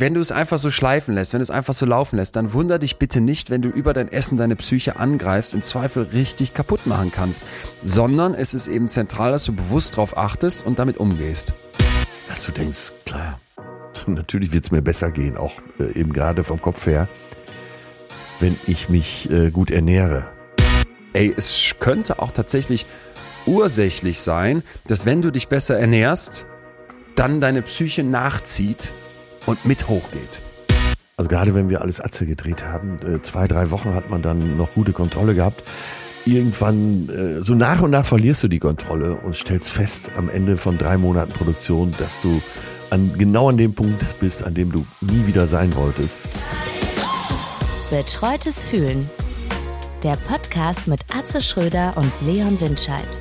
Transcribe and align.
wenn 0.00 0.14
du 0.14 0.20
es 0.20 0.32
einfach 0.32 0.58
so 0.58 0.70
schleifen 0.70 1.14
lässt, 1.14 1.34
wenn 1.34 1.40
du 1.40 1.42
es 1.42 1.50
einfach 1.50 1.74
so 1.74 1.84
laufen 1.84 2.16
lässt, 2.16 2.34
dann 2.34 2.54
wunder 2.54 2.78
dich 2.78 2.96
bitte 2.96 3.20
nicht, 3.20 3.50
wenn 3.50 3.60
du 3.60 3.68
über 3.68 3.92
dein 3.92 4.10
Essen 4.10 4.38
deine 4.38 4.56
Psyche 4.56 4.96
angreifst, 4.96 5.52
im 5.52 5.60
Zweifel 5.60 6.04
richtig 6.04 6.54
kaputt 6.54 6.86
machen 6.86 7.10
kannst, 7.10 7.44
sondern 7.82 8.34
es 8.34 8.54
ist 8.54 8.66
eben 8.66 8.88
zentral, 8.88 9.30
dass 9.30 9.44
du 9.44 9.54
bewusst 9.54 9.96
drauf 9.96 10.16
achtest 10.16 10.64
und 10.64 10.78
damit 10.78 10.96
umgehst. 10.96 11.52
Dass 12.28 12.44
du 12.46 12.52
denkst, 12.52 12.92
klar, 13.04 13.38
natürlich 14.06 14.52
wird 14.52 14.64
es 14.64 14.70
mir 14.70 14.80
besser 14.80 15.10
gehen, 15.10 15.36
auch 15.36 15.52
äh, 15.78 15.92
eben 15.98 16.14
gerade 16.14 16.44
vom 16.44 16.62
Kopf 16.62 16.86
her, 16.86 17.06
wenn 18.40 18.56
ich 18.66 18.88
mich 18.88 19.30
äh, 19.30 19.50
gut 19.50 19.70
ernähre. 19.70 20.30
Ey, 21.12 21.34
es 21.36 21.74
könnte 21.78 22.20
auch 22.20 22.30
tatsächlich 22.30 22.86
ursächlich 23.44 24.20
sein, 24.20 24.62
dass 24.86 25.04
wenn 25.04 25.20
du 25.20 25.30
dich 25.30 25.48
besser 25.48 25.78
ernährst, 25.78 26.46
dann 27.16 27.40
deine 27.40 27.60
Psyche 27.62 28.02
nachzieht 28.02 28.94
und 29.46 29.64
mit 29.64 29.88
hochgeht. 29.88 30.42
Also 31.16 31.28
gerade 31.28 31.54
wenn 31.54 31.68
wir 31.68 31.82
alles 31.82 32.00
Atze 32.00 32.24
gedreht 32.24 32.64
haben, 32.64 32.98
äh, 33.06 33.20
zwei, 33.20 33.46
drei 33.46 33.70
Wochen 33.70 33.94
hat 33.94 34.08
man 34.08 34.22
dann 34.22 34.56
noch 34.56 34.72
gute 34.72 34.92
Kontrolle 34.92 35.34
gehabt. 35.34 35.62
Irgendwann, 36.24 37.08
äh, 37.08 37.42
so 37.42 37.54
nach 37.54 37.82
und 37.82 37.90
nach 37.90 38.06
verlierst 38.06 38.42
du 38.42 38.48
die 38.48 38.58
Kontrolle 38.58 39.16
und 39.16 39.36
stellst 39.36 39.68
fest 39.68 40.10
am 40.16 40.30
Ende 40.30 40.56
von 40.56 40.78
drei 40.78 40.96
Monaten 40.96 41.32
Produktion, 41.32 41.94
dass 41.98 42.22
du 42.22 42.40
an, 42.90 43.12
genau 43.18 43.48
an 43.48 43.56
dem 43.56 43.74
Punkt 43.74 44.02
bist, 44.20 44.44
an 44.44 44.54
dem 44.54 44.72
du 44.72 44.86
nie 45.00 45.26
wieder 45.26 45.46
sein 45.46 45.74
wolltest. 45.74 46.20
Betreutes 47.90 48.64
Fühlen. 48.64 49.08
Der 50.02 50.16
Podcast 50.16 50.86
mit 50.86 51.00
Atze 51.14 51.42
Schröder 51.42 51.92
und 51.96 52.10
Leon 52.26 52.58
Windscheid. 52.60 53.18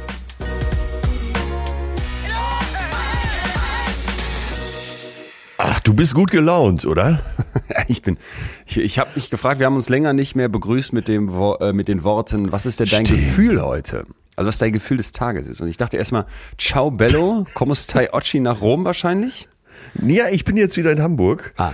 Ach, 5.62 5.82
du 5.82 5.94
bist 5.94 6.16
gut 6.16 6.32
gelaunt, 6.32 6.86
oder? 6.86 7.20
ich 7.90 8.02
bin, 8.02 8.18
ich, 8.66 8.78
ich 8.78 8.98
habe 8.98 9.10
mich 9.16 9.30
gefragt, 9.30 9.60
wir 9.60 9.66
haben 9.66 9.76
uns 9.76 9.90
länger 9.90 10.14
nicht 10.14 10.34
mehr 10.34 10.48
begrüßt 10.48 10.94
mit, 10.94 11.10
dem, 11.10 11.30
äh, 11.60 11.74
mit 11.74 11.90
den 11.90 12.06
Worten, 12.06 12.54
was 12.54 12.66
ist 12.66 12.80
denn 12.80 12.88
dein 12.90 13.06
Stimmt. 13.06 13.20
Gefühl 13.20 13.62
heute? 13.62 14.06
Also 14.38 14.48
was 14.48 14.58
dein 14.58 14.72
Gefühl 14.72 14.96
des 14.96 15.12
Tages 15.12 15.48
ist. 15.48 15.60
Und 15.60 15.68
ich 15.68 15.76
dachte 15.76 15.98
erstmal, 15.98 16.26
ciao 16.58 16.92
bello, 16.92 17.46
como 17.56 17.76
stai 17.76 18.14
oggi 18.14 18.40
nach 18.40 18.62
Rom 18.62 18.86
wahrscheinlich? 18.86 19.50
Ja, 20.02 20.30
ich 20.30 20.46
bin 20.46 20.56
jetzt 20.56 20.78
wieder 20.78 20.94
in 20.94 21.02
Hamburg. 21.02 21.54
Ah. 21.58 21.74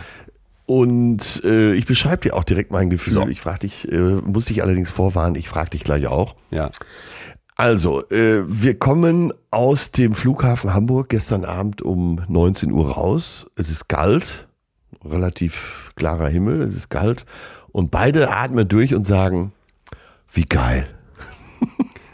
Und 0.66 1.44
äh, 1.44 1.74
ich 1.74 1.86
beschreibe 1.86 2.24
dir 2.24 2.36
auch 2.36 2.44
direkt 2.44 2.72
mein 2.72 2.90
Gefühl. 2.90 3.14
So. 3.14 3.28
Ich 3.28 3.40
frage 3.40 3.60
dich, 3.60 3.92
äh, 3.92 4.00
muss 4.00 4.46
dich 4.46 4.64
allerdings 4.64 4.90
vorwarnen, 4.90 5.36
ich 5.36 5.48
frage 5.48 5.70
dich 5.70 5.84
gleich 5.84 6.08
auch. 6.08 6.34
Ja. 6.50 6.72
Also, 7.56 8.04
äh, 8.10 8.44
wir 8.48 8.78
kommen 8.78 9.34
aus 9.50 9.92
dem 9.92 10.14
Flughafen 10.14 10.74
Hamburg 10.74 11.08
gestern 11.08 11.46
Abend 11.46 11.82
um 11.82 12.22
19 12.28 12.72
Uhr 12.72 12.92
raus. 12.92 13.46
Es 13.56 13.70
ist 13.70 13.88
kalt, 13.88 14.46
relativ 15.06 15.92
klarer 15.96 16.28
Himmel, 16.28 16.62
es 16.62 16.76
ist 16.76 16.90
kalt. 16.90 17.26
Und 17.72 17.92
beide 17.92 18.30
atmen 18.30 18.68
durch 18.68 18.94
und 18.94 19.08
sagen, 19.08 19.54
wie 20.34 20.44
geil. 20.44 20.86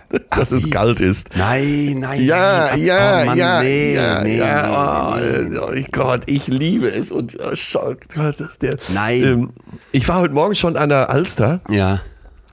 Dass 0.30 0.52
es 0.52 0.66
wie? 0.66 0.70
kalt 0.70 1.00
ist. 1.00 1.30
Nein, 1.36 1.98
nein, 2.00 2.22
Ja, 2.22 2.68
nein. 2.72 2.84
ja, 2.84 3.22
oh 3.22 3.26
Mann, 3.26 3.38
ja, 3.38 3.62
nee, 3.64 3.96
ja, 3.96 4.22
nee, 4.24 4.38
ja, 4.38 5.16
nee, 5.16 5.44
nee, 5.44 5.50
nee. 5.50 5.58
oh, 5.58 5.88
Gott, 5.92 6.24
ich 6.28 6.48
liebe 6.48 6.88
es 6.88 7.12
und 7.12 7.40
oh, 7.40 7.56
schau, 7.56 7.96
Gott, 8.14 8.36
der. 8.62 8.78
Nein. 8.90 9.24
Ähm, 9.24 9.50
ich 9.92 10.08
war 10.08 10.20
heute 10.20 10.36
Morgen 10.36 10.54
schon 10.54 10.78
an 10.78 10.90
der 10.90 11.10
Alster. 11.10 11.62
Ja. 11.68 12.02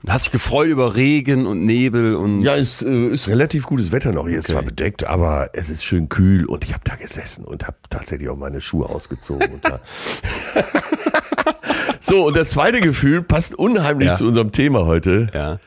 Du 0.09 0.13
hast 0.15 0.25
dich 0.25 0.31
gefreut 0.31 0.69
über 0.69 0.95
Regen 0.95 1.45
und 1.45 1.63
Nebel 1.65 2.15
und. 2.15 2.41
Ja, 2.41 2.55
es 2.55 2.81
äh, 2.81 3.09
ist 3.09 3.27
relativ 3.27 3.67
gutes 3.67 3.91
Wetter 3.91 4.11
noch. 4.11 4.27
Hier 4.27 4.39
ist 4.39 4.45
Okay. 4.45 4.53
zwar 4.53 4.63
bedeckt, 4.63 5.03
aber 5.05 5.51
es 5.53 5.69
ist 5.69 5.83
schön 5.85 6.09
kühl 6.09 6.45
und 6.47 6.63
ich 6.63 6.73
habe 6.73 6.81
da 6.83 6.95
gesessen 6.95 7.45
und 7.45 7.67
habe 7.67 7.77
tatsächlich 7.91 8.27
auch 8.27 8.35
meine 8.35 8.59
Schuhe 8.59 8.89
ausgezogen. 8.89 9.61
so, 11.99 12.25
und 12.25 12.35
das 12.35 12.49
zweite 12.49 12.81
Gefühl 12.81 13.21
passt 13.21 13.53
unheimlich 13.53 14.07
Ja. 14.07 14.15
zu 14.15 14.25
unserem 14.25 14.51
Thema 14.51 14.87
heute. 14.87 15.27
Ja. 15.31 15.59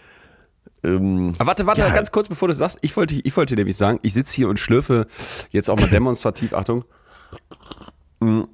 Ähm, 0.82 1.34
Aber 1.38 1.46
warte, 1.50 1.66
warte, 1.66 1.82
Ja. 1.82 1.90
ganz 1.90 2.10
kurz, 2.10 2.28
bevor 2.28 2.48
du 2.48 2.54
sagst, 2.54 2.78
ich 2.82 2.96
wollte, 2.96 3.14
ich 3.14 3.36
wollte 3.36 3.54
nämlich 3.54 3.76
sagen, 3.76 4.00
ich 4.02 4.12
sitze 4.12 4.34
hier 4.34 4.48
und 4.48 4.58
schlürfe 4.58 5.06
jetzt 5.50 5.70
auch 5.70 5.78
mal 5.78 5.86
demonstrativ, 5.88 6.52
Achtung. 6.52 6.84
Hm, 8.20 8.48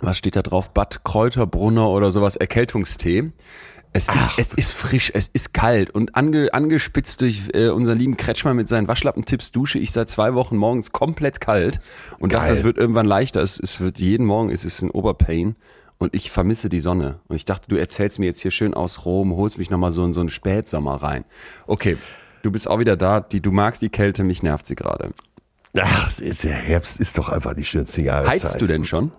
Was 0.00 0.16
steht 0.16 0.36
da 0.36 0.42
drauf? 0.42 0.70
Bad 0.72 1.04
Kräuterbrunner 1.04 1.86
oder 1.90 2.12
sowas, 2.12 2.36
Erkältungstee. 2.36 3.30
Es 3.92 4.08
ist, 4.08 4.28
es 4.36 4.52
ist 4.52 4.72
frisch, 4.72 5.10
es 5.14 5.28
ist 5.28 5.54
kalt 5.54 5.90
und 5.90 6.14
ange, 6.14 6.52
angespitzt 6.52 7.20
durch 7.20 7.50
äh, 7.54 7.68
unseren 7.68 7.98
lieben 7.98 8.16
Kretschmer 8.16 8.54
mit 8.54 8.68
seinen 8.68 8.86
Waschlappentipps 8.86 9.50
dusche 9.50 9.78
ich 9.78 9.92
seit 9.92 10.10
zwei 10.10 10.34
Wochen 10.34 10.56
morgens 10.56 10.92
komplett 10.92 11.40
kalt 11.40 11.78
und 12.18 12.32
dachte, 12.32 12.48
Geil. 12.48 12.56
es 12.56 12.62
wird 12.64 12.76
irgendwann 12.76 13.06
leichter. 13.06 13.40
Es, 13.40 13.58
es 13.58 13.80
wird 13.80 13.98
jeden 13.98 14.26
Morgen, 14.26 14.50
es 14.50 14.64
ist 14.64 14.82
ein 14.82 14.90
Oberpain 14.90 15.56
und 15.98 16.14
ich 16.14 16.30
vermisse 16.30 16.68
die 16.68 16.80
Sonne. 16.80 17.20
Und 17.28 17.36
ich 17.36 17.44
dachte, 17.44 17.68
du 17.68 17.76
erzählst 17.76 18.18
mir 18.18 18.26
jetzt 18.26 18.40
hier 18.40 18.50
schön 18.50 18.74
aus 18.74 19.04
Rom, 19.04 19.34
holst 19.36 19.58
mich 19.58 19.70
nochmal 19.70 19.90
so 19.90 20.04
in 20.04 20.12
so 20.12 20.20
einen 20.20 20.28
Spätsommer 20.28 21.02
rein. 21.02 21.24
Okay, 21.66 21.96
du 22.42 22.50
bist 22.50 22.68
auch 22.68 22.78
wieder 22.78 22.96
da, 22.96 23.20
die, 23.20 23.40
du 23.40 23.50
magst 23.50 23.82
die 23.82 23.88
Kälte, 23.88 24.22
mich 24.22 24.42
nervt 24.42 24.66
sie 24.66 24.76
gerade. 24.76 25.10
ach, 25.76 26.18
ist 26.18 26.44
der 26.44 26.52
Herbst 26.52 27.00
ist 27.00 27.18
doch 27.18 27.28
einfach 27.28 27.54
die 27.54 27.64
schönste 27.64 28.02
Jahreszeit. 28.02 28.42
Heizt 28.42 28.60
du 28.60 28.66
denn 28.66 28.84
schon? 28.84 29.12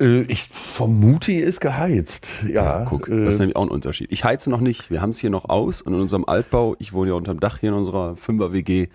Äh, 0.00 0.22
ich 0.22 0.48
vermute, 0.52 1.32
er 1.32 1.46
ist 1.46 1.60
geheizt. 1.60 2.28
Ja, 2.48 2.84
Guck, 2.88 3.08
äh, 3.08 3.24
das 3.24 3.34
ist 3.34 3.40
nämlich 3.40 3.56
auch 3.56 3.62
ein 3.62 3.68
Unterschied. 3.68 4.10
Ich 4.10 4.24
heize 4.24 4.50
noch 4.50 4.60
nicht. 4.60 4.90
Wir 4.90 5.00
haben 5.00 5.10
es 5.10 5.18
hier 5.18 5.30
noch 5.30 5.48
aus 5.48 5.80
und 5.82 5.94
in 5.94 6.00
unserem 6.00 6.24
Altbau, 6.24 6.76
ich 6.78 6.92
wohne 6.92 7.10
ja 7.10 7.16
unterm 7.16 7.40
Dach 7.40 7.58
hier 7.60 7.70
in 7.70 7.74
unserer 7.76 8.16
Fünfer-WG, 8.16 8.88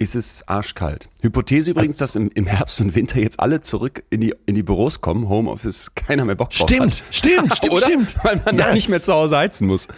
ist 0.00 0.14
es 0.14 0.46
arschkalt. 0.46 1.08
Hypothese 1.22 1.72
übrigens, 1.72 1.96
dass 1.96 2.14
im, 2.14 2.30
im 2.34 2.46
Herbst 2.46 2.80
und 2.80 2.94
Winter 2.94 3.18
jetzt 3.20 3.40
alle 3.40 3.60
zurück 3.62 4.04
in 4.10 4.20
die, 4.20 4.32
in 4.46 4.54
die 4.54 4.62
Büros 4.62 5.00
kommen, 5.00 5.28
Homeoffice, 5.28 5.92
keiner 5.96 6.24
mehr 6.24 6.36
Bock 6.36 6.50
drauf 6.50 6.68
Stimmt, 6.68 6.82
hat. 6.92 7.02
stimmt, 7.10 7.52
stimmt, 7.56 7.72
Oder? 7.72 7.86
stimmt. 7.86 8.14
Weil 8.24 8.40
man 8.44 8.56
Ja. 8.56 8.66
da 8.66 8.74
nicht 8.74 8.88
mehr 8.88 9.00
zu 9.00 9.12
Hause 9.12 9.36
heizen 9.38 9.66
muss. 9.66 9.88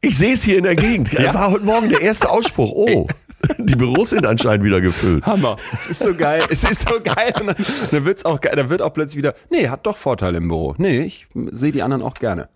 Ich 0.00 0.16
sehe 0.16 0.34
es 0.34 0.44
hier 0.44 0.58
in 0.58 0.62
der 0.64 0.76
Gegend. 0.76 1.12
Ja? 1.12 1.34
War 1.34 1.50
heute 1.50 1.64
Morgen 1.64 1.88
der 1.88 2.02
erste 2.02 2.30
Ausspruch. 2.30 2.70
Oh, 2.72 3.08
die 3.58 3.76
Büros 3.76 4.10
sind 4.10 4.26
anscheinend 4.26 4.64
wieder 4.64 4.80
gefüllt. 4.80 5.24
Hammer. 5.26 5.56
Es 5.74 5.86
ist 5.86 6.02
so 6.02 6.14
geil. 6.14 6.42
Es 6.50 6.64
ist 6.64 6.88
so 6.88 7.00
geil. 7.02 7.32
Und 7.40 7.46
dann, 7.48 7.56
dann 7.90 8.04
wird's 8.04 8.24
auch 8.24 8.40
geil. 8.40 8.54
Dann 8.56 8.70
wird 8.70 8.82
auch 8.82 8.92
plötzlich 8.92 9.18
wieder, 9.18 9.34
nee, 9.50 9.68
hat 9.68 9.86
doch 9.86 9.96
Vorteile 9.96 10.38
im 10.38 10.48
Büro. 10.48 10.74
Nee, 10.78 11.00
ich 11.02 11.28
sehe 11.52 11.72
die 11.72 11.82
anderen 11.82 12.02
auch 12.02 12.14
gerne. 12.14 12.48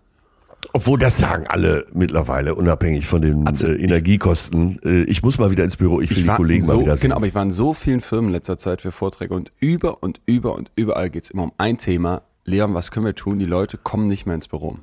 Obwohl 0.71 0.97
das 0.97 1.17
sagen 1.17 1.45
alle 1.47 1.85
mittlerweile, 1.93 2.55
unabhängig 2.55 3.05
von 3.05 3.21
den 3.21 3.45
Also, 3.45 3.67
äh, 3.67 3.75
Energiekosten. 3.75 4.79
Äh, 4.83 5.03
ich 5.03 5.21
muss 5.21 5.37
mal 5.37 5.51
wieder 5.51 5.63
ins 5.63 5.75
Büro. 5.75 5.99
Ich 5.99 6.09
will 6.09 6.17
die 6.23 6.27
war 6.27 6.37
Kollegen 6.37 6.63
so, 6.65 6.73
mal 6.73 6.79
wieder 6.79 6.95
sehen. 6.95 7.09
Genau, 7.09 7.17
aber 7.17 7.27
ich 7.27 7.35
war 7.35 7.43
in 7.43 7.51
so 7.51 7.73
vielen 7.73 7.99
Firmen 8.01 8.27
in 8.29 8.33
letzter 8.33 8.57
Zeit 8.57 8.81
für 8.81 8.91
Vorträge 8.91 9.33
und 9.33 9.51
über 9.59 10.01
und 10.01 10.21
über 10.25 10.55
und 10.55 10.71
überall 10.75 11.09
geht's 11.09 11.29
immer 11.29 11.43
um 11.43 11.51
ein 11.57 11.77
Thema. 11.77 12.21
Leon, 12.45 12.73
was 12.73 12.91
können 12.91 13.05
wir 13.05 13.15
tun? 13.15 13.39
Die 13.39 13.45
Leute 13.45 13.77
kommen 13.77 14.07
nicht 14.07 14.25
mehr 14.25 14.35
ins 14.35 14.47
Büro. 14.47 14.77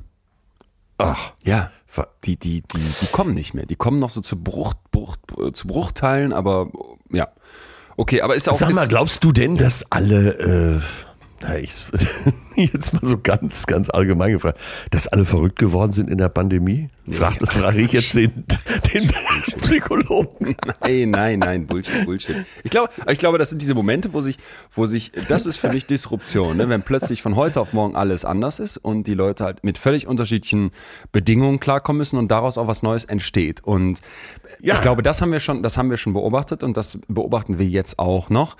Ach, 0.99 1.32
Ja. 1.43 1.71
Die, 2.24 2.36
die, 2.36 2.62
die, 2.62 2.78
die 3.00 3.06
kommen 3.06 3.34
nicht 3.34 3.54
mehr. 3.54 3.66
Die 3.66 3.76
kommen 3.76 3.98
noch 3.98 4.10
so 4.10 4.20
zu, 4.20 4.36
Bruch, 4.36 4.74
Bruch, 4.92 5.16
zu 5.52 5.66
Bruchteilen, 5.66 6.32
aber 6.32 6.70
ja. 7.10 7.28
Okay, 7.96 8.22
aber 8.22 8.36
ist 8.36 8.48
auch. 8.48 8.54
sag 8.54 8.72
mal, 8.72 8.88
glaubst 8.88 9.24
du 9.24 9.32
denn, 9.32 9.56
dass 9.56 9.90
alle, 9.90 10.78
äh, 10.78 10.80
na, 11.42 11.58
ich, 11.58 11.72
jetzt 12.56 12.92
mal 12.92 13.04
so 13.04 13.18
ganz, 13.18 13.66
ganz 13.66 13.88
allgemein 13.90 14.32
gefragt, 14.32 14.60
dass 14.90 15.08
alle 15.08 15.24
verrückt 15.24 15.58
geworden 15.58 15.92
sind 15.92 16.10
in 16.10 16.18
der 16.18 16.28
Pandemie? 16.28 16.88
Frag, 17.10 17.34
frage 17.50 17.80
ich 17.80 17.92
jetzt 17.92 18.14
den, 18.14 18.44
den 18.94 19.10
Psychologen. 19.62 20.54
Nein, 20.80 21.10
nein, 21.10 21.38
nein, 21.40 21.66
Bullshit, 21.66 22.04
Bullshit. 22.04 22.44
Ich 22.62 22.70
glaube, 22.70 22.90
ich 23.10 23.18
glaube, 23.18 23.38
das 23.38 23.50
sind 23.50 23.60
diese 23.62 23.74
Momente, 23.74 24.12
wo 24.12 24.20
sich, 24.20 24.36
wo 24.72 24.86
sich, 24.86 25.10
das 25.28 25.46
ist 25.46 25.56
für 25.56 25.70
mich 25.70 25.86
Disruption, 25.86 26.56
ne? 26.56 26.68
wenn 26.68 26.82
plötzlich 26.82 27.22
von 27.22 27.34
heute 27.36 27.60
auf 27.60 27.72
morgen 27.72 27.96
alles 27.96 28.24
anders 28.24 28.60
ist 28.60 28.76
und 28.76 29.06
die 29.06 29.14
Leute 29.14 29.44
halt 29.44 29.64
mit 29.64 29.78
völlig 29.78 30.06
unterschiedlichen 30.06 30.70
Bedingungen 31.10 31.58
klarkommen 31.58 31.98
müssen 31.98 32.16
und 32.18 32.30
daraus 32.30 32.58
auch 32.58 32.68
was 32.68 32.82
Neues 32.82 33.04
entsteht. 33.04 33.64
Und 33.64 34.00
Ja. 34.60 34.74
ich 34.74 34.80
glaube, 34.80 35.02
das 35.02 35.20
haben 35.20 35.32
wir 35.32 35.40
schon, 35.40 35.62
das 35.62 35.76
haben 35.78 35.90
wir 35.90 35.96
schon 35.96 36.12
beobachtet 36.12 36.62
und 36.62 36.76
das 36.76 36.98
beobachten 37.08 37.58
wir 37.58 37.66
jetzt 37.66 37.98
auch 37.98 38.30
noch. 38.30 38.56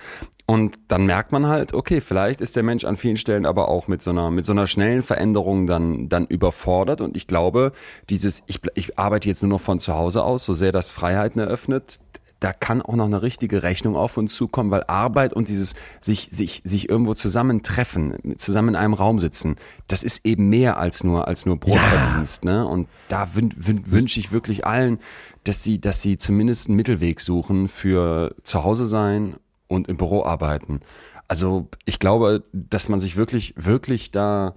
Und 0.51 0.81
dann 0.89 1.07
merkt 1.07 1.31
man 1.31 1.47
halt, 1.47 1.75
okay, 1.75 2.01
vielleicht 2.01 2.41
ist 2.41 2.57
der 2.57 2.65
Mensch 2.65 2.85
an 2.85 2.97
vielen 2.97 3.17
Stellen 3.17 3.47
aber 3.47 3.69
auch 3.69 3.87
mit 3.87 4.03
so 4.03 4.11
einer, 4.11 4.33
mit 4.33 4.45
so 4.45 4.51
einer 4.51 4.67
schnellen 4.67 5.01
Veränderung 5.01 5.69
dann, 5.69 6.09
dann 6.09 6.27
überfordert. 6.27 7.01
Und 7.01 7.17
ich 7.17 7.29
glaube, 7.29 7.71
dieses, 8.09 8.43
ich, 8.49 8.59
ich 8.75 8.99
arbeite 8.99 9.29
jetzt 9.29 9.43
nur 9.43 9.49
noch 9.49 9.61
von 9.61 9.79
zu 9.79 9.95
Hause 9.95 10.25
aus, 10.25 10.45
so 10.45 10.53
sehr 10.53 10.73
das 10.73 10.91
Freiheiten 10.91 11.41
eröffnet, 11.41 12.01
da 12.41 12.53
kann 12.53 12.83
auch 12.83 12.97
noch 12.97 13.05
eine 13.05 13.23
richtige 13.23 13.63
Rechnung 13.63 13.95
auf 13.95 14.17
uns 14.17 14.35
zukommen, 14.35 14.73
weil 14.73 14.83
Arbeit 14.89 15.35
und 15.35 15.47
dieses 15.47 15.75
sich, 16.01 16.31
sich, 16.33 16.63
sich 16.65 16.89
irgendwo 16.89 17.15
zusammentreffen, 17.15 18.37
zusammen 18.37 18.71
in 18.71 18.77
einem 18.77 18.95
Raum 18.95 19.21
sitzen, 19.21 19.55
das 19.87 20.03
ist 20.03 20.27
eben 20.27 20.49
mehr 20.49 20.79
als 20.79 21.05
nur, 21.05 21.29
als 21.29 21.47
nur 21.47 21.61
Brotverdienst, 21.61 22.45
ne? 22.45 22.67
Und 22.67 22.89
da 23.07 23.37
wün, 23.37 23.55
wün, 23.57 23.83
wünsche 23.87 24.19
ich 24.19 24.33
wirklich 24.33 24.67
allen, 24.67 24.99
dass 25.45 25.63
sie, 25.63 25.81
dass 25.81 26.03
sie 26.03 26.19
zumindest 26.19 26.67
einen 26.67 26.77
Mittelweg 26.77 27.21
suchen 27.21 27.69
für 27.69 28.35
zu 28.43 28.65
Hause 28.65 28.85
sein 28.85 29.37
und 29.71 29.89
im 29.89 29.97
Büro 29.97 30.25
arbeiten. 30.25 30.81
Also 31.29 31.69
ich 31.85 31.99
glaube, 31.99 32.43
dass 32.53 32.89
man 32.89 32.99
sich 32.99 33.17
wirklich, 33.17 33.55
wirklich 33.57 34.11
da 34.11 34.55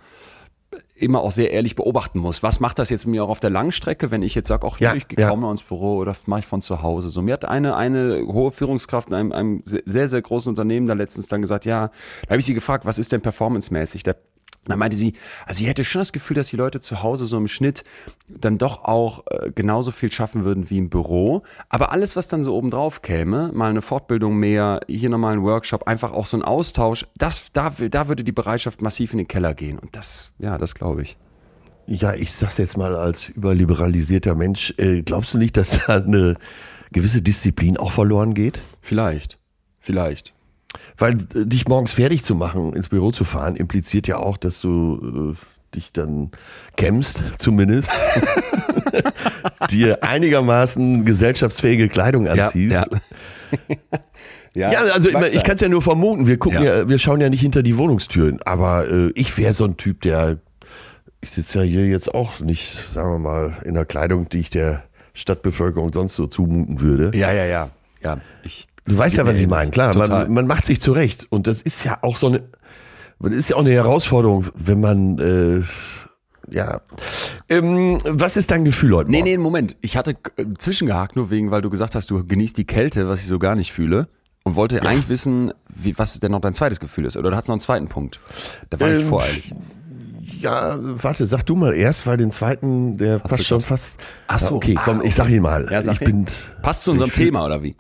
immer 0.95 1.21
auch 1.21 1.31
sehr 1.31 1.51
ehrlich 1.51 1.75
beobachten 1.75 2.17
muss. 2.17 2.41
Was 2.41 2.59
macht 2.59 2.79
das 2.79 2.89
jetzt 2.89 3.05
mit 3.05 3.11
mir 3.11 3.23
auch 3.23 3.29
auf 3.29 3.39
der 3.39 3.51
Langstrecke, 3.51 4.09
wenn 4.09 4.23
ich 4.23 4.33
jetzt 4.33 4.47
sage, 4.47 4.65
auch 4.65 4.79
Ja, 4.79 4.95
ich 4.95 5.07
gehe 5.07 5.19
ja. 5.19 5.29
kaum 5.29 5.41
noch 5.41 5.51
ins 5.51 5.61
Büro 5.61 5.97
oder 5.97 6.15
mache 6.25 6.41
ich 6.41 6.45
von 6.47 6.61
zu 6.61 6.81
Hause. 6.81 7.09
So, 7.09 7.21
mir 7.21 7.33
hat 7.33 7.45
eine, 7.45 7.75
eine 7.75 8.25
hohe 8.25 8.51
Führungskraft 8.51 9.09
in 9.09 9.13
einem, 9.13 9.31
einem 9.31 9.61
sehr, 9.63 10.09
sehr 10.09 10.21
großen 10.21 10.49
Unternehmen 10.49 10.87
da 10.87 10.93
letztens 10.93 11.27
dann 11.27 11.41
gesagt, 11.41 11.65
ja, 11.65 11.91
da 12.23 12.29
habe 12.29 12.39
ich 12.39 12.45
sie 12.45 12.55
gefragt, 12.55 12.85
was 12.85 12.97
ist 12.97 13.11
denn 13.11 13.21
performancemäßig 13.21 14.01
der 14.01 14.17
dann 14.65 14.79
meinte 14.79 14.95
sie, 14.95 15.13
also 15.45 15.59
sie 15.59 15.67
hätte 15.67 15.83
schon 15.83 15.99
das 15.99 16.13
Gefühl, 16.13 16.35
dass 16.35 16.47
die 16.47 16.55
Leute 16.55 16.79
zu 16.79 17.03
Hause 17.03 17.25
so 17.25 17.37
im 17.37 17.47
Schnitt 17.47 17.83
dann 18.27 18.57
doch 18.57 18.85
auch 18.85 19.23
äh, 19.29 19.51
genauso 19.53 19.91
viel 19.91 20.11
schaffen 20.11 20.45
würden 20.45 20.69
wie 20.69 20.77
im 20.77 20.89
Büro. 20.89 21.43
Aber 21.69 21.91
alles, 21.91 22.15
was 22.15 22.27
dann 22.27 22.43
so 22.43 22.55
obendrauf 22.55 23.01
käme, 23.01 23.51
mal 23.53 23.69
eine 23.69 23.81
Fortbildung 23.81 24.37
mehr, 24.37 24.79
hier 24.87 25.09
nochmal 25.09 25.33
ein 25.33 25.43
Workshop, 25.43 25.87
einfach 25.87 26.13
auch 26.13 26.25
so 26.25 26.37
ein 26.37 26.43
Austausch, 26.43 27.05
das, 27.17 27.45
da, 27.53 27.73
da 27.91 28.07
würde 28.07 28.23
die 28.23 28.31
Bereitschaft 28.31 28.81
massiv 28.81 29.11
in 29.11 29.17
den 29.19 29.27
Keller 29.27 29.53
gehen. 29.53 29.79
Und 29.79 29.95
das, 29.95 30.31
ja, 30.39 30.57
das 30.57 30.75
glaube 30.75 31.01
ich. 31.01 31.17
Ja, 31.85 32.13
ich 32.13 32.33
sag's 32.33 32.57
jetzt 32.57 32.77
mal 32.77 32.95
als 32.95 33.29
überliberalisierter 33.29 34.35
Mensch, 34.35 34.73
äh, 34.77 35.01
glaubst 35.01 35.33
du 35.33 35.37
nicht, 35.37 35.57
dass 35.57 35.85
da 35.85 35.97
eine 35.97 36.37
gewisse 36.93 37.21
Disziplin 37.21 37.75
auch 37.77 37.91
verloren 37.91 38.33
geht? 38.33 38.61
Vielleicht, 38.79 39.37
vielleicht. 39.79 40.33
Weil 40.97 41.13
äh, 41.13 41.45
dich 41.45 41.67
morgens 41.67 41.93
fertig 41.93 42.23
zu 42.23 42.35
machen, 42.35 42.73
ins 42.73 42.89
Büro 42.89 43.11
zu 43.11 43.23
fahren, 43.23 43.55
impliziert 43.55 44.07
ja 44.07 44.17
auch, 44.17 44.37
dass 44.37 44.61
du 44.61 45.33
äh, 45.33 45.75
dich 45.75 45.91
dann 45.91 46.31
kämmst, 46.75 47.23
zumindest. 47.37 47.89
dir 49.69 50.03
einigermaßen 50.03 51.05
gesellschaftsfähige 51.05 51.89
Kleidung 51.89 52.27
anziehst. 52.27 52.73
Ja, 52.73 52.85
ja. 54.55 54.71
ja, 54.71 54.79
also 54.93 55.09
ich, 55.09 55.33
ich 55.33 55.43
kann 55.43 55.55
es 55.55 55.61
ja 55.61 55.69
nur 55.69 55.81
vermuten. 55.81 56.27
Wir 56.27 56.37
gucken 56.37 56.61
ja. 56.63 56.79
ja. 56.79 56.89
wir 56.89 56.99
schauen 56.99 57.21
ja 57.21 57.29
nicht 57.29 57.41
hinter 57.41 57.63
die 57.63 57.77
Wohnungstüren. 57.77 58.41
Aber 58.43 58.87
äh, 58.87 59.11
ich 59.15 59.37
wäre 59.37 59.53
so 59.53 59.65
ein 59.65 59.77
Typ, 59.77 60.01
der, 60.01 60.37
ich 61.21 61.31
sitze 61.31 61.59
ja 61.59 61.63
hier 61.63 61.87
jetzt 61.87 62.13
auch 62.13 62.39
nicht, 62.39 62.83
sagen 62.89 63.11
wir 63.11 63.19
mal, 63.19 63.57
in 63.63 63.73
der 63.73 63.85
Kleidung, 63.85 64.29
die 64.29 64.39
ich 64.39 64.49
der 64.49 64.83
Stadtbevölkerung 65.13 65.93
sonst 65.93 66.15
so 66.15 66.27
zumuten 66.27 66.81
würde. 66.81 67.17
Ja, 67.17 67.31
ja, 67.31 67.45
ja. 67.45 67.69
Ja, 68.03 68.17
ich 68.43 68.65
Du 68.85 68.97
weißt 68.97 69.17
ja, 69.17 69.25
was 69.25 69.37
ich 69.37 69.47
meine. 69.47 69.71
Klar, 69.71 69.95
man, 69.95 70.31
man, 70.31 70.47
macht 70.47 70.65
sich 70.65 70.81
zurecht. 70.81 71.27
Und 71.29 71.47
das 71.47 71.61
ist 71.61 71.83
ja 71.83 71.99
auch 72.01 72.17
so 72.17 72.27
eine, 72.27 72.43
das 73.19 73.33
ist 73.33 73.49
ja 73.49 73.55
auch 73.55 73.61
eine 73.61 73.71
Herausforderung, 73.71 74.47
wenn 74.55 74.81
man, 74.81 75.19
äh, 75.19 75.63
ja. 76.53 76.81
Ähm, 77.49 77.97
was 78.03 78.35
ist 78.35 78.51
dein 78.51 78.65
Gefühl 78.65 78.95
heute? 78.95 79.09
Nee, 79.09 79.21
nee, 79.21 79.37
Moment. 79.37 79.77
Ich 79.81 79.95
hatte 79.95 80.15
äh, 80.35 80.45
zwischengehakt, 80.57 81.15
nur 81.15 81.29
wegen, 81.29 81.51
weil 81.51 81.61
du 81.61 81.69
gesagt 81.69 81.95
hast, 81.95 82.11
du 82.11 82.25
genießt 82.25 82.57
die 82.57 82.65
Kälte, 82.65 83.07
was 83.07 83.21
ich 83.21 83.27
so 83.27 83.39
gar 83.39 83.55
nicht 83.55 83.71
fühle. 83.71 84.07
Und 84.43 84.57
wollte 84.57 84.75
ja. 84.75 84.81
eigentlich 84.81 85.07
wissen, 85.07 85.53
wie, 85.69 85.97
was 85.97 86.19
denn 86.19 86.31
noch 86.31 86.41
dein 86.41 86.53
zweites 86.53 86.81
Gefühl 86.81 87.05
ist. 87.05 87.15
Oder 87.15 87.31
du 87.31 87.37
hast 87.37 87.47
noch 87.47 87.53
einen 87.53 87.61
zweiten 87.61 87.87
Punkt. 87.87 88.19
Da 88.69 88.79
war 88.81 88.89
ähm, 88.89 88.99
ich 88.99 89.05
voreilig. 89.05 89.53
Ja, 90.39 90.77
warte, 90.81 91.25
sag 91.25 91.45
du 91.45 91.55
mal 91.55 91.73
erst, 91.73 92.05
weil 92.05 92.17
den 92.17 92.29
zweiten, 92.29 92.97
der 92.97 93.23
hast 93.23 93.29
passt 93.29 93.45
schon 93.45 93.61
fast. 93.61 93.97
Ach 94.27 94.39
so. 94.39 94.55
Okay, 94.55 94.75
komm, 94.75 94.99
ah, 94.99 95.03
ich 95.05 95.15
sag 95.15 95.29
ihn 95.29 95.41
mal. 95.41 95.69
Ja, 95.71 95.81
sag 95.81 95.93
ich 95.93 95.99
bin, 96.01 96.25
passt 96.61 96.83
zu 96.83 96.91
unserem 96.91 97.11
Thema, 97.11 97.45
oder 97.45 97.63
wie? 97.63 97.77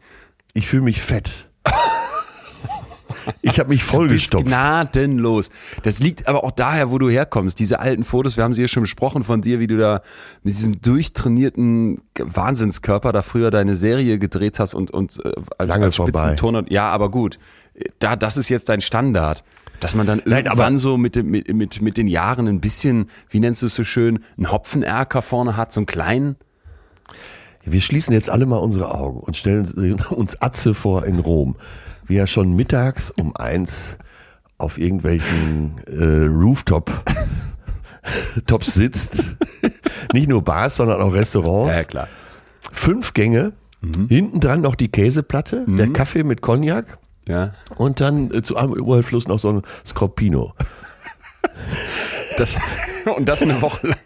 Ich 0.53 0.67
fühle 0.67 0.83
mich 0.83 1.01
fett. 1.01 1.49
Ich 3.41 3.59
habe 3.59 3.69
mich 3.69 3.83
vollgestopft. 3.83 4.45
Gnadenlos. 4.47 5.49
Das 5.83 5.99
liegt 5.99 6.27
aber 6.27 6.43
auch 6.43 6.51
daher, 6.51 6.91
wo 6.91 6.97
du 6.97 7.09
herkommst. 7.09 7.57
Diese 7.59 7.79
alten 7.79 8.03
Fotos, 8.03 8.37
wir 8.37 8.43
haben 8.43 8.53
sie 8.53 8.61
ja 8.61 8.67
schon 8.67 8.83
besprochen 8.83 9.23
von 9.23 9.41
dir, 9.41 9.59
wie 9.59 9.67
du 9.67 9.77
da 9.77 10.01
mit 10.43 10.55
diesem 10.55 10.81
durchtrainierten 10.81 12.01
Wahnsinnskörper 12.19 13.11
da 13.11 13.21
früher 13.21 13.49
deine 13.49 13.75
Serie 13.75 14.19
gedreht 14.19 14.59
hast 14.59 14.73
und, 14.73 14.91
und 14.91 15.21
äh, 15.23 15.31
als, 15.57 15.69
Lange 15.69 15.85
als 15.85 15.95
Spitzenturner. 15.95 16.65
Ja, 16.69 16.89
aber 16.89 17.09
gut. 17.09 17.39
Da, 17.99 18.15
das 18.15 18.37
ist 18.37 18.49
jetzt 18.49 18.69
dein 18.69 18.81
Standard. 18.81 19.43
Dass 19.79 19.95
man 19.95 20.07
dann 20.07 20.21
Nein, 20.25 20.45
irgendwann 20.45 20.77
so 20.77 20.97
mit, 20.97 21.15
dem, 21.15 21.29
mit, 21.29 21.53
mit, 21.53 21.81
mit 21.81 21.97
den 21.97 22.07
Jahren 22.07 22.47
ein 22.47 22.61
bisschen, 22.61 23.09
wie 23.29 23.39
nennst 23.39 23.61
du 23.61 23.65
es 23.65 23.75
so 23.75 23.83
schön, 23.83 24.23
einen 24.37 24.51
Hopfenerker 24.51 25.21
vorne 25.21 25.57
hat, 25.57 25.73
so 25.73 25.79
einen 25.79 25.87
kleinen. 25.87 26.37
Wir 27.65 27.81
schließen 27.81 28.13
jetzt 28.13 28.29
alle 28.29 28.45
mal 28.45 28.57
unsere 28.57 28.93
Augen 28.93 29.19
und 29.19 29.37
stellen 29.37 29.65
uns 30.09 30.41
Atze 30.41 30.73
vor 30.73 31.05
in 31.05 31.19
Rom, 31.19 31.55
wie 32.05 32.17
er 32.17 32.27
schon 32.27 32.55
mittags 32.55 33.11
um 33.11 33.35
eins 33.35 33.97
auf 34.57 34.77
irgendwelchen 34.77 35.75
äh, 35.87 36.25
Rooftop 36.25 36.91
Tops 38.47 38.73
sitzt. 38.73 39.35
Nicht 40.13 40.27
nur 40.27 40.43
Bars, 40.43 40.75
sondern 40.75 41.01
auch 41.01 41.13
Restaurants. 41.13 41.75
Ja, 41.75 41.83
klar. 41.83 42.07
Fünf 42.71 43.13
Gänge, 43.13 43.53
mhm. 43.81 44.07
hinten 44.07 44.39
dran 44.39 44.61
noch 44.61 44.75
die 44.75 44.89
Käseplatte, 44.89 45.63
mhm. 45.65 45.77
der 45.77 45.89
Kaffee 45.89 46.23
mit 46.23 46.41
Cognac. 46.41 46.97
Ja. 47.27 47.51
Und 47.75 48.01
dann 48.01 48.31
äh, 48.31 48.41
zu 48.41 48.57
einem 48.57 48.73
Überfluss 48.73 49.27
noch 49.27 49.39
so 49.39 49.49
ein 49.49 49.61
Scorpino. 49.85 50.53
Das, 52.37 52.57
und 53.15 53.27
das 53.27 53.43
eine 53.43 53.61
Woche 53.61 53.87
lang. 53.87 53.99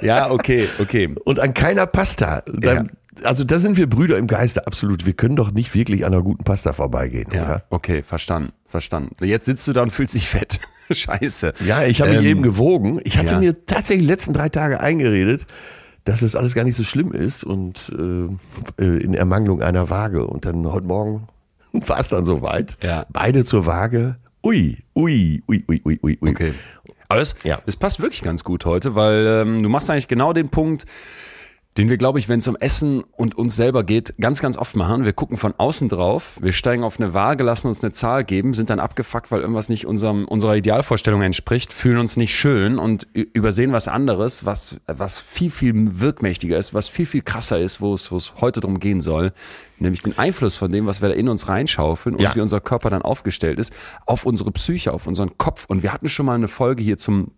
Ja, 0.00 0.30
okay, 0.30 0.68
okay. 0.78 1.14
Und 1.24 1.40
an 1.40 1.54
keiner 1.54 1.86
Pasta. 1.86 2.42
Dann, 2.46 2.86
ja. 2.86 3.24
Also 3.24 3.44
da 3.44 3.58
sind 3.58 3.76
wir 3.76 3.88
Brüder 3.88 4.16
im 4.18 4.26
Geiste, 4.26 4.66
absolut. 4.66 5.04
Wir 5.04 5.12
können 5.12 5.36
doch 5.36 5.52
nicht 5.52 5.74
wirklich 5.74 6.04
an 6.04 6.12
einer 6.12 6.22
guten 6.22 6.44
Pasta 6.44 6.72
vorbeigehen, 6.72 7.28
ja, 7.32 7.44
oder? 7.44 7.64
Okay, 7.70 8.02
verstanden, 8.02 8.52
verstanden. 8.66 9.16
Jetzt 9.24 9.46
sitzt 9.46 9.68
du 9.68 9.72
da 9.72 9.82
und 9.82 9.90
fühlst 9.90 10.14
dich 10.14 10.28
fett. 10.28 10.60
Scheiße. 10.90 11.54
Ja, 11.64 11.84
ich 11.84 12.00
habe 12.00 12.12
ähm, 12.12 12.18
mich 12.18 12.26
eben 12.26 12.42
gewogen. 12.42 13.00
Ich 13.04 13.18
hatte 13.18 13.34
ja. 13.34 13.40
mir 13.40 13.66
tatsächlich 13.66 14.06
die 14.06 14.12
letzten 14.12 14.32
drei 14.32 14.48
Tage 14.48 14.80
eingeredet, 14.80 15.46
dass 16.04 16.22
es 16.22 16.36
alles 16.36 16.54
gar 16.54 16.64
nicht 16.64 16.76
so 16.76 16.84
schlimm 16.84 17.12
ist 17.12 17.44
und 17.44 17.92
äh, 17.96 18.82
äh 18.82 19.02
in 19.02 19.14
Ermangelung 19.14 19.62
einer 19.62 19.90
Waage. 19.90 20.26
Und 20.26 20.44
dann 20.44 20.70
heute 20.70 20.86
Morgen 20.86 21.28
war 21.72 22.00
es 22.00 22.08
dann 22.08 22.24
soweit. 22.24 22.76
Ja. 22.82 23.06
Beide 23.10 23.44
zur 23.44 23.66
Waage. 23.66 24.16
Ui, 24.44 24.78
ui, 24.96 25.42
ui, 25.48 25.64
ui, 25.68 25.82
ui, 25.84 25.98
ui. 26.02 26.18
Okay. 26.30 26.52
Aber 27.12 27.18
das, 27.18 27.34
ja. 27.44 27.60
das 27.66 27.76
passt 27.76 28.00
wirklich 28.00 28.22
ganz 28.22 28.42
gut 28.42 28.64
heute, 28.64 28.94
weil 28.94 29.26
ähm, 29.26 29.62
du 29.62 29.68
machst 29.68 29.90
eigentlich 29.90 30.08
genau 30.08 30.32
den 30.32 30.48
Punkt, 30.48 30.86
den 31.78 31.88
wir, 31.88 31.96
glaube 31.96 32.18
ich, 32.18 32.28
wenn 32.28 32.40
es 32.40 32.48
um 32.48 32.56
Essen 32.56 33.02
und 33.16 33.36
uns 33.36 33.56
selber 33.56 33.82
geht, 33.82 34.14
ganz, 34.20 34.40
ganz 34.42 34.58
oft 34.58 34.76
machen. 34.76 35.04
Wir 35.04 35.14
gucken 35.14 35.38
von 35.38 35.54
außen 35.56 35.88
drauf, 35.88 36.38
wir 36.40 36.52
steigen 36.52 36.84
auf 36.84 37.00
eine 37.00 37.14
Waage, 37.14 37.44
lassen 37.44 37.68
uns 37.68 37.82
eine 37.82 37.92
Zahl 37.92 38.24
geben, 38.24 38.52
sind 38.52 38.68
dann 38.68 38.78
abgefuckt, 38.78 39.30
weil 39.30 39.40
irgendwas 39.40 39.70
nicht 39.70 39.86
unserem, 39.86 40.26
unserer 40.26 40.56
Idealvorstellung 40.56 41.22
entspricht, 41.22 41.72
fühlen 41.72 41.98
uns 41.98 42.18
nicht 42.18 42.34
schön 42.34 42.78
und 42.78 43.04
übersehen 43.14 43.72
was 43.72 43.88
anderes, 43.88 44.44
was, 44.44 44.76
was 44.86 45.18
viel, 45.18 45.50
viel 45.50 46.00
wirkmächtiger 46.00 46.58
ist, 46.58 46.74
was 46.74 46.88
viel, 46.88 47.06
viel 47.06 47.22
krasser 47.22 47.58
ist, 47.58 47.80
wo 47.80 47.94
es, 47.94 48.12
wo 48.12 48.16
es 48.16 48.34
heute 48.42 48.60
drum 48.60 48.78
gehen 48.78 49.00
soll, 49.00 49.32
nämlich 49.78 50.02
den 50.02 50.18
Einfluss 50.18 50.58
von 50.58 50.70
dem, 50.70 50.86
was 50.86 51.00
wir 51.00 51.08
da 51.08 51.14
in 51.14 51.28
uns 51.28 51.48
reinschaufeln 51.48 52.16
und 52.16 52.22
ja. 52.22 52.34
wie 52.34 52.40
unser 52.40 52.60
Körper 52.60 52.90
dann 52.90 53.02
aufgestellt 53.02 53.58
ist, 53.58 53.72
auf 54.04 54.26
unsere 54.26 54.52
Psyche, 54.52 54.92
auf 54.92 55.06
unseren 55.06 55.38
Kopf. 55.38 55.64
Und 55.68 55.82
wir 55.82 55.92
hatten 55.94 56.10
schon 56.10 56.26
mal 56.26 56.34
eine 56.34 56.48
Folge 56.48 56.82
hier 56.82 56.98
zum 56.98 57.30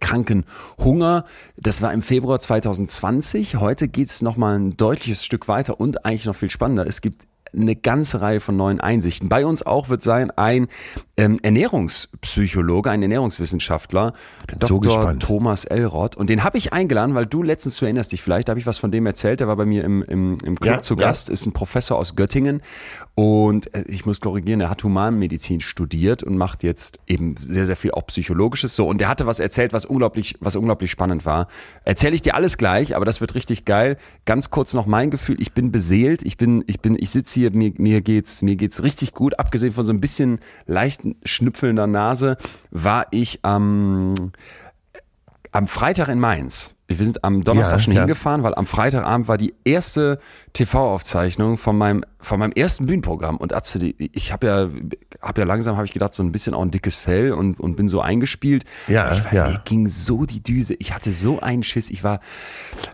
kranken 0.00 0.44
Hunger. 0.78 1.24
Das 1.56 1.82
war 1.82 1.92
im 1.92 2.02
Februar 2.02 2.38
2020. 2.38 3.56
Heute 3.56 3.88
geht 3.88 4.08
es 4.08 4.22
nochmal 4.22 4.58
ein 4.58 4.70
deutliches 4.72 5.24
Stück 5.24 5.48
weiter 5.48 5.80
und 5.80 6.04
eigentlich 6.04 6.26
noch 6.26 6.36
viel 6.36 6.50
spannender. 6.50 6.86
Es 6.86 7.00
gibt 7.00 7.26
eine 7.52 7.76
ganze 7.76 8.20
Reihe 8.20 8.40
von 8.40 8.56
neuen 8.56 8.80
Einsichten. 8.80 9.28
Bei 9.28 9.46
uns 9.46 9.62
auch 9.62 9.88
wird 9.88 10.02
sein 10.02 10.30
ein 10.30 10.68
ähm, 11.18 11.38
Ernährungspsychologe, 11.42 12.90
ein 12.90 13.02
Ernährungswissenschaftler, 13.02 14.12
Bin 14.46 14.58
Dr. 14.60 15.12
So 15.12 15.12
Thomas 15.18 15.64
Elrod. 15.64 16.16
Und 16.16 16.30
den 16.30 16.44
habe 16.44 16.56
ich 16.58 16.72
eingeladen, 16.72 17.16
weil 17.16 17.26
du 17.26 17.42
letztens, 17.42 17.76
du 17.76 17.84
erinnerst 17.84 18.12
dich 18.12 18.22
vielleicht, 18.22 18.48
da 18.48 18.52
habe 18.52 18.60
ich 18.60 18.66
was 18.66 18.78
von 18.78 18.92
dem 18.92 19.04
erzählt, 19.04 19.40
der 19.40 19.48
war 19.48 19.56
bei 19.56 19.66
mir 19.66 19.82
im, 19.82 20.02
im, 20.04 20.38
im 20.44 20.58
Club 20.58 20.76
ja, 20.76 20.82
zu 20.82 20.94
Gast, 20.94 21.28
ja. 21.28 21.34
ist 21.34 21.44
ein 21.44 21.52
Professor 21.52 21.98
aus 21.98 22.14
Göttingen 22.14 22.62
und 23.16 23.74
äh, 23.74 23.82
ich 23.88 24.06
muss 24.06 24.20
korrigieren, 24.20 24.60
er 24.60 24.70
hat 24.70 24.84
Humanmedizin 24.84 25.60
studiert 25.60 26.22
und 26.22 26.38
macht 26.38 26.62
jetzt 26.62 27.00
eben 27.08 27.34
sehr, 27.40 27.66
sehr 27.66 27.74
viel 27.74 27.90
auch 27.90 28.06
Psychologisches. 28.06 28.76
So, 28.76 28.86
und 28.86 28.98
der 28.98 29.08
hatte 29.08 29.26
was 29.26 29.40
erzählt, 29.40 29.72
was 29.72 29.84
unglaublich, 29.84 30.36
was 30.38 30.54
unglaublich 30.54 30.92
spannend 30.92 31.26
war. 31.26 31.48
Erzähle 31.84 32.14
ich 32.14 32.22
dir 32.22 32.36
alles 32.36 32.56
gleich, 32.58 32.94
aber 32.94 33.04
das 33.04 33.20
wird 33.20 33.34
richtig 33.34 33.64
geil. 33.64 33.96
Ganz 34.24 34.50
kurz 34.50 34.72
noch 34.72 34.86
mein 34.86 35.10
Gefühl, 35.10 35.40
ich 35.40 35.52
bin 35.52 35.72
beseelt, 35.72 36.22
ich 36.22 36.36
bin, 36.36 36.62
ich 36.68 36.78
bin, 36.78 36.96
ich 36.96 37.10
sitze 37.10 37.40
hier, 37.40 37.50
mir, 37.50 37.72
mir 37.76 38.02
geht's, 38.02 38.40
mir 38.40 38.54
geht's 38.54 38.84
richtig 38.84 39.14
gut, 39.14 39.36
abgesehen 39.40 39.72
von 39.72 39.84
so 39.84 39.92
ein 39.92 40.00
bisschen 40.00 40.38
leichten 40.66 41.07
schnüpfelnder 41.24 41.86
Nase, 41.86 42.36
war 42.70 43.06
ich 43.10 43.40
am, 43.42 44.14
am 45.52 45.68
Freitag 45.68 46.08
in 46.08 46.20
Mainz. 46.20 46.74
Wir 46.88 46.96
sind 46.96 47.22
am 47.22 47.44
Donnerstag 47.44 47.78
ja, 47.78 47.82
schon 47.82 47.92
ja. 47.92 48.00
hingefahren, 48.00 48.42
weil 48.42 48.54
am 48.54 48.66
Freitagabend 48.66 49.28
war 49.28 49.36
die 49.36 49.54
erste 49.64 50.18
TV-Aufzeichnung 50.58 51.56
von 51.56 51.78
meinem 51.78 52.04
von 52.20 52.40
meinem 52.40 52.52
ersten 52.52 52.86
Bühnenprogramm 52.86 53.36
und 53.36 53.52
Atze, 53.52 53.78
ich 53.96 54.32
habe 54.32 54.46
ja 54.48 54.68
hab 55.22 55.38
ja 55.38 55.44
langsam 55.44 55.76
habe 55.76 55.86
ich 55.86 55.92
gedacht 55.92 56.14
so 56.14 56.22
ein 56.22 56.32
bisschen 56.32 56.52
auch 56.52 56.62
ein 56.62 56.72
dickes 56.72 56.96
Fell 56.96 57.30
und 57.30 57.60
und 57.60 57.76
bin 57.76 57.86
so 57.86 58.00
eingespielt. 58.00 58.64
Ja, 58.88 59.14
ich 59.14 59.24
war, 59.24 59.32
ja. 59.32 59.48
Mir 59.50 59.62
ging 59.64 59.88
so 59.88 60.24
die 60.24 60.42
Düse. 60.42 60.74
Ich 60.80 60.92
hatte 60.92 61.12
so 61.12 61.38
einen 61.38 61.62
Schiss. 61.62 61.90
Ich 61.90 62.02
war 62.02 62.18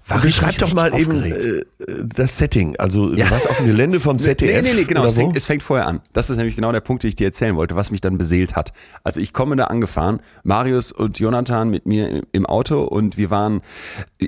war 0.06 0.18
und 0.18 0.25
richtig, 0.25 0.59
doch 0.59 0.75
mal 0.75 0.92
aufgeregt. 0.92 1.42
eben 1.42 1.59
äh, 1.59 2.06
das 2.14 2.37
Setting. 2.37 2.76
Also 2.76 3.14
ja. 3.14 3.25
du 3.25 3.30
warst 3.30 3.49
auf 3.49 3.56
dem 3.56 3.66
Gelände 3.66 3.99
vom 4.00 4.18
ZDF. 4.18 4.44
Nee, 4.54 4.71
nee, 4.71 4.75
nee, 4.80 4.85
genau. 4.85 5.04
Es 5.04 5.14
fängt, 5.14 5.37
es 5.37 5.47
fängt 5.47 5.62
vorher 5.62 5.87
an. 5.87 6.00
Das 6.12 6.30
ist 6.30 6.37
nämlich 6.37 6.54
genau 6.54 6.71
der 6.71 6.80
Punkt, 6.80 7.02
den 7.02 7.09
ich 7.09 7.16
dir 7.16 7.26
erzählen 7.26 7.56
wollte, 7.56 7.76
was 7.76 7.90
mich 7.90 8.00
dann 8.00 8.18
beseelt 8.18 8.54
hat. 8.54 8.73
Also 9.02 9.21
ich 9.21 9.33
komme 9.33 9.56
da 9.56 9.64
angefahren, 9.64 10.21
Marius 10.42 10.92
und 10.92 11.18
Jonathan 11.18 11.71
mit 11.71 11.87
mir 11.87 12.23
im 12.30 12.47
Auto 12.47 12.83
und 12.83 13.16
wir 13.16 13.30
waren 13.30 13.62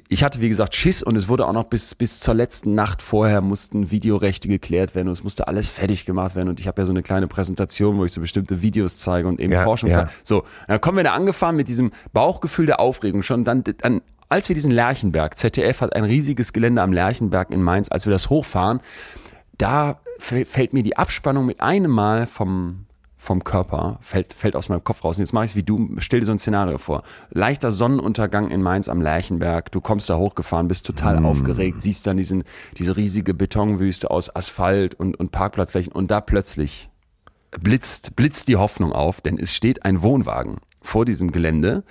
ich 0.09 0.25
hatte 0.25 0.41
wie 0.41 0.49
gesagt 0.49 0.75
Schiss 0.75 1.03
und 1.03 1.17
es 1.17 1.29
wurde 1.29 1.47
auch 1.47 1.53
noch 1.53 1.65
bis 1.65 1.95
bis 1.95 2.21
zur 2.21 2.35
letzten 2.35 2.75
Nacht 2.75 3.03
vorher 3.03 3.26
mussten 3.41 3.91
Videorechte 3.91 4.49
geklärt 4.49 4.95
werden 4.95 5.09
und 5.09 5.15
es 5.15 5.23
musste 5.25 5.49
alles 5.49 5.69
fertig 5.69 6.07
gemacht 6.07 6.35
werden 6.35 6.49
und 6.49 6.61
ich 6.61 6.67
habe 6.67 6.81
ja 6.81 6.85
so 6.85 6.93
eine 6.93 7.03
kleine 7.03 7.27
Präsentation, 7.27 7.99
wo 7.99 8.05
ich 8.05 8.13
so 8.13 8.21
bestimmte 8.21 8.63
Videos 8.63 8.97
zeige 8.97 9.29
und 9.29 9.41
eben 9.41 9.53
ja, 9.53 9.65
Forschung 9.65 9.91
ja. 9.91 9.97
zeige. 9.97 10.11
So, 10.23 10.45
dann 10.69 10.81
kommen 10.81 10.97
wir 10.97 11.05
da 11.05 11.13
angefahren 11.13 11.57
mit 11.57 11.69
diesem 11.69 11.91
Bauchgefühl 12.13 12.67
der 12.67 12.81
Aufregung 12.81 13.23
schon 13.23 13.45
dann 13.45 13.65
dann 13.65 14.03
als 14.29 14.49
wir 14.49 14.55
diesen 14.55 14.73
Lerchenberg, 14.73 15.39
ZDF 15.39 15.81
hat 15.81 15.95
ein 15.95 16.03
riesiges 16.03 16.53
Gelände 16.53 16.83
am 16.83 16.93
Lerchenberg 16.93 17.53
in 17.53 17.63
Mainz, 17.63 17.89
als 17.89 18.07
wir 18.07 18.11
das 18.13 18.29
hochfahren, 18.29 18.81
da 19.57 20.01
fällt 20.19 20.73
mir 20.73 20.83
die 20.83 20.97
Abspannung 20.97 21.47
mit 21.47 21.61
einem 21.61 21.93
Mal 21.93 22.27
vom 22.27 22.87
vom 23.27 23.45
Körper 23.45 23.99
fällt, 24.01 24.33
fällt 24.33 24.57
aus 24.57 24.69
meinem 24.69 24.85
Kopf 24.85 25.05
raus. 25.05 25.17
Und 25.17 25.23
jetzt 25.23 25.33
mache 25.33 25.45
ich 25.45 25.51
es 25.51 25.57
wie 25.57 25.63
du, 25.63 25.97
stell 25.99 26.21
dir 26.21 26.27
so 26.27 26.33
ein 26.33 26.39
Szenario 26.39 26.79
vor. 26.79 27.03
Leichter 27.31 27.73
Sonnenuntergang 27.73 28.51
in 28.51 28.63
Mainz 28.63 28.89
am 28.89 29.03
Lerchenberg, 29.03 29.71
du 29.73 29.81
kommst 29.81 30.09
da 30.09 30.17
hochgefahren, 30.17 30.69
bist 30.69 30.87
total 30.87 31.21
mm. 31.21 31.27
aufgeregt, 31.27 31.83
siehst 31.83 32.07
dann 32.07 32.17
diesen, 32.17 32.45
diese 32.79 32.97
riesige 32.97 33.35
Betonwüste 33.35 34.11
aus 34.11 34.35
Asphalt 34.35 34.95
und, 34.95 35.19
und 35.19 35.33
Parkplatzflächen 35.33 35.93
und 35.93 36.11
da 36.11 36.21
plötzlich 36.21 36.89
blitzt, 37.61 38.17
blitzt 38.17 38.49
die 38.49 38.57
Hoffnung 38.57 38.93
auf, 38.93 39.21
denn 39.21 39.39
es 39.39 39.53
steht 39.53 39.85
ein 39.85 40.03
Wohnwagen 40.03 40.59
vor 40.81 41.05
diesem 41.05 41.33
Gelände 41.33 41.83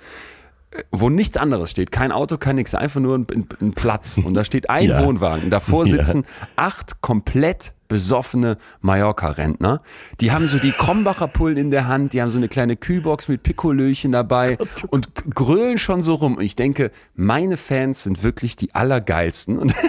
wo 0.90 1.08
nichts 1.10 1.36
anderes 1.36 1.70
steht, 1.70 1.90
kein 1.90 2.12
Auto, 2.12 2.38
kein 2.38 2.56
nix, 2.56 2.74
einfach 2.74 3.00
nur 3.00 3.16
ein, 3.16 3.26
ein 3.60 3.72
Platz 3.72 4.18
und 4.18 4.34
da 4.34 4.44
steht 4.44 4.68
ein 4.70 4.84
ja. 4.88 5.04
Wohnwagen. 5.04 5.50
Davor 5.50 5.86
sitzen 5.86 6.22
ja. 6.22 6.48
acht 6.56 7.00
komplett 7.00 7.72
besoffene 7.88 8.56
Mallorca-Rentner. 8.80 9.82
Die 10.20 10.32
haben 10.32 10.48
so 10.48 10.58
die 10.58 10.72
Krombacher 10.72 11.28
Pullen 11.28 11.56
in 11.56 11.70
der 11.70 11.86
Hand, 11.86 12.12
die 12.12 12.22
haben 12.22 12.30
so 12.30 12.38
eine 12.38 12.48
kleine 12.48 12.76
Kühlbox 12.76 13.28
mit 13.28 13.42
Pikolöchen 13.42 14.12
dabei 14.12 14.58
und 14.88 15.08
grölen 15.34 15.78
schon 15.78 16.02
so 16.02 16.14
rum. 16.14 16.36
Und 16.36 16.44
ich 16.44 16.56
denke, 16.56 16.90
meine 17.14 17.56
Fans 17.56 18.02
sind 18.02 18.22
wirklich 18.22 18.56
die 18.56 18.74
allergeilsten. 18.74 19.58
Und 19.58 19.74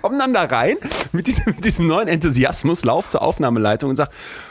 kommen 0.00 0.18
dann 0.18 0.32
da 0.32 0.44
rein 0.44 0.76
mit 1.12 1.26
diesem, 1.26 1.54
mit 1.54 1.64
diesem 1.64 1.86
neuen 1.86 2.08
Enthusiasmus, 2.08 2.84
lauf 2.84 3.08
zur 3.08 3.22
Aufnahmeleitung 3.22 3.90
und 3.90 3.96
sag, 3.96 4.10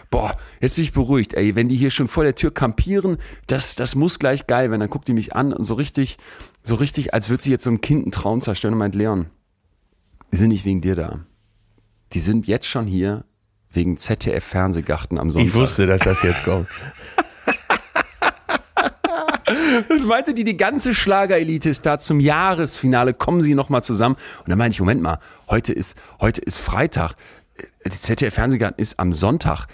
boah, 0.09 0.37
jetzt 0.61 0.75
bin 0.75 0.83
ich 0.83 0.93
beruhigt, 0.93 1.33
ey, 1.33 1.55
wenn 1.55 1.67
die 1.67 1.75
hier 1.75 1.91
schon 1.91 2.07
vor 2.07 2.23
der 2.23 2.35
Tür 2.35 2.53
kampieren, 2.53 3.17
das, 3.47 3.75
das 3.75 3.95
muss 3.95 4.19
gleich 4.19 4.47
geil 4.47 4.69
werden. 4.69 4.81
Dann 4.81 4.89
guckt 4.89 5.07
die 5.07 5.13
mich 5.13 5.35
an 5.35 5.53
und 5.53 5.63
so 5.63 5.73
richtig, 5.73 6.17
so 6.63 6.75
richtig, 6.75 7.13
als 7.13 7.29
würde 7.29 7.43
sie 7.43 7.51
jetzt 7.51 7.63
so 7.63 7.71
ein 7.71 7.81
Kind 7.81 8.03
einen 8.03 8.11
Traum 8.11 8.41
zerstören 8.41 8.73
und 8.73 8.79
meint, 8.79 8.95
Leon, 8.95 9.27
die 10.31 10.37
sind 10.37 10.49
nicht 10.49 10.65
wegen 10.65 10.81
dir 10.81 10.95
da. 10.95 11.19
Die 12.13 12.19
sind 12.19 12.47
jetzt 12.47 12.65
schon 12.65 12.87
hier 12.87 13.23
wegen 13.71 13.97
ZDF-Fernsehgarten 13.97 15.19
am 15.19 15.29
Sonntag. 15.29 15.49
Ich 15.49 15.55
wusste, 15.55 15.85
dass 15.85 16.01
das 16.01 16.23
jetzt 16.23 16.43
kommt. 16.43 16.67
Und 19.89 20.05
meinte 20.05 20.33
die, 20.33 20.43
die 20.43 20.57
ganze 20.57 20.95
Schlagerelite 20.95 21.69
ist 21.69 21.85
da 21.85 21.99
zum 21.99 22.19
Jahresfinale, 22.19 23.13
kommen 23.13 23.41
sie 23.41 23.53
nochmal 23.55 23.83
zusammen. 23.83 24.15
Und 24.39 24.49
dann 24.49 24.57
meinte 24.57 24.73
ich, 24.73 24.79
Moment 24.79 25.01
mal, 25.01 25.19
heute 25.47 25.73
ist, 25.73 25.97
heute 26.19 26.41
ist 26.41 26.57
Freitag. 26.57 27.13
Die 27.85 27.89
ZDF-Fernsehgarten 27.89 28.81
ist 28.81 28.99
am 28.99 29.13
Sonntag 29.13 29.67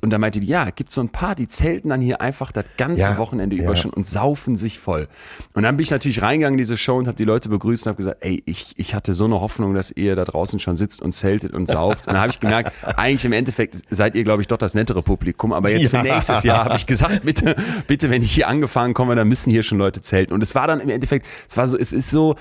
und 0.00 0.10
da 0.10 0.18
meinte 0.18 0.40
die, 0.40 0.46
ja, 0.46 0.70
gibt 0.70 0.92
so 0.92 1.00
ein 1.00 1.08
paar, 1.08 1.34
die 1.34 1.48
zelten 1.48 1.88
dann 1.88 2.00
hier 2.00 2.20
einfach 2.20 2.52
das 2.52 2.64
ganze 2.76 3.02
ja, 3.02 3.18
Wochenende 3.18 3.56
über 3.56 3.70
ja. 3.70 3.76
schon 3.76 3.90
und 3.90 4.06
saufen 4.06 4.56
sich 4.56 4.78
voll. 4.78 5.08
Und 5.52 5.62
dann 5.62 5.76
bin 5.76 5.84
ich 5.84 5.90
natürlich 5.90 6.22
reingegangen 6.22 6.54
in 6.54 6.58
diese 6.58 6.76
Show 6.76 6.96
und 6.96 7.06
habe 7.06 7.16
die 7.16 7.24
Leute 7.24 7.48
begrüßt 7.48 7.86
und 7.86 7.90
habe 7.90 7.96
gesagt, 7.96 8.18
ey, 8.20 8.42
ich, 8.46 8.74
ich 8.76 8.94
hatte 8.94 9.14
so 9.14 9.24
eine 9.24 9.40
Hoffnung, 9.40 9.74
dass 9.74 9.90
ihr 9.90 10.16
da 10.16 10.24
draußen 10.24 10.58
schon 10.60 10.76
sitzt 10.76 11.02
und 11.02 11.12
zeltet 11.12 11.52
und 11.52 11.66
sauft. 11.66 12.06
Und 12.06 12.14
dann 12.14 12.20
habe 12.20 12.30
ich 12.30 12.40
gemerkt, 12.40 12.72
eigentlich 12.96 13.24
im 13.24 13.32
Endeffekt 13.32 13.76
seid 13.90 14.14
ihr, 14.14 14.24
glaube 14.24 14.42
ich, 14.42 14.48
doch 14.48 14.58
das 14.58 14.74
nettere 14.74 15.02
Publikum. 15.02 15.52
Aber 15.52 15.70
jetzt 15.70 15.92
ja. 15.92 16.00
für 16.00 16.02
nächstes 16.02 16.42
Jahr 16.44 16.64
habe 16.64 16.76
ich 16.76 16.86
gesagt, 16.86 17.24
bitte, 17.24 17.56
bitte, 17.86 18.10
wenn 18.10 18.22
ich 18.22 18.32
hier 18.32 18.48
angefangen 18.48 18.94
komme, 18.94 19.14
dann 19.14 19.28
müssen 19.28 19.50
hier 19.50 19.62
schon 19.62 19.78
Leute 19.78 20.00
zelten. 20.00 20.32
Und 20.32 20.42
es 20.42 20.54
war 20.54 20.66
dann 20.66 20.80
im 20.80 20.90
Endeffekt, 20.90 21.26
es 21.48 21.56
war 21.56 21.68
so, 21.68 21.78
es 21.78 21.92
ist 21.92 22.10
so, 22.10 22.36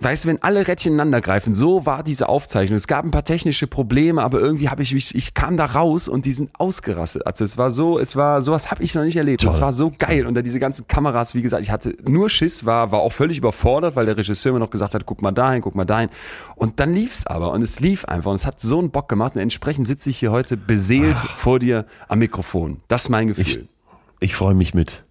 weißt 0.00 0.24
du, 0.24 0.28
wenn 0.30 0.42
alle 0.42 0.66
Rädchen 0.66 0.94
ineinander 0.94 1.20
greifen, 1.20 1.54
so 1.54 1.84
war 1.86 2.02
diese 2.02 2.28
Aufzeichnung. 2.28 2.76
Es 2.76 2.86
gab 2.86 3.04
ein 3.04 3.10
paar 3.10 3.24
technische 3.24 3.66
Probleme, 3.66 4.22
aber 4.22 4.40
irgendwie 4.40 4.68
habe 4.68 4.82
ich 4.82 4.94
mich, 4.94 5.14
ich 5.14 5.34
kam 5.34 5.56
da 5.56 5.66
raus 5.66 6.08
und 6.08 6.24
die 6.24 6.32
sind 6.32 6.50
ausgerastet. 6.54 7.26
Also 7.26 7.44
es 7.44 7.58
war 7.58 7.70
so, 7.70 7.98
es 7.98 8.16
war, 8.16 8.42
sowas 8.42 8.70
habe 8.70 8.82
ich 8.82 8.94
noch 8.94 9.04
nicht 9.04 9.16
erlebt. 9.16 9.44
Es 9.44 9.60
war 9.60 9.72
so 9.72 9.92
geil. 9.98 10.26
Und 10.26 10.34
da 10.34 10.42
diese 10.42 10.58
ganzen 10.58 10.88
Kameras, 10.88 11.34
wie 11.34 11.42
gesagt, 11.42 11.62
ich 11.62 11.70
hatte 11.70 11.94
nur 12.02 12.30
Schiss, 12.30 12.64
war, 12.64 12.92
war 12.92 13.00
auch 13.00 13.12
völlig 13.12 13.38
überfordert, 13.38 13.94
weil 13.94 14.06
der 14.06 14.16
Regisseur 14.16 14.52
mir 14.52 14.58
noch 14.58 14.70
gesagt 14.70 14.94
hat, 14.94 15.04
guck 15.04 15.22
mal 15.22 15.32
dahin, 15.32 15.60
guck 15.60 15.74
mal 15.74 15.84
dahin. 15.84 16.08
Und 16.56 16.80
dann 16.80 16.94
lief's 16.94 17.26
aber 17.26 17.52
und 17.52 17.62
es 17.62 17.80
lief 17.80 18.06
einfach 18.06 18.30
und 18.30 18.36
es 18.36 18.46
hat 18.46 18.60
so 18.60 18.78
einen 18.78 18.90
Bock 18.90 19.08
gemacht 19.08 19.36
und 19.36 19.42
entsprechend 19.42 19.86
sitze 19.86 20.10
ich 20.10 20.18
hier 20.18 20.30
heute 20.32 20.56
beseelt 20.56 21.16
Ach. 21.18 21.36
vor 21.36 21.58
dir 21.58 21.84
am 22.08 22.20
Mikrofon. 22.20 22.80
Das 22.88 23.02
ist 23.02 23.08
mein 23.10 23.28
Gefühl. 23.28 23.44
Ich, 23.44 24.30
ich 24.30 24.34
freue 24.34 24.54
mich 24.54 24.72
mit. 24.72 25.04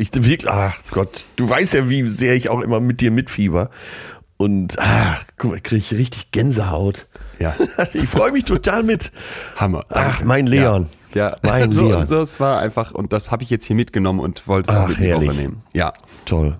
Ich 0.00 0.14
wirklich, 0.14 0.48
ach 0.48 0.78
Gott, 0.92 1.26
du 1.36 1.48
weißt 1.48 1.74
ja, 1.74 1.90
wie 1.90 2.08
sehr 2.08 2.34
ich 2.34 2.48
auch 2.48 2.60
immer 2.60 2.80
mit 2.80 3.02
dir 3.02 3.10
mitfieber. 3.10 3.68
Und 4.38 4.78
ach, 4.78 5.26
guck 5.36 5.50
mal, 5.50 5.60
kriege 5.60 5.80
ich 5.80 5.92
richtig 5.92 6.30
Gänsehaut. 6.30 7.06
Ja. 7.38 7.54
ich 7.92 8.08
freue 8.08 8.32
mich 8.32 8.46
total 8.46 8.82
mit. 8.82 9.12
Hammer. 9.56 9.84
Danke. 9.90 10.10
Ach, 10.10 10.24
mein 10.24 10.46
Leon. 10.46 10.88
Ja, 11.12 11.32
ja. 11.32 11.36
mein 11.42 11.70
so, 11.72 11.88
Leon. 11.88 12.08
So, 12.08 12.22
es 12.22 12.40
war 12.40 12.60
einfach, 12.60 12.92
und 12.92 13.12
das 13.12 13.30
habe 13.30 13.42
ich 13.42 13.50
jetzt 13.50 13.66
hier 13.66 13.76
mitgenommen 13.76 14.20
und 14.20 14.48
wollte 14.48 14.70
es 14.70 14.76
auch 14.76 14.88
mit 14.88 14.98
übernehmen. 14.98 15.62
Ja. 15.74 15.92
Toll. 16.24 16.56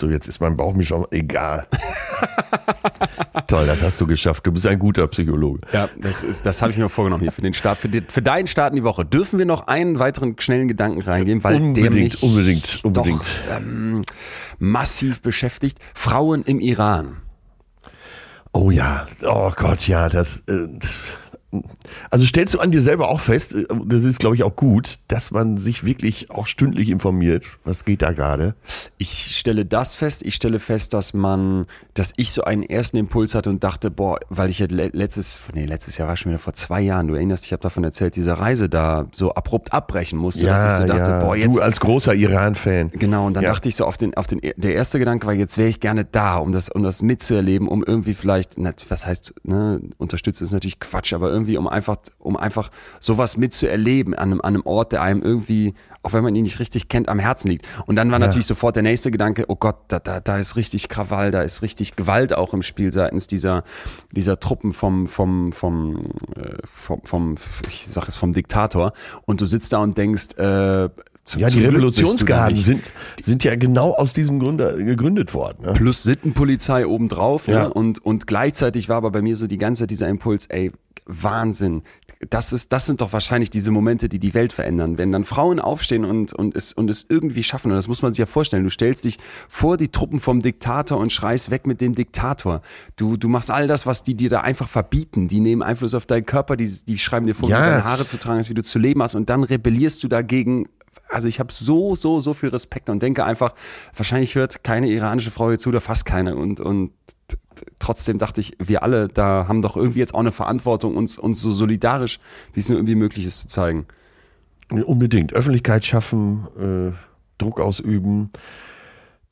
So, 0.00 0.08
jetzt 0.08 0.28
ist 0.28 0.40
mein 0.40 0.54
Bauch 0.54 0.72
mir 0.72 0.84
schon 0.84 1.06
egal. 1.10 1.66
Toll, 3.46 3.66
das 3.66 3.82
hast 3.82 4.00
du 4.00 4.06
geschafft. 4.06 4.46
Du 4.46 4.52
bist 4.52 4.66
ein 4.66 4.78
guter 4.78 5.06
Psychologe. 5.08 5.60
Ja, 5.72 5.90
das, 5.98 6.42
das 6.42 6.62
habe 6.62 6.72
ich 6.72 6.78
mir 6.78 6.88
vorgenommen 6.88 7.22
hier 7.22 7.32
für 7.32 7.42
den 7.42 7.52
Start, 7.52 7.76
für, 7.76 7.90
die, 7.90 8.00
für, 8.00 8.22
deinen 8.22 8.46
Start 8.46 8.70
in 8.70 8.76
die 8.76 8.84
Woche. 8.84 9.04
Dürfen 9.04 9.38
wir 9.38 9.44
noch 9.44 9.66
einen 9.66 9.98
weiteren 9.98 10.36
schnellen 10.38 10.68
Gedanken 10.68 11.02
reingeben, 11.02 11.44
weil 11.44 11.56
unbedingt, 11.56 11.84
der 11.84 11.90
mich 11.90 12.22
unbedingt, 12.22 12.80
unbedingt. 12.82 13.20
Doch, 13.20 13.56
ähm, 13.56 14.04
massiv 14.58 15.20
beschäftigt. 15.20 15.78
Frauen 15.94 16.42
im 16.44 16.60
Iran. 16.60 17.18
Oh 18.52 18.70
ja, 18.70 19.04
oh 19.22 19.52
Gott, 19.54 19.86
ja, 19.86 20.08
das. 20.08 20.42
Äh, 20.48 20.68
also 22.10 22.24
stellst 22.24 22.54
du 22.54 22.60
an 22.60 22.70
dir 22.70 22.80
selber 22.80 23.08
auch 23.08 23.20
fest, 23.20 23.54
äh, 23.54 23.64
das 23.84 24.04
ist 24.04 24.20
glaube 24.20 24.36
ich 24.36 24.42
auch 24.44 24.54
gut, 24.54 24.98
dass 25.08 25.30
man 25.30 25.56
sich 25.56 25.84
wirklich 25.84 26.30
auch 26.30 26.46
stündlich 26.46 26.88
informiert, 26.88 27.44
was 27.64 27.84
geht 27.84 28.02
da 28.02 28.12
gerade? 28.12 28.54
Ich 28.98 29.36
stelle 29.36 29.64
das 29.64 29.94
fest, 29.94 30.22
ich 30.24 30.34
stelle 30.34 30.60
fest, 30.60 30.94
dass 30.94 31.14
man, 31.14 31.66
dass 31.94 32.12
ich 32.16 32.32
so 32.32 32.44
einen 32.44 32.62
ersten 32.62 32.96
Impuls 32.96 33.34
hatte 33.34 33.50
und 33.50 33.64
dachte, 33.64 33.90
boah, 33.90 34.18
weil 34.28 34.50
ich 34.50 34.60
ja 34.60 34.66
letztes, 34.68 35.40
nee, 35.54 35.66
letztes 35.66 35.96
Jahr 35.98 36.08
war 36.08 36.16
schon 36.16 36.30
wieder 36.30 36.38
vor 36.38 36.52
zwei 36.52 36.80
Jahren, 36.80 37.08
du 37.08 37.14
erinnerst 37.14 37.44
dich, 37.44 37.48
ich 37.48 37.52
habe 37.52 37.62
davon 37.62 37.82
erzählt, 37.82 38.16
diese 38.16 38.38
Reise 38.38 38.68
da 38.68 39.06
so 39.12 39.32
abrupt 39.34 39.72
abbrechen 39.72 40.18
musste, 40.18 40.46
ja, 40.46 40.54
dass 40.54 40.74
ich 40.74 40.80
so 40.80 40.86
dachte, 40.86 41.10
ja. 41.10 41.24
boah, 41.24 41.36
jetzt. 41.36 41.56
Du 41.56 41.62
als 41.62 41.80
großer 41.80 42.14
Iran-Fan. 42.14 42.90
Genau, 42.90 43.26
und 43.26 43.34
dann 43.34 43.44
ja. 43.44 43.50
dachte 43.50 43.68
ich 43.68 43.76
so 43.76 43.84
auf 43.84 43.96
den, 43.96 44.14
auf 44.14 44.26
den, 44.26 44.40
der 44.40 44.74
erste 44.74 44.98
Gedanke 44.98 45.26
war, 45.26 45.34
jetzt 45.34 45.58
wäre 45.58 45.68
ich 45.68 45.80
gerne 45.80 46.04
da, 46.04 46.36
um 46.36 46.52
das, 46.52 46.68
um 46.68 46.82
das 46.82 47.02
mitzuerleben, 47.02 47.66
um 47.66 47.82
irgendwie 47.84 48.14
vielleicht, 48.14 48.54
was 48.88 49.06
heißt, 49.06 49.34
ne, 49.42 49.80
unterstütze 49.98 50.44
ist 50.44 50.52
natürlich 50.52 50.78
Quatsch, 50.78 51.12
aber 51.12 51.30
irgendwie 51.30 51.39
irgendwie, 51.40 51.56
um 51.56 51.66
einfach, 51.66 51.96
um 52.18 52.36
einfach 52.36 52.70
sowas 53.00 53.36
mitzuerleben 53.36 54.14
an 54.14 54.30
einem, 54.30 54.40
an 54.40 54.54
einem 54.54 54.66
Ort, 54.66 54.92
der 54.92 55.02
einem 55.02 55.22
irgendwie, 55.22 55.74
auch 56.02 56.12
wenn 56.12 56.22
man 56.22 56.34
ihn 56.34 56.44
nicht 56.44 56.60
richtig 56.60 56.88
kennt, 56.88 57.08
am 57.08 57.18
Herzen 57.18 57.48
liegt. 57.48 57.66
Und 57.86 57.96
dann 57.96 58.10
war 58.10 58.20
ja. 58.20 58.26
natürlich 58.26 58.46
sofort 58.46 58.76
der 58.76 58.82
nächste 58.82 59.10
Gedanke, 59.10 59.44
oh 59.48 59.56
Gott, 59.56 59.76
da, 59.88 59.98
da, 59.98 60.20
da 60.20 60.38
ist 60.38 60.56
richtig 60.56 60.88
Krawall, 60.88 61.30
da 61.30 61.42
ist 61.42 61.62
richtig 61.62 61.96
Gewalt 61.96 62.32
auch 62.32 62.54
im 62.54 62.62
Spiel 62.62 62.92
seitens 62.92 63.26
dieser, 63.26 63.64
dieser 64.12 64.38
Truppen 64.38 64.72
vom, 64.72 65.08
vom, 65.08 65.52
vom, 65.52 66.06
äh, 66.36 66.56
vom, 66.72 67.00
vom, 67.04 67.34
ich 67.68 67.86
sag 67.86 68.06
jetzt 68.06 68.16
vom 68.16 68.32
Diktator. 68.32 68.92
Und 69.26 69.40
du 69.40 69.46
sitzt 69.46 69.72
da 69.72 69.78
und 69.78 69.96
denkst, 69.96 70.34
äh, 70.36 70.88
zum, 71.24 71.42
ja, 71.42 71.48
die 71.48 71.64
Revolutionsgarden 71.64 72.56
sind, 72.56 72.82
sind 73.20 73.44
ja 73.44 73.54
genau 73.54 73.92
aus 73.92 74.12
diesem 74.12 74.38
Grunde 74.38 74.82
gegründet 74.84 75.34
worden. 75.34 75.66
Ne? 75.66 75.72
Plus 75.74 76.02
Sittenpolizei 76.02 76.86
obendrauf. 76.86 77.46
Ne? 77.46 77.54
Ja. 77.54 77.62
Ne? 77.64 77.74
Und, 77.74 78.04
und 78.04 78.26
gleichzeitig 78.26 78.88
war 78.88 78.96
aber 78.96 79.10
bei 79.10 79.22
mir 79.22 79.36
so 79.36 79.46
die 79.46 79.58
ganze 79.58 79.82
Zeit 79.82 79.90
dieser 79.90 80.08
Impuls, 80.08 80.46
ey, 80.46 80.72
Wahnsinn. 81.10 81.82
Das 82.28 82.52
ist, 82.52 82.72
das 82.72 82.86
sind 82.86 83.00
doch 83.00 83.12
wahrscheinlich 83.12 83.50
diese 83.50 83.70
Momente, 83.70 84.08
die 84.08 84.18
die 84.18 84.34
Welt 84.34 84.52
verändern. 84.52 84.98
Wenn 84.98 85.10
dann 85.10 85.24
Frauen 85.24 85.58
aufstehen 85.58 86.04
und, 86.04 86.32
und 86.32 86.54
es, 86.54 86.72
und 86.72 86.90
es 86.90 87.06
irgendwie 87.08 87.42
schaffen, 87.42 87.70
und 87.70 87.76
das 87.76 87.88
muss 87.88 88.02
man 88.02 88.12
sich 88.12 88.18
ja 88.18 88.26
vorstellen. 88.26 88.62
Du 88.62 88.70
stellst 88.70 89.04
dich 89.04 89.18
vor 89.48 89.76
die 89.76 89.88
Truppen 89.88 90.20
vom 90.20 90.42
Diktator 90.42 90.98
und 90.98 91.12
schreist 91.12 91.50
weg 91.50 91.66
mit 91.66 91.80
dem 91.80 91.94
Diktator. 91.94 92.60
Du, 92.96 93.16
du 93.16 93.28
machst 93.28 93.50
all 93.50 93.66
das, 93.66 93.86
was 93.86 94.02
die 94.02 94.14
dir 94.14 94.30
da 94.30 94.40
einfach 94.40 94.68
verbieten. 94.68 95.28
Die 95.28 95.40
nehmen 95.40 95.62
Einfluss 95.62 95.94
auf 95.94 96.06
deinen 96.06 96.26
Körper, 96.26 96.56
die, 96.56 96.70
die 96.86 96.98
schreiben 96.98 97.26
dir 97.26 97.34
vor, 97.34 97.48
ja. 97.48 97.58
wie 97.58 97.70
deine 97.70 97.84
Haare 97.84 98.04
zu 98.04 98.18
tragen 98.18 98.40
ist, 98.40 98.50
wie 98.50 98.54
du 98.54 98.62
zu 98.62 98.78
leben 98.78 99.02
hast. 99.02 99.14
Und 99.14 99.30
dann 99.30 99.42
rebellierst 99.42 100.02
du 100.02 100.08
dagegen 100.08 100.68
also 101.08 101.28
ich 101.28 101.40
habe 101.40 101.52
so, 101.52 101.96
so, 101.96 102.20
so 102.20 102.34
viel 102.34 102.50
Respekt 102.50 102.88
und 102.88 103.02
denke 103.02 103.24
einfach, 103.24 103.54
wahrscheinlich 103.94 104.34
hört 104.34 104.62
keine 104.62 104.88
iranische 104.88 105.30
Frau 105.30 105.48
hier 105.48 105.58
zu 105.58 105.70
oder 105.70 105.80
fast 105.80 106.04
keine. 106.04 106.36
Und, 106.36 106.60
und 106.60 106.92
trotzdem 107.78 108.18
dachte 108.18 108.40
ich, 108.40 108.56
wir 108.58 108.82
alle 108.82 109.08
da 109.08 109.46
haben 109.48 109.62
doch 109.62 109.76
irgendwie 109.76 109.98
jetzt 109.98 110.14
auch 110.14 110.20
eine 110.20 110.32
Verantwortung, 110.32 110.96
uns, 110.96 111.18
uns 111.18 111.40
so 111.40 111.52
solidarisch, 111.52 112.20
wie 112.52 112.60
es 112.60 112.68
nur 112.68 112.78
irgendwie 112.78 112.94
möglich 112.94 113.26
ist, 113.26 113.40
zu 113.40 113.46
zeigen. 113.48 113.86
Unbedingt. 114.70 115.32
Öffentlichkeit 115.32 115.84
schaffen, 115.84 116.46
äh, 116.58 116.92
Druck 117.38 117.60
ausüben. 117.60 118.30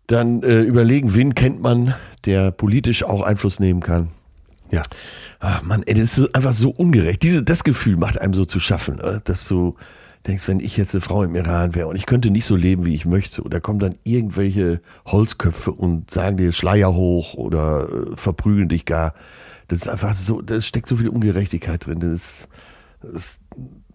Dann 0.08 0.42
äh, 0.42 0.60
überlegen, 0.62 1.14
wen 1.14 1.34
kennt 1.34 1.60
man, 1.60 1.94
der 2.24 2.50
politisch 2.50 3.04
auch 3.04 3.22
Einfluss 3.22 3.60
nehmen 3.60 3.80
kann. 3.80 4.08
Ja. 4.70 4.82
Ach 5.40 5.62
man, 5.62 5.82
ey, 5.84 5.94
das 5.94 6.18
ist 6.18 6.34
einfach 6.34 6.52
so 6.52 6.70
ungerecht. 6.70 7.22
Diese, 7.22 7.44
das 7.44 7.62
Gefühl 7.62 7.96
macht 7.96 8.20
einem 8.20 8.34
so 8.34 8.44
zu 8.44 8.58
schaffen, 8.58 8.98
äh, 8.98 9.20
dass 9.22 9.46
so 9.46 9.76
denkst, 10.28 10.46
wenn 10.46 10.60
ich 10.60 10.76
jetzt 10.76 10.94
eine 10.94 11.00
Frau 11.00 11.22
im 11.22 11.34
Iran 11.34 11.74
wäre 11.74 11.88
und 11.88 11.96
ich 11.96 12.06
könnte 12.06 12.30
nicht 12.30 12.44
so 12.44 12.54
leben, 12.54 12.84
wie 12.84 12.94
ich 12.94 13.06
möchte, 13.06 13.42
oder 13.42 13.60
kommen 13.60 13.78
dann 13.78 13.96
irgendwelche 14.04 14.80
Holzköpfe 15.06 15.72
und 15.72 16.10
sagen 16.10 16.36
dir 16.36 16.52
Schleier 16.52 16.94
hoch 16.94 17.34
oder 17.34 17.88
äh, 17.88 18.16
verprügeln 18.16 18.68
dich 18.68 18.84
gar. 18.84 19.14
Das 19.68 19.80
ist 19.80 19.88
einfach 19.88 20.14
so, 20.14 20.40
da 20.40 20.60
steckt 20.60 20.88
so 20.88 20.96
viel 20.96 21.08
Ungerechtigkeit 21.08 21.86
drin. 21.86 22.00
Das, 22.00 22.48
das 23.02 23.40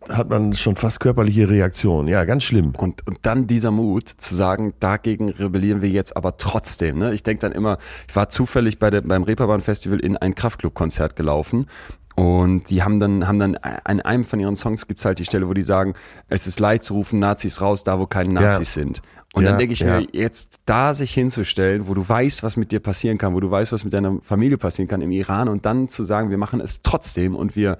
hat 0.09 0.29
man 0.29 0.53
schon 0.53 0.75
fast 0.75 0.99
körperliche 0.99 1.49
Reaktionen. 1.49 2.07
Ja, 2.07 2.25
ganz 2.25 2.43
schlimm. 2.43 2.73
Und, 2.75 3.05
und 3.07 3.19
dann 3.23 3.47
dieser 3.47 3.71
Mut 3.71 4.09
zu 4.09 4.35
sagen, 4.35 4.73
dagegen 4.79 5.29
rebellieren 5.29 5.81
wir 5.81 5.89
jetzt 5.89 6.17
aber 6.17 6.37
trotzdem. 6.37 6.99
Ne? 6.99 7.13
Ich 7.13 7.23
denke 7.23 7.41
dann 7.41 7.51
immer, 7.51 7.77
ich 8.07 8.15
war 8.15 8.29
zufällig 8.29 8.79
bei 8.79 8.89
der, 8.89 9.01
beim 9.01 9.23
Reeperbahn 9.23 9.61
Festival 9.61 9.99
in 9.99 10.17
ein 10.17 10.35
Kraftclub-Konzert 10.35 11.15
gelaufen 11.15 11.67
Und 12.15 12.69
die 12.69 12.83
haben 12.83 12.99
dann, 12.99 13.27
haben 13.27 13.39
dann 13.39 13.55
an 13.57 14.01
einem 14.01 14.23
von 14.23 14.39
ihren 14.39 14.55
Songs 14.55 14.87
gibt's 14.87 15.03
halt 15.05 15.19
die 15.19 15.25
Stelle, 15.25 15.47
wo 15.47 15.53
die 15.53 15.63
sagen, 15.63 15.93
es 16.27 16.45
ist 16.47 16.59
leid 16.59 16.83
zu 16.83 16.93
rufen, 16.93 17.19
Nazis 17.19 17.59
raus, 17.61 17.83
da 17.83 17.99
wo 17.99 18.05
keine 18.05 18.33
Nazis 18.33 18.75
Ja. 18.75 18.83
sind. 18.83 19.01
Und 19.33 19.43
Ja, 19.43 19.49
dann 19.49 19.57
denke 19.59 19.73
ich 19.73 19.79
ja. 19.79 19.99
mir, 20.01 20.07
jetzt 20.11 20.59
da 20.65 20.93
sich 20.93 21.11
hinzustellen, 21.11 21.87
wo 21.87 21.95
du 21.95 22.07
weißt, 22.07 22.43
was 22.43 22.55
mit 22.55 22.71
dir 22.71 22.79
passieren 22.79 23.17
kann, 23.17 23.33
wo 23.33 23.39
du 23.39 23.49
weißt, 23.49 23.71
was 23.71 23.83
mit 23.83 23.91
deiner 23.91 24.19
Familie 24.21 24.59
passieren 24.59 24.87
kann 24.87 25.01
im 25.01 25.09
Iran 25.09 25.47
und 25.49 25.65
dann 25.65 25.89
zu 25.89 26.03
sagen, 26.03 26.29
wir 26.29 26.37
machen 26.37 26.61
es 26.61 26.83
trotzdem 26.83 27.35
und 27.35 27.55
wir, 27.55 27.79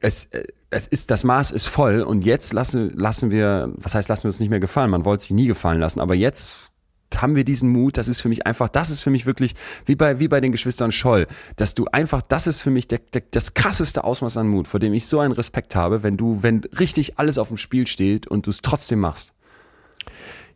es, 0.00 0.24
äh, 0.32 0.42
es 0.70 0.88
ist, 0.88 1.12
das 1.12 1.22
Maß 1.22 1.52
ist 1.52 1.68
voll 1.68 2.02
und 2.02 2.24
jetzt 2.24 2.52
lassen, 2.52 2.92
lassen 2.96 3.30
wir, 3.30 3.72
was 3.76 3.94
heißt, 3.94 4.08
lassen 4.08 4.24
wir 4.24 4.28
uns 4.30 4.40
nicht 4.40 4.50
mehr 4.50 4.58
gefallen? 4.58 4.90
Man 4.90 5.04
wollte 5.04 5.20
es 5.20 5.26
sich 5.28 5.34
nie 5.36 5.46
gefallen 5.46 5.78
lassen, 5.78 6.00
aber 6.00 6.16
jetzt 6.16 6.69
haben 7.16 7.34
wir 7.34 7.44
diesen 7.44 7.70
Mut, 7.70 7.96
das 7.96 8.08
ist 8.08 8.20
für 8.20 8.28
mich 8.28 8.46
einfach, 8.46 8.68
das 8.68 8.90
ist 8.90 9.00
für 9.00 9.10
mich 9.10 9.26
wirklich, 9.26 9.54
wie 9.86 9.96
bei, 9.96 10.20
wie 10.20 10.28
bei 10.28 10.40
den 10.40 10.52
Geschwistern 10.52 10.92
Scholl, 10.92 11.26
dass 11.56 11.74
du 11.74 11.86
einfach, 11.86 12.22
das 12.22 12.46
ist 12.46 12.60
für 12.60 12.70
mich 12.70 12.88
der, 12.88 13.00
der, 13.12 13.22
das 13.30 13.54
krasseste 13.54 14.04
Ausmaß 14.04 14.36
an 14.36 14.48
Mut, 14.48 14.68
vor 14.68 14.80
dem 14.80 14.94
ich 14.94 15.06
so 15.06 15.20
einen 15.20 15.32
Respekt 15.32 15.74
habe, 15.76 16.02
wenn 16.02 16.16
du, 16.16 16.42
wenn 16.42 16.62
richtig 16.78 17.18
alles 17.18 17.38
auf 17.38 17.48
dem 17.48 17.56
Spiel 17.56 17.86
steht 17.86 18.26
und 18.26 18.46
du 18.46 18.50
es 18.50 18.62
trotzdem 18.62 19.00
machst. 19.00 19.32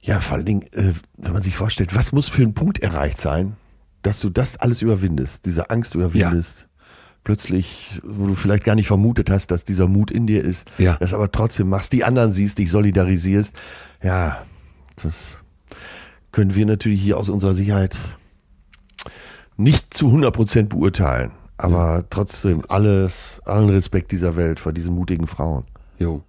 Ja, 0.01 0.21
vor 0.21 0.37
allen 0.37 0.45
Dingen, 0.47 0.63
äh, 0.73 0.93
wenn 1.17 1.33
man 1.33 1.43
sich 1.43 1.57
vorstellt, 1.57 1.95
was 1.95 2.13
muss 2.13 2.29
für 2.29 2.43
ein 2.43 2.55
Punkt 2.55 2.79
erreicht 2.81 3.19
sein, 3.19 3.57
dass 4.03 4.21
du 4.21 4.29
das 4.31 4.57
alles 4.59 4.83
überwindest, 4.83 5.47
diese 5.47 5.71
Angst 5.71 5.95
überwindest. 5.95 6.69
Plötzlich, 7.25 8.01
wo 8.05 8.27
du 8.27 8.35
vielleicht 8.35 8.65
gar 8.65 8.75
nicht 8.75 8.87
vermutet 8.87 9.31
hast, 9.31 9.47
dass 9.51 9.65
dieser 9.65 9.89
Mut 9.89 10.11
in 10.11 10.27
dir 10.27 10.45
ist, 10.45 10.71
Ja. 10.77 10.99
das 11.01 11.15
aber 11.15 11.33
trotzdem 11.33 11.71
machst, 11.71 11.95
die 11.95 12.05
anderen 12.05 12.35
siehst, 12.35 12.59
dich 12.59 12.71
solidarisierst. 12.71 13.57
Ja, 14.03 14.45
das 15.03 15.39
können 16.35 16.55
wir 16.57 16.67
natürlich 16.67 17.01
hier 17.01 17.17
aus 17.17 17.29
unserer 17.29 17.55
Sicherheit 17.55 17.97
nicht 19.57 19.95
zu 19.95 20.07
100 20.07 20.35
Prozent 20.35 20.69
beurteilen. 20.69 21.31
Aber 21.57 22.05
trotzdem 22.11 22.65
alles, 22.69 23.41
allen 23.45 23.71
Respekt 23.71 24.11
dieser 24.11 24.35
Welt 24.35 24.59
vor 24.59 24.73
diesen 24.73 24.97
mutigen 24.97 25.29
Frauen. 25.29 25.65
Jo. 25.97 26.23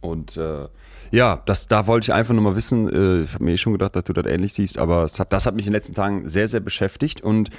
Und 0.00 0.36
äh, 0.36 0.66
ja, 1.12 1.40
das, 1.46 1.68
da 1.68 1.86
wollte 1.86 2.06
ich 2.06 2.12
einfach 2.12 2.34
nur 2.34 2.42
mal 2.42 2.56
wissen. 2.56 2.88
Äh, 2.88 3.22
ich 3.22 3.34
habe 3.34 3.44
mir 3.44 3.52
eh 3.52 3.56
schon 3.56 3.72
gedacht, 3.72 3.94
dass 3.94 4.02
du 4.02 4.12
das 4.12 4.26
ähnlich 4.26 4.52
siehst, 4.52 4.78
aber 4.78 5.06
hat, 5.06 5.32
das 5.32 5.46
hat 5.46 5.54
mich 5.54 5.66
in 5.66 5.70
den 5.70 5.76
letzten 5.76 5.94
Tagen 5.94 6.28
sehr, 6.28 6.48
sehr 6.48 6.58
beschäftigt. 6.58 7.20
Und 7.20 7.50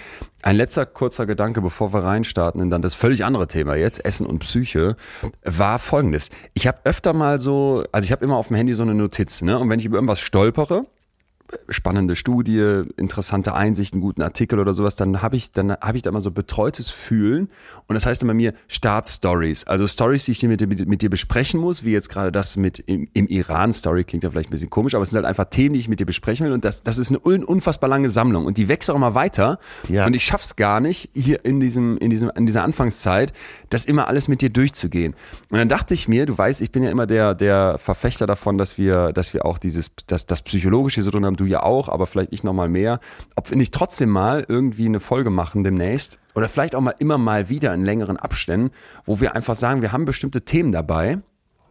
ein 0.42 0.58
letzter 0.58 0.86
kurzer 0.86 1.26
Gedanke, 1.26 1.62
bevor 1.62 1.94
wir 1.94 2.04
reinstarten 2.04 2.60
in 2.60 2.70
dann 2.70 2.82
das 2.82 2.96
völlig 2.96 3.24
andere 3.24 3.48
Thema 3.48 3.76
jetzt, 3.76 4.04
Essen 4.04 4.28
und 4.28 4.40
Psyche, 4.40 4.98
war 5.46 5.80
folgendes. 5.80 6.32
Ich 6.54 6.68
habe 6.68 6.80
öfter 6.84 7.14
mal 7.14 7.40
so, 7.40 7.86
also 7.94 8.04
ich 8.04 8.12
habe 8.12 8.26
immer 8.26 8.36
auf 8.36 8.50
dem 8.50 8.58
Handy 8.58 8.74
so 8.74 8.84
eine 8.84 8.94
Notiz, 8.94 9.42
ne? 9.42 9.58
Und 9.58 9.70
wenn 9.70 9.80
ich 9.80 9.86
über 9.86 9.96
irgendwas 9.96 10.20
stolpere, 10.20 10.86
spannende 11.70 12.16
Studie, 12.16 12.84
interessante 12.98 13.54
Einsichten, 13.54 14.02
guten 14.02 14.22
Artikel 14.22 14.60
oder 14.60 14.74
sowas, 14.74 14.96
dann 14.96 15.22
habe 15.22 15.36
ich, 15.36 15.52
dann 15.52 15.72
habe 15.72 15.98
ich 15.98 16.04
da 16.04 16.10
immer 16.10 16.22
so 16.22 16.32
betreutes 16.32 16.90
Fühlen. 16.90 17.50
Und 17.88 17.96
das 17.96 18.06
heißt 18.06 18.22
immer 18.24 18.34
mir 18.34 18.54
Start-Stories, 18.68 19.66
also 19.66 19.88
Stories, 19.88 20.26
die 20.26 20.32
ich 20.32 20.44
mit, 20.44 20.62
dir- 20.62 20.68
mit, 20.68 20.88
mit 20.88 21.02
dir 21.02 21.10
besprechen 21.10 21.60
muss, 21.60 21.84
wie 21.84 21.92
jetzt 21.92 22.10
gerade 22.10 22.32
das 22.32 22.58
mit 22.58 22.80
im, 22.80 23.08
im 23.14 23.28
Iran-Story, 23.28 24.04
klingt 24.04 24.24
ja 24.24 24.30
vielleicht 24.30 24.50
ein 24.50 24.52
bisschen 24.52 24.70
komisch, 24.70 24.94
aber 24.96 25.04
es 25.04 25.10
sind 25.10 25.18
halt 25.18 25.26
einfach 25.26 25.46
Themen, 25.46 25.74
die 25.74 25.80
ich 25.80 25.88
mit 25.88 26.00
dir 26.00 26.06
besprechen 26.06 26.46
will. 26.46 26.54
Und 26.54 26.64
das, 26.66 26.84
das 26.84 26.98
ist 26.98 27.10
eine 27.10 27.20
un, 27.26 27.44
unfassbar 27.44 27.90
lange 27.90 28.10
Sammlung. 28.10 28.46
Und 28.46 28.58
die 28.58 28.68
wächst 28.68 28.90
auch 28.92 28.96
immer 28.96 29.16
weiter. 29.16 29.60
Ja. 29.90 30.06
und 30.06 30.16
ich 30.16 30.24
schaff's 30.24 30.56
gar 30.56 30.80
nicht, 30.80 31.10
hier 31.14 31.44
in 31.46 31.60
diesem, 31.60 31.98
in 31.98 32.10
diesem, 32.10 32.32
in 32.36 32.46
dieser 32.46 32.64
Anfangszeit, 32.64 33.34
das 33.70 33.86
immer 33.86 34.08
alles 34.08 34.28
mit 34.28 34.42
dir 34.42 34.50
durchzugehen. 34.50 35.14
Und 35.52 35.58
dann 35.58 35.70
dachte 35.70 35.94
ich 35.94 36.08
mir, 36.08 36.26
du 36.26 36.38
weißt, 36.38 36.62
ich 36.62 36.72
bin 36.72 36.84
ja 36.84 36.92
immer 36.92 37.06
der, 37.08 37.36
der 37.36 37.78
Verfechter 37.78 38.28
davon, 38.28 38.58
dass 38.58 38.78
wir, 38.78 39.12
dass 39.14 39.34
wir 39.34 39.46
auch 39.46 39.58
dieses, 39.58 39.92
das, 40.08 40.26
das 40.26 40.42
Psychologische 40.42 41.02
so 41.02 41.12
drin 41.12 41.26
haben, 41.26 41.36
du 41.44 41.48
ja 41.48 41.64
auch, 41.64 41.90
aber 41.90 42.08
vielleicht 42.08 42.34
ich 42.34 42.44
noch 42.44 42.54
mal 42.54 42.70
mehr. 42.70 43.00
Ob 43.36 43.50
wir 43.50 43.58
nicht 43.58 43.74
trotzdem 43.74 44.10
mal 44.10 44.46
irgendwie 44.48 44.86
eine 44.86 45.00
Folge 45.00 45.30
machen 45.30 45.64
demnächst 45.64 46.20
oder 46.36 46.50
vielleicht 46.50 46.76
auch 46.76 46.82
mal 46.82 46.96
immer 47.00 47.18
mal 47.18 47.50
wieder 47.50 47.74
in 47.74 47.86
längeren 47.86 48.18
Abständen, 48.18 48.72
wo 49.06 49.20
wir 49.20 49.36
einfach 49.36 49.56
sagen, 49.56 49.82
wir 49.82 49.92
haben 49.92 50.06
bestimmte 50.06 50.42
Themen 50.42 50.72
dabei. 50.72 51.20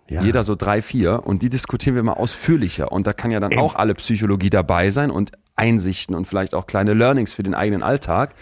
Ja. 0.09 0.23
Jeder 0.23 0.45
so 0.45 0.57
drei, 0.57 0.83
vier 0.83 1.23
und 1.25 1.43
die 1.43 1.49
diskutieren 1.49 1.97
wir 1.97 2.03
mal 2.03 2.15
ausführlicher. 2.15 2.93
Und 2.93 3.07
da 3.07 3.13
kann 3.13 3.31
ja 3.31 3.41
dann 3.41 3.57
auch 3.57 3.77
alle 3.77 3.95
Psychologie 3.95 4.51
dabei 4.51 4.91
sein 4.91 5.11
und 5.11 5.33
Einsichten 5.57 6.15
und 6.15 6.27
vielleicht 6.27 6.55
auch 6.55 6.67
kleine 6.67 6.95
Learnings 6.95 7.35
für 7.35 7.43
den 7.43 7.55
eigenen 7.55 7.83
Alltag. 7.83 8.35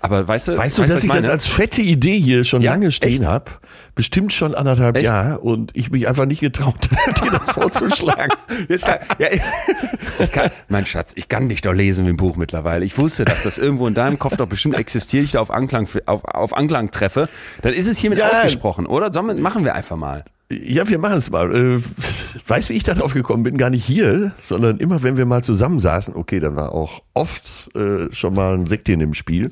Aber 0.00 0.28
weißt 0.28 0.48
du, 0.48 0.58
Weißt 0.58 0.78
du, 0.78 0.82
weißt, 0.82 0.92
dass 0.92 1.02
ich 1.02 1.08
das 1.10 1.20
meine? 1.22 1.32
als 1.32 1.46
fette 1.46 1.80
Idee 1.82 2.18
hier 2.20 2.44
schon 2.44 2.62
Ja, 2.62 2.72
lange 2.72 2.92
stehen 2.92 3.26
habe? 3.26 3.50
Bestimmt 3.94 4.32
schon 4.32 4.54
anderthalb 4.54 4.96
Echt? 4.96 5.06
Jahre 5.06 5.38
und 5.40 5.70
ich 5.74 5.90
mich 5.90 6.06
einfach 6.06 6.26
nicht 6.26 6.40
getraut, 6.40 6.88
dir 7.24 7.30
das 7.30 7.50
vorzuschlagen. 7.50 8.30
Kann, 8.84 8.98
ja, 9.18 9.28
ich 10.20 10.32
kann, 10.32 10.50
mein 10.68 10.86
Schatz, 10.86 11.12
ich 11.16 11.28
kann 11.28 11.48
dich 11.48 11.60
doch 11.62 11.72
lesen 11.72 12.04
wie 12.06 12.10
ein 12.10 12.16
Buch 12.16 12.36
mittlerweile. 12.36 12.84
Ich 12.84 12.98
wusste, 12.98 13.24
dass 13.24 13.42
das 13.42 13.58
irgendwo 13.58 13.86
in 13.88 13.94
deinem 13.94 14.18
Kopf 14.18 14.36
doch 14.36 14.46
bestimmt 14.46 14.76
existiert, 14.78 15.24
ich 15.24 15.32
da 15.32 15.40
auf 15.40 15.50
Anklang, 15.50 15.88
auf, 16.06 16.24
auf 16.24 16.56
Anklang 16.56 16.90
treffe. 16.90 17.28
Dann 17.62 17.72
ist 17.72 17.88
es 17.88 17.98
hiermit 17.98 18.18
Ja. 18.20 18.28
ausgesprochen, 18.28 18.86
oder? 18.86 19.12
Sollen 19.12 19.40
machen 19.40 19.64
wir 19.64 19.74
einfach 19.74 19.96
mal. 19.96 20.24
Ja, 20.50 20.88
wir 20.88 20.98
machen 20.98 21.16
es 21.18 21.30
mal. 21.30 21.54
Äh, 21.54 21.80
weißt, 22.46 22.68
wie 22.70 22.74
ich 22.74 22.84
darauf 22.84 23.12
gekommen 23.14 23.42
bin? 23.42 23.56
Gar 23.56 23.70
nicht 23.70 23.84
hier, 23.84 24.32
sondern 24.40 24.78
immer, 24.78 25.02
wenn 25.02 25.16
wir 25.16 25.26
mal 25.26 25.42
zusammensaßen, 25.42 26.14
okay, 26.14 26.38
dann 26.38 26.54
war 26.54 26.72
auch 26.72 27.02
oft 27.14 27.68
äh, 27.74 28.12
schon 28.14 28.34
mal 28.34 28.54
ein 28.54 28.66
Sektchen 28.66 29.00
im 29.00 29.14
Spiel, 29.14 29.50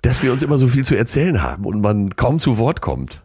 dass 0.00 0.22
wir 0.22 0.32
uns 0.32 0.42
immer 0.42 0.56
so 0.56 0.68
viel 0.68 0.84
zu 0.84 0.94
erzählen 0.94 1.42
haben 1.42 1.66
und 1.66 1.82
man 1.82 2.16
kaum 2.16 2.40
zu 2.40 2.56
Wort 2.58 2.80
kommt. 2.80 3.20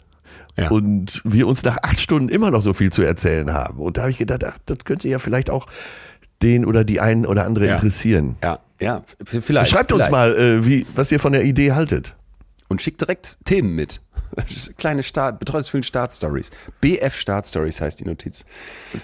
Ja. 0.58 0.70
Und 0.70 1.22
wir 1.24 1.48
uns 1.48 1.64
nach 1.64 1.78
acht 1.84 2.00
Stunden 2.00 2.30
immer 2.30 2.52
noch 2.52 2.62
so 2.62 2.74
viel 2.74 2.92
zu 2.92 3.02
erzählen 3.04 3.54
haben. 3.54 3.80
Und 3.80 3.98
da 3.98 4.02
habe 4.02 4.12
ich 4.12 4.18
gedacht, 4.18 4.44
ach, 4.44 4.58
das 4.66 4.80
könnte 4.84 5.08
ja 5.08 5.20
vielleicht 5.20 5.50
auch 5.50 5.68
den 6.42 6.66
oder 6.66 6.84
die 6.84 7.00
einen 7.00 7.26
oder 7.26 7.46
andere 7.46 7.68
Ja. 7.68 7.76
interessieren. 7.76 8.36
Ja, 8.44 8.60
ja, 8.82 9.04
vielleicht. 9.24 9.72
Schreibt 9.72 9.92
uns 9.92 10.08
vielleicht. 10.08 10.12
mal, 10.12 10.36
äh, 10.36 10.66
wie, 10.66 10.86
was 10.96 11.12
ihr 11.12 11.20
von 11.20 11.32
der 11.32 11.44
Idee 11.46 11.72
haltet. 11.72 12.16
Und 12.70 12.82
schickt 12.82 13.00
direkt 13.02 13.38
Themen 13.46 13.76
mit. 13.76 14.02
Kleine 14.78 15.02
Start, 15.04 15.40
betreutes 15.40 15.70
Fühlen 15.70 15.84
Startstories. 15.84 16.50
BF 16.82 17.16
Startstories 17.16 17.80
heißt 17.80 18.00
die 18.02 18.06
Notiz. 18.06 18.46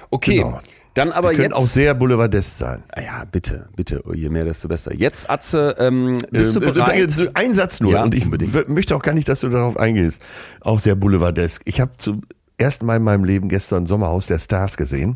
Okay, 0.10 0.38
Genau. 0.40 0.60
dann 0.96 1.12
aber 1.14 1.30
Die 1.30 1.38
können 1.38 1.52
jetzt. 1.52 1.58
auch 1.58 1.66
sehr 1.66 1.94
boulevardesk 1.94 2.58
sein. 2.58 2.84
Ah 2.92 3.02
ja, 3.02 3.24
bitte, 3.32 3.70
bitte. 3.76 4.04
Je 4.14 4.28
mehr, 4.28 4.44
desto 4.44 4.68
besser. 4.68 4.94
Jetzt, 4.94 5.30
Atze, 5.30 5.76
ähm, 5.80 6.18
bist 6.32 6.56
du 6.56 6.60
Ähm, 6.62 6.74
bereit? 6.74 7.18
äh, 7.20 7.30
Ein 7.36 7.54
Satz 7.54 7.80
nur. 7.80 7.94
Ja, 7.94 8.04
und 8.04 8.14
ich 8.14 8.26
unbedingt. 8.26 8.68
möchte 8.68 8.96
auch 8.98 9.02
gar 9.02 9.14
nicht, 9.14 9.30
dass 9.30 9.40
du 9.40 9.50
darauf 9.50 9.78
eingehst. 9.78 10.22
Auch 10.60 10.82
sehr 10.82 10.96
boulevardesk. 10.96 11.62
Ich 11.66 11.80
habe 11.80 11.92
zum 11.98 12.24
ersten 12.58 12.86
Mal 12.86 12.98
in 12.98 13.04
meinem 13.04 13.24
Leben 13.24 13.48
gestern 13.48 13.86
Sommerhaus 13.86 14.28
der 14.28 14.40
Stars 14.40 14.76
gesehen. 14.76 15.16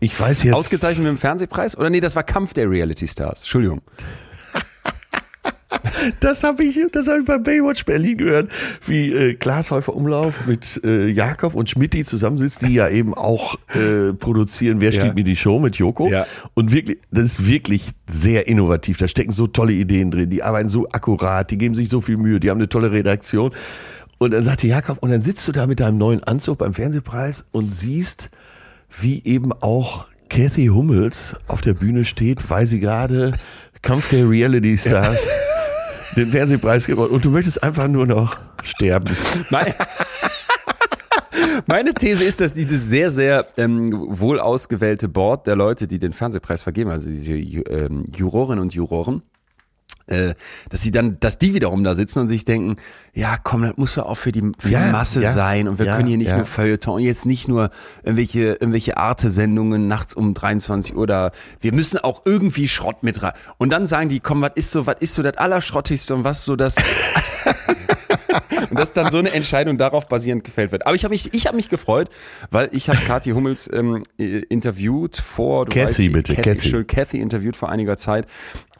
Ich 0.00 0.18
weiß 0.18 0.42
jetzt. 0.42 0.54
Ausgezeichnet 0.54 1.04
mit 1.04 1.12
dem 1.16 1.18
Fernsehpreis? 1.18 1.76
Oder 1.78 1.88
nee, 1.88 2.00
das 2.00 2.14
war 2.16 2.24
Kampf 2.24 2.52
der 2.52 2.68
Reality 2.68 3.06
Stars. 3.08 3.40
Entschuldigung. 3.42 3.80
Das 6.20 6.42
habe 6.42 6.64
ich, 6.64 6.78
das 6.92 7.08
hab 7.08 7.20
ich 7.20 7.24
bei 7.24 7.38
Baywatch 7.38 7.84
Berlin 7.84 8.16
gehört, 8.16 8.50
wie 8.86 9.12
äh, 9.12 9.34
Klaas 9.34 9.70
Häufer 9.70 9.94
Umlauf 9.94 10.46
mit 10.46 10.80
äh, 10.84 11.08
Jakob 11.08 11.54
und 11.54 11.70
Schmidti 11.70 12.04
zusammensitzen, 12.04 12.68
die 12.68 12.74
ja 12.74 12.88
eben 12.88 13.14
auch 13.14 13.56
äh, 13.74 14.12
produzieren 14.12 14.80
Wer 14.80 14.92
Ja. 14.92 15.00
steht 15.02 15.14
mir 15.14 15.24
die 15.24 15.36
Show 15.36 15.58
mit 15.58 15.76
Joko. 15.76 16.08
Ja. 16.08 16.26
Und 16.54 16.72
wirklich, 16.72 16.98
das 17.10 17.24
ist 17.24 17.46
wirklich 17.46 17.90
sehr 18.08 18.48
innovativ. 18.48 18.96
Da 18.98 19.08
stecken 19.08 19.32
so 19.32 19.46
tolle 19.46 19.72
Ideen 19.72 20.10
drin. 20.10 20.30
Die 20.30 20.42
arbeiten 20.42 20.68
so 20.68 20.88
akkurat, 20.90 21.50
die 21.50 21.58
geben 21.58 21.74
sich 21.74 21.88
so 21.88 22.00
viel 22.00 22.16
Mühe, 22.16 22.40
die 22.40 22.50
haben 22.50 22.58
eine 22.58 22.68
tolle 22.68 22.90
Redaktion. 22.92 23.50
Und 24.18 24.32
dann 24.32 24.44
sagte 24.44 24.66
Jakob, 24.66 24.98
und 25.02 25.10
dann 25.10 25.22
sitzt 25.22 25.46
du 25.48 25.52
da 25.52 25.66
mit 25.66 25.80
deinem 25.80 25.98
neuen 25.98 26.22
Anzug 26.24 26.58
beim 26.58 26.72
Fernsehpreis 26.74 27.44
und 27.52 27.74
siehst, 27.74 28.30
wie 29.00 29.22
eben 29.24 29.52
auch 29.52 30.06
Kathy 30.30 30.66
Hummels 30.66 31.36
auf 31.46 31.60
der 31.60 31.74
Bühne 31.74 32.04
steht, 32.04 32.48
weil 32.50 32.66
sie 32.66 32.80
gerade 32.80 33.32
Kampf 33.82 34.08
der 34.10 34.28
Reality 34.30 34.78
Stars 34.78 35.26
den 36.16 36.30
Fernsehpreis 36.30 36.86
gewonnen 36.86 37.10
und 37.10 37.24
du 37.24 37.30
möchtest 37.30 37.62
einfach 37.62 37.88
nur 37.88 38.06
noch 38.06 38.36
sterben. 38.62 39.14
Meine, 39.50 39.74
meine 41.66 41.94
These 41.94 42.24
ist, 42.24 42.40
dass 42.40 42.52
dieses 42.52 42.86
sehr, 42.86 43.10
sehr 43.10 43.46
ähm, 43.56 43.92
wohl 43.92 44.40
ausgewählte 44.40 45.08
Board 45.08 45.46
der 45.46 45.56
Leute, 45.56 45.86
die 45.86 45.98
den 45.98 46.12
Fernsehpreis 46.12 46.62
vergeben, 46.62 46.90
also 46.90 47.10
diese 47.10 47.32
ähm, 47.32 48.04
Jurorinnen 48.14 48.60
und 48.60 48.74
Juroren, 48.74 49.22
äh, 50.06 50.34
dass 50.70 50.82
sie 50.82 50.90
dann, 50.90 51.18
dass 51.20 51.38
die 51.38 51.54
wiederum 51.54 51.84
da 51.84 51.94
sitzen 51.94 52.20
und 52.20 52.28
sich 52.28 52.44
denken, 52.44 52.76
ja 53.14 53.36
komm, 53.42 53.62
das 53.62 53.76
muss 53.76 53.94
doch 53.94 54.06
auch 54.06 54.16
für 54.16 54.32
die, 54.32 54.52
für 54.58 54.68
Ja, 54.68 54.86
die 54.86 54.92
Masse 54.92 55.22
ja, 55.22 55.32
sein 55.32 55.68
und 55.68 55.78
wir 55.78 55.86
ja, 55.86 55.96
können 55.96 56.08
hier 56.08 56.18
nicht 56.18 56.34
nur 56.34 56.46
Feuilleton 56.46 56.96
und 56.96 57.02
jetzt 57.02 57.26
nicht 57.26 57.48
nur 57.48 57.70
irgendwelche, 58.02 58.54
irgendwelche 58.54 58.96
Arte-Sendungen 58.96 59.88
nachts 59.88 60.14
um 60.14 60.34
23 60.34 60.94
Uhr 60.94 61.02
oder 61.02 61.32
wir 61.60 61.72
müssen 61.72 61.98
auch 61.98 62.22
irgendwie 62.24 62.68
Schrott 62.68 63.02
mit 63.02 63.22
rein. 63.22 63.32
Und 63.58 63.70
dann 63.70 63.86
sagen 63.86 64.08
die, 64.08 64.20
komm, 64.20 64.42
was 64.42 64.52
ist 64.54 64.70
so, 64.70 64.86
was 64.86 64.96
ist 65.00 65.14
so 65.14 65.22
das 65.22 65.36
Allerschrottigste 65.36 66.14
und 66.14 66.24
was 66.24 66.44
so 66.44 66.56
das 66.56 66.76
und 68.70 68.78
dass 68.78 68.92
dann 68.92 69.10
so 69.10 69.18
eine 69.18 69.32
Entscheidung 69.32 69.78
darauf 69.78 70.08
basierend 70.08 70.44
gefällt 70.44 70.72
wird. 70.72 70.86
Aber 70.86 70.96
ich 70.96 71.04
habe 71.04 71.12
mich, 71.12 71.32
ich 71.32 71.46
habe 71.46 71.56
mich 71.56 71.68
gefreut, 71.68 72.10
weil 72.50 72.68
ich 72.72 72.88
habe 72.88 72.98
Kathi 73.06 73.30
Hummels 73.30 73.70
ähm, 73.72 74.02
äh, 74.18 74.38
interviewt 74.48 75.16
vor, 75.16 75.66
du 75.66 75.72
Kathy, 75.72 76.06
weißt, 76.06 76.12
bitte, 76.12 76.34
Kathy, 76.34 76.70
Kathy. 76.70 76.84
Kathy 76.84 77.20
interviewt 77.20 77.56
vor 77.56 77.68
einiger 77.68 77.96
Zeit. 77.96 78.26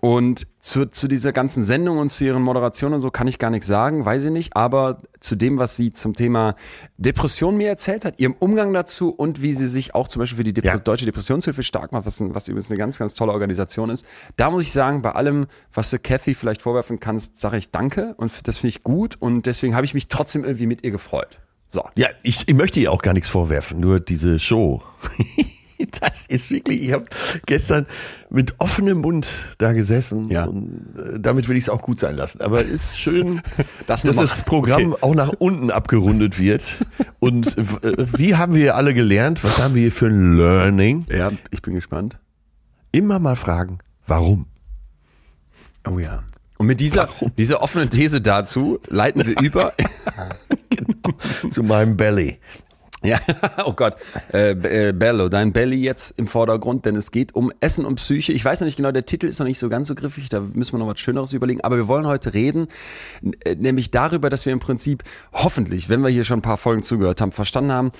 Und 0.04 0.46
zu, 0.60 0.84
zu 0.84 1.08
dieser 1.08 1.32
ganzen 1.32 1.64
Sendung 1.64 1.96
und 1.96 2.10
zu 2.10 2.26
ihren 2.26 2.42
Moderationen 2.42 2.96
und 2.96 3.00
so 3.00 3.10
kann 3.10 3.26
ich 3.26 3.38
gar 3.38 3.48
nichts 3.48 3.66
sagen, 3.66 4.04
weiß 4.04 4.24
ich 4.24 4.30
nicht. 4.30 4.54
Aber 4.54 4.98
zu 5.18 5.34
dem, 5.34 5.56
was 5.56 5.76
sie 5.76 5.92
zum 5.92 6.12
Thema 6.12 6.56
Depression 6.98 7.56
mir 7.56 7.68
erzählt 7.68 8.04
hat, 8.04 8.20
ihrem 8.20 8.34
Umgang 8.38 8.74
dazu 8.74 9.08
und 9.08 9.40
wie 9.40 9.54
sie 9.54 9.66
sich 9.66 9.94
auch 9.94 10.06
zum 10.06 10.20
Beispiel 10.20 10.36
für 10.36 10.44
die 10.44 10.52
Dep 10.52 10.66
Ja. 10.66 10.76
Deutsche 10.76 11.06
Depressionshilfe 11.06 11.62
stark 11.62 11.92
macht, 11.92 12.04
was, 12.04 12.20
was 12.20 12.48
übrigens 12.48 12.70
eine 12.70 12.76
ganz, 12.76 12.98
ganz 12.98 13.14
tolle 13.14 13.32
Organisation 13.32 13.88
ist. 13.88 14.04
Da 14.36 14.50
muss 14.50 14.64
ich 14.64 14.72
sagen, 14.72 15.00
bei 15.00 15.12
allem, 15.12 15.46
was 15.72 15.88
du 15.88 15.98
Kathy 15.98 16.34
vielleicht 16.34 16.60
vorwerfen 16.60 17.00
kannst, 17.00 17.40
sage 17.40 17.56
ich 17.56 17.70
Danke 17.70 18.12
und 18.18 18.30
das 18.46 18.58
finde 18.58 18.76
ich 18.76 18.82
gut 18.82 19.16
und 19.18 19.46
deswegen 19.46 19.74
habe 19.74 19.86
ich 19.86 19.94
mich 19.94 20.08
trotzdem 20.08 20.44
irgendwie 20.44 20.66
mit 20.66 20.84
ihr 20.84 20.90
gefreut. 20.90 21.38
So. 21.66 21.82
Ja, 21.94 22.08
ich, 22.22 22.46
ich 22.46 22.54
möchte 22.54 22.78
ihr 22.78 22.92
auch 22.92 23.00
gar 23.00 23.14
nichts 23.14 23.30
vorwerfen, 23.30 23.80
nur 23.80 24.00
diese 24.00 24.38
Show. 24.38 24.82
Das 26.00 26.26
ist 26.26 26.50
wirklich, 26.50 26.82
ich 26.82 26.92
habe 26.92 27.04
gestern 27.46 27.86
mit 28.30 28.54
offenem 28.58 28.98
Mund 29.00 29.28
da 29.58 29.72
gesessen 29.72 30.28
Ja. 30.30 30.44
und 30.44 30.94
äh, 30.98 31.20
damit 31.20 31.48
will 31.48 31.56
ich 31.56 31.64
es 31.64 31.68
auch 31.68 31.82
gut 31.82 31.98
sein 31.98 32.16
lassen. 32.16 32.40
Aber 32.40 32.60
es 32.60 32.68
ist 32.70 32.98
schön, 32.98 33.40
Das 33.86 34.02
dass 34.02 34.16
das 34.16 34.42
Programm 34.44 34.92
okay. 34.92 35.02
auch 35.02 35.14
nach 35.14 35.32
unten 35.38 35.70
abgerundet 35.70 36.38
wird. 36.38 36.76
Und 37.20 37.56
äh, 37.58 37.64
wie 38.18 38.34
haben 38.34 38.54
wir 38.54 38.76
alle 38.76 38.94
gelernt? 38.94 39.44
Was 39.44 39.62
haben 39.62 39.74
wir 39.74 39.82
hier 39.82 39.92
für 39.92 40.06
ein 40.06 40.36
Learning? 40.36 41.06
Ja, 41.08 41.30
ich 41.50 41.62
bin 41.62 41.74
gespannt. 41.74 42.18
Immer 42.92 43.18
mal 43.18 43.36
fragen, 43.36 43.78
warum? 44.06 44.46
Oh 45.88 45.98
ja. 45.98 46.22
Und 46.56 46.66
mit 46.66 46.80
dieser, 46.80 47.08
dieser 47.36 47.62
offenen 47.62 47.90
These 47.90 48.20
dazu 48.20 48.78
leiten 48.88 49.26
wir 49.26 49.40
über. 49.40 49.74
Zu 51.50 51.62
meinem 51.62 51.96
Belly. 51.96 52.38
Ja, 53.04 53.18
oh 53.66 53.74
Gott. 53.74 53.96
Äh, 54.32 54.52
äh, 54.88 54.92
Bello, 54.92 55.28
dein 55.28 55.52
Belly 55.52 55.76
jetzt 55.76 56.18
im 56.18 56.26
Vordergrund, 56.26 56.86
denn 56.86 56.96
es 56.96 57.10
geht 57.10 57.34
um 57.34 57.52
Essen 57.60 57.84
und 57.84 57.96
Psyche. 57.96 58.32
Ich 58.32 58.44
weiß 58.44 58.60
noch 58.60 58.64
nicht 58.64 58.76
genau, 58.76 58.92
der 58.92 59.04
Titel 59.04 59.26
ist 59.26 59.38
noch 59.38 59.46
nicht 59.46 59.58
so 59.58 59.68
ganz 59.68 59.88
so 59.88 59.94
griffig, 59.94 60.30
da 60.30 60.40
müssen 60.40 60.72
wir 60.72 60.78
noch 60.78 60.88
was 60.88 60.98
Schöneres 60.98 61.34
überlegen. 61.34 61.60
Aber 61.60 61.76
wir 61.76 61.86
wollen 61.86 62.06
heute 62.06 62.32
reden, 62.32 62.68
äh, 63.44 63.54
nämlich 63.56 63.90
darüber, 63.90 64.30
dass 64.30 64.46
wir 64.46 64.54
im 64.54 64.60
Prinzip 64.60 65.04
hoffentlich, 65.32 65.90
wenn 65.90 66.00
wir 66.00 66.08
hier 66.08 66.24
schon 66.24 66.38
ein 66.38 66.42
paar 66.42 66.56
Folgen 66.56 66.82
zugehört 66.82 67.20
haben, 67.20 67.32
verstanden 67.32 67.72
haben, 67.72 67.92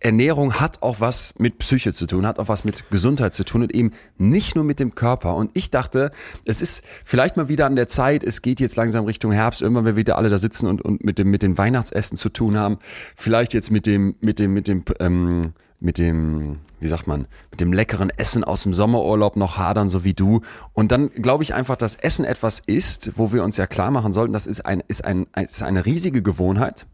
Ernährung 0.00 0.60
hat 0.60 0.82
auch 0.82 1.00
was 1.00 1.34
mit 1.38 1.58
Psyche 1.58 1.92
zu 1.92 2.06
tun, 2.06 2.26
hat 2.26 2.38
auch 2.38 2.48
was 2.48 2.64
mit 2.64 2.90
Gesundheit 2.90 3.34
zu 3.34 3.44
tun 3.44 3.62
und 3.62 3.74
eben 3.74 3.92
nicht 4.18 4.54
nur 4.54 4.64
mit 4.64 4.78
dem 4.78 4.94
Körper. 4.94 5.34
Und 5.34 5.50
ich 5.54 5.70
dachte, 5.70 6.10
es 6.44 6.60
ist 6.60 6.84
vielleicht 7.04 7.36
mal 7.36 7.48
wieder 7.48 7.66
an 7.66 7.74
der 7.74 7.88
Zeit, 7.88 8.22
es 8.22 8.42
geht 8.42 8.60
jetzt 8.60 8.76
langsam 8.76 9.04
Richtung 9.04 9.32
Herbst, 9.32 9.62
irgendwann 9.62 9.84
wir 9.84 9.96
wieder 9.96 10.18
alle 10.18 10.28
da 10.28 10.38
sitzen 10.38 10.68
und, 10.68 10.82
und 10.82 11.04
mit 11.04 11.18
dem, 11.18 11.30
mit 11.30 11.42
dem 11.42 11.56
Weihnachtsessen 11.56 12.16
zu 12.16 12.28
tun 12.28 12.58
haben. 12.58 12.78
Vielleicht 13.16 13.54
jetzt 13.54 13.70
mit 13.70 13.86
dem, 13.86 14.14
mit 14.20 14.38
dem, 14.38 14.52
mit 14.52 14.68
dem, 14.68 14.84
ähm, 15.00 15.54
mit 15.80 15.98
dem, 15.98 16.60
wie 16.80 16.86
sagt 16.86 17.06
man, 17.06 17.26
mit 17.50 17.60
dem 17.60 17.72
leckeren 17.72 18.10
Essen 18.10 18.44
aus 18.44 18.62
dem 18.62 18.74
Sommerurlaub 18.74 19.36
noch 19.36 19.58
hadern, 19.58 19.88
so 19.88 20.04
wie 20.04 20.14
du. 20.14 20.40
Und 20.72 20.92
dann 20.92 21.10
glaube 21.10 21.44
ich 21.44 21.54
einfach, 21.54 21.76
dass 21.76 21.96
Essen 21.96 22.24
etwas 22.24 22.60
ist, 22.60 23.12
wo 23.16 23.32
wir 23.32 23.42
uns 23.42 23.56
ja 23.56 23.66
klar 23.66 23.90
machen 23.90 24.12
sollten, 24.12 24.32
das 24.32 24.46
ist, 24.46 24.64
ein, 24.64 24.82
ist, 24.86 25.04
ein, 25.04 25.26
ist 25.34 25.62
eine 25.62 25.84
riesige 25.84 26.22
Gewohnheit. 26.22 26.86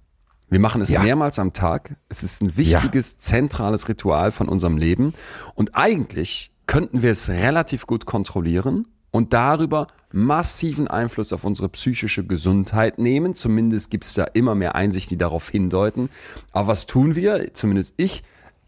Wir 0.50 0.58
machen 0.58 0.82
es 0.82 0.90
Ja. 0.90 1.02
mehrmals 1.02 1.38
am 1.38 1.52
Tag. 1.52 1.96
Es 2.08 2.22
ist 2.22 2.42
ein 2.42 2.56
wichtiges, 2.56 3.18
zentrales 3.18 3.88
Ritual 3.88 4.32
von 4.32 4.48
unserem 4.48 4.76
Leben. 4.76 5.14
Und 5.54 5.76
eigentlich 5.76 6.50
könnten 6.66 7.02
wir 7.02 7.12
es 7.12 7.28
relativ 7.28 7.86
gut 7.86 8.04
kontrollieren 8.04 8.86
und 9.12 9.32
darüber 9.32 9.86
massiven 10.12 10.88
Einfluss 10.88 11.32
auf 11.32 11.44
unsere 11.44 11.68
psychische 11.68 12.24
Gesundheit 12.26 12.98
nehmen. 12.98 13.34
Zumindest 13.36 13.90
gibt 13.90 14.04
es 14.04 14.14
da 14.14 14.24
immer 14.24 14.54
mehr 14.56 14.74
Einsichten, 14.74 15.10
die 15.16 15.18
darauf 15.18 15.48
hindeuten. 15.48 16.08
Aber 16.52 16.68
was 16.68 16.86
tun 16.86 17.14
wir? 17.14 17.54
Zumindest 17.54 17.94
ich. 17.96 18.22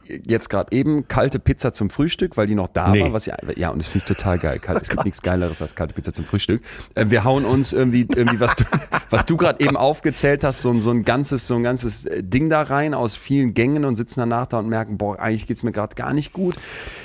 Jetzt 0.08 0.50
gerade 0.50 0.72
eben 0.76 1.06
kalte 1.08 1.38
Pizza 1.38 1.72
zum 1.72 1.88
Frühstück, 1.90 2.36
weil 2.36 2.46
die 2.46 2.54
noch 2.54 2.68
da 2.68 2.88
Nee. 2.90 3.02
war. 3.02 3.12
Was 3.12 3.26
ja, 3.26 3.36
ja, 3.56 3.70
und 3.70 3.78
das 3.78 3.88
finde 3.88 4.04
ich 4.08 4.16
total 4.16 4.38
geil. 4.38 4.58
Kalt, 4.58 4.82
es 4.82 4.88
gibt 4.88 5.04
nichts 5.04 5.22
Geileres 5.22 5.62
als 5.62 5.74
kalte 5.74 5.94
Pizza 5.94 6.12
zum 6.12 6.24
Frühstück. 6.24 6.62
Äh, 6.94 7.06
wir 7.08 7.24
hauen 7.24 7.44
uns 7.44 7.72
irgendwie, 7.72 8.06
irgendwie 8.14 8.40
was 8.40 8.54
du, 8.56 8.64
was 9.10 9.24
du 9.26 9.36
gerade 9.36 9.64
eben 9.64 9.76
aufgezählt 9.76 10.44
hast, 10.44 10.62
so, 10.62 10.70
ein- 10.70 10.80
so 10.80 10.90
ein 10.90 11.04
ganzes, 11.04 11.46
so 11.46 11.54
ein 11.54 11.62
ganzes 11.62 12.06
äh, 12.06 12.22
Ding 12.22 12.48
da 12.48 12.62
rein 12.62 12.94
aus 12.94 13.14
vielen 13.16 13.54
Gängen 13.54 13.84
und 13.84 13.96
sitzen 13.96 14.20
danach 14.20 14.46
da 14.46 14.58
und 14.58 14.68
merken, 14.68 14.98
boah, 14.98 15.18
eigentlich 15.18 15.46
geht's 15.46 15.62
mir 15.62 15.72
gerade 15.72 15.94
gar 15.94 16.12
nicht 16.12 16.32
gut. 16.32 16.56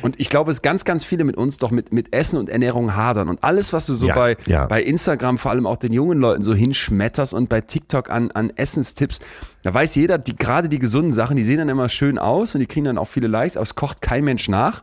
Und 0.01 0.19
ich 0.19 0.29
glaube, 0.29 0.51
es 0.51 0.62
ganz, 0.62 0.83
ganz 0.83 1.05
viele 1.05 1.23
mit 1.23 1.38
uns 1.38 1.57
doch 1.57 1.71
mit, 1.71 1.93
mit 1.93 2.13
Essen 2.13 2.38
und 2.38 2.49
Ernährung 2.49 2.95
hadern. 2.95 3.29
Und 3.29 3.43
alles, 3.43 3.73
was 3.73 3.86
du 3.86 3.93
so 3.93 4.07
Ja, 4.07 4.15
bei, 4.15 4.38
ja. 4.47 4.65
bei 4.65 4.81
Instagram 4.81 5.38
vor 5.38 5.51
allem 5.51 5.65
auch 5.67 5.77
den 5.77 5.93
jungen 5.93 6.19
Leuten 6.19 6.43
so 6.43 6.53
hinschmetterst 6.53 7.33
und 7.33 7.47
bei 7.49 7.62
TikTok 7.62 8.10
an, 8.10 8.31
an 8.31 8.51
Essenstipps, 8.55 9.19
da 9.67 9.73
weiß 9.73 9.95
jeder, 9.95 10.17
die, 10.17 10.34
gerade 10.34 10.69
die 10.69 10.80
gesunden 10.80 11.12
Sachen, 11.12 11.36
die 11.36 11.43
sehen 11.43 11.58
dann 11.58 11.67
immer 11.67 11.89
schön 11.89 12.17
aus 12.17 12.56
und 12.56 12.62
die 12.62 12.67
kriegen 12.67 12.86
dann 12.86 12.97
auch 12.97 13.10
viele 13.10 13.27
Likes, 13.27 13.58
aber 13.58 13.63
es 13.63 13.75
kocht 13.75 14.01
kein 14.01 14.23
Mensch 14.23 14.47
nach. 14.47 14.82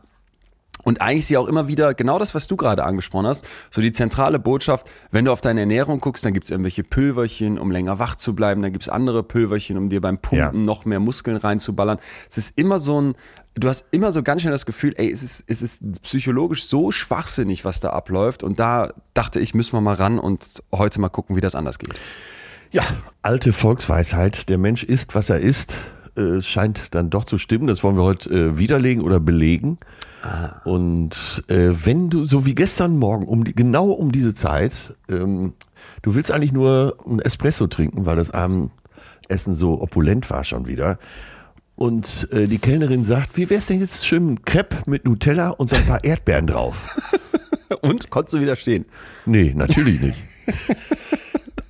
Und 0.83 1.01
eigentlich 1.01 1.25
sie 1.25 1.37
auch 1.37 1.47
immer 1.47 1.67
wieder 1.67 1.95
genau 1.95 2.19
das, 2.19 2.35
was 2.35 2.45
du 2.45 2.55
gerade 2.55 2.83
angesprochen 2.83 3.25
hast, 3.25 3.47
so 3.71 3.81
die 3.81 3.91
zentrale 3.91 4.37
Botschaft, 4.37 4.87
wenn 5.09 5.25
du 5.25 5.31
auf 5.31 5.41
deine 5.41 5.61
Ernährung 5.61 6.01
guckst, 6.01 6.23
dann 6.23 6.33
gibt's 6.33 6.51
irgendwelche 6.51 6.83
Pülverchen, 6.83 7.57
um 7.57 7.71
länger 7.71 7.97
wach 7.97 8.13
zu 8.15 8.35
bleiben, 8.35 8.61
dann 8.61 8.73
gibt's 8.73 8.87
andere 8.87 9.23
Pülverchen, 9.23 9.75
um 9.75 9.89
dir 9.89 10.01
beim 10.01 10.19
Pumpen 10.19 10.37
Ja. 10.37 10.51
noch 10.51 10.85
mehr 10.85 10.99
Muskeln 10.99 11.37
reinzuballern. 11.37 11.97
Es 12.29 12.37
ist 12.37 12.55
immer 12.55 12.79
so 12.79 13.01
ein, 13.01 13.15
du 13.55 13.67
hast 13.67 13.87
immer 13.89 14.11
so 14.11 14.21
ganz 14.21 14.43
schnell 14.43 14.51
das 14.51 14.67
Gefühl, 14.67 14.93
ey, 14.97 15.11
es 15.11 15.23
ist, 15.23 15.45
es 15.47 15.63
ist 15.63 16.03
psychologisch 16.03 16.67
so 16.67 16.91
schwachsinnig, 16.91 17.65
was 17.65 17.79
da 17.79 17.89
abläuft. 17.89 18.43
Und 18.43 18.59
da 18.59 18.93
dachte 19.15 19.39
ich, 19.39 19.55
müssen 19.55 19.73
wir 19.73 19.81
mal 19.81 19.95
ran 19.95 20.19
und 20.19 20.61
heute 20.71 21.01
mal 21.01 21.09
gucken, 21.09 21.35
wie 21.35 21.41
das 21.41 21.55
anders 21.55 21.79
geht. 21.79 21.95
Ja, 22.75 22.83
alte 23.21 23.53
Volksweisheit, 23.53 24.49
der 24.49 24.57
Mensch 24.57 24.83
ist, 24.83 25.15
was 25.15 25.29
er 25.29 25.39
ist, 25.39 25.77
äh, 26.17 26.41
scheint 26.41 26.93
dann 26.93 27.09
doch 27.09 27.23
zu 27.23 27.37
stimmen. 27.37 27.67
Das 27.67 27.85
wollen 27.85 27.95
wir 27.95 28.03
heute 28.03 28.29
äh, 28.29 28.57
widerlegen 28.57 29.01
oder 29.01 29.21
belegen. 29.21 29.77
Und 30.65 31.45
äh, 31.47 31.69
wenn 31.71 32.09
du, 32.09 32.25
so 32.25 32.45
wie 32.45 32.53
gestern 32.53 32.97
Morgen, 32.97 33.29
um 33.29 33.45
die, 33.45 33.55
genau 33.55 33.91
um 33.91 34.11
diese 34.11 34.33
Zeit, 34.33 34.93
ähm, 35.07 35.53
du 36.01 36.15
willst 36.15 36.31
eigentlich 36.31 36.51
nur 36.51 36.97
ein 37.07 37.19
Espresso 37.19 37.67
trinken, 37.67 38.05
weil 38.05 38.17
das 38.17 38.31
Abendessen 38.31 39.55
so 39.55 39.81
opulent 39.81 40.29
war 40.29 40.43
schon 40.43 40.67
wieder. 40.67 40.99
Und 41.77 42.27
äh, 42.33 42.45
die 42.47 42.59
Kellnerin 42.59 43.05
sagt, 43.05 43.37
wie 43.37 43.49
wär's 43.49 43.67
denn 43.67 43.79
jetzt 43.79 44.05
schön 44.05 44.43
Crepe 44.43 44.75
mit 44.85 45.05
Nutella 45.05 45.51
und 45.51 45.69
so 45.69 45.77
ein 45.77 45.85
paar 45.85 46.03
Erdbeeren 46.03 46.47
drauf? 46.47 46.99
Und 47.81 48.09
konntest 48.09 48.33
du 48.33 48.41
wieder 48.41 48.57
stehen? 48.57 48.85
Nee, 49.25 49.53
natürlich 49.55 50.01
nicht. 50.01 50.17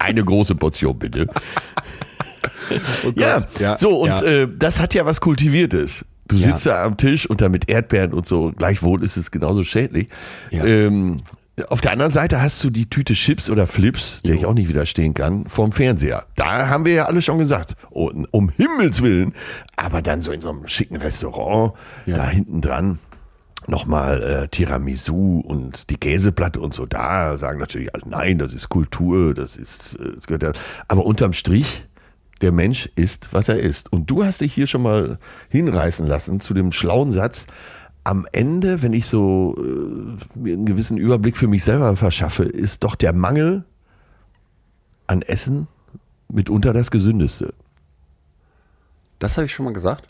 Eine 0.05 0.23
große 0.23 0.53
Portion, 0.55 0.97
bitte. 0.99 1.27
ja, 3.15 3.39
Gott. 3.39 3.59
Ja, 3.59 3.77
so, 3.77 4.01
und 4.01 4.09
ja. 4.09 4.21
Äh, 4.21 4.47
das 4.57 4.79
hat 4.79 4.93
ja 4.93 5.05
was 5.05 5.19
Kultiviertes. 5.21 6.05
Du 6.27 6.35
Ja. 6.37 6.47
sitzt 6.49 6.65
da 6.65 6.83
am 6.83 6.97
Tisch 6.97 7.27
und 7.29 7.41
da 7.41 7.49
mit 7.49 7.69
Erdbeeren 7.69 8.13
und 8.13 8.25
so, 8.27 8.51
gleichwohl 8.55 9.03
ist 9.03 9.17
es 9.17 9.31
genauso 9.31 9.63
schädlich. 9.63 10.09
Ja. 10.51 10.63
Ähm, 10.65 11.21
auf 11.69 11.81
der 11.81 11.91
anderen 11.93 12.11
Seite 12.11 12.41
hast 12.41 12.63
du 12.63 12.69
die 12.69 12.89
Tüte 12.89 13.13
Chips 13.13 13.49
oder 13.49 13.65
Flips, 13.65 14.21
der 14.25 14.35
ich 14.35 14.45
auch 14.45 14.53
nicht 14.53 14.67
widerstehen 14.67 15.13
kann, 15.13 15.47
vorm 15.47 15.71
Fernseher. 15.71 16.25
Da 16.35 16.67
haben 16.67 16.83
wir 16.85 16.93
ja 16.93 17.05
alle 17.05 17.21
schon 17.21 17.37
gesagt, 17.37 17.75
oh, 17.91 18.11
um 18.31 18.49
Himmels 18.49 19.01
Willen. 19.01 19.33
Aber 19.77 20.01
dann 20.01 20.21
so 20.21 20.31
in 20.31 20.41
so 20.41 20.49
einem 20.49 20.67
schicken 20.67 20.97
Restaurant, 20.97 21.73
Ja. 22.05 22.17
da 22.17 22.27
hinten 22.29 22.59
dran, 22.61 22.99
nochmal 23.67 24.23
äh, 24.23 24.47
Tiramisu 24.47 25.39
und 25.45 25.89
die 25.89 25.97
Käseplatte 25.97 26.60
und 26.60 26.73
so, 26.73 26.86
da 26.86 27.38
sagen 27.38 27.60
natürlich 27.60 27.93
alle, 27.93 28.04
nein, 28.08 28.38
das 28.38 28.54
ist 28.54 28.69
Kultur, 28.69 29.34
das 29.34 29.56
ist, 29.56 29.99
äh, 29.99 30.13
das 30.15 30.28
gehört 30.28 30.43
ja. 30.43 30.54
Aber 30.88 31.06
unterm 31.06 31.34
Strich, 31.34 31.88
der 32.41 32.51
Mensch 32.51 32.89
ist, 32.95 33.34
was 33.34 33.49
er 33.49 33.60
ist. 33.60 33.91
Und 33.91 34.10
du 34.10 34.25
hast 34.25 34.41
dich 34.41 34.54
hier 34.54 34.67
schon 34.67 34.82
mal 34.82 35.19
hinreißen 35.49 36.06
lassen 36.06 36.39
zu 36.39 36.54
dem 36.54 36.71
schlauen 36.71 37.12
Satz, 37.12 37.47
am 38.04 38.28
Ende, 38.32 38.84
wenn 38.84 38.93
ich 38.93 39.08
so 39.08 39.56
äh, 39.58 40.38
mir 40.38 40.54
einen 40.54 40.65
gewissen 40.65 40.97
Überblick 40.97 41.36
für 41.36 41.47
mich 41.47 41.63
selber 41.63 41.95
verschaffe, 41.95 42.43
ist 42.43 42.84
doch 42.84 42.95
der 42.95 43.13
Mangel 43.13 43.65
an 45.08 45.21
Essen 45.23 45.67
mitunter 46.30 46.71
das 46.71 46.91
Gesündeste. 46.91 47.54
Das 49.17 49.38
habe 49.38 49.45
ich 49.45 49.54
schon 49.54 49.65
mal 49.65 49.73
gesagt. 49.73 50.08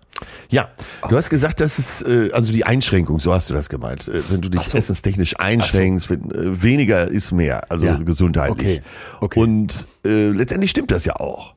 Ja, 0.50 0.70
du 1.10 1.16
hast 1.18 1.30
gesagt, 1.30 1.60
dass 1.60 1.78
es, 1.80 2.02
äh, 2.02 2.30
also 2.32 2.52
die 2.52 2.66
Einschränkung, 2.66 3.20
so 3.20 3.34
hast 3.34 3.50
du 3.50 3.54
das 3.54 3.68
gemeint. 3.70 4.08
Äh, 4.08 4.22
wenn 4.30 4.42
du 4.42 4.50
dich 4.50 4.62
so. 4.62 4.78
essenstechnisch 4.78 5.38
einschränkst, 5.40 6.10
wenn, 6.10 6.32
äh, 6.32 6.62
weniger 6.64 7.08
ist 7.08 7.32
mehr, 7.32 7.70
also 7.70 7.86
Ja. 7.86 7.98
gesundheitlich. 7.98 8.80
Okay. 8.80 8.82
Okay. 9.22 9.40
Und 9.40 9.88
äh, 10.06 10.30
letztendlich 10.30 10.72
stimmt 10.72 10.92
das 10.92 11.06
ja 11.06 11.16
auch. 11.18 11.54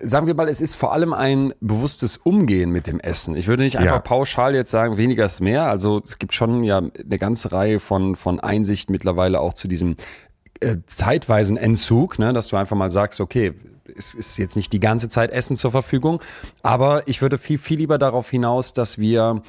sagen 0.00 0.26
wir 0.26 0.34
mal, 0.34 0.48
es 0.48 0.60
ist 0.60 0.74
vor 0.74 0.92
allem 0.92 1.12
ein 1.12 1.52
bewusstes 1.60 2.16
Umgehen 2.16 2.70
mit 2.70 2.88
dem 2.88 2.98
Essen. 2.98 3.36
Ich 3.36 3.46
würde 3.46 3.62
nicht 3.62 3.76
einfach 3.78 3.94
Ja. 3.96 4.00
pauschal 4.00 4.52
jetzt 4.56 4.72
sagen, 4.72 4.96
weniger 4.96 5.24
ist 5.26 5.40
mehr. 5.40 5.66
Also 5.66 6.00
es 6.02 6.18
gibt 6.18 6.34
schon 6.34 6.64
ja 6.64 6.78
eine 6.78 7.18
ganze 7.20 7.52
Reihe 7.52 7.78
von, 7.78 8.16
von 8.16 8.40
Einsichten 8.40 8.90
mittlerweile 8.92 9.38
auch 9.38 9.54
zu 9.54 9.68
diesem 9.68 9.94
äh, 10.64 10.78
zeitweisen 10.86 11.56
Entzug, 11.56 12.18
ne, 12.18 12.32
dass 12.32 12.48
du 12.48 12.56
einfach 12.56 12.76
mal 12.76 12.90
sagst, 12.90 13.20
okay, 13.20 13.54
es 13.96 14.14
ist 14.14 14.38
jetzt 14.38 14.56
nicht 14.56 14.72
die 14.72 14.80
ganze 14.80 15.08
Zeit 15.08 15.30
Essen 15.30 15.56
zur 15.56 15.70
Verfügung, 15.70 16.20
aber 16.62 17.06
ich 17.06 17.22
würde 17.22 17.38
viel, 17.38 17.58
viel 17.58 17.78
lieber 17.78 17.98
darauf 17.98 18.30
hinaus, 18.30 18.72
dass 18.72 18.98
wir 18.98 19.42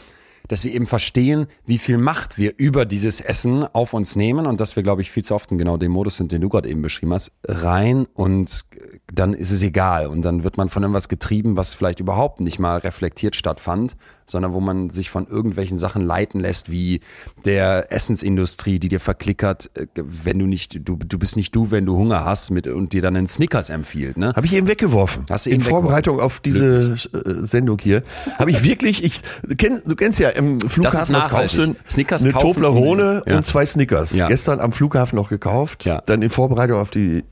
dass 0.47 0.63
wir 0.63 0.73
eben 0.73 0.86
verstehen, 0.86 1.47
wie 1.65 1.78
viel 1.78 1.97
Macht 1.97 2.38
wir 2.38 2.54
über 2.58 2.86
dieses 2.86 3.19
Essen 3.19 3.63
auf 3.73 3.93
uns 3.93 4.15
nehmen 4.15 4.45
und 4.45 4.60
dass 4.60 4.75
wir, 4.75 4.84
glaube 4.84 5.01
ich, 5.01 5.12
viel 5.12 5.23
zu 5.23 5.34
oft 5.34 5.51
in 5.51 5.58
genau 5.58 5.78
dem 5.78 5.91
Modus 5.91 6.17
sind, 6.17 6.32
den 6.32 6.41
du 6.41 6.49
gerade 6.49 6.69
eben 6.69 6.82
beschrieben 6.82 7.13
hast, 7.13 7.32
rein 7.47 8.06
und 8.13 8.65
dann 9.12 9.34
ist 9.34 9.51
es 9.51 9.63
egal 9.63 10.08
und 10.08 10.21
dann 10.21 10.43
wird 10.43 10.58
man 10.58 10.69
von 10.69 10.84
irgendwas 10.84 11.10
getrieben, 11.10 11.58
was 11.58 11.73
vielleicht 11.73 11.99
überhaupt 11.99 12.41
nicht 12.41 12.60
mal 12.60 12.78
reflektiert 12.78 13.36
stattfand, 13.36 13.95
sondern 14.25 14.53
wo 14.53 14.59
man 14.59 14.89
sich 14.89 15.09
von 15.09 15.27
irgendwelchen 15.27 15.77
Sachen 15.77 16.01
leiten 16.01 16.39
lässt, 16.39 16.71
wie 16.71 17.01
der 17.45 17.91
Essensindustrie, 17.91 18.79
die 18.79 18.89
dir 18.89 18.99
verklickert, 18.99 19.69
äh, 19.75 19.88
wenn 19.95 20.39
du 20.39 20.45
nicht, 20.45 20.79
du, 20.88 20.97
du 20.97 21.19
bist 21.19 21.35
nicht 21.35 21.55
du, 21.55 21.71
wenn 21.71 21.85
du 21.85 21.95
Hunger 21.95 22.25
hast 22.25 22.49
mit, 22.49 22.67
und 22.67 22.93
dir 22.93 23.01
dann 23.01 23.15
einen 23.15 23.27
Snickers 23.27 23.69
empfiehlt. 23.69 24.17
Ne? 24.17 24.33
Habe 24.35 24.45
ich 24.45 24.53
eben 24.53 24.67
weggeworfen. 24.67 25.25
Hast 25.29 25.45
du 25.45 25.51
In 25.51 25.57
eben 25.57 25.63
Vorbereitung 25.63 26.19
auf 26.19 26.39
diese 26.39 26.93
äh, 27.13 27.45
Sendung 27.45 27.77
hier. 27.79 28.03
Habe 28.39 28.51
ich 28.51 28.63
wirklich, 28.63 29.03
ich, 29.03 29.21
du, 29.43 29.55
kenn, 29.55 29.81
du 29.85 29.95
kennst 29.95 30.19
ja 30.19 30.29
im 30.29 30.59
Flughafen, 30.59 31.15
was 31.15 31.29
kaufst 31.29 31.57
du? 31.57 31.75
Snickers 31.89 32.23
eine 32.23 32.33
kaufen, 32.33 32.53
Toblerone 32.53 33.23
ja. 33.25 33.38
und 33.38 33.45
zwei 33.45 33.65
Snickers. 33.65 34.13
Ja. 34.13 34.27
Gestern 34.27 34.59
am 34.59 34.71
Flughafen 34.71 35.15
noch 35.15 35.29
gekauft. 35.29 35.85
Ja. 35.85 36.01
Dann 36.05 36.21
in 36.21 36.29
Vorbereitung 36.29 36.79
auf 36.79 36.91
die 36.91 37.23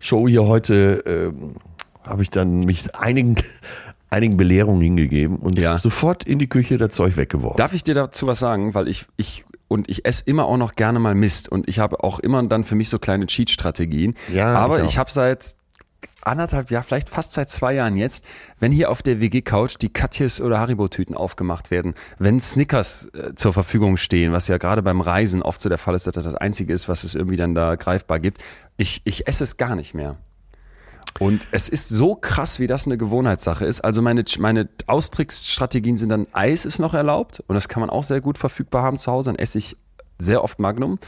Show 0.00 0.26
hier 0.26 0.44
heute 0.44 1.04
ähm, 1.06 1.56
habe 2.02 2.22
ich 2.22 2.30
dann 2.30 2.60
mich 2.60 2.94
einigen, 2.96 3.36
einigen 4.10 4.36
Belehrungen 4.36 4.82
hingegeben 4.82 5.36
und 5.36 5.58
Ja. 5.58 5.78
sofort 5.78 6.24
in 6.24 6.38
die 6.38 6.48
Küche 6.48 6.76
das 6.78 6.90
Zeug 6.90 7.16
weggeworfen. 7.16 7.56
Darf 7.56 7.72
ich 7.74 7.84
dir 7.84 7.94
dazu 7.94 8.26
was 8.26 8.38
sagen? 8.38 8.74
Weil 8.74 8.88
ich, 8.88 9.06
ich, 9.16 9.44
und 9.68 9.88
ich 9.88 10.04
esse 10.04 10.24
immer 10.26 10.46
auch 10.46 10.56
noch 10.56 10.74
gerne 10.74 10.98
mal 10.98 11.14
Mist 11.14 11.48
und 11.48 11.68
ich 11.68 11.78
habe 11.78 12.02
auch 12.02 12.18
immer 12.18 12.42
dann 12.42 12.64
für 12.64 12.74
mich 12.74 12.88
so 12.88 12.98
kleine 12.98 13.26
Cheat-Strategien. 13.26 14.14
Ja, 14.32 14.54
Aber 14.54 14.80
ich 14.82 14.90
ich, 14.92 14.98
habe 14.98 15.10
seit 15.10 15.54
anderthalb 16.22 16.70
Jahr, 16.70 16.82
vielleicht 16.82 17.08
fast 17.08 17.32
seit 17.32 17.48
zwei 17.50 17.74
Jahren 17.74 17.96
jetzt, 17.96 18.22
wenn 18.58 18.72
hier 18.72 18.90
auf 18.90 19.02
der 19.02 19.20
WG-Couch 19.20 19.76
die 19.80 19.88
Katjes 19.90 20.40
oder 20.40 20.58
Haribo-Tüten 20.58 21.14
aufgemacht 21.16 21.70
werden, 21.70 21.94
wenn 22.18 22.40
Snickers 22.40 23.06
äh, 23.14 23.34
zur 23.36 23.52
Verfügung 23.52 23.96
stehen, 23.96 24.32
was 24.32 24.48
ja 24.48 24.58
gerade 24.58 24.82
beim 24.82 25.00
Reisen 25.00 25.42
oft 25.42 25.60
so 25.60 25.68
der 25.68 25.78
Fall 25.78 25.94
ist, 25.94 26.06
dass 26.06 26.14
das 26.14 26.24
das 26.24 26.34
Einzige 26.34 26.72
ist, 26.74 26.88
was 26.88 27.04
es 27.04 27.14
irgendwie 27.14 27.36
dann 27.36 27.54
da 27.54 27.76
greifbar 27.76 28.18
gibt, 28.20 28.38
ich, 28.76 29.00
ich 29.04 29.26
esse 29.28 29.44
es 29.44 29.56
gar 29.56 29.76
nicht 29.76 29.94
mehr. 29.94 30.16
Und 31.20 31.48
es 31.50 31.68
ist 31.68 31.90
so 31.90 32.14
krass, 32.14 32.60
wie 32.60 32.66
das 32.66 32.86
eine 32.86 32.96
Gewohnheitssache 32.96 33.66
ist. 33.66 33.82
Also 33.82 34.00
meine, 34.00 34.24
meine 34.38 34.70
Austricksstrategien 34.86 35.98
sind 35.98 36.08
dann, 36.08 36.26
Eis 36.32 36.64
ist 36.64 36.78
noch 36.78 36.94
erlaubt 36.94 37.44
und 37.46 37.54
das 37.54 37.68
kann 37.68 37.82
man 37.82 37.90
auch 37.90 38.04
sehr 38.04 38.22
gut 38.22 38.38
verfügbar 38.38 38.82
haben 38.82 38.96
zu 38.96 39.12
Hause. 39.12 39.28
Dann 39.28 39.38
esse 39.38 39.58
ich 39.58 39.76
sehr 40.22 40.42
oft 40.44 40.58
Magnum. 40.58 40.98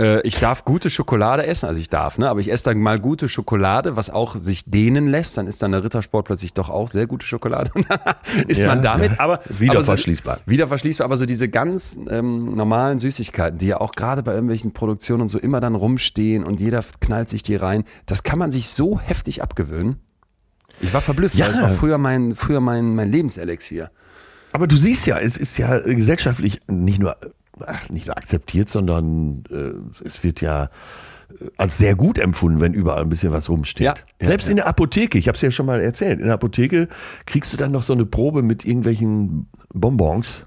Äh, 0.00 0.20
ich 0.26 0.38
darf 0.38 0.64
gute 0.64 0.90
Schokolade 0.90 1.46
essen, 1.46 1.66
also 1.66 1.80
ich 1.80 1.88
darf, 1.88 2.18
ne? 2.18 2.28
aber 2.28 2.40
ich 2.40 2.50
esse 2.52 2.64
dann 2.64 2.78
mal 2.78 3.00
gute 3.00 3.28
Schokolade, 3.28 3.96
was 3.96 4.10
auch 4.10 4.36
sich 4.36 4.64
dehnen 4.66 5.08
lässt. 5.08 5.36
Dann 5.38 5.46
ist 5.46 5.62
dann 5.62 5.72
der 5.72 5.82
Rittersport 5.84 6.26
plötzlich 6.26 6.52
doch 6.52 6.70
auch 6.70 6.88
sehr 6.88 7.06
gute 7.06 7.26
Schokolade. 7.26 7.70
Ist 8.46 8.60
Ja, 8.62 8.68
man 8.68 8.82
damit, 8.82 9.12
ja. 9.12 9.20
aber 9.20 9.40
Wieder 9.48 9.72
aber 9.72 9.82
so, 9.82 9.86
verschließbar. 9.92 10.38
Wieder 10.46 10.68
verschließbar, 10.68 11.04
aber 11.06 11.16
so 11.16 11.26
diese 11.26 11.48
ganz 11.48 11.98
ähm, 12.10 12.54
normalen 12.54 12.98
Süßigkeiten, 12.98 13.58
die 13.58 13.66
ja 13.68 13.80
auch 13.80 13.92
gerade 13.92 14.22
bei 14.22 14.32
irgendwelchen 14.32 14.72
Produktionen 14.72 15.22
und 15.22 15.28
so 15.28 15.38
immer 15.38 15.60
dann 15.60 15.74
rumstehen 15.74 16.44
und 16.44 16.60
jeder 16.60 16.84
knallt 17.00 17.28
sich 17.28 17.42
die 17.42 17.56
rein, 17.56 17.84
das 18.06 18.22
kann 18.22 18.38
man 18.38 18.50
sich 18.50 18.68
so 18.68 19.00
heftig 19.00 19.42
abgewöhnen. 19.42 19.96
Ich 20.80 20.94
war 20.94 21.00
verblüfft, 21.00 21.34
Ja. 21.34 21.46
weil 21.46 21.52
es 21.54 21.60
war 21.60 21.70
früher 21.70 21.98
mein, 21.98 22.36
früher 22.36 22.60
mein, 22.60 22.94
mein 22.94 23.10
Lebenselixier. 23.10 23.90
Aber 24.52 24.66
du 24.66 24.76
siehst 24.76 25.06
ja, 25.06 25.18
es 25.18 25.36
ist 25.36 25.58
ja 25.58 25.78
gesellschaftlich 25.80 26.60
nicht 26.68 27.00
nur, 27.00 27.16
ach, 27.66 27.88
nicht 27.90 28.06
nur 28.06 28.16
akzeptiert, 28.16 28.68
sondern 28.68 29.44
äh, 29.50 30.06
es 30.06 30.22
wird 30.22 30.40
ja 30.40 30.64
äh, 31.40 31.46
als 31.56 31.78
sehr 31.78 31.94
gut 31.94 32.18
empfunden, 32.18 32.60
wenn 32.60 32.74
überall 32.74 33.02
ein 33.02 33.08
bisschen 33.08 33.32
was 33.32 33.48
rumsteht. 33.48 33.84
Ja, 33.84 33.94
Selbst 34.20 34.46
ja. 34.46 34.50
in 34.52 34.56
der 34.56 34.66
Apotheke, 34.66 35.18
ich 35.18 35.28
habe 35.28 35.36
es 35.36 35.42
ja 35.42 35.50
schon 35.50 35.66
mal 35.66 35.80
erzählt, 35.80 36.20
in 36.20 36.26
der 36.26 36.34
Apotheke 36.34 36.88
kriegst 37.26 37.52
du 37.52 37.56
dann 37.56 37.72
noch 37.72 37.82
so 37.82 37.92
eine 37.92 38.06
Probe 38.06 38.42
mit 38.42 38.64
irgendwelchen 38.64 39.48
Bonbons, 39.72 40.46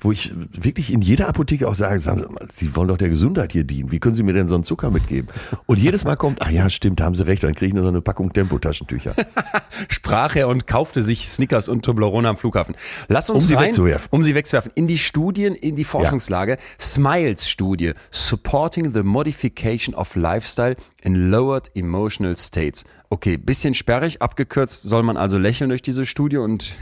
wo 0.00 0.12
ich 0.12 0.34
wirklich 0.34 0.92
in 0.92 1.02
jeder 1.02 1.28
Apotheke 1.28 1.68
auch 1.68 1.74
sage, 1.74 2.00
sagen 2.00 2.18
Sie 2.18 2.32
mal, 2.32 2.46
Sie 2.50 2.74
wollen 2.74 2.88
doch 2.88 2.96
der 2.96 3.08
Gesundheit 3.08 3.52
hier 3.52 3.64
dienen. 3.64 3.90
Wie 3.90 3.98
können 4.00 4.14
Sie 4.14 4.22
mir 4.22 4.32
denn 4.32 4.48
so 4.48 4.54
einen 4.54 4.64
Zucker 4.64 4.90
mitgeben? 4.90 5.28
Und 5.66 5.78
jedes 5.78 6.04
Mal 6.04 6.16
kommt, 6.16 6.42
ach 6.42 6.50
ja, 6.50 6.70
stimmt, 6.70 7.00
haben 7.00 7.14
Sie 7.14 7.26
recht, 7.26 7.42
dann 7.42 7.54
kriege 7.54 7.68
ich 7.68 7.74
nur 7.74 7.82
so 7.82 7.90
eine 7.90 8.00
Packung 8.00 8.32
Tempotaschentücher. 8.32 9.14
sprach 9.88 10.36
er 10.36 10.48
und 10.48 10.66
kaufte 10.66 11.02
sich 11.02 11.28
Snickers 11.28 11.68
und 11.68 11.84
Toblerone 11.84 12.28
am 12.28 12.36
Flughafen. 12.36 12.74
Lass 13.08 13.30
uns 13.30 13.44
Um 13.44 13.48
sie 13.48 13.54
rein, 13.54 13.66
wegzuwerfen. 13.66 14.08
um 14.10 14.22
sie 14.22 14.34
wegzuwerfen, 14.34 14.72
in 14.74 14.86
die 14.86 14.98
Studien, 14.98 15.54
in 15.54 15.76
die 15.76 15.84
Forschungslage. 15.84 16.58
Smiles-Studie, 16.78 17.92
Supporting 18.10 18.92
the 18.92 19.02
Modification 19.02 19.94
of 19.94 20.14
Lifestyle 20.16 20.76
in 21.02 21.30
Lowered 21.30 21.70
Emotional 21.74 22.36
States. 22.36 22.84
Okay, 23.08 23.36
bisschen 23.36 23.74
sperrig, 23.74 24.22
abgekürzt 24.22 24.82
soll 24.84 25.02
man 25.02 25.16
also 25.16 25.38
lächeln 25.38 25.70
durch 25.70 25.82
diese 25.82 26.06
Studie 26.06 26.36
und 26.36 26.74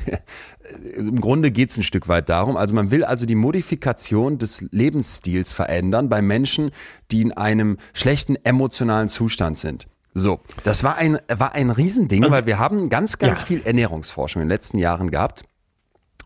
im 0.97 1.21
Grunde 1.21 1.51
geht 1.51 1.71
es 1.71 1.77
ein 1.77 1.83
Stück 1.83 2.09
weit 2.09 2.29
darum. 2.29 2.57
Also 2.57 2.75
man 2.75 2.91
will 2.91 3.05
also 3.05 3.27
die 3.27 3.35
Modifikation 3.35 4.39
des 4.39 4.67
Lebensstils 4.71 5.53
verändern 5.53 6.09
bei 6.09 6.23
Menschen, 6.23 6.71
die 7.11 7.23
in 7.23 7.33
einem 7.33 7.79
schlechten 7.95 8.37
emotionalen 8.45 9.09
Zustand 9.09 9.59
sind. 9.59 9.87
So, 10.15 10.41
das 10.65 10.83
war 10.85 10.97
ein, 10.97 11.19
war 11.29 11.53
ein 11.55 11.71
Riesending, 11.71 12.29
weil 12.31 12.47
wir 12.47 12.59
haben 12.59 12.89
ganz, 12.89 13.19
ganz 13.19 13.41
Ja. 13.41 13.47
viel 13.47 13.63
Ernährungsforschung 13.63 14.43
in 14.43 14.49
den 14.49 14.55
letzten 14.55 14.79
Jahren 14.79 15.11
gehabt 15.11 15.45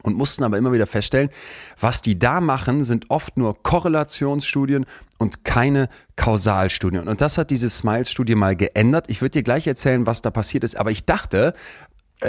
und 0.03 0.17
mussten 0.17 0.45
aber 0.45 0.59
immer 0.59 0.73
wieder 0.73 0.87
feststellen, 0.87 1.31
was 1.79 2.03
die 2.03 2.19
da 2.19 2.41
machen, 2.41 2.85
sind 2.85 3.11
oft 3.11 3.37
nur 3.37 3.63
Korrelationsstudien 3.63 4.87
und 5.19 5.45
keine 5.45 5.89
Kausalstudien. 6.17 7.07
Und 7.07 7.21
das 7.21 7.39
hat 7.39 7.51
diese 7.51 7.71
Smiles-Studie 7.71 8.35
mal 8.35 8.57
geändert. 8.57 9.07
Ich 9.09 9.21
würde 9.21 9.33
dir 9.33 9.43
gleich 9.43 9.67
erzählen, 9.67 10.07
was 10.07 10.23
da 10.23 10.31
passiert 10.31 10.65
ist, 10.65 10.77
aber 10.77 10.91
ich 10.91 11.05
dachte, 11.07 11.55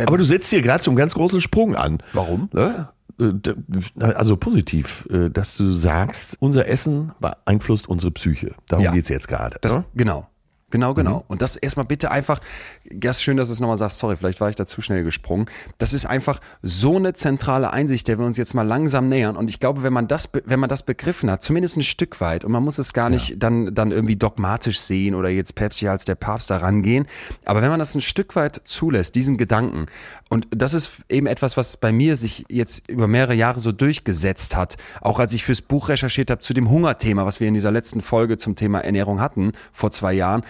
Aber 0.08 0.18
du 0.18 0.24
setzt 0.26 0.50
hier 0.50 0.62
gerade 0.62 0.84
so 0.84 0.92
einen 0.92 0.98
ganz 0.98 1.14
großen 1.14 1.42
Sprung 1.42 1.76
an. 1.76 2.02
Warum? 2.14 2.50
Ne? 2.54 2.90
Äh, 3.20 4.04
Also 4.14 4.38
positiv, 4.38 5.08
äh, 5.12 5.30
dass 5.30 5.56
du 5.58 5.72
sagst, 5.72 6.38
unser 6.40 6.68
Essen 6.68 7.12
beeinflusst 7.20 7.88
unsere 7.88 8.12
Psyche. 8.12 8.56
Darum 8.68 8.86
Ja. 8.86 8.92
geht's 8.92 9.10
jetzt 9.10 9.28
gerade. 9.28 9.60
Ne? 9.64 9.86
Genau. 9.96 10.28
Genau, 10.72 10.96
genau. 10.96 11.18
Mhm. 11.18 11.24
Und 11.28 11.42
das 11.44 11.56
erstmal 11.56 11.86
bitte 11.86 12.10
einfach, 12.10 12.40
ist 12.86 13.24
schön, 13.24 13.38
dass 13.38 13.48
du 13.48 13.54
es 13.54 13.60
nochmal 13.60 13.78
sagst, 13.78 14.00
sorry, 14.00 14.16
vielleicht 14.18 14.42
war 14.42 14.50
ich 14.50 14.56
da 14.56 14.66
zu 14.66 14.82
schnell 14.82 15.04
gesprungen. 15.04 15.46
Das 15.78 15.94
ist 15.94 16.06
einfach 16.06 16.40
so 16.62 16.98
eine 16.98 17.14
zentrale 17.14 17.72
Einsicht, 17.72 18.08
der 18.08 18.20
wir 18.20 18.26
uns 18.26 18.38
jetzt 18.38 18.54
mal 18.54 18.68
langsam 18.68 19.08
nähern. 19.08 19.38
Und 19.38 19.50
ich 19.50 19.60
glaube, 19.60 19.84
wenn 19.84 19.94
man 19.94 20.08
das, 20.08 20.30
wenn 20.46 20.60
man 20.60 20.70
das 20.70 20.84
begriffen 20.84 21.32
hat, 21.32 21.44
zumindest 21.44 21.78
ein 21.78 21.84
Stück 21.84 22.20
weit, 22.22 22.46
und 22.46 22.52
man 22.52 22.64
muss 22.64 22.78
es 22.78 22.94
gar 22.94 23.10
nicht 23.10 23.42
dann, 23.42 23.74
dann 23.74 23.92
irgendwie 23.92 24.16
dogmatisch 24.16 24.80
sehen 24.80 25.16
oder 25.16 25.30
jetzt 25.30 25.56
Päpstlich 25.56 25.90
als 25.90 26.06
der 26.06 26.16
Papst 26.16 26.50
da 26.50 26.58
rangehen, 26.58 27.06
aber 27.46 27.62
wenn 27.62 27.70
man 27.70 27.80
das 27.80 27.96
ein 27.96 28.02
Stück 28.02 28.36
weit 28.36 28.62
zulässt, 28.66 29.16
diesen 29.16 29.38
Gedanken, 29.38 29.88
und 30.30 30.48
das 30.50 30.74
ist 30.74 31.04
eben 31.10 31.28
etwas, 31.28 31.58
was 31.58 31.78
bei 31.78 31.92
mir 31.92 32.16
sich 32.16 32.46
jetzt 32.50 32.90
über 32.90 33.08
mehrere 33.08 33.36
Jahre 33.36 33.60
so 33.60 33.72
durchgesetzt 33.72 34.56
hat, 34.56 34.78
auch 35.00 35.20
als 35.20 35.34
ich 35.34 35.44
fürs 35.44 35.62
Buch 35.62 35.90
recherchiert 35.90 36.32
habe 36.32 36.42
zu 36.42 36.54
dem 36.54 36.70
Hungerthema, 36.70 37.26
was 37.26 37.40
wir 37.40 37.48
in 37.48 37.54
dieser 37.54 37.72
letzten 37.72 38.02
Folge 38.02 38.38
zum 38.38 38.56
Thema 38.56 38.80
Ernährung 38.80 39.22
hatten, 39.22 39.52
vor 39.72 39.92
zwei 39.92 40.14
Jahren, 40.14 40.44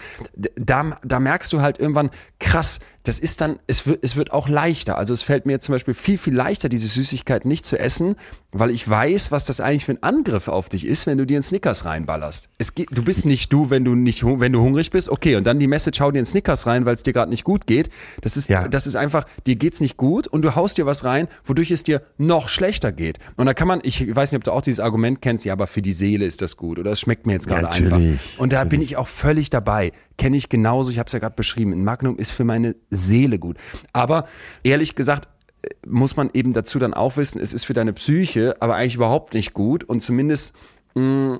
da, 0.56 0.98
da 1.04 1.20
merkst 1.20 1.52
du 1.52 1.60
halt 1.60 1.78
irgendwann, 1.78 2.10
krass, 2.38 2.80
das 3.04 3.18
ist 3.18 3.40
dann, 3.42 3.58
es 3.66 3.86
wird, 3.86 4.00
es 4.02 4.16
wird 4.16 4.32
auch 4.32 4.48
leichter. 4.48 4.96
Also 4.98 5.12
es 5.12 5.22
fällt 5.22 5.44
mir 5.46 5.60
zum 5.60 5.74
Beispiel 5.74 5.94
viel, 5.94 6.18
viel 6.18 6.34
leichter, 6.34 6.68
diese 6.68 6.88
Süßigkeit 6.88 7.44
nicht 7.44 7.64
zu 7.66 7.78
essen, 7.78 8.16
weil 8.50 8.70
ich 8.70 8.88
weiß, 8.88 9.30
was 9.30 9.44
das 9.44 9.60
eigentlich 9.60 9.84
für 9.84 9.92
ein 9.92 10.02
Angriff 10.02 10.48
auf 10.48 10.68
dich 10.70 10.86
ist, 10.86 11.06
wenn 11.06 11.18
du 11.18 11.26
dir 11.26 11.36
einen 11.36 11.42
Snickers 11.42 11.84
reinballerst. 11.84 12.48
Es 12.58 12.74
geht, 12.74 12.88
du 12.90 13.04
bist 13.04 13.26
nicht 13.26 13.52
du, 13.52 13.68
wenn 13.68 13.84
du 13.84 13.94
nicht, 13.94 14.24
wenn 14.24 14.52
du 14.52 14.60
hungrig 14.62 14.90
bist, 14.90 15.10
okay, 15.10 15.36
und 15.36 15.44
dann 15.44 15.58
die 15.58 15.66
Message, 15.66 16.00
hau 16.00 16.10
dir 16.10 16.18
einen 16.18 16.26
Snickers 16.26 16.66
rein, 16.66 16.86
weil 16.86 16.94
es 16.94 17.02
dir 17.02 17.12
gerade 17.12 17.30
nicht 17.30 17.44
gut 17.44 17.66
geht. 17.66 17.90
Das 18.22 18.36
ist, 18.36 18.48
Ja. 18.48 18.68
das 18.68 18.86
ist 18.86 18.96
einfach, 18.96 19.24
dir 19.46 19.56
geht's 19.56 19.80
nicht 19.80 19.96
gut 19.98 20.26
und 20.26 20.42
du 20.42 20.54
haust 20.54 20.78
dir 20.78 20.86
was 20.86 21.04
rein, 21.04 21.28
wodurch 21.44 21.70
es 21.70 21.82
dir 21.82 22.00
noch 22.16 22.48
schlechter 22.48 22.90
geht. 22.90 23.18
Und 23.36 23.46
da 23.46 23.52
kann 23.54 23.68
man, 23.68 23.80
ich 23.82 24.14
weiß 24.16 24.32
nicht, 24.32 24.38
ob 24.38 24.44
du 24.44 24.52
auch 24.52 24.62
dieses 24.62 24.80
Argument 24.80 25.20
kennst, 25.20 25.44
ja, 25.44 25.52
aber 25.52 25.66
für 25.66 25.82
die 25.82 25.92
Seele 25.92 26.24
ist 26.24 26.40
das 26.40 26.56
gut 26.56 26.78
oder 26.78 26.92
es 26.92 27.00
schmeckt 27.00 27.26
mir 27.26 27.34
jetzt 27.34 27.48
gerade 27.48 27.68
einfach. 27.68 28.00
Und 28.38 28.52
da 28.54 28.64
bin 28.64 28.80
ich 28.80 28.96
auch 28.96 29.08
völlig 29.08 29.50
dabei. 29.50 29.92
Kenne 30.16 30.36
ich 30.36 30.48
genauso, 30.48 30.90
ich 30.92 30.98
habe 31.00 31.08
es 31.08 31.12
ja 31.12 31.18
gerade 31.18 31.34
beschrieben. 31.34 31.72
Ein 31.72 31.82
Magnum 31.84 32.16
ist 32.18 32.30
für 32.30 32.44
meine 32.44 32.76
Seele 32.96 33.38
gut. 33.38 33.56
Aber 33.92 34.26
ehrlich 34.62 34.94
gesagt, 34.94 35.28
äh, 35.62 35.68
muss 35.86 36.16
man 36.16 36.30
eben 36.32 36.52
dazu 36.52 36.78
dann 36.78 36.94
auch 36.94 37.16
wissen, 37.16 37.40
es 37.40 37.52
ist 37.52 37.64
für 37.64 37.74
deine 37.74 37.92
Psyche 37.92 38.56
aber 38.60 38.74
eigentlich 38.76 38.96
überhaupt 38.96 39.34
nicht 39.34 39.54
gut 39.54 39.84
und 39.84 40.00
zumindest 40.00 40.54
mh, 40.94 41.38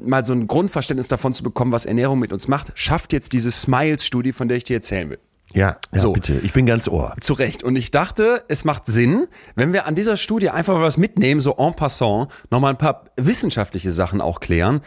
mal 0.00 0.24
so 0.24 0.32
ein 0.32 0.46
Grundverständnis 0.46 1.08
davon 1.08 1.34
zu 1.34 1.42
bekommen, 1.42 1.72
was 1.72 1.84
Ernährung 1.84 2.18
mit 2.18 2.32
uns 2.32 2.48
macht, 2.48 2.72
schafft 2.78 3.12
jetzt 3.12 3.32
diese 3.32 3.50
Smiles-Studie, 3.50 4.32
von 4.32 4.48
der 4.48 4.56
ich 4.56 4.64
dir 4.64 4.76
erzählen 4.76 5.10
will. 5.10 5.18
Ja, 5.52 5.76
ja 5.92 5.98
So. 6.00 6.12
bitte. 6.14 6.32
Ich 6.42 6.52
bin 6.52 6.66
ganz 6.66 6.88
ohr. 6.88 7.14
Zu 7.20 7.34
Recht. 7.34 7.62
Und 7.62 7.76
ich 7.76 7.90
dachte, 7.92 8.42
es 8.48 8.64
macht 8.64 8.86
Sinn, 8.86 9.28
wenn 9.54 9.72
wir 9.72 9.86
an 9.86 9.94
dieser 9.94 10.16
Studie 10.16 10.50
einfach 10.50 10.80
was 10.80 10.96
mitnehmen, 10.96 11.40
so 11.40 11.54
en 11.58 11.76
passant, 11.76 12.28
nochmal 12.50 12.70
ein 12.72 12.78
paar 12.78 13.04
wissenschaftliche 13.16 13.92
Sachen 13.92 14.20
auch 14.20 14.40
klären. 14.40 14.80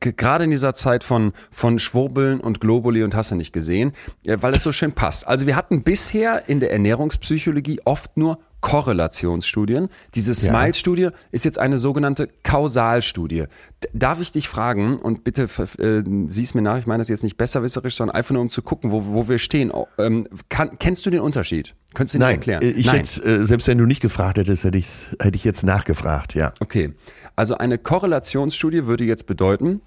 Gerade 0.00 0.44
in 0.44 0.50
dieser 0.50 0.74
Zeit 0.74 1.04
von, 1.04 1.32
von 1.50 1.78
Schwurbeln 1.78 2.40
und 2.40 2.60
Globuli 2.60 3.02
und 3.02 3.14
hast 3.14 3.30
du 3.30 3.34
nicht 3.34 3.52
gesehen, 3.52 3.92
ja, 4.24 4.40
weil 4.42 4.54
es 4.54 4.62
so 4.62 4.72
schön 4.72 4.92
passt. 4.92 5.26
Also 5.26 5.46
wir 5.46 5.56
hatten 5.56 5.82
bisher 5.82 6.48
in 6.48 6.60
der 6.60 6.72
Ernährungspsychologie 6.72 7.80
oft 7.84 8.16
nur 8.16 8.38
Korrelationsstudien. 8.60 9.88
Diese 10.14 10.34
Smile-Studie 10.34 11.10
ist 11.30 11.44
jetzt 11.44 11.58
eine 11.58 11.78
sogenannte 11.78 12.28
Kausalstudie. 12.42 13.44
Darf 13.92 14.20
ich 14.20 14.32
dich 14.32 14.48
fragen, 14.48 14.98
und 14.98 15.22
bitte 15.22 15.48
äh, 15.78 16.02
sieh's 16.26 16.54
mir 16.54 16.62
nach, 16.62 16.78
ich 16.78 16.86
meine 16.86 17.00
das 17.00 17.08
jetzt 17.08 17.22
nicht 17.22 17.36
besserwisserisch, 17.36 17.94
sondern 17.94 18.16
einfach 18.16 18.32
nur 18.32 18.42
um 18.42 18.50
zu 18.50 18.62
gucken, 18.62 18.90
wo, 18.90 19.04
wo 19.06 19.28
wir 19.28 19.38
stehen. 19.38 19.70
Oh, 19.70 19.86
ähm, 19.98 20.26
kann, 20.48 20.78
kennst 20.78 21.06
du 21.06 21.10
den 21.10 21.20
Unterschied? 21.20 21.74
Könntest 21.94 22.16
du 22.16 22.18
Nein, 22.18 22.36
erklären? 22.36 22.62
äh, 22.62 22.70
ich 22.70 22.86
Nein. 22.86 22.96
Hätte, 22.96 23.22
äh, 23.22 23.46
selbst 23.46 23.68
wenn 23.68 23.78
du 23.78 23.86
nicht 23.86 24.00
gefragt 24.00 24.38
hättest, 24.38 24.64
hätte, 24.64 24.78
ich's, 24.78 25.06
hätte 25.20 25.36
ich 25.36 25.44
jetzt 25.44 25.62
nachgefragt, 25.62 26.34
ja. 26.34 26.52
Okay, 26.58 26.90
also 27.36 27.56
eine 27.56 27.78
Korrelationsstudie 27.78 28.86
würde 28.86 29.04
jetzt 29.04 29.26
bedeuten, 29.26 29.80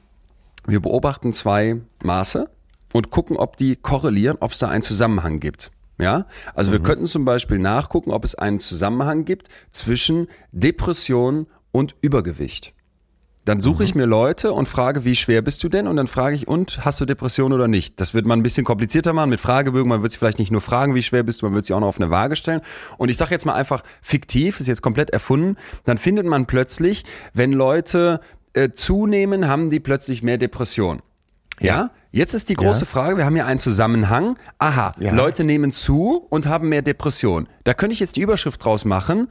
wir 0.67 0.79
beobachten 0.79 1.33
zwei 1.33 1.81
Maße 2.03 2.49
und 2.93 3.09
gucken, 3.09 3.37
ob 3.37 3.57
die 3.57 3.75
korrelieren, 3.75 4.37
ob 4.39 4.51
es 4.51 4.59
da 4.59 4.69
einen 4.69 4.83
Zusammenhang 4.83 5.39
gibt. 5.39 5.71
Ja, 5.97 6.25
also 6.55 6.71
wir 6.71 6.79
könnten 6.79 7.05
zum 7.05 7.25
Beispiel 7.25 7.59
nachgucken, 7.59 8.11
ob 8.11 8.23
es 8.23 8.33
einen 8.33 8.57
Zusammenhang 8.57 9.23
gibt 9.23 9.49
zwischen 9.69 10.27
Depression 10.51 11.45
und 11.71 11.95
Übergewicht. 12.01 12.73
Dann 13.45 13.59
suche 13.59 13.83
ich 13.83 13.95
mir 13.95 14.05
Leute 14.05 14.53
und 14.53 14.67
frage, 14.67 15.03
wie 15.03 15.15
schwer 15.15 15.41
bist 15.41 15.63
du 15.63 15.69
denn? 15.69 15.87
Und 15.87 15.95
dann 15.95 16.05
frage 16.05 16.35
ich, 16.35 16.47
und 16.47 16.85
hast 16.85 17.01
du 17.01 17.05
Depression 17.05 17.53
oder 17.53 17.67
nicht? 17.67 17.99
Das 17.99 18.13
wird 18.13 18.27
man 18.27 18.39
ein 18.39 18.43
bisschen 18.43 18.63
komplizierter 18.63 19.13
machen 19.13 19.31
mit 19.31 19.39
Fragebögen. 19.39 19.89
Man 19.89 20.03
wird 20.03 20.11
sich 20.11 20.19
vielleicht 20.19 20.37
nicht 20.37 20.51
nur 20.51 20.61
fragen, 20.61 20.93
wie 20.93 21.01
schwer 21.01 21.23
bist 21.23 21.41
du, 21.41 21.47
man 21.47 21.55
wird 21.55 21.65
sich 21.65 21.73
auch 21.73 21.79
noch 21.79 21.87
auf 21.87 21.99
eine 21.99 22.11
Waage 22.11 22.35
stellen. 22.35 22.61
Und 22.99 23.09
ich 23.09 23.17
sage 23.17 23.31
jetzt 23.31 23.47
mal 23.47 23.55
einfach 23.55 23.83
fiktiv, 24.03 24.59
ist 24.59 24.67
jetzt 24.67 24.83
komplett 24.83 25.09
erfunden. 25.09 25.57
Dann 25.85 25.97
findet 25.97 26.27
man 26.27 26.45
plötzlich, 26.45 27.03
wenn 27.33 27.51
Leute 27.51 28.21
äh, 28.53 28.71
zunehmen, 28.71 29.47
haben 29.47 29.69
die 29.69 29.79
plötzlich 29.79 30.23
mehr 30.23 30.37
Depression. 30.37 31.01
Ja? 31.59 31.91
Jetzt 32.11 32.33
ist 32.33 32.49
die 32.49 32.55
große 32.55 32.81
Ja. 32.81 32.85
Frage, 32.87 33.17
wir 33.17 33.25
haben 33.25 33.35
hier 33.35 33.45
einen 33.45 33.59
Zusammenhang. 33.59 34.37
Aha, 34.57 34.91
Ja. 34.99 35.13
Leute 35.13 35.43
nehmen 35.43 35.71
zu 35.71 36.25
und 36.29 36.45
haben 36.45 36.67
mehr 36.69 36.81
Depression. 36.81 37.47
Da 37.63 37.73
könnte 37.73 37.93
ich 37.93 37.99
jetzt 37.99 38.15
die 38.17 38.21
Überschrift 38.21 38.63
draus 38.65 38.83
machen, 38.83 39.27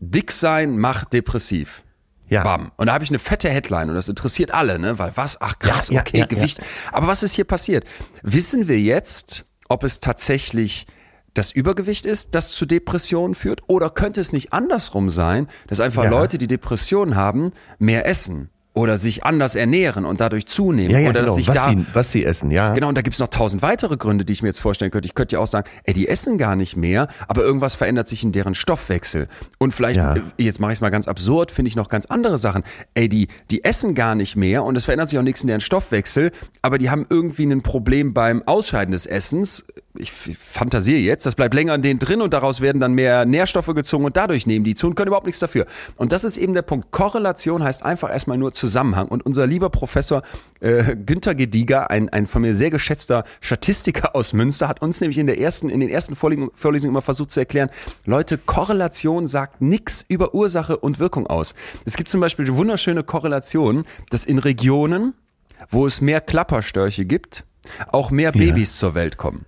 dick 0.00 0.32
sein 0.32 0.78
macht 0.78 1.12
depressiv. 1.12 1.82
Ja. 2.28 2.42
Bam. 2.42 2.72
Und 2.76 2.86
da 2.86 2.94
habe 2.94 3.04
ich 3.04 3.10
eine 3.10 3.18
fette 3.18 3.50
Headline 3.50 3.90
und 3.90 3.94
das 3.96 4.08
interessiert 4.08 4.52
alle, 4.52 4.78
ne? 4.78 4.98
Weil 4.98 5.12
was? 5.14 5.40
Ach 5.42 5.58
krass, 5.58 5.88
Ja, 5.88 5.96
ja, 5.96 6.00
okay, 6.00 6.18
ja, 6.20 6.26
Gewicht. 6.26 6.60
Aber 6.90 7.06
was 7.06 7.22
ist 7.22 7.34
hier 7.34 7.44
passiert? 7.44 7.84
Wissen 8.22 8.66
wir 8.66 8.80
jetzt, 8.80 9.44
ob 9.68 9.84
es 9.84 10.00
tatsächlich 10.00 10.86
das 11.34 11.52
Übergewicht 11.52 12.06
ist, 12.06 12.34
das 12.34 12.50
zu 12.52 12.64
Depressionen 12.64 13.34
führt? 13.34 13.60
Oder 13.66 13.90
könnte 13.90 14.20
es 14.22 14.32
nicht 14.32 14.52
andersrum 14.54 15.10
sein, 15.10 15.48
dass 15.68 15.80
einfach 15.80 16.04
Ja. 16.04 16.10
Leute, 16.10 16.38
die 16.38 16.46
Depressionen 16.46 17.14
haben, 17.14 17.52
mehr 17.78 18.06
essen? 18.06 18.48
Oder 18.76 18.98
sich 18.98 19.22
anders 19.24 19.54
ernähren 19.54 20.04
und 20.04 20.20
dadurch 20.20 20.46
zunehmen? 20.46 20.90
Ja, 20.90 20.98
ja, 20.98 21.10
oder 21.10 21.20
genau, 21.20 21.26
dass 21.26 21.36
sich 21.36 21.46
was, 21.46 21.54
da 21.54 21.70
sie, 21.70 21.86
was 21.92 22.10
sie 22.10 22.24
essen, 22.24 22.50
ja. 22.50 22.72
Genau, 22.74 22.88
und 22.88 22.98
da 22.98 23.02
gibt's 23.02 23.20
noch 23.20 23.28
tausend 23.28 23.62
weitere 23.62 23.96
Gründe, 23.96 24.24
die 24.24 24.32
ich 24.32 24.42
mir 24.42 24.48
jetzt 24.48 24.58
vorstellen 24.60 24.90
könnte. 24.90 25.06
Ich 25.06 25.14
könnte 25.14 25.36
ja 25.36 25.40
auch 25.40 25.46
sagen, 25.46 25.68
ey, 25.84 25.94
die 25.94 26.08
essen 26.08 26.38
gar 26.38 26.56
nicht 26.56 26.76
mehr, 26.76 27.06
aber 27.28 27.42
irgendwas 27.42 27.76
verändert 27.76 28.08
sich 28.08 28.24
in 28.24 28.32
deren 28.32 28.56
Stoffwechsel. 28.56 29.28
Und 29.58 29.72
vielleicht, 29.74 29.98
Ja. 29.98 30.16
äh, 30.16 30.22
jetzt 30.38 30.58
mache 30.60 30.72
ich 30.72 30.78
es 30.78 30.80
mal 30.80 30.90
ganz 30.90 31.06
absurd, 31.06 31.52
finde 31.52 31.68
ich 31.68 31.76
noch 31.76 31.88
ganz 31.88 32.06
andere 32.06 32.36
Sachen. 32.36 32.64
Ey, 32.94 33.08
die, 33.08 33.28
die 33.52 33.62
essen 33.62 33.94
gar 33.94 34.16
nicht 34.16 34.34
mehr 34.34 34.64
und 34.64 34.76
es 34.76 34.86
verändert 34.86 35.08
sich 35.08 35.18
auch 35.20 35.22
nichts 35.22 35.42
in 35.42 35.46
deren 35.46 35.60
Stoffwechsel, 35.60 36.32
aber 36.60 36.78
die 36.78 36.90
haben 36.90 37.06
irgendwie 37.08 37.44
ein 37.46 37.62
Problem 37.62 38.12
beim 38.12 38.42
Ausscheiden 38.44 38.90
des 38.90 39.06
Essens. 39.06 39.66
Ich 39.96 40.10
fantasiere 40.10 40.98
jetzt, 40.98 41.24
das 41.24 41.36
bleibt 41.36 41.54
länger 41.54 41.72
an 41.72 41.80
denen 41.80 42.00
drin 42.00 42.20
und 42.20 42.34
daraus 42.34 42.60
werden 42.60 42.80
dann 42.80 42.94
mehr 42.94 43.24
Nährstoffe 43.24 43.72
gezogen 43.76 44.04
und 44.04 44.16
dadurch 44.16 44.44
nehmen 44.44 44.64
die 44.64 44.74
zu 44.74 44.88
und 44.88 44.96
können 44.96 45.06
überhaupt 45.06 45.26
nichts 45.26 45.38
dafür. 45.38 45.66
Und 45.94 46.10
das 46.10 46.24
ist 46.24 46.36
eben 46.36 46.52
der 46.52 46.62
Punkt. 46.62 46.90
Korrelation 46.90 47.62
heißt 47.62 47.84
einfach 47.84 48.10
erstmal 48.10 48.36
nur 48.36 48.52
Zusammenhang. 48.52 49.06
Und 49.06 49.24
unser 49.24 49.46
lieber 49.46 49.70
Professor 49.70 50.22
äh, 50.58 50.96
Günther 50.96 51.36
Gedieger, 51.36 51.92
ein, 51.92 52.08
ein 52.08 52.26
von 52.26 52.42
mir 52.42 52.56
sehr 52.56 52.70
geschätzter 52.70 53.22
Statistiker 53.40 54.16
aus 54.16 54.32
Münster, 54.32 54.66
hat 54.66 54.82
uns 54.82 55.00
nämlich 55.00 55.18
in, 55.18 55.28
der 55.28 55.38
ersten, 55.38 55.68
in 55.68 55.78
den 55.78 55.90
ersten 55.90 56.16
Vorlesungen, 56.16 56.50
Vorlesungen 56.54 56.92
immer 56.92 57.02
versucht 57.02 57.30
zu 57.30 57.38
erklären, 57.38 57.70
Leute, 58.04 58.36
Korrelation 58.36 59.28
sagt 59.28 59.60
nichts 59.60 60.04
über 60.08 60.34
Ursache 60.34 60.76
und 60.76 60.98
Wirkung 60.98 61.28
aus. 61.28 61.54
Es 61.84 61.96
gibt 61.96 62.08
zum 62.08 62.20
Beispiel 62.20 62.52
wunderschöne 62.52 63.04
Korrelation, 63.04 63.84
dass 64.10 64.24
in 64.24 64.40
Regionen, 64.40 65.14
wo 65.70 65.86
es 65.86 66.00
mehr 66.00 66.20
Klapperstörche 66.20 67.04
gibt, 67.04 67.44
auch 67.92 68.10
mehr 68.10 68.32
Babys 68.32 68.76
zur 68.76 68.96
Welt 68.96 69.18
kommen. 69.18 69.46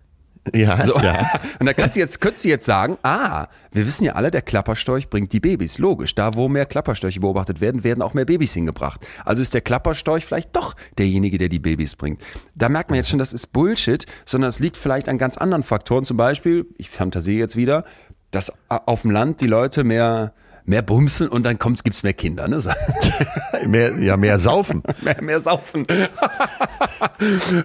Ja, 0.55 0.85
So. 0.85 0.99
ja. 0.99 1.31
Und 1.59 1.67
da 1.67 1.73
kannst 1.73 1.97
du 1.97 2.01
jetzt, 2.01 2.21
könntest 2.21 2.45
du 2.45 2.49
jetzt 2.49 2.67
sagen, 2.67 2.99
ah, 3.03 3.47
wir 3.73 3.87
wissen 3.87 4.05
ja 4.05 4.13
alle, 4.13 4.31
der 4.31 4.43
Klapperstorch 4.43 5.09
bringt 5.11 5.33
die 5.33 5.41
Babys. 5.41 5.79
Logisch, 5.79 6.15
da 6.15 6.35
wo 6.35 6.49
mehr 6.49 6.67
Klapperstörche 6.67 7.21
beobachtet 7.21 7.61
werden, 7.61 7.85
werden 7.85 8.03
auch 8.03 8.15
mehr 8.15 8.25
Babys 8.25 8.55
hingebracht. 8.55 9.01
Also 9.25 9.43
ist 9.43 9.55
der 9.55 9.61
Klapperstorch 9.61 10.25
vielleicht 10.25 10.55
doch 10.55 10.75
derjenige, 10.99 11.39
der 11.39 11.49
die 11.49 11.59
Babys 11.59 11.97
bringt. 11.97 12.23
Da 12.55 12.69
merkt 12.69 12.91
man 12.91 12.97
jetzt 12.97 13.09
schon, 13.09 13.19
das 13.19 13.33
ist 13.33 13.49
Bullshit, 13.53 14.07
sondern 14.25 14.49
es 14.49 14.59
liegt 14.59 14.77
vielleicht 14.77 15.09
an 15.09 15.19
ganz 15.19 15.37
anderen 15.37 15.63
Faktoren. 15.63 16.05
Zum 16.05 16.17
Beispiel, 16.17 16.67
ich 16.79 16.91
fantasiere 16.91 17.39
jetzt 17.39 17.57
wieder, 17.57 17.85
dass 18.31 18.53
auf 18.69 19.03
dem 19.03 19.11
Land 19.11 19.41
die 19.41 19.47
Leute 19.47 19.85
mehr, 19.85 20.33
mehr 20.67 20.83
bumsen 20.83 21.29
und 21.29 21.45
dann 21.45 21.59
kommt's, 21.59 21.85
gibt's 21.85 22.03
mehr 22.03 22.13
Kinder, 22.13 22.49
ne? 22.49 22.57
Mehr, 23.67 23.99
ja, 23.99 24.17
mehr 24.17 24.39
saufen. 24.39 24.83
mehr, 25.03 25.21
mehr 25.23 25.41
saufen. 25.41 25.87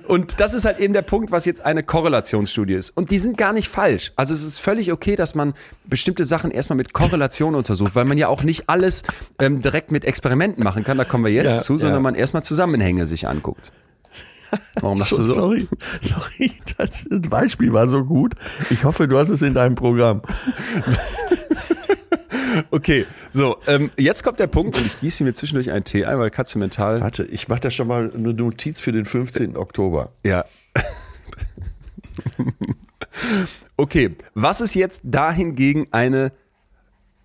und 0.08 0.40
das 0.40 0.54
ist 0.54 0.66
halt 0.66 0.80
eben 0.80 0.94
der 0.94 1.02
Punkt, 1.04 1.32
was 1.32 1.46
jetzt 1.46 1.64
eine 1.64 1.84
Korrelationsstudie 1.84 2.74
ist. 2.74 2.92
Und 2.92 3.12
die 3.12 3.20
sind 3.20 3.38
gar 3.38 3.54
nicht 3.54 3.68
falsch. 3.68 4.12
Also 4.16 4.34
es 4.34 4.44
ist 4.44 4.58
völlig 4.58 4.92
okay, 4.92 5.16
dass 5.16 5.36
man 5.36 5.54
bestimmte 5.84 6.26
Sachen 6.26 6.50
erstmal 6.50 6.78
mit 6.78 6.94
Korrelation 6.94 7.54
untersucht, 7.56 7.94
weil 7.94 8.06
man 8.06 8.18
ja 8.18 8.30
auch 8.30 8.44
nicht 8.44 8.68
alles 8.68 9.04
ähm, 9.40 9.62
direkt 9.62 9.92
mit 9.92 10.06
Experimenten 10.06 10.64
machen 10.64 10.84
kann, 10.84 10.98
da 10.98 11.04
kommen 11.04 11.24
wir 11.26 11.32
jetzt 11.32 11.56
Ja, 11.56 11.62
zu, 11.62 11.78
sondern 11.78 12.00
ja. 12.00 12.04
man 12.04 12.16
erstmal 12.16 12.44
Zusammenhänge 12.44 13.06
sich 13.06 13.28
anguckt. 13.28 13.72
Warum 14.80 15.00
machst 15.00 15.14
du 15.14 15.24
so? 15.24 15.34
Sorry, 15.34 15.68
sorry, 16.02 16.52
das 16.78 17.06
Beispiel 17.10 17.72
war 17.74 17.88
so 17.88 18.04
gut. 18.04 18.34
Ich 18.70 18.84
hoffe, 18.84 19.08
du 19.08 19.18
hast 19.18 19.30
es 19.30 19.42
in 19.42 19.54
deinem 19.54 19.76
Programm. 19.76 20.22
Okay, 22.72 23.06
so, 23.32 23.58
ähm, 23.68 23.92
jetzt 23.98 24.24
kommt 24.24 24.40
der 24.40 24.48
Punkt 24.48 24.78
und 24.78 24.86
ich 24.86 25.00
gieße 25.00 25.24
mir 25.24 25.34
zwischendurch 25.34 25.72
einen 25.72 25.84
Tee 25.86 26.06
ein, 26.06 26.18
weil 26.20 26.30
Katze 26.32 26.58
mental. 26.60 27.02
Warte, 27.02 27.24
ich 27.24 27.48
mache 27.48 27.60
da 27.62 27.72
schon 27.72 27.88
mal 27.88 28.12
eine 28.14 28.34
Notiz 28.34 28.80
für 28.80 28.92
den 28.92 29.06
15. 29.06 29.56
Oktober. 29.58 30.12
Ja. 30.26 30.46
okay, 33.78 34.16
was 34.34 34.62
ist 34.62 34.76
jetzt 34.76 35.02
dahingegen 35.06 35.88
eine 35.92 36.32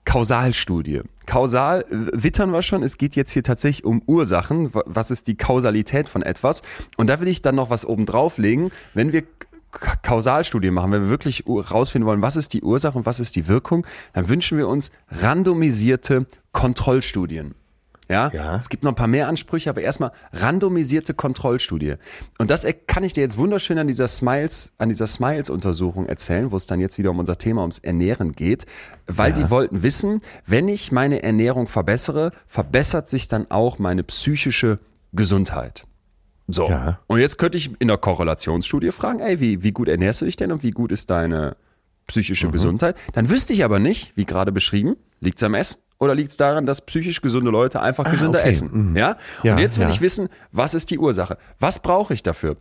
Kausalstudie? 0.04 1.02
Kausal 1.26 1.80
äh, 1.90 2.22
wittern 2.22 2.50
wir 2.50 2.62
schon, 2.62 2.82
es 2.84 2.98
geht 2.98 3.16
jetzt 3.16 3.32
hier 3.32 3.42
tatsächlich 3.42 3.84
um 3.84 4.02
Ursachen. 4.06 4.72
Wa- 4.74 4.84
Was 4.86 5.10
ist 5.10 5.26
die 5.26 5.36
Kausalität 5.36 6.08
von 6.08 6.22
etwas? 6.22 6.62
Und 6.96 7.08
da 7.08 7.20
will 7.20 7.26
ich 7.28 7.42
dann 7.42 7.56
noch 7.56 7.70
was 7.70 7.84
oben 7.84 8.06
drauflegen, 8.06 8.70
wenn 8.94 9.12
wir 9.12 9.24
Kausalstudie 10.02 10.70
machen, 10.70 10.92
wenn 10.92 11.02
wir 11.02 11.10
wirklich 11.10 11.44
rausfinden 11.46 12.06
wollen, 12.06 12.22
was 12.22 12.36
ist 12.36 12.52
die 12.54 12.62
Ursache 12.62 12.98
und 12.98 13.06
was 13.06 13.20
ist 13.20 13.36
die 13.36 13.48
Wirkung, 13.48 13.86
dann 14.12 14.28
wünschen 14.28 14.58
wir 14.58 14.68
uns 14.68 14.90
randomisierte 15.08 16.26
Kontrollstudien. 16.52 17.54
Ja? 18.08 18.30
Ja. 18.32 18.56
es 18.56 18.68
gibt 18.68 18.84
noch 18.84 18.92
ein 18.92 18.96
paar 18.96 19.08
mehr 19.08 19.28
Ansprüche, 19.28 19.70
aber 19.70 19.80
erstmal 19.80 20.12
randomisierte 20.32 21.14
Kontrollstudie. 21.14 21.94
Und 22.38 22.50
das 22.50 22.66
kann 22.86 23.04
ich 23.04 23.12
dir 23.12 23.22
jetzt 23.22 23.36
wunderschön 23.36 23.78
an 23.78 23.88
dieser 23.88 24.08
Smiles, 24.08 24.72
an 24.78 24.88
dieser 24.88 25.06
Smiles-Untersuchung 25.06 26.06
erzählen, 26.06 26.52
wo 26.52 26.56
es 26.56 26.66
dann 26.66 26.80
jetzt 26.80 26.98
wieder 26.98 27.10
um 27.10 27.18
unser 27.18 27.36
Thema 27.36 27.62
ums 27.62 27.78
Ernähren 27.78 28.32
geht, 28.32 28.66
weil 29.06 29.32
die 29.32 29.50
wollten 29.50 29.82
wissen, 29.82 30.20
wenn 30.46 30.68
ich 30.68 30.92
meine 30.92 31.22
Ernährung 31.22 31.66
verbessere, 31.66 32.32
verbessert 32.46 33.08
sich 33.08 33.28
dann 33.28 33.50
auch 33.50 33.78
meine 33.78 34.04
psychische 34.04 34.78
Gesundheit. 35.12 35.85
So. 36.48 36.68
Ja. 36.68 37.00
Und 37.06 37.18
jetzt 37.18 37.38
könnte 37.38 37.58
ich 37.58 37.70
in 37.80 37.88
der 37.88 37.98
Korrelationsstudie 37.98 38.92
fragen, 38.92 39.20
ey, 39.20 39.40
wie, 39.40 39.62
wie 39.62 39.72
gut 39.72 39.88
ernährst 39.88 40.20
du 40.20 40.24
dich 40.24 40.36
denn 40.36 40.52
und 40.52 40.62
wie 40.62 40.70
gut 40.70 40.92
ist 40.92 41.10
deine 41.10 41.56
psychische 42.06 42.50
Gesundheit? 42.50 42.96
Dann 43.14 43.28
wüsste 43.28 43.52
ich 43.52 43.64
aber 43.64 43.78
nicht, 43.78 44.16
wie 44.16 44.24
gerade 44.24 44.52
beschrieben, 44.52 44.96
liegt 45.20 45.38
es 45.38 45.42
am 45.42 45.54
Essen 45.54 45.80
oder 45.98 46.14
liegt 46.14 46.30
es 46.30 46.36
daran, 46.36 46.66
dass 46.66 46.82
psychisch 46.82 47.20
gesunde 47.20 47.50
Leute 47.50 47.80
einfach 47.80 48.08
gesünder 48.10 48.40
okay. 48.40 48.50
essen? 48.50 48.94
Ja? 48.96 49.16
Ja, 49.42 49.54
und 49.54 49.58
jetzt 49.58 49.78
will 49.78 49.86
ja. 49.86 49.90
ich 49.90 50.00
wissen, 50.00 50.28
was 50.52 50.74
ist 50.74 50.90
die 50.90 50.98
Ursache? 50.98 51.38
Was 51.58 51.80
brauche 51.80 52.14
ich 52.14 52.22
dafür? 52.22 52.56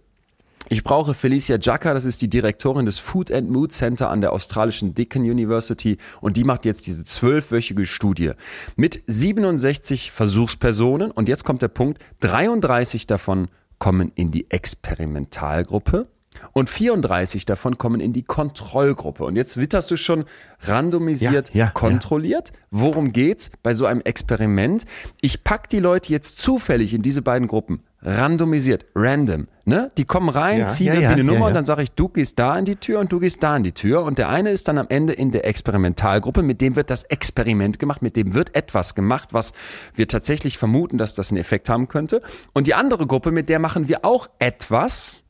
Ich 0.67 0.83
brauche 0.83 1.13
Felicia 1.13 1.57
Jacka, 1.61 1.93
das 1.93 2.05
ist 2.05 2.23
die 2.23 2.27
Direktorin 2.27 2.87
des 2.87 2.97
Food 2.97 3.31
and 3.31 3.51
Mood 3.51 3.71
Center 3.71 4.09
an 4.09 4.21
der 4.21 4.33
australischen 4.33 4.95
Deakin 4.95 5.21
University 5.21 5.97
und 6.21 6.37
die 6.37 6.43
macht 6.43 6.65
jetzt 6.65 6.87
diese 6.87 7.03
zwölfwöchige 7.03 7.85
Studie 7.85 8.31
mit 8.75 9.03
67 9.05 10.11
Versuchspersonen 10.11 11.11
und 11.11 11.29
jetzt 11.29 11.43
kommt 11.43 11.61
der 11.61 11.67
Punkt, 11.67 11.99
33 12.21 13.05
davon 13.05 13.47
kommen 13.79 14.11
in 14.15 14.31
die 14.31 14.49
Experimentalgruppe 14.49 16.07
und 16.53 16.69
34 16.69 17.45
davon 17.45 17.77
kommen 17.77 17.99
in 17.99 18.13
die 18.13 18.23
Kontrollgruppe. 18.23 19.23
Und 19.23 19.35
jetzt 19.35 19.57
witterst 19.57 19.91
du 19.91 19.95
schon 19.95 20.25
randomisiert 20.61 21.53
Ja, 21.53 21.65
ja, 21.65 21.71
kontrolliert. 21.71 22.51
Worum 22.71 23.11
geht's 23.11 23.51
bei 23.63 23.73
so 23.73 23.85
einem 23.85 24.01
Experiment? 24.01 24.85
Ich 25.21 25.43
pack 25.43 25.69
die 25.69 25.79
Leute 25.79 26.11
jetzt 26.11 26.37
zufällig 26.37 26.93
in 26.93 27.01
diese 27.01 27.21
beiden 27.21 27.47
Gruppen. 27.47 27.81
Randomisiert, 28.01 28.85
random. 28.93 29.47
Ne? 29.67 29.89
Die 29.97 30.05
kommen 30.05 30.29
rein, 30.29 30.59
Ja, 30.59 30.67
ziehen 30.67 30.87
ja, 30.87 30.93
irgendwie 30.93 31.05
ja, 31.05 31.11
eine 31.11 31.21
ja, 31.21 31.27
Nummer 31.27 31.39
ja. 31.39 31.47
und 31.47 31.53
dann 31.55 31.65
sage 31.65 31.81
ich, 31.81 31.91
du 31.91 32.07
gehst 32.07 32.37
da 32.37 32.57
in 32.57 32.65
die 32.65 32.75
Tür 32.75 32.99
und 32.99 33.11
du 33.11 33.19
gehst 33.19 33.41
da 33.41 33.57
in 33.57 33.63
die 33.63 33.71
Tür. 33.71 34.03
Und 34.03 34.19
der 34.19 34.29
eine 34.29 34.51
ist 34.51 34.67
dann 34.67 34.77
am 34.77 34.85
Ende 34.89 35.13
in 35.13 35.31
der 35.31 35.47
Experimentalgruppe, 35.47 36.43
mit 36.43 36.61
dem 36.61 36.75
wird 36.75 36.91
das 36.91 37.03
Experiment 37.03 37.79
gemacht, 37.79 38.03
mit 38.03 38.15
dem 38.15 38.35
wird 38.35 38.55
etwas 38.55 38.93
gemacht, 38.93 39.33
was 39.33 39.53
wir 39.95 40.07
tatsächlich 40.07 40.59
vermuten, 40.59 40.99
dass 40.99 41.15
das 41.15 41.31
einen 41.31 41.39
Effekt 41.39 41.67
haben 41.67 41.87
könnte. 41.87 42.21
Und 42.53 42.67
die 42.67 42.75
andere 42.75 43.07
Gruppe, 43.07 43.31
mit 43.31 43.49
der 43.49 43.57
machen 43.57 43.87
wir 43.87 44.05
auch 44.05 44.27
etwas, 44.37 45.24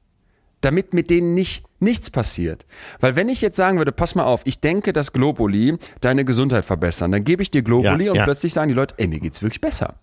damit 0.66 0.94
mit 0.94 1.10
denen 1.10 1.34
nicht 1.34 1.64
nichts 1.80 2.10
passiert. 2.10 2.66
Weil 3.00 3.16
wenn 3.16 3.30
ich 3.30 3.42
jetzt 3.42 3.58
sagen 3.58 3.78
würde, 3.78 3.92
pass 3.92 4.16
mal 4.16 4.24
auf, 4.24 4.42
ich 4.46 4.60
denke, 4.60 4.92
dass 4.92 5.14
Globuli 5.14 5.78
deine 6.02 6.26
Gesundheit 6.26 6.66
verbessern, 6.66 7.12
dann 7.12 7.24
gebe 7.24 7.44
ich 7.44 7.52
dir 7.52 7.62
Globuli 7.62 8.06
Ja, 8.06 8.12
und 8.12 8.18
ja. 8.18 8.24
plötzlich 8.24 8.54
sagen 8.54 8.70
die 8.70 8.76
Leute, 8.76 8.96
ey, 8.98 9.08
mir 9.08 9.20
geht's 9.20 9.42
wirklich 9.42 9.62
besser. 9.62 9.96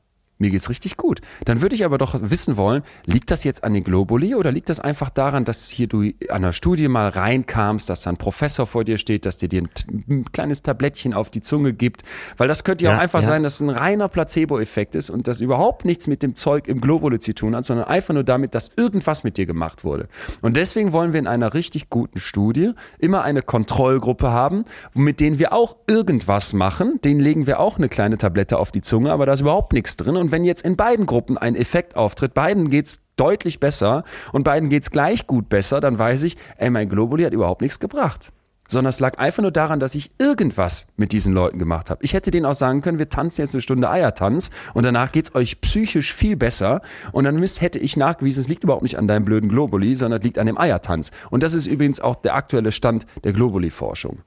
Mir 0.42 0.50
geht's 0.50 0.68
richtig 0.68 0.96
gut. 0.96 1.20
Dann 1.44 1.60
würde 1.60 1.74
ich 1.74 1.84
aber 1.84 1.98
doch 1.98 2.14
wissen 2.20 2.56
wollen, 2.56 2.82
liegt 3.06 3.30
das 3.30 3.44
jetzt 3.44 3.64
an 3.64 3.74
den 3.74 3.84
Globuli 3.84 4.34
oder 4.34 4.52
liegt 4.52 4.68
das 4.68 4.80
einfach 4.80 5.10
daran, 5.10 5.44
dass 5.44 5.68
hier 5.68 5.86
du 5.86 6.02
an 6.02 6.12
einer 6.28 6.52
Studie 6.52 6.88
mal 6.88 7.08
reinkamst, 7.08 7.88
dass 7.88 8.02
da 8.02 8.10
ein 8.10 8.16
Professor 8.16 8.66
vor 8.66 8.84
dir 8.84 8.98
steht, 8.98 9.24
dass 9.24 9.38
dir 9.38 9.48
dir 9.48 9.62
ein, 9.62 9.68
ein 10.08 10.24
kleines 10.32 10.62
Tablettchen 10.62 11.14
auf 11.14 11.30
die 11.30 11.42
Zunge 11.42 11.72
gibt? 11.72 12.02
Weil 12.36 12.48
das 12.48 12.64
könnte 12.64 12.84
ja, 12.84 12.90
Ja, 12.90 12.96
auch 12.96 13.02
einfach 13.02 13.20
ja. 13.20 13.26
sein, 13.26 13.42
dass 13.42 13.54
es 13.54 13.60
ein 13.60 13.70
reiner 13.70 14.08
Placebo-Effekt 14.08 14.94
ist 14.94 15.10
und 15.10 15.28
das 15.28 15.40
überhaupt 15.40 15.84
nichts 15.84 16.08
mit 16.08 16.22
dem 16.22 16.34
Zeug 16.34 16.66
im 16.66 16.80
Globuli 16.80 17.18
zu 17.20 17.34
tun 17.34 17.54
hat, 17.54 17.64
sondern 17.64 17.86
einfach 17.86 18.14
nur 18.14 18.24
damit, 18.24 18.54
dass 18.56 18.72
irgendwas 18.76 19.22
mit 19.22 19.36
dir 19.36 19.46
gemacht 19.46 19.84
wurde. 19.84 20.08
Und 20.40 20.56
deswegen 20.56 20.92
wollen 20.92 21.12
wir 21.12 21.20
in 21.20 21.28
einer 21.28 21.54
richtig 21.54 21.88
guten 21.88 22.18
Studie 22.18 22.72
immer 22.98 23.22
eine 23.22 23.42
Kontrollgruppe 23.42 24.30
haben, 24.30 24.64
mit 24.94 25.20
denen 25.20 25.38
wir 25.38 25.52
auch 25.52 25.76
irgendwas 25.88 26.52
machen. 26.52 27.00
Denen 27.04 27.20
legen 27.20 27.46
wir 27.46 27.60
auch 27.60 27.78
eine 27.78 27.88
kleine 27.88 28.18
Tablette 28.18 28.58
auf 28.58 28.72
die 28.72 28.80
Zunge, 28.80 29.12
aber 29.12 29.26
da 29.26 29.34
ist 29.34 29.40
überhaupt 29.40 29.72
nichts 29.72 29.96
drin. 29.96 30.16
Und 30.16 30.31
wenn 30.32 30.44
jetzt 30.44 30.62
in 30.62 30.76
beiden 30.76 31.06
Gruppen 31.06 31.38
ein 31.38 31.54
Effekt 31.54 31.96
auftritt, 31.96 32.34
beiden 32.34 32.70
geht's 32.70 33.00
deutlich 33.16 33.60
besser 33.60 34.04
und 34.32 34.44
beiden 34.44 34.70
geht's 34.70 34.90
gleich 34.90 35.26
gut 35.26 35.48
besser, 35.48 35.80
dann 35.80 35.98
weiß 35.98 36.24
ich, 36.24 36.36
ey, 36.56 36.70
mein 36.70 36.88
Globuli 36.88 37.24
hat 37.24 37.32
überhaupt 37.32 37.60
nichts 37.62 37.78
gebracht 37.78 38.32
sondern 38.72 38.90
es 38.90 39.00
lag 39.00 39.18
einfach 39.18 39.42
nur 39.42 39.52
daran, 39.52 39.78
dass 39.78 39.94
ich 39.94 40.10
irgendwas 40.18 40.86
mit 40.96 41.12
diesen 41.12 41.34
Leuten 41.34 41.58
gemacht 41.58 41.90
habe. 41.90 42.02
Ich 42.02 42.14
hätte 42.14 42.30
denen 42.30 42.46
auch 42.46 42.54
sagen 42.54 42.80
können, 42.80 42.98
wir 42.98 43.08
tanzen 43.08 43.42
jetzt 43.42 43.54
eine 43.54 43.62
Stunde 43.62 43.88
Eiertanz 43.90 44.50
und 44.74 44.84
danach 44.84 45.12
geht's 45.12 45.34
euch 45.34 45.60
psychisch 45.60 46.12
viel 46.12 46.36
besser 46.36 46.80
und 47.12 47.24
dann 47.24 47.36
müsst, 47.36 47.60
hätte 47.60 47.78
ich 47.78 47.96
nachgewiesen, 47.96 48.40
es 48.40 48.48
liegt 48.48 48.64
überhaupt 48.64 48.82
nicht 48.82 48.98
an 48.98 49.06
deinem 49.06 49.24
blöden 49.24 49.50
Globuli, 49.50 49.94
sondern 49.94 50.20
es 50.20 50.24
liegt 50.24 50.38
an 50.38 50.46
dem 50.46 50.58
Eiertanz. 50.58 51.10
Und 51.30 51.42
das 51.42 51.54
ist 51.54 51.66
übrigens 51.66 52.00
auch 52.00 52.16
der 52.16 52.34
aktuelle 52.34 52.72
Stand 52.72 53.06
der 53.24 53.32
Globuli-Forschung. 53.32 54.20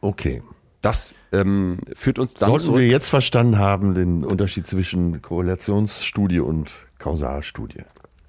Okay. 0.00 0.42
Das 0.80 1.14
ähm, 1.32 1.80
führt 1.94 2.18
uns 2.18 2.34
dann 2.34 2.50
Sollten 2.50 2.64
zurück. 2.64 2.80
wir 2.80 2.88
jetzt 2.88 3.08
verstanden 3.08 3.58
haben, 3.58 3.94
den 3.94 4.24
Unterschied 4.24 4.66
zwischen 4.66 5.20
Korrelationsstudie 5.22 6.40
und 6.40 6.70
Kausalstudie. 6.98 7.82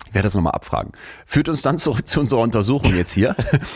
Ich 0.08 0.16
werde 0.16 0.26
das 0.26 0.34
nochmal 0.34 0.54
abfragen. 0.54 0.91
Führt 1.28 1.50
uns 1.50 1.62
dann 1.62 1.78
zurück 1.78 2.08
zu 2.08 2.20
unserer 2.20 2.41
Untersuchung 2.41 2.95
jetzt 2.95 3.12
hier. 3.12 3.36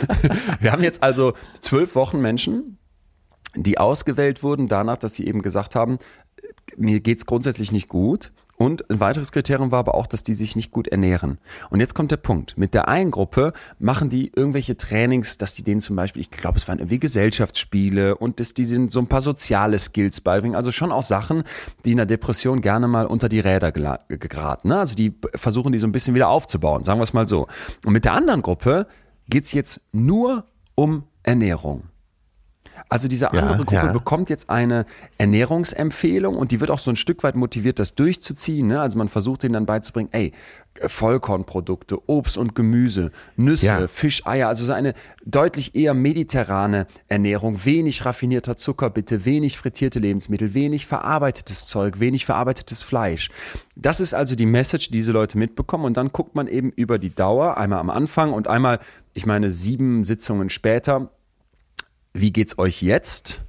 Wir 0.59 0.71
haben 0.71 0.81
jetzt 0.81 1.03
also 1.03 1.33
zwölf 1.61 1.93
Wochen 1.93 2.21
Menschen, 2.21 2.79
die 3.55 3.77
ausgewählt 3.77 4.41
wurden 4.41 4.67
danach, 4.67 4.97
dass 4.97 5.13
sie 5.13 5.27
eben 5.27 5.43
gesagt 5.43 5.75
haben, 5.75 5.99
mir 6.75 7.01
geht's 7.01 7.27
grundsätzlich 7.27 7.71
nicht 7.71 7.87
gut. 7.87 8.31
Und 8.55 8.89
ein 8.89 8.99
weiteres 8.99 9.31
Kriterium 9.31 9.71
war 9.71 9.79
aber 9.79 9.95
auch, 9.95 10.07
dass 10.07 10.23
die 10.23 10.35
sich 10.35 10.55
nicht 10.55 10.71
gut 10.71 10.87
ernähren. 10.87 11.39
Und 11.69 11.79
jetzt 11.79 11.95
kommt 11.95 12.11
der 12.11 12.17
Punkt. 12.17 12.57
Mit 12.57 12.73
der 12.73 12.87
einen 12.87 13.11
Gruppe 13.11 13.53
machen 13.79 14.09
die 14.09 14.31
irgendwelche 14.35 14.77
Trainings, 14.77 15.37
dass 15.37 15.53
die 15.55 15.63
denen 15.63 15.81
zum 15.81 15.95
Beispiel, 15.95 16.21
ich 16.21 16.29
glaube, 16.29 16.57
es 16.57 16.67
waren 16.67 16.79
irgendwie 16.79 16.99
Gesellschaftsspiele 16.99 18.15
und 18.15 18.39
dass 18.39 18.53
die 18.53 18.65
sind 18.65 18.91
so 18.91 18.99
ein 18.99 19.07
paar 19.07 19.21
soziale 19.21 19.79
Skills 19.79 20.21
beibringen. 20.21 20.55
Also 20.55 20.71
schon 20.71 20.91
auch 20.91 21.03
Sachen, 21.03 21.43
die 21.83 21.91
in 21.91 21.97
der 21.97 22.05
Depression 22.05 22.61
gerne 22.61 22.87
mal 22.87 23.05
unter 23.07 23.27
die 23.27 23.39
Räder 23.39 23.71
geraten. 23.71 24.67
Ne? 24.67 24.79
Also 24.79 24.95
die 24.95 25.13
versuchen 25.35 25.71
die 25.71 25.79
so 25.79 25.87
ein 25.87 25.91
bisschen 25.91 26.15
wieder 26.15 26.29
aufzubauen, 26.29 26.83
sagen 26.83 26.99
wir 26.99 27.03
es 27.03 27.13
mal 27.13 27.27
so. 27.27 27.47
Und 27.85 27.93
mit 27.93 28.05
der 28.05 28.13
anderen 28.13 28.43
Gruppe 28.43 28.87
geht's 29.29 29.51
jetzt 29.53 29.81
nur 29.91 30.45
um 30.75 31.03
Ernährung. 31.23 31.89
Also 32.93 33.07
diese 33.07 33.25
Ja, 33.25 33.31
andere 33.31 33.57
Gruppe 33.57 33.73
ja. 33.73 33.91
bekommt 33.91 34.29
jetzt 34.29 34.49
eine 34.49 34.85
Ernährungsempfehlung 35.17 36.35
und 36.37 36.51
die 36.51 36.59
wird 36.59 36.69
auch 36.69 36.79
so 36.79 36.91
ein 36.91 36.95
Stück 36.95 37.23
weit 37.23 37.35
motiviert, 37.35 37.79
das 37.79 37.95
durchzuziehen. 37.95 38.67
Ne? 38.67 38.79
Also 38.79 38.97
man 38.99 39.09
versucht 39.09 39.43
denen 39.43 39.53
dann 39.53 39.65
beizubringen, 39.65 40.09
ey, 40.11 40.31
Vollkornprodukte, 40.87 41.97
Obst 42.07 42.37
und 42.37 42.55
Gemüse, 42.55 43.11
Nüsse, 43.35 43.65
Ja. 43.65 43.87
Fisch, 43.87 44.25
Eier, 44.25 44.47
also 44.47 44.65
so 44.65 44.73
eine 44.73 44.93
deutlich 45.25 45.75
eher 45.75 45.93
mediterrane 45.93 46.87
Ernährung, 47.07 47.65
wenig 47.65 48.05
raffinierter 48.05 48.57
Zucker 48.57 48.89
bitte, 48.89 49.25
wenig 49.25 49.57
frittierte 49.57 49.99
Lebensmittel, 49.99 50.53
wenig 50.53 50.85
verarbeitetes 50.85 51.67
Zeug, 51.67 51.99
wenig 51.99 52.25
verarbeitetes 52.25 52.83
Fleisch. 52.83 53.29
Das 53.75 53.99
ist 53.99 54.13
also 54.13 54.35
die 54.35 54.45
Message, 54.45 54.87
die 54.87 54.93
diese 54.93 55.11
Leute 55.11 55.37
mitbekommen 55.37 55.85
und 55.85 55.97
dann 55.97 56.11
guckt 56.11 56.35
man 56.35 56.47
eben 56.47 56.71
über 56.71 56.97
die 56.99 57.13
Dauer, 57.13 57.57
einmal 57.57 57.79
am 57.79 57.89
Anfang 57.89 58.33
und 58.33 58.47
einmal, 58.47 58.79
ich 59.13 59.25
meine, 59.25 59.49
sieben 59.49 60.03
Sitzungen 60.03 60.49
später, 60.49 61.11
wie 62.13 62.31
geht's 62.31 62.57
euch 62.57 62.81
jetzt? 62.81 63.43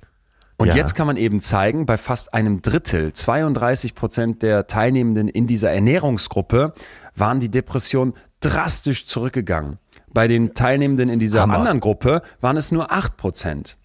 Und 0.57 0.69
Ja. 0.69 0.77
jetzt 0.77 0.95
kann 0.95 1.07
man 1.07 1.17
eben 1.17 1.41
zeigen, 1.41 1.85
bei 1.85 1.99
fast 1.99 2.33
einem 2.33 2.62
Drittel, 2.62 3.12
32 3.12 3.95
Prozent 3.95 4.43
der 4.43 4.67
Teilnehmenden 4.67 5.29
in 5.29 5.47
dieser 5.47 5.71
Ernährungsgruppe 5.73 6.75
waren 7.17 7.41
die 7.41 7.51
Depressionen 7.51 8.15
drastisch 8.41 9.07
zurückgegangen. 9.07 9.79
Bei 10.12 10.29
den 10.29 10.55
Teilnehmenden 10.55 11.09
in 11.09 11.19
dieser 11.19 11.41
Hammer. 11.43 11.57
anderen 11.59 11.81
Gruppe 11.81 12.23
waren 12.41 12.57
es 12.57 12.71
nur 12.71 12.93
8 12.93 13.17
Prozent. 13.17 13.77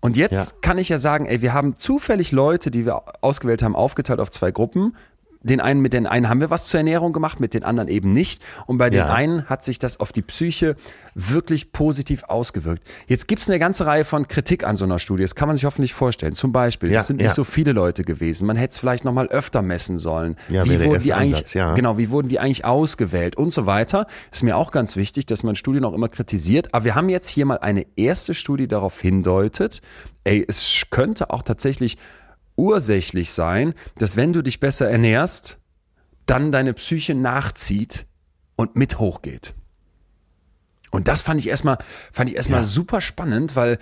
Und 0.00 0.16
jetzt 0.16 0.52
Ja. 0.52 0.56
kann 0.60 0.78
ich 0.78 0.88
ja 0.88 0.98
sagen, 0.98 1.26
ey, 1.26 1.42
wir 1.42 1.52
haben 1.52 1.76
zufällig 1.76 2.30
Leute, 2.30 2.70
die 2.70 2.86
wir 2.86 3.02
ausgewählt 3.24 3.62
haben, 3.62 3.74
aufgeteilt 3.74 4.20
auf 4.20 4.30
zwei 4.30 4.52
Gruppen. 4.52 4.94
Den 5.48 5.60
einen, 5.60 5.80
mit 5.80 5.92
den 5.92 6.06
einen 6.06 6.28
haben 6.28 6.40
wir 6.40 6.50
was 6.50 6.68
zur 6.68 6.78
Ernährung 6.78 7.12
gemacht, 7.12 7.40
mit 7.40 7.54
den 7.54 7.62
anderen 7.64 7.88
eben 7.88 8.12
nicht. 8.12 8.42
Und 8.66 8.78
bei 8.78 8.90
den 8.90 8.98
Ja. 8.98 9.12
einen 9.12 9.46
hat 9.46 9.64
sich 9.64 9.78
das 9.78 9.98
auf 10.00 10.12
die 10.12 10.22
Psyche 10.22 10.76
wirklich 11.14 11.72
positiv 11.72 12.24
ausgewirkt. 12.24 12.82
Jetzt 13.06 13.28
gibt 13.28 13.42
es 13.42 13.48
eine 13.48 13.58
ganze 13.58 13.86
Reihe 13.86 14.04
von 14.04 14.28
Kritik 14.28 14.64
an 14.66 14.76
so 14.76 14.84
einer 14.84 14.98
Studie. 14.98 15.22
Das 15.22 15.34
kann 15.34 15.48
man 15.48 15.56
sich 15.56 15.64
hoffentlich 15.64 15.94
vorstellen. 15.94 16.34
Zum 16.34 16.52
Beispiel, 16.52 16.90
Ja, 16.92 17.00
es 17.00 17.06
sind 17.06 17.20
ja. 17.20 17.26
nicht 17.28 17.34
so 17.34 17.44
viele 17.44 17.72
Leute 17.72 18.04
gewesen. 18.04 18.46
Man 18.46 18.56
hätte 18.56 18.72
es 18.72 18.78
vielleicht 18.78 19.04
noch 19.04 19.12
mal 19.12 19.28
öfter 19.28 19.62
messen 19.62 19.98
sollen. 19.98 20.36
Ja, 20.48 20.64
wie 20.64 20.82
wurden 20.84 21.02
die 21.02 21.14
eigentlich, 21.14 21.56
Ansatz, 21.56 21.76
genau, 21.76 21.96
wie 21.98 22.10
wurden 22.10 22.28
die 22.28 22.38
eigentlich 22.38 22.64
ausgewählt 22.64 23.36
und 23.36 23.50
so 23.50 23.66
weiter. 23.66 24.06
Ist 24.32 24.42
mir 24.42 24.56
auch 24.56 24.70
ganz 24.72 24.96
wichtig, 24.96 25.26
dass 25.26 25.42
man 25.42 25.54
Studien 25.54 25.84
auch 25.84 25.94
immer 25.94 26.08
kritisiert. 26.08 26.74
Aber 26.74 26.84
wir 26.84 26.94
haben 26.94 27.08
jetzt 27.08 27.28
hier 27.30 27.46
mal 27.46 27.58
eine 27.58 27.86
erste 27.96 28.34
Studie 28.34 28.68
darauf 28.68 29.00
hindeutet, 29.00 29.80
ey, 30.24 30.44
es 30.46 30.82
könnte 30.90 31.30
auch 31.30 31.42
tatsächlich 31.42 31.96
ursächlich 32.56 33.30
sein, 33.30 33.74
dass 33.98 34.16
wenn 34.16 34.32
du 34.32 34.42
dich 34.42 34.60
besser 34.60 34.88
ernährst, 34.90 35.58
dann 36.26 36.50
deine 36.52 36.74
Psyche 36.74 37.14
nachzieht 37.14 38.06
und 38.56 38.74
mit 38.76 38.98
hochgeht. 38.98 39.54
Und 40.90 41.08
das 41.08 41.20
fand 41.20 41.40
ich 41.40 41.48
erstmal, 41.48 41.78
fand 42.12 42.30
ich 42.30 42.36
erstmal 42.36 42.60
Ja. 42.60 42.64
super 42.66 43.00
spannend, 43.00 43.54
weil 43.54 43.78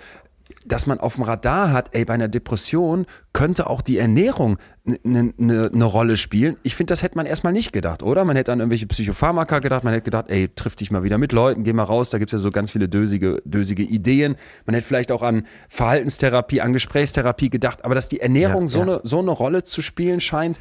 dass 0.65 0.87
man 0.87 0.99
auf 0.99 1.15
dem 1.15 1.23
Radar 1.23 1.71
hat, 1.71 1.89
ey, 1.93 2.05
bei 2.05 2.13
einer 2.13 2.27
Depression 2.27 3.05
könnte 3.33 3.67
auch 3.67 3.81
die 3.81 3.97
Ernährung 3.97 4.57
eine 5.03 5.33
ne, 5.37 5.69
ne 5.71 5.85
Rolle 5.85 6.17
spielen. 6.17 6.55
Ich 6.63 6.75
finde, 6.75 6.91
das 6.91 7.01
hätte 7.01 7.17
man 7.17 7.25
erstmal 7.25 7.53
nicht 7.53 7.73
gedacht, 7.73 8.03
oder? 8.03 8.25
Man 8.25 8.35
hätte 8.35 8.51
an 8.51 8.59
irgendwelche 8.59 8.85
Psychopharmaka 8.85 9.59
gedacht, 9.59 9.83
man 9.83 9.93
hätte 9.93 10.03
gedacht, 10.03 10.25
ey, 10.29 10.49
triff 10.49 10.75
dich 10.75 10.91
mal 10.91 11.03
wieder 11.03 11.17
mit 11.17 11.31
Leuten, 11.31 11.63
geh 11.63 11.73
mal 11.73 11.83
raus, 11.83 12.11
da 12.11 12.19
gibt's 12.19 12.33
ja 12.33 12.39
so 12.39 12.49
ganz 12.49 12.71
viele 12.71 12.87
dösige, 12.87 13.41
dösige 13.45 13.83
Ideen. 13.83 14.35
Man 14.65 14.75
hätte 14.75 14.87
vielleicht 14.87 15.11
auch 15.11 15.21
an 15.21 15.45
Verhaltenstherapie, 15.69 16.61
an 16.61 16.73
Gesprächstherapie 16.73 17.49
gedacht, 17.49 17.83
aber 17.83 17.95
dass 17.95 18.09
die 18.09 18.19
Ernährung 18.19 18.63
Ja, 18.63 18.67
so, 18.67 18.79
ja. 18.79 18.83
Eine, 18.83 18.99
so 19.03 19.19
eine 19.19 19.31
Rolle 19.31 19.63
zu 19.63 19.81
spielen 19.81 20.19
scheint, 20.19 20.59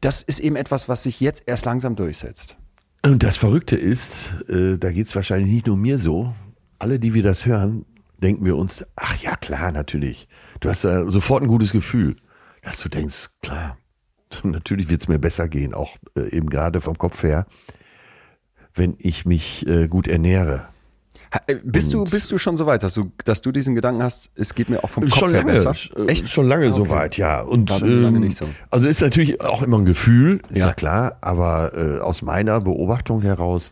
das 0.00 0.22
ist 0.22 0.40
eben 0.40 0.56
etwas, 0.56 0.88
was 0.88 1.02
sich 1.04 1.20
jetzt 1.20 1.44
erst 1.46 1.64
langsam 1.64 1.94
durchsetzt. 1.94 2.56
Und 3.04 3.22
das 3.22 3.36
Verrückte 3.36 3.76
ist, 3.76 4.34
äh, 4.48 4.76
da 4.76 4.90
geht 4.90 5.06
es 5.06 5.14
wahrscheinlich 5.14 5.52
nicht 5.52 5.66
nur 5.66 5.76
mir 5.76 5.98
so. 5.98 6.32
Alle, 6.78 6.98
die 6.98 7.14
wir 7.14 7.22
das 7.22 7.46
hören, 7.46 7.84
denken 8.22 8.44
wir 8.44 8.56
uns, 8.56 8.84
ach 8.96 9.16
ja, 9.22 9.36
klar, 9.36 9.72
natürlich. 9.72 10.28
Du 10.60 10.68
hast 10.68 10.84
da 10.84 11.08
sofort 11.10 11.42
ein 11.42 11.48
gutes 11.48 11.72
Gefühl, 11.72 12.16
dass 12.62 12.80
du 12.82 12.88
denkst, 12.88 13.30
klar, 13.42 13.76
natürlich 14.42 14.88
wird 14.88 15.02
es 15.02 15.08
mir 15.08 15.18
besser 15.18 15.48
gehen, 15.48 15.74
auch 15.74 15.96
äh, 16.16 16.28
eben 16.34 16.48
gerade 16.50 16.80
vom 16.80 16.98
Kopf 16.98 17.22
her, 17.22 17.46
wenn 18.74 18.94
ich 18.98 19.26
mich 19.26 19.66
äh, 19.66 19.88
gut 19.88 20.06
ernähre. 20.08 20.68
Ha- 21.34 21.40
äh, 21.46 21.56
Bist 21.64 21.92
du, 21.92 22.04
bist 22.04 22.30
du 22.32 22.38
schon 22.38 22.56
so 22.56 22.66
weit, 22.66 22.82
dass 22.82 22.94
du, 22.94 23.12
dass 23.24 23.40
du 23.40 23.52
diesen 23.52 23.74
Gedanken 23.74 24.02
hast, 24.02 24.30
es 24.34 24.54
geht 24.54 24.68
mir 24.68 24.82
auch 24.84 24.90
vom 24.90 25.04
Kopf 25.04 25.18
schon 25.18 25.30
her 25.30 25.40
lange, 25.40 25.52
besser? 25.52 25.74
Echt? 26.08 26.28
Schon 26.28 26.46
lange 26.46 26.66
okay. 26.66 26.74
soweit, 26.76 27.16
ja. 27.16 27.40
Und 27.40 27.70
lange 27.80 28.16
ähm, 28.26 28.30
so. 28.30 28.48
also 28.70 28.86
ist 28.88 29.00
natürlich 29.00 29.40
auch 29.40 29.62
immer 29.62 29.78
ein 29.78 29.84
Gefühl, 29.84 30.40
ist 30.48 30.58
ja, 30.58 30.68
Ja. 30.68 30.72
klar, 30.74 31.18
aber 31.20 31.72
äh, 31.74 32.00
aus 32.00 32.22
meiner 32.22 32.60
Beobachtung 32.60 33.22
heraus, 33.22 33.70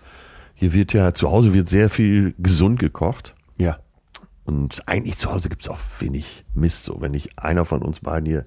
hier 0.54 0.72
wird 0.72 0.92
ja 0.92 1.14
zu 1.14 1.30
Hause 1.30 1.52
wird 1.54 1.68
sehr 1.68 1.88
viel 1.90 2.34
gesund 2.38 2.78
gekocht. 2.80 3.34
Ja. 3.58 3.78
Und 4.48 4.88
eigentlich 4.88 5.18
zu 5.18 5.30
Hause 5.30 5.50
gibt's 5.50 5.68
auch 5.68 5.78
wenig 5.98 6.46
Mist. 6.54 6.84
So, 6.84 7.02
wenn 7.02 7.10
nicht 7.10 7.38
einer 7.38 7.66
von 7.66 7.82
uns 7.82 8.00
beiden 8.00 8.24
hier 8.24 8.46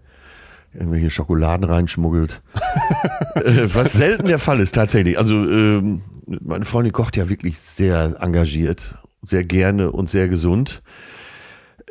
irgendwelche 0.73 1.11
Schokoladen 1.11 1.63
reinschmuggelt. 1.69 2.41
äh, 3.35 3.67
was 3.71 3.93
selten 3.93 4.25
der 4.25 4.39
Fall 4.39 4.59
ist, 4.61 4.73
tatsächlich. 4.73 5.19
Also, 5.19 5.35
ähm, 5.35 6.01
meine 6.25 6.65
Freundin 6.65 6.91
kocht 6.91 7.17
ja 7.17 7.29
wirklich 7.29 7.59
sehr 7.59 8.15
engagiert, 8.19 8.95
sehr 9.21 9.43
gerne 9.43 9.91
und 9.91 10.09
sehr 10.09 10.27
gesund. 10.27 10.81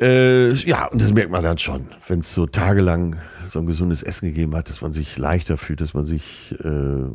Äh, 0.01 0.55
ja, 0.55 0.87
und 0.87 1.01
das 1.01 1.13
merkt 1.13 1.31
man 1.31 1.41
dann 1.41 1.57
schon, 1.57 1.87
wenn 2.09 2.19
es 2.19 2.33
so 2.33 2.47
tagelang 2.47 3.15
so 3.47 3.59
ein 3.59 3.65
gesundes 3.65 4.03
Essen 4.03 4.27
gegeben 4.27 4.57
hat, 4.57 4.69
dass 4.69 4.81
man 4.81 4.91
sich 4.91 5.17
leichter 5.17 5.55
fühlt, 5.55 5.79
dass 5.79 5.93
man 5.93 6.05
sich, 6.05 6.53
äh, 6.61 7.05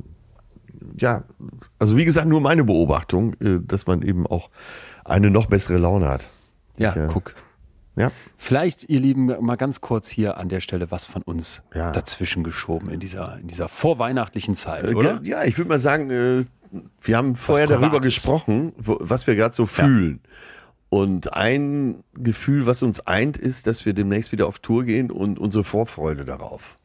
ja, 0.97 1.25
also 1.79 1.99
wie 1.99 2.07
gesagt, 2.07 2.27
nur 2.27 2.41
meine 2.41 2.65
Beobachtung, 2.65 3.35
äh, 3.35 3.59
dass 3.61 3.87
man 3.87 4.01
eben 4.01 4.27
auch 4.27 4.49
eine 5.05 5.31
noch 5.31 5.45
bessere 5.45 5.77
Laune 5.77 6.09
hat. 6.09 6.27
Ja, 6.79 6.91
Ich, 6.91 6.97
äh, 6.97 7.07
guck. 7.13 7.35
Ja. 7.97 8.13
Vielleicht, 8.37 8.89
ihr 8.91 9.01
Lieben, 9.01 9.27
mal 9.41 9.57
ganz 9.57 9.81
kurz 9.81 10.09
hier 10.09 10.37
an 10.37 10.51
der 10.51 10.61
Stelle 10.61 10.91
was 10.91 11.07
von 11.07 11.23
uns 11.23 11.63
Ja. 11.75 11.93
dazwischen 11.93 12.45
geschoben 12.45 12.91
in 12.91 13.01
dieser, 13.01 13.39
in 13.41 13.47
dieser 13.49 13.69
vorweihnachtlichen 13.69 14.55
Zeit, 14.55 14.85
Äh, 14.85 14.95
oder? 14.95 15.21
Ja, 15.23 15.45
ich 15.45 15.57
würde 15.57 15.71
mal 15.71 15.79
sagen, 15.79 16.11
äh, 16.11 16.45
wir 17.01 17.17
haben 17.17 17.37
vorher 17.37 17.67
darüber 17.67 18.01
gesprochen, 18.01 18.73
wo, 18.77 18.99
was 19.01 19.27
wir 19.27 19.35
gerade 19.35 19.55
so 19.55 19.65
fühlen. 19.65 20.21
Ja. 20.23 20.31
Und 20.89 21.33
ein 21.35 22.05
Gefühl, 22.15 22.67
was 22.67 22.83
uns 22.83 23.01
eint, 23.01 23.39
ist, 23.39 23.67
dass 23.67 23.87
wir 23.87 23.93
demnächst 23.95 24.31
wieder 24.31 24.47
auf 24.47 24.59
Tour 24.59 24.85
gehen 24.85 25.11
und 25.11 25.39
unsere 25.39 25.65
Vorfreude 25.65 26.25
darauf. 26.25 26.77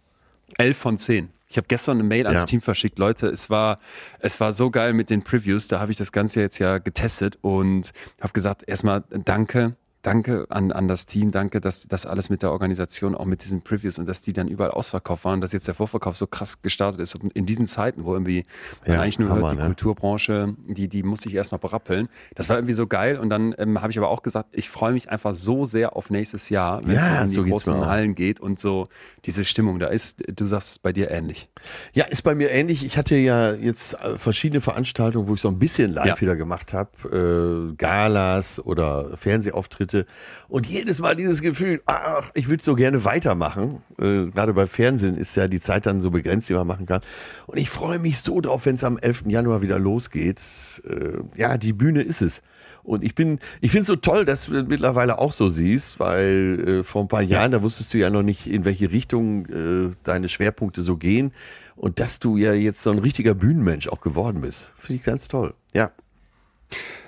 Elf 0.57 0.77
von 0.77 0.97
zehn. 0.97 1.29
Ich 1.51 1.57
habe 1.57 1.67
gestern 1.67 1.97
eine 1.97 2.07
Mail 2.07 2.27
ans 2.27 2.41
ja. 2.41 2.45
Team 2.45 2.61
verschickt. 2.61 2.97
Leute, 2.97 3.27
es 3.27 3.49
war, 3.49 3.79
es 4.19 4.39
war 4.39 4.53
so 4.53 4.71
geil 4.71 4.93
mit 4.93 5.09
den 5.09 5.21
Previews. 5.21 5.67
Da 5.67 5.81
habe 5.81 5.91
ich 5.91 5.97
das 5.97 6.13
Ganze 6.13 6.39
jetzt 6.39 6.59
ja 6.59 6.77
getestet 6.77 7.37
und 7.41 7.91
habe 8.21 8.31
gesagt, 8.31 8.63
erstmal 8.67 9.03
danke 9.09 9.75
danke 10.01 10.45
an, 10.49 10.71
an 10.71 10.87
das 10.87 11.05
Team, 11.05 11.31
danke, 11.31 11.61
dass 11.61 11.87
das 11.87 12.05
alles 12.05 12.29
mit 12.29 12.41
der 12.41 12.51
Organisation, 12.51 13.15
auch 13.15 13.25
mit 13.25 13.43
diesen 13.43 13.61
Previews 13.61 13.99
und 13.99 14.07
dass 14.07 14.21
die 14.21 14.33
dann 14.33 14.47
überall 14.47 14.71
ausverkauft 14.71 15.25
waren, 15.25 15.41
dass 15.41 15.51
jetzt 15.51 15.67
der 15.67 15.75
Vorverkauf 15.75 16.17
so 16.17 16.27
krass 16.27 16.61
gestartet 16.61 16.99
ist. 16.99 17.17
in 17.33 17.45
diesen 17.45 17.65
Zeiten, 17.65 18.03
wo 18.03 18.13
irgendwie 18.13 18.45
ja, 18.85 19.01
eigentlich 19.01 19.19
nur 19.19 19.29
Hammer, 19.29 19.41
hört, 19.41 19.51
die 19.53 19.57
ne? 19.57 19.65
Kulturbranche, 19.65 20.55
die, 20.67 20.87
die 20.87 21.03
muss 21.03 21.25
ich 21.25 21.35
erst 21.35 21.51
noch 21.51 21.59
berappeln. 21.59 22.09
Das 22.35 22.49
war 22.49 22.57
irgendwie 22.57 22.73
so 22.73 22.87
geil. 22.87 23.17
Und 23.17 23.29
dann 23.29 23.53
ähm, 23.57 23.81
habe 23.81 23.91
ich 23.91 23.97
aber 23.97 24.09
auch 24.09 24.23
gesagt, 24.23 24.49
ich 24.53 24.69
freue 24.69 24.93
mich 24.93 25.09
einfach 25.09 25.35
so 25.35 25.65
sehr 25.65 25.95
auf 25.95 26.09
nächstes 26.09 26.49
Jahr, 26.49 26.85
wenn 26.85 26.95
ja, 26.95 27.15
es 27.15 27.21
in 27.21 27.27
die 27.27 27.33
so 27.33 27.43
großen 27.43 27.85
Hallen 27.85 28.15
geht 28.15 28.39
und 28.39 28.59
so 28.59 28.87
diese 29.25 29.45
Stimmung 29.45 29.79
da 29.79 29.87
ist. 29.87 30.23
Du 30.35 30.45
sagst 30.45 30.71
es 30.71 30.79
bei 30.79 30.93
dir 30.93 31.11
ähnlich. 31.11 31.49
Ja, 31.93 32.05
ist 32.05 32.23
bei 32.23 32.35
mir 32.35 32.51
ähnlich. 32.51 32.83
Ich 32.83 32.97
hatte 32.97 33.15
ja 33.15 33.53
jetzt 33.53 33.93
äh, 33.95 34.17
verschiedene 34.17 34.61
Veranstaltungen, 34.61 35.27
wo 35.27 35.35
ich 35.35 35.41
so 35.41 35.47
ein 35.47 35.59
bisschen 35.59 35.91
live 35.91 36.07
ja. 36.07 36.21
wieder 36.21 36.35
gemacht 36.35 36.73
habe. 36.73 37.69
Äh, 37.71 37.75
Galas 37.75 38.59
oder 38.59 39.17
Fernsehauftritte 39.17 39.90
Auftritte. 39.91 40.05
Und 40.47 40.67
jedes 40.67 40.99
Mal 40.99 41.15
dieses 41.15 41.41
Gefühl, 41.41 41.81
ach, 41.85 42.31
ich 42.33 42.47
würde 42.49 42.63
so 42.63 42.75
gerne 42.75 43.05
weitermachen. 43.05 43.81
Äh, 43.99 44.25
gerade 44.31 44.53
bei 44.53 44.67
Fernsehen 44.67 45.17
ist 45.17 45.35
ja 45.35 45.47
die 45.47 45.59
Zeit 45.59 45.85
dann 45.85 46.01
so 46.01 46.11
begrenzt, 46.11 46.49
die 46.49 46.53
man 46.53 46.67
machen 46.67 46.85
kann. 46.85 47.01
Und 47.47 47.57
ich 47.57 47.69
freue 47.69 47.99
mich 47.99 48.19
so 48.19 48.41
drauf, 48.41 48.65
wenn 48.65 48.75
es 48.75 48.83
am 48.83 48.97
11. 48.97 49.25
Januar 49.27 49.61
wieder 49.61 49.79
losgeht. 49.79 50.41
Äh, 50.87 51.19
ja, 51.39 51.57
die 51.57 51.73
Bühne 51.73 52.01
ist 52.01 52.21
es. 52.21 52.41
Und 52.83 53.03
ich 53.03 53.13
bin, 53.13 53.39
ich 53.61 53.71
finde 53.71 53.81
es 53.81 53.87
so 53.87 53.95
toll, 53.95 54.25
dass 54.25 54.45
du 54.45 54.53
das 54.53 54.67
mittlerweile 54.67 55.19
auch 55.19 55.31
so 55.31 55.49
siehst, 55.49 55.99
weil 55.99 56.79
äh, 56.79 56.83
vor 56.83 57.03
ein 57.03 57.07
paar 57.07 57.21
Jahren, 57.21 57.51
da 57.51 57.61
wusstest 57.61 57.93
du 57.93 57.99
ja 57.99 58.09
noch 58.09 58.23
nicht, 58.23 58.47
in 58.47 58.65
welche 58.65 58.91
Richtung 58.91 59.45
äh, 59.45 59.91
deine 60.03 60.29
Schwerpunkte 60.29 60.81
so 60.81 60.97
gehen. 60.97 61.31
Und 61.75 61.99
dass 61.99 62.19
du 62.19 62.37
ja 62.37 62.53
jetzt 62.53 62.81
so 62.83 62.91
ein 62.91 62.99
richtiger 62.99 63.33
Bühnenmensch 63.33 63.87
auch 63.87 64.01
geworden 64.01 64.41
bist. 64.41 64.71
Finde 64.77 64.95
ich 64.95 65.03
ganz 65.03 65.27
toll. 65.27 65.53
Ja. 65.73 65.91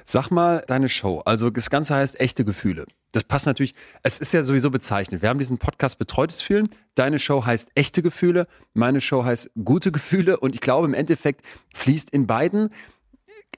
Sag 0.05 0.29
mal 0.31 0.63
deine 0.67 0.89
Show. 0.89 1.21
Also 1.25 1.49
das 1.49 1.69
Ganze 1.69 1.95
heißt 1.95 2.19
echte 2.19 2.45
Gefühle. 2.45 2.85
Das 3.11 3.23
passt 3.23 3.45
natürlich, 3.45 3.75
es 4.01 4.19
ist 4.19 4.33
ja 4.33 4.43
sowieso 4.43 4.71
bezeichnet. 4.71 5.21
Wir 5.21 5.29
haben 5.29 5.39
diesen 5.39 5.57
Podcast 5.57 5.99
Betreutes 5.99 6.41
Fühlen. 6.41 6.67
Deine 6.95 7.19
Show 7.19 7.45
heißt 7.45 7.69
echte 7.75 8.01
Gefühle. 8.01 8.47
Meine 8.73 9.01
Show 9.01 9.23
heißt 9.23 9.51
gute 9.63 9.91
Gefühle. 9.91 10.39
Und 10.39 10.55
ich 10.55 10.61
glaube, 10.61 10.87
im 10.87 10.93
Endeffekt 10.93 11.45
fließt 11.75 12.09
in 12.09 12.27
beiden 12.27 12.69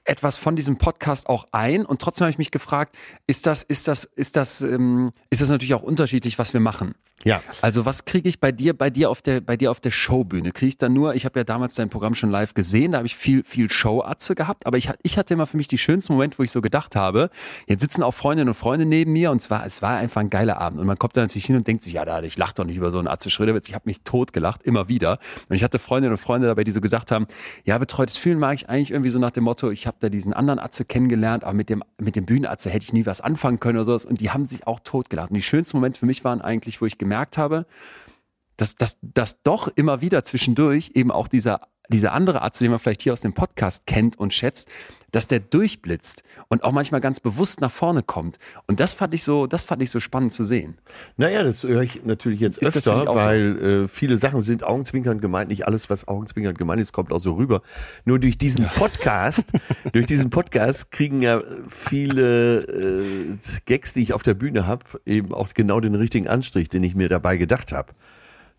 etwas 0.04 0.36
von 0.36 0.56
diesem 0.56 0.78
Podcast 0.78 1.28
auch 1.28 1.46
ein 1.52 1.84
und 1.84 2.00
trotzdem 2.00 2.26
habe 2.26 2.30
ich 2.30 2.38
mich 2.38 2.50
gefragt, 2.52 2.96
ist 3.26 3.46
das, 3.46 3.62
ist 3.62 3.88
das, 3.88 4.04
ist 4.04 4.36
das, 4.36 4.60
ähm, 4.60 5.12
ist 5.30 5.40
das 5.40 5.50
natürlich 5.50 5.74
auch 5.74 5.82
unterschiedlich, 5.82 6.38
was 6.38 6.52
wir 6.52 6.60
machen. 6.60 6.94
Ja. 7.24 7.42
Also 7.62 7.86
was 7.86 8.04
kriege 8.04 8.28
ich 8.28 8.40
bei 8.40 8.52
dir, 8.52 8.72
bei 8.74 8.90
dir 8.90 9.10
auf 9.10 9.22
der, 9.22 9.40
bei 9.40 9.56
dir 9.56 9.70
auf 9.70 9.80
der 9.80 9.90
Showbühne? 9.90 10.52
Kriege 10.52 10.68
ich 10.68 10.78
da 10.78 10.88
nur, 10.88 11.14
ich 11.14 11.24
habe 11.24 11.40
ja 11.40 11.44
damals 11.44 11.74
dein 11.74 11.88
Programm 11.88 12.14
schon 12.14 12.30
live 12.30 12.54
gesehen, 12.54 12.92
da 12.92 12.98
habe 12.98 13.06
ich 13.06 13.16
viel, 13.16 13.42
viel 13.42 13.70
Show-Atze 13.70 14.34
gehabt, 14.34 14.66
aber 14.66 14.76
ich, 14.76 14.90
ich 15.02 15.18
hatte 15.18 15.34
immer 15.34 15.46
für 15.46 15.56
mich 15.56 15.66
die 15.66 15.78
schönsten 15.78 16.12
Momente, 16.12 16.38
wo 16.38 16.42
ich 16.42 16.50
so 16.50 16.60
gedacht 16.60 16.94
habe, 16.94 17.30
jetzt 17.66 17.80
sitzen 17.80 18.02
auch 18.02 18.12
Freundinnen 18.12 18.48
und 18.48 18.54
Freunde 18.54 18.86
neben 18.86 19.12
mir 19.12 19.30
und 19.30 19.40
zwar, 19.40 19.66
es 19.66 19.82
war 19.82 19.96
einfach 19.96 20.20
ein 20.20 20.30
geiler 20.30 20.58
Abend 20.58 20.78
und 20.78 20.86
man 20.86 20.98
kommt 20.98 21.16
da 21.16 21.22
natürlich 21.22 21.46
hin 21.46 21.56
und 21.56 21.66
denkt 21.66 21.82
sich, 21.82 21.94
ja, 21.94 22.04
da, 22.04 22.22
ich 22.22 22.36
lache 22.36 22.54
doch 22.54 22.64
nicht 22.64 22.76
über 22.76 22.90
so 22.90 22.98
einen 22.98 23.08
Atze 23.08 23.30
Schröderwitz, 23.30 23.68
ich 23.68 23.74
habe 23.74 23.84
mich 23.86 24.02
tot 24.02 24.32
gelacht, 24.32 24.62
immer 24.62 24.88
wieder. 24.88 25.18
Und 25.48 25.56
ich 25.56 25.64
hatte 25.64 25.78
Freundinnen 25.78 26.12
und 26.12 26.18
Freunde 26.18 26.46
dabei, 26.48 26.64
die 26.64 26.72
so 26.72 26.80
gedacht 26.80 27.10
haben, 27.10 27.26
ja, 27.64 27.78
betreutes 27.78 28.16
Fühlen 28.18 28.38
mag 28.38 28.54
ich 28.54 28.68
eigentlich 28.68 28.90
irgendwie 28.90 29.10
so 29.10 29.18
nach 29.18 29.30
dem 29.30 29.44
Motto, 29.44 29.70
ich 29.70 29.86
habe 29.86 29.96
da 30.00 30.08
diesen 30.08 30.32
anderen 30.32 30.58
Atze 30.58 30.84
kennengelernt, 30.84 31.44
aber 31.44 31.54
mit 31.54 31.70
dem, 31.70 31.82
mit 31.98 32.14
dem 32.14 32.26
Bühnenatze 32.26 32.70
hätte 32.70 32.84
ich 32.84 32.92
nie 32.92 33.06
was 33.06 33.20
anfangen 33.20 33.58
können 33.58 33.78
oder 33.78 33.84
sowas 33.84 34.04
und 34.04 34.20
die 34.20 34.30
haben 34.30 34.44
sich 34.44 34.66
auch 34.66 34.80
tot 34.80 35.10
gelacht. 35.10 35.30
Und 35.30 35.36
die 35.36 35.42
schönsten 35.42 35.78
Momente 35.78 35.98
für 35.98 36.06
mich 36.06 36.22
waren 36.24 36.40
eigentlich, 36.40 36.80
wo 36.80 36.86
ich 36.86 36.98
gemerkt 37.06 37.38
habe, 37.38 37.66
dass, 38.56 38.74
dass, 38.74 38.98
dass 39.00 39.42
doch 39.42 39.68
immer 39.68 40.00
wieder 40.00 40.24
zwischendurch 40.24 40.92
eben 40.94 41.12
auch 41.12 41.28
dieser 41.28 41.68
dieser 41.88 42.12
andere 42.12 42.42
Arzt, 42.42 42.60
den 42.60 42.70
man 42.70 42.80
vielleicht 42.80 43.02
hier 43.02 43.12
aus 43.12 43.20
dem 43.20 43.32
Podcast 43.32 43.86
kennt 43.86 44.18
und 44.18 44.34
schätzt, 44.34 44.68
dass 45.16 45.26
der 45.26 45.40
durchblitzt 45.40 46.24
und 46.48 46.62
auch 46.62 46.72
manchmal 46.72 47.00
ganz 47.00 47.20
bewusst 47.20 47.62
nach 47.62 47.70
vorne 47.70 48.02
kommt. 48.02 48.38
Und 48.66 48.80
das 48.80 48.92
fand 48.92 49.14
ich 49.14 49.22
so, 49.22 49.46
das 49.46 49.62
fand 49.62 49.80
ich 49.80 49.88
so 49.88 49.98
spannend 49.98 50.30
zu 50.30 50.44
sehen. 50.44 50.76
Naja, 51.16 51.42
das 51.42 51.62
höre 51.62 51.80
ich 51.80 52.04
natürlich 52.04 52.38
jetzt 52.38 52.58
ist 52.58 52.86
öfter, 52.86 53.14
weil 53.14 53.84
äh, 53.84 53.88
viele 53.88 54.18
Sachen 54.18 54.42
sind 54.42 54.62
augenzwinkernd 54.62 55.22
gemeint. 55.22 55.48
Nicht 55.48 55.66
alles, 55.66 55.88
was 55.88 56.06
augenzwinkernd 56.06 56.58
gemeint 56.58 56.82
ist, 56.82 56.92
kommt 56.92 57.14
auch 57.14 57.18
so 57.18 57.32
rüber. 57.32 57.62
Nur 58.04 58.18
durch 58.18 58.36
diesen 58.36 58.66
Podcast, 58.66 59.52
durch 59.92 60.04
diesen 60.04 60.28
Podcast 60.28 60.90
kriegen 60.90 61.22
ja 61.22 61.40
viele 61.66 62.60
äh, 62.64 63.38
Gags, 63.64 63.94
die 63.94 64.02
ich 64.02 64.12
auf 64.12 64.22
der 64.22 64.34
Bühne 64.34 64.66
habe, 64.66 64.84
eben 65.06 65.32
auch 65.32 65.48
genau 65.54 65.80
den 65.80 65.94
richtigen 65.94 66.28
Anstrich, 66.28 66.68
den 66.68 66.84
ich 66.84 66.94
mir 66.94 67.08
dabei 67.08 67.38
gedacht 67.38 67.72
habe. 67.72 67.94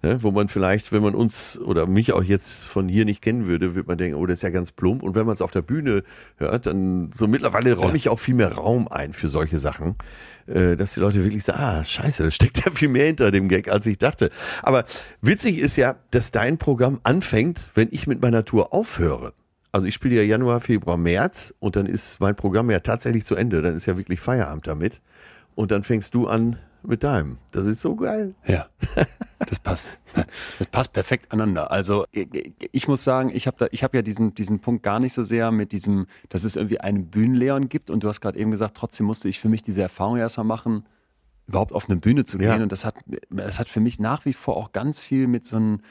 Ne, 0.07 0.23
wo 0.23 0.31
man 0.31 0.47
vielleicht, 0.47 0.93
wenn 0.93 1.03
man 1.03 1.15
uns 1.15 1.59
oder 1.59 1.85
mich 1.85 2.13
auch 2.13 2.23
jetzt 2.23 2.63
von 2.63 2.87
hier 2.87 3.03
nicht 3.03 3.21
kennen 3.21 3.45
würde, 3.45 3.75
würde 3.75 3.89
man 3.89 3.97
denken, 3.97 4.15
oh, 4.15 4.25
das 4.25 4.35
ist 4.35 4.41
ja 4.41 4.51
ganz 4.51 4.71
plump. 4.71 5.03
Und 5.03 5.15
wenn 5.15 5.25
man 5.25 5.33
es 5.33 5.41
auf 5.41 5.51
der 5.51 5.61
Bühne 5.61 6.01
hört, 6.37 6.65
dann 6.65 7.11
so 7.13 7.27
mittlerweile 7.27 7.73
räume 7.73 7.97
ich 7.97 8.07
auch 8.07 8.17
viel 8.17 8.35
mehr 8.35 8.53
Raum 8.53 8.87
ein 8.87 9.11
für 9.11 9.27
solche 9.27 9.57
Sachen, 9.57 9.95
äh, 10.45 10.77
dass 10.77 10.93
die 10.93 11.01
Leute 11.01 11.25
wirklich 11.25 11.43
sagen, 11.43 11.59
ah, 11.59 11.83
scheiße, 11.83 12.23
da 12.23 12.31
steckt 12.31 12.63
ja 12.65 12.71
viel 12.71 12.87
mehr 12.87 13.07
hinter 13.07 13.31
dem 13.31 13.49
Gag, 13.49 13.69
als 13.69 13.85
ich 13.85 13.97
dachte. 13.97 14.29
Aber 14.63 14.85
witzig 15.21 15.57
ist 15.57 15.75
ja, 15.75 15.97
dass 16.11 16.31
dein 16.31 16.57
Programm 16.57 17.01
anfängt, 17.03 17.65
wenn 17.75 17.89
ich 17.91 18.07
mit 18.07 18.21
meiner 18.21 18.45
Tour 18.45 18.73
aufhöre. 18.73 19.33
Also 19.73 19.87
ich 19.87 19.93
spiele 19.93 20.15
ja 20.15 20.21
Januar, 20.21 20.61
Februar, 20.61 20.95
März 20.95 21.53
und 21.59 21.75
dann 21.75 21.85
ist 21.85 22.21
mein 22.21 22.37
Programm 22.37 22.71
ja 22.71 22.79
tatsächlich 22.79 23.25
zu 23.25 23.35
Ende. 23.35 23.61
Dann 23.61 23.75
ist 23.75 23.85
ja 23.85 23.97
wirklich 23.97 24.21
Feierabend 24.21 24.67
damit. 24.67 25.01
Und 25.55 25.71
dann 25.71 25.83
fängst 25.83 26.15
du 26.15 26.27
an 26.27 26.55
mit 26.87 27.03
deinem. 27.03 27.37
Das 27.51 27.65
ist 27.65 27.81
so 27.81 27.95
geil. 27.95 28.33
Ja, 28.45 28.67
das 29.39 29.59
passt. 29.59 29.99
Das 30.57 30.67
passt 30.67 30.93
perfekt 30.93 31.31
aneinander. 31.31 31.69
Also 31.71 32.05
ich 32.71 32.87
muss 32.87 33.03
sagen, 33.03 33.29
ich 33.33 33.45
habe 33.47 33.69
ich 33.71 33.81
ja 33.81 34.01
diesen, 34.01 34.33
diesen 34.33 34.59
Punkt 34.59 34.83
gar 34.83 34.99
nicht 34.99 35.13
so 35.13 35.23
sehr 35.23 35.51
mit 35.51 35.71
diesem, 35.71 36.07
dass 36.29 36.43
es 36.43 36.55
irgendwie 36.55 36.79
einen 36.79 37.07
Bühnenleon 37.07 37.69
gibt. 37.69 37.89
Und 37.89 38.03
du 38.03 38.07
hast 38.07 38.21
gerade 38.21 38.39
eben 38.39 38.51
gesagt, 38.51 38.77
trotzdem 38.77 39.05
musste 39.05 39.29
ich 39.29 39.39
für 39.39 39.49
mich 39.49 39.61
diese 39.61 39.81
Erfahrung 39.81 40.17
erstmal 40.17 40.45
machen, 40.45 40.85
überhaupt 41.47 41.73
auf 41.73 41.89
eine 41.89 41.99
Bühne 41.99 42.25
zu 42.25 42.37
gehen. 42.37 42.47
Ja. 42.47 42.63
Und 42.63 42.71
das 42.71 42.85
hat, 42.85 42.95
das 43.29 43.59
hat 43.59 43.69
für 43.69 43.79
mich 43.79 43.99
nach 43.99 44.25
wie 44.25 44.33
vor 44.33 44.57
auch 44.57 44.71
ganz 44.71 45.01
viel 45.01 45.27
mit 45.27 45.45
so 45.45 45.57
einem 45.57 45.81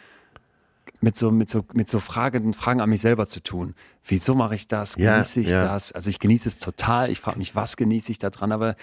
mit 1.06 1.16
so, 1.16 1.30
mit 1.30 1.48
so, 1.48 1.64
mit 1.72 1.88
so 1.88 2.00
Fragen, 2.00 2.52
Fragen 2.52 2.80
an 2.80 2.90
mich 2.90 3.00
selber 3.00 3.28
zu 3.28 3.40
tun. 3.40 3.74
Wieso 4.04 4.34
mache 4.34 4.56
ich 4.56 4.66
das? 4.66 4.96
Genieße 4.96 5.40
ja, 5.40 5.46
ich 5.46 5.52
ja. 5.52 5.64
das? 5.64 5.92
Also 5.92 6.10
ich 6.10 6.18
genieße 6.18 6.48
es 6.48 6.58
total. 6.58 7.10
Ich 7.10 7.20
frage 7.20 7.38
mich, 7.38 7.54
was 7.54 7.76
genieße 7.76 8.10
ich 8.10 8.18
da 8.18 8.28
dran? 8.30 8.50
Aber 8.50 8.74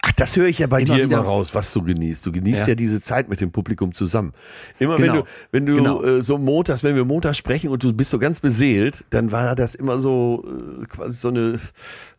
Ach, 0.00 0.12
das 0.12 0.36
höre 0.36 0.46
ich 0.46 0.60
ja 0.60 0.68
bei 0.68 0.82
immer 0.82 0.94
dir 0.94 1.02
immer 1.02 1.18
raus, 1.18 1.56
was 1.56 1.72
du 1.72 1.82
genießt. 1.82 2.24
Du 2.24 2.30
genießt 2.30 2.62
ja. 2.62 2.68
ja. 2.68 2.74
diese 2.76 3.00
Zeit 3.00 3.28
mit 3.28 3.40
dem 3.40 3.50
Publikum 3.50 3.92
zusammen. 3.92 4.34
Immer 4.78 4.98
genau. 4.98 5.14
wenn 5.14 5.20
du, 5.20 5.26
wenn 5.50 5.66
du 5.66 5.74
genau. 5.74 6.02
äh, 6.04 6.22
so 6.22 6.38
montags, 6.38 6.84
wenn 6.84 6.94
wir 6.94 7.04
montags 7.04 7.36
sprechen 7.36 7.70
und 7.70 7.82
du 7.82 7.92
bist 7.92 8.12
so 8.12 8.20
ganz 8.20 8.38
beseelt, 8.38 9.04
dann 9.10 9.32
war 9.32 9.56
das 9.56 9.74
immer 9.74 9.98
so 9.98 10.44
äh, 10.46 10.86
quasi 10.86 11.18
so 11.18 11.28
eine 11.28 11.58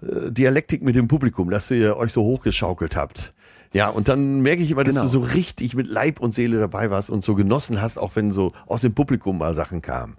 äh, 0.01 0.29
Dialektik 0.31 0.83
mit 0.83 0.97
dem 0.97 1.07
Publikum, 1.07 1.49
dass 1.49 1.71
ihr 1.71 1.95
euch 1.95 2.11
so 2.11 2.23
hochgeschaukelt 2.23 2.97
habt. 2.97 3.33
Ja, 3.71 3.89
und 3.89 4.07
dann 4.07 4.41
merke 4.41 4.63
ich 4.63 4.71
immer, 4.71 4.83
dass 4.83 4.95
genau. 4.95 5.05
du 5.05 5.09
so 5.09 5.19
richtig 5.19 5.75
mit 5.75 5.87
Leib 5.87 6.19
und 6.19 6.33
Seele 6.33 6.59
dabei 6.59 6.89
warst 6.89 7.09
und 7.09 7.23
so 7.23 7.35
genossen 7.35 7.81
hast, 7.81 7.97
auch 7.97 8.15
wenn 8.15 8.31
so 8.31 8.51
aus 8.65 8.81
dem 8.81 8.93
Publikum 8.93 9.37
mal 9.37 9.53
Sachen 9.53 9.81
kamen. 9.81 10.17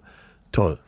Toll. 0.51 0.79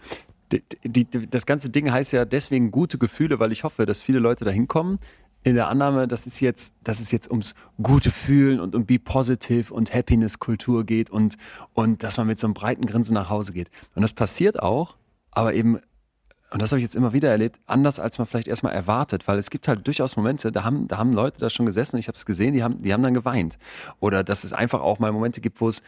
Die, 0.52 0.62
die, 0.84 1.06
das 1.30 1.46
ganze 1.46 1.70
Ding 1.70 1.92
heißt 1.92 2.14
ja 2.14 2.26
deswegen 2.26 2.72
gute 2.72 2.98
Gefühle, 2.98 3.40
weil 3.40 3.52
ich 3.52 3.64
hoffe, 3.64 3.86
dass 3.86 4.02
viele 4.02 4.20
Leute 4.20 4.46
da 4.46 4.52
hinkommen 4.52 5.00
in 5.44 5.56
der 5.56 5.68
Annahme, 5.68 6.08
dass 6.08 6.26
es 6.26 6.40
jetzt, 6.40 6.74
dass 6.84 7.00
es 7.00 7.12
jetzt 7.12 7.30
ums 7.30 7.54
gute 7.82 8.12
Fühlen 8.12 8.60
und 8.60 8.76
um 8.76 8.86
Be 8.86 9.00
Positive 9.00 9.74
und 9.74 9.94
Happiness-Kultur 9.94 10.86
geht 10.86 11.10
und, 11.10 11.38
und 11.74 12.04
dass 12.04 12.18
man 12.18 12.28
mit 12.28 12.40
so 12.40 12.48
einem 12.48 12.54
breiten 12.54 12.86
Grinsen 12.86 13.14
nach 13.14 13.30
Hause 13.30 13.52
geht. 13.52 13.70
Und 13.96 14.04
das 14.04 14.14
passiert 14.14 14.62
auch, 14.62 14.96
aber 15.32 15.54
eben 15.54 15.80
und 16.54 16.62
das 16.62 16.72
habe 16.72 16.80
ich 16.80 16.84
jetzt 16.84 16.96
immer 16.96 17.14
wieder 17.14 17.32
erlebt, 17.32 17.60
anders 17.66 18.00
als 18.00 18.20
man 18.20 18.28
vielleicht 18.28 18.48
erstmal 18.48 18.74
erwartet, 18.74 19.28
weil 19.28 19.40
es 19.40 19.50
gibt 19.50 19.68
halt 19.68 19.88
durchaus 19.88 20.16
Momente, 20.18 20.52
da 20.52 20.64
haben, 20.64 20.88
da 20.88 21.00
haben 21.00 21.12
Leute 21.12 21.40
da 21.40 21.50
schon 21.50 21.66
gesessen, 21.66 21.98
ich 21.98 22.08
habe 22.08 22.16
es 22.16 22.28
gesehen, 22.28 22.54
die 22.54 22.62
haben, 22.62 22.78
die 22.78 22.94
haben 22.94 23.02
dann 23.02 23.16
geweint. 23.16 23.58
Oder 24.00 24.24
dass 24.24 24.44
es 24.44 24.54
einfach 24.54 24.80
auch 24.82 25.00
mal 25.00 25.12
Momente 25.12 25.42
gibt, 25.42 25.60
wo 25.62 25.68
es, 25.68 25.82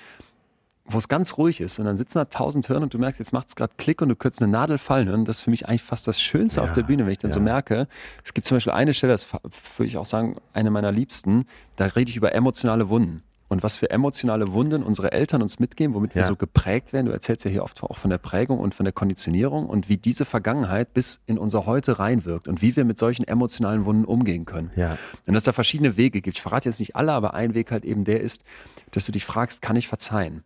wo 0.86 0.98
es 0.98 1.08
ganz 1.08 1.38
ruhig 1.38 1.62
ist 1.62 1.78
und 1.78 1.86
dann 1.86 1.98
sitzen 1.98 2.18
da 2.18 2.26
tausend 2.26 2.66
Hirn 2.66 2.82
und 2.82 2.96
du 2.96 2.98
merkst, 2.98 3.20
jetzt 3.20 3.32
macht 3.32 3.50
es 3.50 3.56
gerade 3.56 3.74
Klick 3.78 4.02
und 4.02 4.10
du 4.10 4.16
könntest 4.16 4.42
eine 4.42 4.52
Nadel 4.52 4.80
fallen 4.80 5.08
hören. 5.08 5.24
Das 5.24 5.38
ist 5.38 5.42
für 5.44 5.52
mich 5.52 5.68
eigentlich 5.68 5.84
fast 5.84 6.08
das 6.08 6.20
Schönste 6.20 6.62
ja, 6.62 6.66
auf 6.66 6.74
der 6.74 6.82
Bühne, 6.82 7.06
wenn 7.06 7.12
ich 7.12 7.20
dann 7.20 7.30
ja. 7.30 7.36
so 7.36 7.42
merke. 7.42 7.88
Es 8.24 8.34
gibt 8.34 8.48
zum 8.48 8.56
Beispiel 8.56 8.74
eine 8.74 8.96
Stelle, 8.96 9.14
das 9.14 9.32
würde 9.34 9.86
ich 9.86 9.98
auch 9.98 10.06
sagen, 10.06 10.38
eine 10.54 10.72
meiner 10.72 10.92
Liebsten, 10.92 11.46
da 11.76 11.86
rede 11.86 12.10
ich 12.10 12.18
über 12.18 12.34
emotionale 12.34 12.90
Wunden 12.90 13.22
und 13.48 13.64
was 13.64 13.78
für 13.78 13.90
emotionale 13.90 14.54
Wunden 14.54 14.84
unsere 14.84 15.12
Eltern 15.12 15.42
uns 15.42 15.60
mitgeben, 15.60 15.94
womit 15.94 16.12
ja. 16.12 16.22
wir 16.22 16.24
so 16.24 16.36
geprägt 16.36 16.94
werden. 16.94 17.06
Du 17.06 17.12
erzählst 17.12 17.46
ja 17.46 17.52
hier 17.52 17.64
oft 17.64 17.82
auch 17.84 17.98
von 17.98 18.10
der 18.10 18.18
Prägung 18.18 18.60
und 18.60 18.74
von 18.74 18.86
der 18.86 18.94
Konditionierung 18.94 19.68
und 19.68 19.88
wie 19.88 19.98
diese 19.98 20.26
Vergangenheit 20.26 20.94
bis 20.94 21.22
in 21.28 21.38
unser 21.38 21.66
Heute 21.66 22.00
reinwirkt 22.00 22.48
und 22.48 22.62
wie 22.62 22.76
wir 22.76 22.86
mit 22.86 22.98
solchen 22.98 23.28
emotionalen 23.28 23.86
Wunden 23.86 24.06
umgehen 24.06 24.46
können. 24.46 24.72
Ja. 24.76 24.98
Und 25.28 25.34
dass 25.34 25.44
da 25.44 25.54
verschiedene 25.54 25.98
Wege 25.98 26.22
gibt. 26.22 26.38
Ich 26.38 26.42
verrate 26.42 26.70
jetzt 26.70 26.80
nicht 26.80 26.96
alle, 26.96 27.12
aber 27.12 27.34
ein 27.34 27.54
Weg 27.54 27.72
halt 27.72 27.86
eben 27.86 28.04
der 28.04 28.22
ist, 28.22 28.44
dass 28.92 29.06
du 29.06 29.12
dich 29.12 29.26
fragst, 29.26 29.62
kann 29.62 29.76
ich 29.76 29.88
verzeihen? 29.88 30.44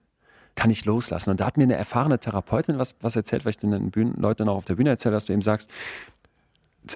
kann 0.55 0.71
ich 0.71 0.83
loslassen. 0.83 1.29
Und 1.29 1.39
da 1.39 1.45
hat 1.45 1.55
mir 1.55 1.63
eine 1.63 1.75
erfahrene 1.75 2.19
Therapeutin 2.19 2.77
was, 2.77 2.95
was 2.99 3.15
erzählt, 3.15 3.45
weil 3.45 3.51
ich 3.51 3.57
den 3.57 3.91
Bühnen, 3.91 4.15
Leuten 4.17 4.45
noch 4.45 4.55
auf 4.55 4.65
der 4.65 4.75
Bühne 4.75 4.89
erzähle, 4.89 5.13
dass 5.13 5.25
du 5.25 5.31
eben 5.31 5.41
sagst, 5.41 5.69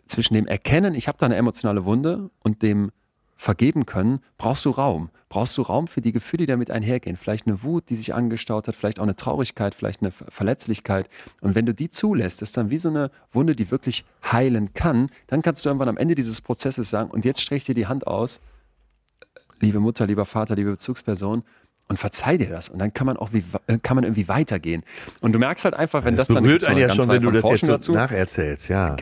zwischen 0.06 0.34
dem 0.34 0.47
Erkennen, 0.47 0.95
ich 0.95 1.08
habe 1.08 1.18
da 1.18 1.28
eine 1.28 1.36
emotionale 1.36 1.86
Wunde 1.86 2.30
und 2.41 2.62
dem 2.62 2.91
vergeben 3.44 3.86
können, 3.86 4.20
brauchst 4.38 4.64
du 4.64 4.70
Raum. 4.70 5.10
Brauchst 5.28 5.58
du 5.58 5.64
Raum 5.64 5.88
für 5.88 6.00
die 6.00 6.14
Gefühle, 6.14 6.44
die 6.44 6.46
damit 6.46 6.72
einhergehen. 6.72 7.18
Vielleicht 7.18 7.46
eine 7.46 7.62
Wut, 7.62 7.89
die 7.89 7.96
sich 7.96 8.14
angestaut 8.14 8.70
hat, 8.70 8.76
vielleicht 8.76 9.00
auch 9.00 9.04
eine 9.04 9.18
Traurigkeit, 9.18 9.76
vielleicht 9.76 10.02
eine 10.02 10.12
Verletzlichkeit. 10.12 11.10
Und 11.41 11.54
wenn 11.54 11.66
du 11.66 11.74
die 11.74 11.89
zulässt, 11.89 12.41
ist 12.41 12.56
dann 12.56 12.70
wie 12.70 12.78
so 12.78 12.88
eine 12.88 13.12
Wunde, 13.34 13.54
die 13.54 13.70
wirklich 13.70 14.06
heilen 14.32 14.74
kann, 14.74 15.10
dann 15.28 15.41
kannst 15.41 15.66
du 15.66 15.70
irgendwann 15.70 15.89
am 15.89 15.98
Ende 15.98 16.16
dieses 16.16 16.39
Prozesses 16.39 16.89
sagen, 16.89 17.12
und 17.12 17.26
jetzt 17.26 17.41
streich 17.41 17.66
dir 17.66 17.76
die 17.76 17.88
Hand 17.88 18.08
aus, 18.08 18.39
liebe 19.60 19.82
Mutter, 19.82 20.08
lieber 20.08 20.24
Vater, 20.24 20.56
liebe 20.56 20.72
Bezugsperson, 20.72 21.44
und 21.89 22.00
verzeih 22.00 22.38
dir 22.38 22.50
das. 22.50 22.70
Und 22.70 22.80
dann 22.80 22.94
kann 22.94 23.06
man 23.06 23.18
auch 23.18 23.34
wie, 23.34 23.44
äh, 23.68 23.78
kann 23.78 23.96
man 23.96 24.06
irgendwie 24.06 24.30
weitergehen. 24.30 24.84
Und 25.20 25.34
du 25.34 25.39
merkst 25.39 25.66
halt 25.66 25.76
einfach, 25.76 26.06
wenn 26.06 26.16
das, 26.16 26.30
das 26.30 26.36
dann 26.36 26.46
berührt 26.46 26.64
einen 26.64 26.80
ja 26.80 26.96
schon, 26.96 27.10
wenn 27.10 27.22
du 27.22 27.32
das 27.32 27.44
jetzt 27.44 27.66
so 27.66 27.68
dazu, 27.68 27.91
nacherzählst, 27.91 28.70
ja. 28.70 28.96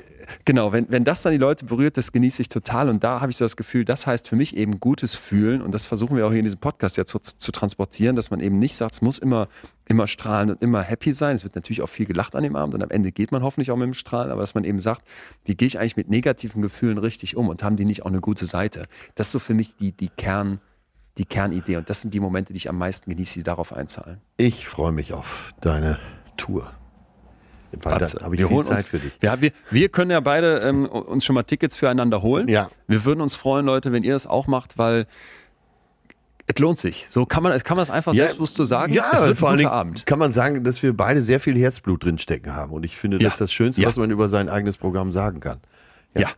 Genau, 0.46 0.72
wenn, 0.72 0.90
wenn 0.90 1.04
das 1.04 1.22
dann 1.22 1.32
die 1.32 1.38
Leute 1.38 1.66
berührt, 1.66 1.98
das 1.98 2.12
genieße 2.12 2.42
ich 2.42 2.50
total. 2.50 2.90
Und 2.90 3.04
da 3.04 3.22
habe 3.22 3.32
ich 3.32 3.38
so 3.38 3.46
das 3.46 3.56
Gefühl, 3.56 3.86
das 3.86 4.08
heißt 4.08 4.28
für 4.28 4.36
mich 4.36 4.56
eben 4.56 4.80
gutes 4.80 5.16
Fühlen. 5.16 5.62
Und 5.62 5.72
das 5.74 5.86
versuchen 5.86 6.16
wir 6.16 6.26
auch 6.26 6.32
hier 6.32 6.40
in 6.40 6.46
diesem 6.46 6.60
Podcast 6.60 6.98
ja 6.98 7.06
zu, 7.06 7.20
zu 7.20 7.52
transportieren, 7.52 8.16
dass 8.16 8.32
man 8.32 8.40
eben 8.40 8.60
nicht 8.60 8.76
sagt, 8.76 8.94
es 8.94 9.02
muss 9.02 9.20
immer, 9.20 9.48
immer 9.86 10.08
strahlen 10.08 10.52
und 10.52 10.62
immer 10.62 10.82
happy 10.82 11.14
sein. 11.14 11.36
Es 11.36 11.44
wird 11.44 11.56
natürlich 11.56 11.82
auch 11.82 11.90
viel 11.90 12.06
gelacht 12.06 12.36
an 12.36 12.44
dem 12.44 12.56
Abend 12.56 12.76
und 12.76 12.84
am 12.84 12.90
Ende 12.90 13.12
geht 13.12 13.32
man 13.32 13.44
hoffentlich 13.44 13.72
auch 13.72 13.78
mit 13.78 13.86
dem 13.86 13.94
Strahlen, 13.94 14.32
aber 14.32 14.42
dass 14.42 14.56
man 14.56 14.64
eben 14.64 14.80
sagt, 14.80 15.04
wie 15.46 15.56
gehe 15.56 15.68
ich 15.68 15.80
eigentlich 15.80 15.98
mit 15.98 16.10
negativen 16.10 16.62
Gefühlen 16.62 16.98
richtig 16.98 17.38
um 17.38 17.50
und 17.50 17.64
haben 17.64 17.76
die 17.76 17.86
nicht 17.86 18.04
auch 18.04 18.10
eine 18.10 18.22
gute 18.22 18.46
Seite? 18.46 18.86
Das 19.16 19.28
ist 19.28 19.32
so 19.34 19.40
für 19.40 19.54
mich 19.54 19.78
die, 19.78 19.92
die 19.92 20.10
Kern, 20.10 20.60
die 21.18 21.26
Kernidee. 21.26 21.78
Und 21.78 21.90
das 21.90 22.02
sind 22.02 22.14
die 22.14 22.20
Momente, 22.20 22.54
die 22.54 22.58
ich 22.58 22.70
am 22.70 22.78
meisten 22.78 23.10
genieße, 23.10 23.36
die 23.36 23.44
darauf 23.44 23.74
einzahlen. 23.74 24.22
Ich 24.38 24.68
freue 24.68 24.92
mich 24.92 25.14
auf 25.14 25.54
deine 25.62 26.00
Tour. 26.38 26.72
Weil 27.72 28.00
da 28.00 28.24
habe 28.24 28.36
ich 28.36 28.42
wir 28.42 28.48
viel 28.48 28.64
Zeit 28.64 28.78
uns, 28.78 28.88
für 28.88 29.00
dich. 29.00 29.12
Wir, 29.20 29.42
wir, 29.42 29.52
wir 29.70 29.90
können 29.90 30.12
ja 30.12 30.20
beide 30.20 30.60
ähm, 30.60 30.86
uns 30.86 31.26
schon 31.26 31.34
mal 31.36 31.44
Tickets 31.44 31.76
füreinander 31.76 32.22
holen. 32.22 32.48
Ja. 32.48 32.70
Wir 32.88 33.06
würden 33.06 33.22
uns 33.22 33.36
freuen, 33.36 33.66
Leute, 33.66 33.92
wenn 33.92 34.04
ihr 34.04 34.14
das 34.14 34.28
auch 34.28 34.48
macht, 34.48 34.78
weil 34.78 35.08
es 36.48 36.60
lohnt 36.60 36.80
sich. 36.80 37.08
So 37.10 37.26
kann 37.26 37.44
man, 37.44 37.58
kann 37.60 37.78
man 37.78 37.84
es 37.84 37.90
einfach 37.90 38.14
ja, 38.14 38.24
selbstbewusst 38.24 38.56
so 38.56 38.66
sagen. 38.66 38.94
Ja, 38.94 39.12
es 39.14 39.22
wird 39.22 39.38
vor 39.38 39.50
allem 39.50 39.68
Abend. 39.68 40.06
kann 40.06 40.20
man 40.20 40.32
sagen, 40.32 40.64
dass 40.64 40.84
wir 40.84 40.96
beide 40.96 41.22
sehr 41.22 41.40
viel 41.40 41.58
Herzblut 41.58 42.04
drinstecken 42.04 42.56
haben. 42.56 42.72
Und 42.74 42.84
ich 42.84 42.98
finde, 42.98 43.18
das 43.18 43.24
ja. 43.24 43.30
ist 43.30 43.42
das 43.42 43.54
Schönste, 43.54 43.82
ja. 43.82 43.88
was 43.88 43.98
man 43.98 44.12
über 44.12 44.28
sein 44.28 44.50
eigenes 44.50 44.78
Programm 44.78 45.12
sagen 45.12 45.40
kann. 45.40 45.60
Ja 46.18 46.30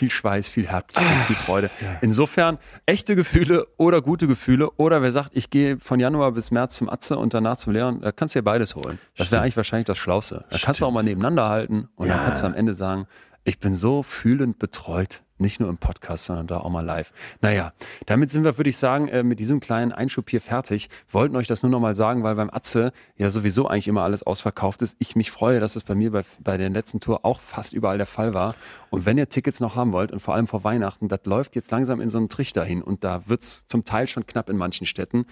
viel 0.00 0.10
Schweiß, 0.10 0.48
viel 0.48 0.66
Herzblut, 0.66 1.04
viel 1.26 1.36
Freude. 1.36 1.70
Ja. 1.82 1.98
Insofern 2.00 2.58
echte 2.86 3.16
Gefühle 3.16 3.66
oder 3.76 4.00
gute 4.00 4.26
Gefühle 4.26 4.70
oder 4.78 5.02
wer 5.02 5.12
sagt, 5.12 5.32
ich 5.34 5.50
gehe 5.50 5.78
von 5.78 6.00
Januar 6.00 6.32
bis 6.32 6.50
März 6.50 6.76
zum 6.76 6.88
Atze 6.88 7.18
und 7.18 7.34
danach 7.34 7.58
zum 7.58 7.74
Lehren, 7.74 8.00
da 8.00 8.10
kannst 8.10 8.34
du 8.34 8.38
ja 8.38 8.42
beides 8.42 8.74
holen. 8.76 8.98
Das 9.18 9.30
wäre 9.30 9.42
eigentlich 9.42 9.58
wahrscheinlich 9.58 9.86
das 9.86 9.98
Schlauste. 9.98 10.46
Da 10.48 10.56
kannst 10.56 10.80
du 10.80 10.86
auch 10.86 10.90
mal 10.90 11.02
nebeneinander 11.02 11.50
halten 11.50 11.90
und 11.96 12.08
ja. 12.08 12.16
dann 12.16 12.24
kannst 12.24 12.42
du 12.42 12.46
am 12.46 12.54
Ende 12.54 12.74
sagen, 12.74 13.06
ich 13.44 13.58
bin 13.58 13.74
so 13.74 14.02
fühlend 14.02 14.58
betreut. 14.58 15.22
Nicht 15.40 15.58
nur 15.58 15.68
im 15.70 15.78
Podcast, 15.78 16.26
sondern 16.26 16.46
da 16.46 16.58
auch 16.58 16.70
mal 16.70 16.84
live. 16.84 17.12
Naja, 17.40 17.72
damit 18.06 18.30
sind 18.30 18.44
wir, 18.44 18.58
würde 18.58 18.68
ich 18.68 18.76
sagen, 18.76 19.08
äh, 19.08 19.22
mit 19.22 19.40
diesem 19.40 19.58
kleinen 19.58 19.90
Einschub 19.90 20.28
hier 20.28 20.40
fertig. 20.40 20.90
Wollten 21.08 21.34
euch 21.34 21.46
das 21.46 21.62
nur 21.62 21.70
noch 21.70 21.80
mal 21.80 21.94
sagen, 21.94 22.22
weil 22.22 22.34
beim 22.34 22.50
Atze 22.50 22.92
ja 23.16 23.30
sowieso 23.30 23.66
eigentlich 23.66 23.88
immer 23.88 24.02
alles 24.02 24.22
ausverkauft 24.22 24.82
ist. 24.82 24.96
Ich 24.98 25.16
mich 25.16 25.30
freue, 25.30 25.58
dass 25.58 25.76
es 25.76 25.82
bei 25.82 25.94
mir 25.94 26.12
bei, 26.12 26.22
bei 26.40 26.58
der 26.58 26.68
letzten 26.68 27.00
Tour 27.00 27.24
auch 27.24 27.40
fast 27.40 27.72
überall 27.72 27.96
der 27.96 28.06
Fall 28.06 28.34
war. 28.34 28.54
Und 28.90 29.06
wenn 29.06 29.16
ihr 29.16 29.28
Tickets 29.28 29.60
noch 29.60 29.76
haben 29.76 29.92
wollt 29.92 30.12
und 30.12 30.20
vor 30.20 30.34
allem 30.34 30.46
vor 30.46 30.62
Weihnachten, 30.62 31.08
das 31.08 31.20
läuft 31.24 31.56
jetzt 31.56 31.70
langsam 31.70 32.00
in 32.00 32.10
so 32.10 32.18
einen 32.18 32.28
Trichter 32.28 32.62
hin 32.62 32.82
und 32.82 33.02
da 33.02 33.22
wird 33.26 33.42
es 33.42 33.66
zum 33.66 33.84
Teil 33.84 34.08
schon 34.08 34.26
knapp 34.26 34.50
in 34.50 34.56
manchen 34.56 34.86
Städten. 34.86 35.24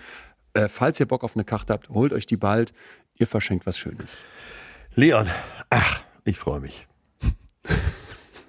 Äh, 0.55 0.69
falls 0.69 0.99
ihr 1.01 1.07
Bock 1.07 1.23
auf 1.23 1.37
eine 1.37 1.45
Karte 1.45 1.75
habt, 1.75 1.91
holt 1.91 2.13
euch 2.13 2.27
die 2.27 2.37
bald. 2.37 2.73
Ihr 3.15 3.27
verschenkt 3.27 3.67
was 3.67 3.77
Schönes. 3.77 4.25
Leon, 4.95 5.29
ach, 5.71 6.01
ich 6.25 6.39
freue 6.39 6.61
mich. 6.61 6.87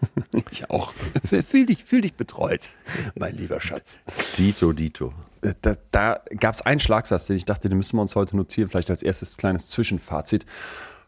ich 0.52 0.70
auch. 0.70 0.94
Fühl 0.94 1.66
dich, 1.66 1.84
fühl 1.84 2.02
dich 2.02 2.14
betreut, 2.14 2.70
mein 3.16 3.36
lieber 3.36 3.60
Schatz. 3.62 4.00
Dito, 4.38 4.74
Dito. 4.74 5.14
Äh, 5.42 5.54
da, 5.62 5.76
da 5.92 6.22
gab 6.40 6.56
es 6.56 6.62
einen 6.62 6.80
Schlagsatz, 6.80 7.28
den 7.28 7.36
ich 7.36 7.46
dachte, 7.46 7.70
den 7.70 7.78
müssen 7.78 7.98
wir 7.98 8.02
uns 8.02 8.16
heute 8.16 8.36
notieren, 8.36 8.70
vielleicht 8.70 8.90
als 8.90 9.04
erstes 9.04 9.38
kleines 9.38 9.68
Zwischenfazit 9.70 10.46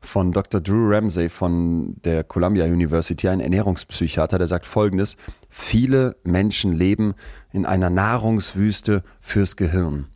von 0.02 0.32
Dr. 0.32 0.60
Drew 0.62 0.90
Ramsey 0.90 1.30
von 1.30 1.96
der 2.04 2.24
Columbia 2.24 2.66
University, 2.66 3.30
ein 3.30 3.40
Ernährungspsychiater, 3.40 4.40
der 4.40 4.48
sagt 4.48 4.66
folgendes, 4.66 5.16
viele 5.50 6.16
Menschen 6.24 6.74
leben 6.74 7.14
in 7.52 7.66
einer 7.66 7.90
Nahrungswüste 7.90 9.04
fürs 9.20 9.56
Gehirn. 9.56 10.08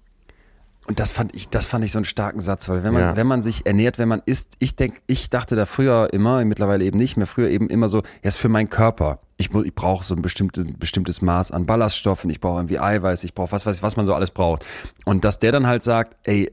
Und 0.88 1.00
das 1.00 1.12
fand 1.12 1.34
ich, 1.34 1.50
das 1.50 1.66
fand 1.66 1.84
ich 1.84 1.92
so 1.92 1.98
einen 1.98 2.06
starken 2.06 2.40
Satz, 2.40 2.70
weil 2.70 2.84
wenn 2.84 2.94
man, 2.94 3.02
ja. 3.02 3.16
wenn 3.16 3.26
man 3.26 3.42
sich 3.42 3.66
ernährt, 3.66 3.98
wenn 3.98 4.08
man 4.08 4.22
isst, 4.26 4.54
ich 4.60 4.76
denke, 4.76 5.02
ich 5.08 5.32
dachte 5.32 5.56
da 5.56 5.66
früher 5.66 6.14
immer, 6.14 6.46
mittlerweile 6.46 6.86
eben 6.86 6.98
nicht 6.98 7.18
mehr, 7.18 7.26
früher 7.26 7.50
eben 7.50 7.70
immer 7.70 7.90
so, 7.90 8.04
ja, 8.22 8.28
ist 8.28 8.38
für 8.38 8.50
meinen 8.50 8.70
Körper. 8.70 9.20
Ich, 9.38 9.54
ich 9.54 9.76
brauche 9.76 10.06
so 10.06 10.16
ein 10.16 10.22
bestimmtes, 10.22 10.66
bestimmtes 10.78 11.24
Maß 11.24 11.52
an 11.52 11.66
Ballaststoffen, 11.66 12.30
ich 12.30 12.40
brauche 12.40 12.60
irgendwie 12.60 12.80
Eiweiß, 12.80 13.24
ich 13.24 13.34
brauche 13.34 13.52
was 13.52 13.66
weiß 13.66 13.78
ich, 13.78 13.84
was 13.84 13.98
man 13.98 14.06
so 14.06 14.14
alles 14.14 14.30
braucht. 14.30 14.64
Und 15.06 15.26
dass 15.26 15.40
der 15.40 15.52
dann 15.52 15.66
halt 15.66 15.82
sagt, 15.82 16.18
ey, 16.24 16.52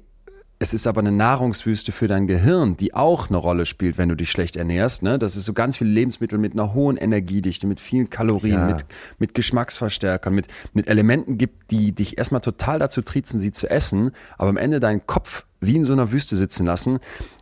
es 0.62 0.72
ist 0.72 0.86
aber 0.86 1.00
eine 1.00 1.10
Nahrungswüste 1.10 1.90
für 1.90 2.06
dein 2.06 2.28
Gehirn, 2.28 2.76
die 2.76 2.94
auch 2.94 3.28
eine 3.28 3.36
Rolle 3.36 3.66
spielt, 3.66 3.98
wenn 3.98 4.08
du 4.08 4.14
dich 4.14 4.30
schlecht 4.30 4.54
ernährst. 4.54 5.02
Ne? 5.02 5.18
Das 5.18 5.34
ist 5.34 5.44
so 5.44 5.54
ganz 5.54 5.76
viele 5.76 5.90
Lebensmittel 5.90 6.38
mit 6.38 6.52
einer 6.52 6.72
hohen 6.72 6.96
Energiedichte, 6.96 7.66
mit 7.66 7.80
vielen 7.80 8.10
Kalorien, 8.10 8.60
ja. 8.60 8.66
mit, 8.66 8.84
mit 9.18 9.34
Geschmacksverstärkern, 9.34 10.32
mit, 10.32 10.46
mit 10.72 10.86
Elementen 10.86 11.36
gibt, 11.36 11.72
die 11.72 11.92
dich 11.92 12.16
erstmal 12.16 12.42
total 12.42 12.78
dazu 12.78 13.02
triezen, 13.02 13.40
sie 13.40 13.50
zu 13.50 13.68
essen, 13.68 14.12
aber 14.38 14.50
am 14.50 14.56
Ende 14.56 14.78
deinen 14.78 15.04
Kopf 15.04 15.44
wie 15.60 15.74
in 15.74 15.84
so 15.84 15.94
einer 15.94 16.12
Wüste 16.12 16.36
sitzen 16.36 16.64
lassen. 16.64 17.00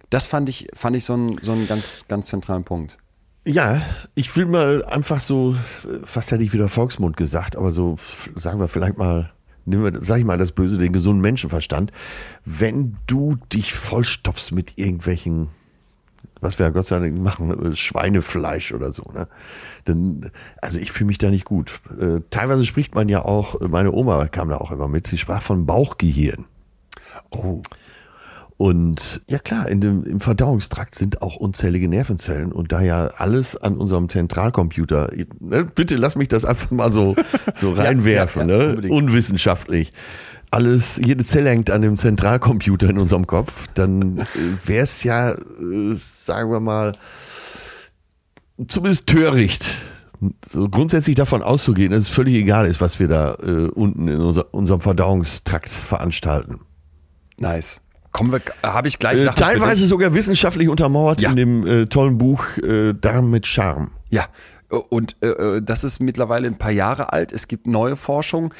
Das 0.09 0.27
fand 0.27 0.49
ich, 0.49 0.68
fand 0.75 0.97
ich 0.97 1.05
so 1.05 1.12
einen, 1.12 1.37
so 1.43 1.53
einen 1.53 1.68
ganz, 1.68 2.07
ganz 2.09 2.29
zentralen 2.29 2.64
Punkt. 2.64 2.97
Ja, 3.45 3.83
ich 4.14 4.35
will 4.35 4.47
mal 4.47 4.83
einfach 4.87 5.21
so, 5.21 5.57
fast 6.05 6.31
hätte 6.31 6.43
ich 6.43 6.55
wieder 6.55 6.71
Volksmund 6.71 7.18
gesagt, 7.18 7.55
aber 7.55 7.71
so 7.71 7.97
sagen 8.35 8.61
wir 8.61 8.68
vielleicht 8.68 8.97
mal 8.97 9.31
nehmen 9.71 9.85
wir, 9.85 10.01
sag 10.01 10.18
ich 10.18 10.25
mal, 10.25 10.39
das 10.39 10.53
Böse, 10.53 10.79
den 10.79 10.93
gesunden 10.93 11.23
Menschenverstand, 11.23 11.93
wenn 12.45 12.97
du 13.07 13.37
dich 13.53 13.73
vollstopfst 13.73 14.53
mit 14.53 14.77
irgendwelchen, 14.77 15.49
was 16.41 16.59
wir 16.59 16.66
ja 16.66 16.71
Gott 16.71 16.87
sei 16.87 16.99
Dank 16.99 17.18
machen, 17.18 17.75
Schweinefleisch 17.77 18.73
oder 18.73 18.93
so, 18.93 19.05
ne? 19.14 19.29
Dann, 19.87 20.31
also 20.61 20.79
ich 20.79 20.93
fühle 20.93 21.09
mich 21.09 21.18
da 21.18 21.31
nicht 21.31 21.47
gut. 21.47 21.81
Äh, 21.99 22.21
teilweise 22.31 22.66
spricht 22.66 22.95
man 22.95 23.09
ja 23.09 23.25
auch, 23.25 23.61
meine 23.61 23.93
Oma 23.93 24.29
kam 24.29 24.51
da 24.51 24.59
auch 24.59 24.71
immer 24.71 24.89
mit, 24.89 25.07
sie 25.07 25.18
sprach 25.18 25.43
von 25.43 25.64
Bauchgehirn. 25.64 26.45
Oh. 27.31 27.62
Und 28.61 29.23
ja 29.27 29.39
klar, 29.39 29.71
in 29.71 29.81
dem, 29.81 30.05
im 30.05 30.21
Verdauungstrakt 30.21 30.95
sind 30.95 31.23
auch 31.23 31.37
unzählige 31.37 31.89
Nervenzellen 31.89 32.53
und 32.53 32.73
da 32.73 32.83
ja 32.83 33.07
alles 33.07 33.57
an 33.57 33.79
unserem 33.79 34.11
Zentralcomputer, 34.11 35.11
ne, 35.39 35.65
bitte 35.65 35.97
lass 35.97 36.15
mich 36.15 36.29
das 36.29 36.45
einfach 36.45 36.71
mal 36.71 36.93
so, 36.93 37.17
so 37.57 37.73
reinwerfen, 37.77 38.51
ja, 38.51 38.59
ja, 38.59 38.75
ja, 38.75 38.81
ne? 38.83 38.91
unwissenschaftlich. 38.91 39.95
Alles, 40.51 41.01
jede 41.03 41.25
Zelle 41.25 41.49
hängt 41.49 41.71
an 41.71 41.81
dem 41.81 41.97
Zentralcomputer 41.97 42.91
in 42.91 42.99
unserem 42.99 43.27
Kopf, 43.27 43.67
dann 43.73 44.19
äh, 44.19 44.25
wäre 44.67 44.85
es 44.85 45.05
ja, 45.05 45.31
äh, 45.31 45.97
sagen 46.15 46.51
wir 46.53 46.61
mal, 46.61 46.93
zumindest 48.69 49.07
töricht, 49.07 49.71
so 50.47 50.69
grundsätzlich 50.69 51.17
davon 51.17 51.43
auszugehen, 51.43 51.93
dass 51.93 52.03
es 52.03 52.09
völlig 52.09 52.35
egal 52.35 52.67
ist, 52.67 52.83
was 52.83 53.01
wir 53.01 53.09
da 53.09 53.37
äh, 53.37 53.71
unten 53.71 54.07
in 54.07 54.21
unser, 54.21 54.53
unserem 54.53 54.83
Verdauungstrakt 54.83 55.71
veranstalten. 55.71 56.61
Nice. 57.39 57.81
Kommen 58.13 58.33
wir, 58.33 58.41
habe 58.63 58.89
ich 58.89 58.99
gleich 58.99 59.19
äh, 59.19 59.25
Sachen 59.25 59.37
Teilweise 59.37 59.87
sogar 59.87 60.15
wissenschaftlich 60.15 60.69
untermauert 60.69 61.21
ja. 61.21 61.31
in 61.31 61.37
dem 61.37 61.67
äh, 61.67 61.87
tollen 61.87 62.19
Buch 62.19 62.59
äh, 62.59 62.93
Darm 62.93 63.31
mit 63.31 63.47
Charme. 63.47 63.93
Ja, 64.09 64.27
und 64.69 65.17
äh, 65.21 65.29
äh, 65.29 65.63
das 65.63 65.85
ist 65.85 66.01
mittlerweile 66.01 66.47
ein 66.47 66.59
paar 66.59 66.71
Jahre 66.71 67.13
alt. 67.13 67.33
Es 67.33 67.49
gibt 67.49 67.67
neue 67.67 67.97
Forschung. 67.97 68.55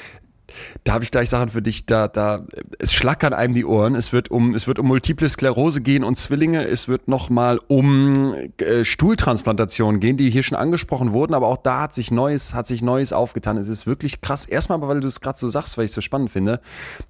Da 0.83 0.93
habe 0.93 1.03
ich 1.03 1.11
gleich 1.11 1.29
Sachen 1.29 1.49
für 1.49 1.61
dich, 1.61 1.85
da, 1.85 2.07
da, 2.07 2.45
es 2.79 2.93
schlackern 2.93 3.33
einem 3.33 3.53
die 3.53 3.65
Ohren. 3.65 3.95
Es 3.95 4.13
wird 4.13 4.31
um, 4.31 4.55
es 4.55 4.67
wird 4.67 4.79
um 4.79 4.87
Multiple 4.87 5.27
Sklerose 5.29 5.81
gehen 5.81 6.03
und 6.03 6.15
Zwillinge. 6.15 6.67
Es 6.67 6.87
wird 6.87 7.07
nochmal 7.07 7.59
um 7.67 8.33
äh, 8.57 8.85
Stuhltransplantation 8.85 9.99
gehen, 9.99 10.17
die 10.17 10.29
hier 10.29 10.43
schon 10.43 10.57
angesprochen 10.57 11.11
wurden. 11.11 11.33
Aber 11.33 11.47
auch 11.47 11.57
da 11.57 11.81
hat 11.81 11.93
sich 11.93 12.11
Neues, 12.11 12.53
hat 12.53 12.67
sich 12.67 12.81
Neues 12.81 13.13
aufgetan. 13.13 13.57
Es 13.57 13.67
ist 13.67 13.87
wirklich 13.87 14.21
krass. 14.21 14.45
Erstmal, 14.45 14.81
weil 14.81 14.99
du 14.99 15.07
es 15.07 15.21
gerade 15.21 15.37
so 15.39 15.47
sagst, 15.47 15.77
weil 15.77 15.85
ich 15.85 15.91
es 15.91 15.95
so 15.95 16.01
spannend 16.01 16.31
finde. 16.31 16.59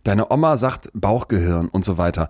Deine 0.04 0.32
Oma 0.32 0.58
sagt 0.58 0.90
Bauchgehirn 0.94 1.68
und 1.70 1.86
so 1.86 1.98
weiter 1.98 2.30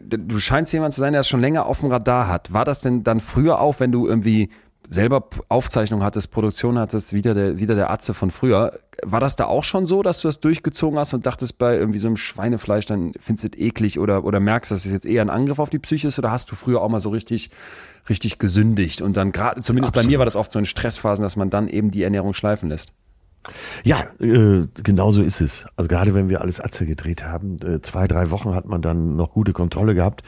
du 0.00 0.38
scheinst 0.38 0.72
jemand 0.72 0.94
zu 0.94 1.00
sein, 1.00 1.12
der 1.12 1.20
es 1.20 1.28
schon 1.28 1.40
länger 1.40 1.66
auf 1.66 1.80
dem 1.80 1.90
Radar 1.90 2.28
hat. 2.28 2.52
War 2.52 2.64
das 2.64 2.80
denn 2.80 3.04
dann 3.04 3.20
früher 3.20 3.60
auch, 3.60 3.80
wenn 3.80 3.92
du 3.92 4.06
irgendwie 4.06 4.50
selber 4.88 5.28
Aufzeichnung 5.48 6.02
hattest, 6.02 6.30
Produktion 6.30 6.78
hattest, 6.78 7.12
wieder 7.12 7.34
der, 7.34 7.58
wieder 7.58 7.74
der 7.74 7.90
Atze 7.90 8.14
von 8.14 8.30
früher. 8.30 8.78
War 9.02 9.20
das 9.20 9.36
da 9.36 9.46
auch 9.46 9.64
schon 9.64 9.86
so, 9.86 10.02
dass 10.02 10.20
du 10.20 10.28
das 10.28 10.40
durchgezogen 10.40 10.98
hast 10.98 11.14
und 11.14 11.26
dachtest 11.26 11.58
bei 11.58 11.76
irgendwie 11.76 11.98
so 11.98 12.06
einem 12.06 12.16
Schweinefleisch, 12.16 12.86
dann 12.86 13.12
findest 13.18 13.44
du 13.44 13.48
es 13.58 13.66
eklig 13.66 13.98
oder, 13.98 14.24
oder 14.24 14.40
merkst, 14.40 14.70
dass 14.70 14.86
es 14.86 14.92
jetzt 14.92 15.06
eher 15.06 15.22
ein 15.22 15.30
Angriff 15.30 15.58
auf 15.58 15.70
die 15.70 15.78
Psyche 15.78 16.08
ist 16.08 16.18
oder 16.18 16.30
hast 16.30 16.50
du 16.50 16.54
früher 16.54 16.82
auch 16.82 16.88
mal 16.88 17.00
so 17.00 17.10
richtig, 17.10 17.50
richtig 18.08 18.38
gesündigt 18.38 19.00
und 19.00 19.16
dann 19.16 19.32
gerade, 19.32 19.60
zumindest 19.60 19.90
Absolut. 19.90 20.06
bei 20.06 20.12
mir 20.12 20.18
war 20.18 20.26
das 20.26 20.36
oft 20.36 20.52
so 20.52 20.58
in 20.58 20.66
Stressphasen, 20.66 21.22
dass 21.22 21.36
man 21.36 21.50
dann 21.50 21.68
eben 21.68 21.90
die 21.90 22.02
Ernährung 22.02 22.34
schleifen 22.34 22.68
lässt? 22.68 22.92
Ja, 23.82 24.04
äh, 24.20 24.66
genau 24.82 25.10
so 25.10 25.22
ist 25.22 25.40
es. 25.40 25.66
Also 25.76 25.88
gerade 25.88 26.14
wenn 26.14 26.28
wir 26.28 26.40
alles 26.40 26.60
Atze 26.60 26.86
gedreht 26.86 27.24
haben, 27.24 27.58
äh, 27.58 27.80
zwei, 27.82 28.08
drei 28.08 28.30
Wochen 28.30 28.54
hat 28.54 28.66
man 28.66 28.80
dann 28.80 29.16
noch 29.16 29.32
gute 29.32 29.52
Kontrolle 29.52 29.94
gehabt. 29.94 30.22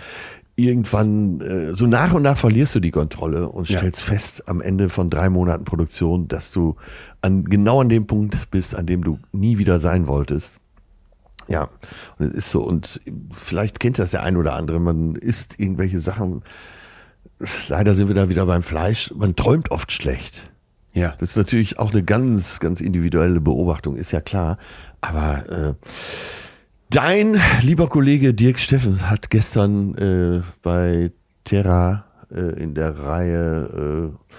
Irgendwann, 0.59 1.41
äh, 1.43 1.75
so 1.75 1.87
nach 1.87 2.15
und 2.15 2.23
nach 2.23 2.39
verlierst 2.39 2.75
du 2.75 2.81
die 2.81 2.91
Kontrolle 2.91 3.49
und 3.51 3.69
Ja. 3.69 3.79
stellst 3.79 4.01
fest 4.01 4.49
am 4.49 4.63
Ende 4.63 4.89
von 4.89 5.11
drei 5.11 5.29
Monaten 5.29 5.65
Produktion, 5.65 6.29
dass 6.29 6.51
du 6.51 6.77
an, 7.21 7.45
genau 7.45 7.83
an 7.83 7.91
dem 7.91 8.07
Punkt 8.07 8.51
bist, 8.51 8.75
an 8.75 8.87
dem 8.87 9.05
du 9.05 9.19
nie 9.33 9.59
wieder 9.59 9.79
sein 9.79 10.07
wolltest. 10.09 10.61
Ja, 11.49 11.69
und 12.19 12.27
es 12.31 12.33
ist 12.33 12.51
so. 12.51 12.63
Und 12.65 13.01
vielleicht 13.33 13.79
kennt 13.81 13.99
das 13.99 14.11
der 14.13 14.23
ein 14.23 14.37
oder 14.37 14.55
andere. 14.55 14.81
Man 14.81 15.15
isst 15.15 15.61
irgendwelche 15.61 16.01
Sachen. 16.01 16.43
Leider 17.69 17.95
sind 17.95 18.09
wir 18.09 18.15
da 18.15 18.29
wieder 18.31 18.47
beim 18.47 18.63
Fleisch. 18.63 19.13
Man 19.15 19.37
träumt 19.37 19.71
oft 19.71 19.93
schlecht. 19.93 20.51
Ja. 20.95 21.15
Das 21.19 21.31
ist 21.31 21.37
natürlich 21.37 21.79
auch 21.79 21.93
eine 21.93 22.03
ganz, 22.03 22.59
ganz 22.61 22.81
individuelle 22.81 23.41
Beobachtung, 23.41 23.97
ist 23.97 24.11
ja 24.11 24.23
klar. 24.23 24.57
Aber 25.03 25.49
äh, 25.51 25.75
dein 26.91 27.41
lieber 27.63 27.89
Kollege 27.89 28.35
Dirk 28.35 28.59
Steffen 28.59 29.09
hat 29.09 29.31
gestern 29.31 29.95
äh, 29.97 30.43
bei 30.63 31.13
Terra 31.45 32.05
äh, 32.31 32.41
in 32.63 32.75
der 32.75 32.99
Reihe, 32.99 34.13
äh, 34.13 34.37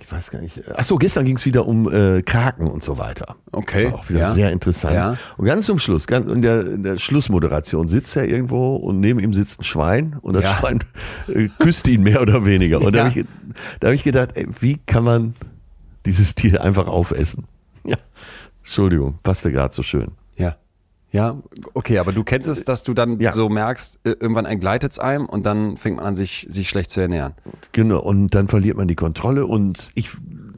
ich 0.00 0.12
weiß 0.12 0.30
gar 0.30 0.40
nicht, 0.40 0.60
ach 0.76 0.84
so, 0.84 0.96
gestern 0.96 1.24
ging 1.24 1.36
es 1.36 1.46
wieder 1.46 1.66
um 1.66 1.90
äh, 1.90 2.22
Kraken 2.22 2.66
und 2.66 2.84
so 2.84 2.98
weiter. 2.98 3.36
Okay, 3.52 3.86
War 3.86 4.00
auch 4.00 4.08
wieder 4.08 4.20
ja. 4.20 4.28
sehr 4.30 4.52
interessant. 4.52 4.94
Ja. 4.94 5.16
Und 5.36 5.46
ganz 5.46 5.64
zum 5.66 5.78
Schluss, 5.78 6.06
ganz 6.06 6.30
in 6.30 6.42
der, 6.42 6.66
in 6.66 6.82
der 6.82 6.98
Schlussmoderation 6.98 7.88
sitzt 7.88 8.14
er 8.16 8.26
irgendwo 8.28 8.76
und 8.76 9.00
neben 9.00 9.18
ihm 9.18 9.32
sitzt 9.32 9.60
ein 9.60 9.64
Schwein 9.64 10.16
und 10.20 10.34
das 10.34 10.44
Ja. 10.44 10.56
Schwein 10.56 10.84
äh, 11.28 11.48
küsst 11.58 11.88
ihn 11.88 12.02
mehr 12.02 12.20
oder 12.20 12.44
weniger. 12.44 12.80
Und 12.82 12.94
da 12.94 13.06
habe 13.06 13.18
ich, 13.18 13.26
da 13.80 13.88
hab 13.88 13.94
ich 13.94 14.04
gedacht, 14.04 14.30
ey, 14.34 14.46
wie 14.60 14.78
kann 14.86 15.04
man 15.04 15.34
dieses 16.04 16.34
Tier 16.34 16.62
einfach 16.62 16.86
aufessen? 16.86 17.44
Ja, 17.84 17.96
Entschuldigung, 18.62 19.18
passte 19.22 19.50
gerade 19.52 19.74
so 19.74 19.82
schön. 19.82 20.12
Ja. 21.14 21.40
Okay, 21.74 21.98
aber 21.98 22.12
du 22.12 22.24
kennst 22.24 22.48
es, 22.48 22.64
dass 22.64 22.82
du 22.82 22.92
dann 22.92 23.20
Ja. 23.20 23.30
so 23.32 23.48
merkst, 23.48 24.00
äh, 24.04 24.10
irgendwann 24.18 24.46
entgleitet 24.46 24.92
es 24.92 24.98
einem 24.98 25.26
und 25.26 25.46
dann 25.46 25.76
fängt 25.76 25.96
man 25.96 26.04
an, 26.06 26.16
sich, 26.16 26.46
sich 26.50 26.68
schlecht 26.68 26.90
zu 26.90 27.00
ernähren. 27.00 27.34
Genau, 27.72 28.00
und 28.00 28.34
dann 28.34 28.48
verliert 28.48 28.76
man 28.76 28.88
die 28.88 28.96
Kontrolle 28.96 29.46
und 29.46 29.90
ich, 29.94 30.10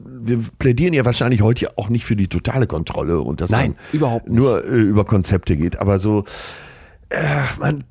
wir 0.03 0.39
plädieren 0.57 0.93
ja 0.95 1.05
wahrscheinlich 1.05 1.41
heute 1.41 1.77
auch 1.77 1.89
nicht 1.89 2.05
für 2.05 2.15
die 2.15 2.27
totale 2.27 2.65
Kontrolle 2.67 3.21
und 3.21 3.39
dass 3.39 3.51
Nein, 3.51 3.71
man 3.71 3.77
überhaupt 3.93 4.27
nicht. 4.27 4.35
nur 4.37 4.65
äh, 4.65 4.79
über 4.81 5.05
Konzepte 5.05 5.55
geht, 5.57 5.77
aber 5.79 5.99
so, 5.99 6.25
äh, 7.09 7.23
man, 7.59 7.83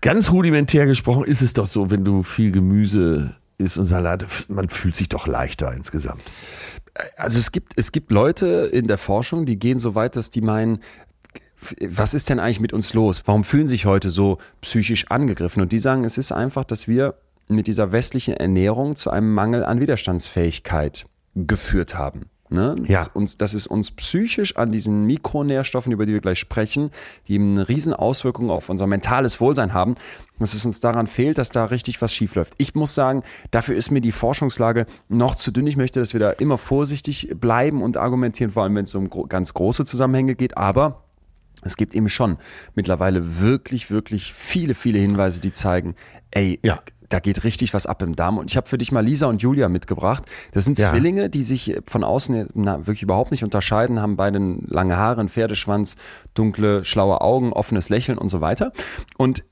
ganz 0.00 0.30
rudimentär 0.30 0.86
gesprochen 0.86 1.24
ist 1.24 1.42
es 1.42 1.52
doch 1.52 1.66
so, 1.66 1.90
wenn 1.90 2.04
du 2.04 2.22
viel 2.22 2.52
Gemüse 2.52 3.34
isst 3.58 3.76
und 3.76 3.84
Salat, 3.86 4.24
man 4.48 4.68
fühlt 4.68 4.96
sich 4.96 5.08
doch 5.08 5.26
leichter 5.26 5.74
insgesamt. 5.74 6.22
Also 7.16 7.38
es 7.38 7.52
gibt, 7.52 7.72
es 7.76 7.92
gibt 7.92 8.10
Leute 8.10 8.70
in 8.72 8.86
der 8.86 8.98
Forschung, 8.98 9.46
die 9.46 9.58
gehen 9.58 9.78
so 9.78 9.94
weit, 9.94 10.16
dass 10.16 10.30
die 10.30 10.40
meinen, 10.40 10.78
was 11.80 12.14
ist 12.14 12.30
denn 12.30 12.40
eigentlich 12.40 12.60
mit 12.60 12.72
uns 12.72 12.94
los? 12.94 13.22
Warum 13.26 13.44
fühlen 13.44 13.68
sich 13.68 13.86
heute 13.86 14.10
so 14.10 14.38
psychisch 14.62 15.10
angegriffen? 15.10 15.62
Und 15.62 15.72
die 15.72 15.78
sagen, 15.78 16.04
es 16.04 16.18
ist 16.18 16.32
einfach, 16.32 16.64
dass 16.64 16.88
wir 16.88 17.14
mit 17.48 17.66
dieser 17.66 17.92
westlichen 17.92 18.34
Ernährung 18.34 18.96
zu 18.96 19.10
einem 19.10 19.34
Mangel 19.34 19.64
an 19.64 19.80
Widerstandsfähigkeit 19.80 21.06
geführt 21.34 21.96
haben. 21.96 22.30
Ne? 22.52 22.74
Ja. 22.86 22.98
Dass, 22.98 23.08
uns, 23.08 23.36
dass 23.36 23.54
es 23.54 23.68
uns 23.68 23.92
psychisch 23.92 24.56
an 24.56 24.72
diesen 24.72 25.06
Mikronährstoffen, 25.06 25.92
über 25.92 26.04
die 26.04 26.12
wir 26.12 26.20
gleich 26.20 26.40
sprechen, 26.40 26.90
die 27.28 27.34
eben 27.34 27.48
eine 27.50 27.68
riesen 27.68 27.94
Auswirkung 27.94 28.50
auf 28.50 28.68
unser 28.68 28.88
mentales 28.88 29.40
Wohlsein 29.40 29.72
haben, 29.72 29.94
dass 30.40 30.54
es 30.54 30.64
uns 30.64 30.80
daran 30.80 31.06
fehlt, 31.06 31.38
dass 31.38 31.50
da 31.50 31.66
richtig 31.66 32.02
was 32.02 32.12
schiefläuft. 32.12 32.54
Ich 32.58 32.74
muss 32.74 32.92
sagen, 32.94 33.22
dafür 33.52 33.76
ist 33.76 33.92
mir 33.92 34.00
die 34.00 34.10
Forschungslage 34.10 34.86
noch 35.08 35.36
zu 35.36 35.52
dünn. 35.52 35.66
Ich 35.68 35.76
möchte, 35.76 36.00
dass 36.00 36.12
wir 36.12 36.18
da 36.18 36.30
immer 36.30 36.58
vorsichtig 36.58 37.28
bleiben 37.36 37.82
und 37.82 37.96
argumentieren, 37.96 38.52
vor 38.52 38.64
allem 38.64 38.74
wenn 38.74 38.84
es 38.84 38.96
um 38.96 39.08
ganz 39.28 39.54
große 39.54 39.84
Zusammenhänge 39.84 40.34
geht. 40.34 40.56
Aber 40.56 41.04
es 41.62 41.76
gibt 41.76 41.94
eben 41.94 42.08
schon 42.08 42.38
mittlerweile 42.74 43.40
wirklich, 43.40 43.90
wirklich 43.90 44.32
viele, 44.32 44.74
viele 44.74 44.98
Hinweise, 44.98 45.40
die 45.40 45.52
zeigen, 45.52 45.94
ey, 46.30 46.58
Ja. 46.62 46.80
da 47.08 47.18
geht 47.18 47.42
richtig 47.44 47.74
was 47.74 47.86
ab 47.86 48.02
im 48.02 48.14
Darm. 48.16 48.38
Und 48.38 48.50
ich 48.50 48.56
habe 48.56 48.68
für 48.68 48.78
dich 48.78 48.92
mal 48.92 49.04
Lisa 49.04 49.26
und 49.26 49.42
Julia 49.42 49.68
mitgebracht. 49.68 50.24
Das 50.52 50.64
sind 50.64 50.78
Ja. 50.78 50.90
Zwillinge, 50.90 51.28
die 51.28 51.42
sich 51.42 51.76
von 51.86 52.04
außen 52.04 52.48
na, 52.54 52.78
wirklich 52.86 53.02
überhaupt 53.02 53.30
nicht 53.32 53.42
unterscheiden, 53.44 54.00
haben 54.00 54.16
beide 54.16 54.38
lange 54.66 54.96
Haare, 54.96 55.20
einen 55.20 55.28
Pferdeschwanz, 55.28 55.96
dunkle, 56.34 56.84
schlaue 56.84 57.20
Augen, 57.20 57.52
offenes 57.52 57.88
Lächeln 57.88 58.16
und 58.16 58.28
so 58.28 58.40
weiter. 58.40 58.72
Und 59.18 59.44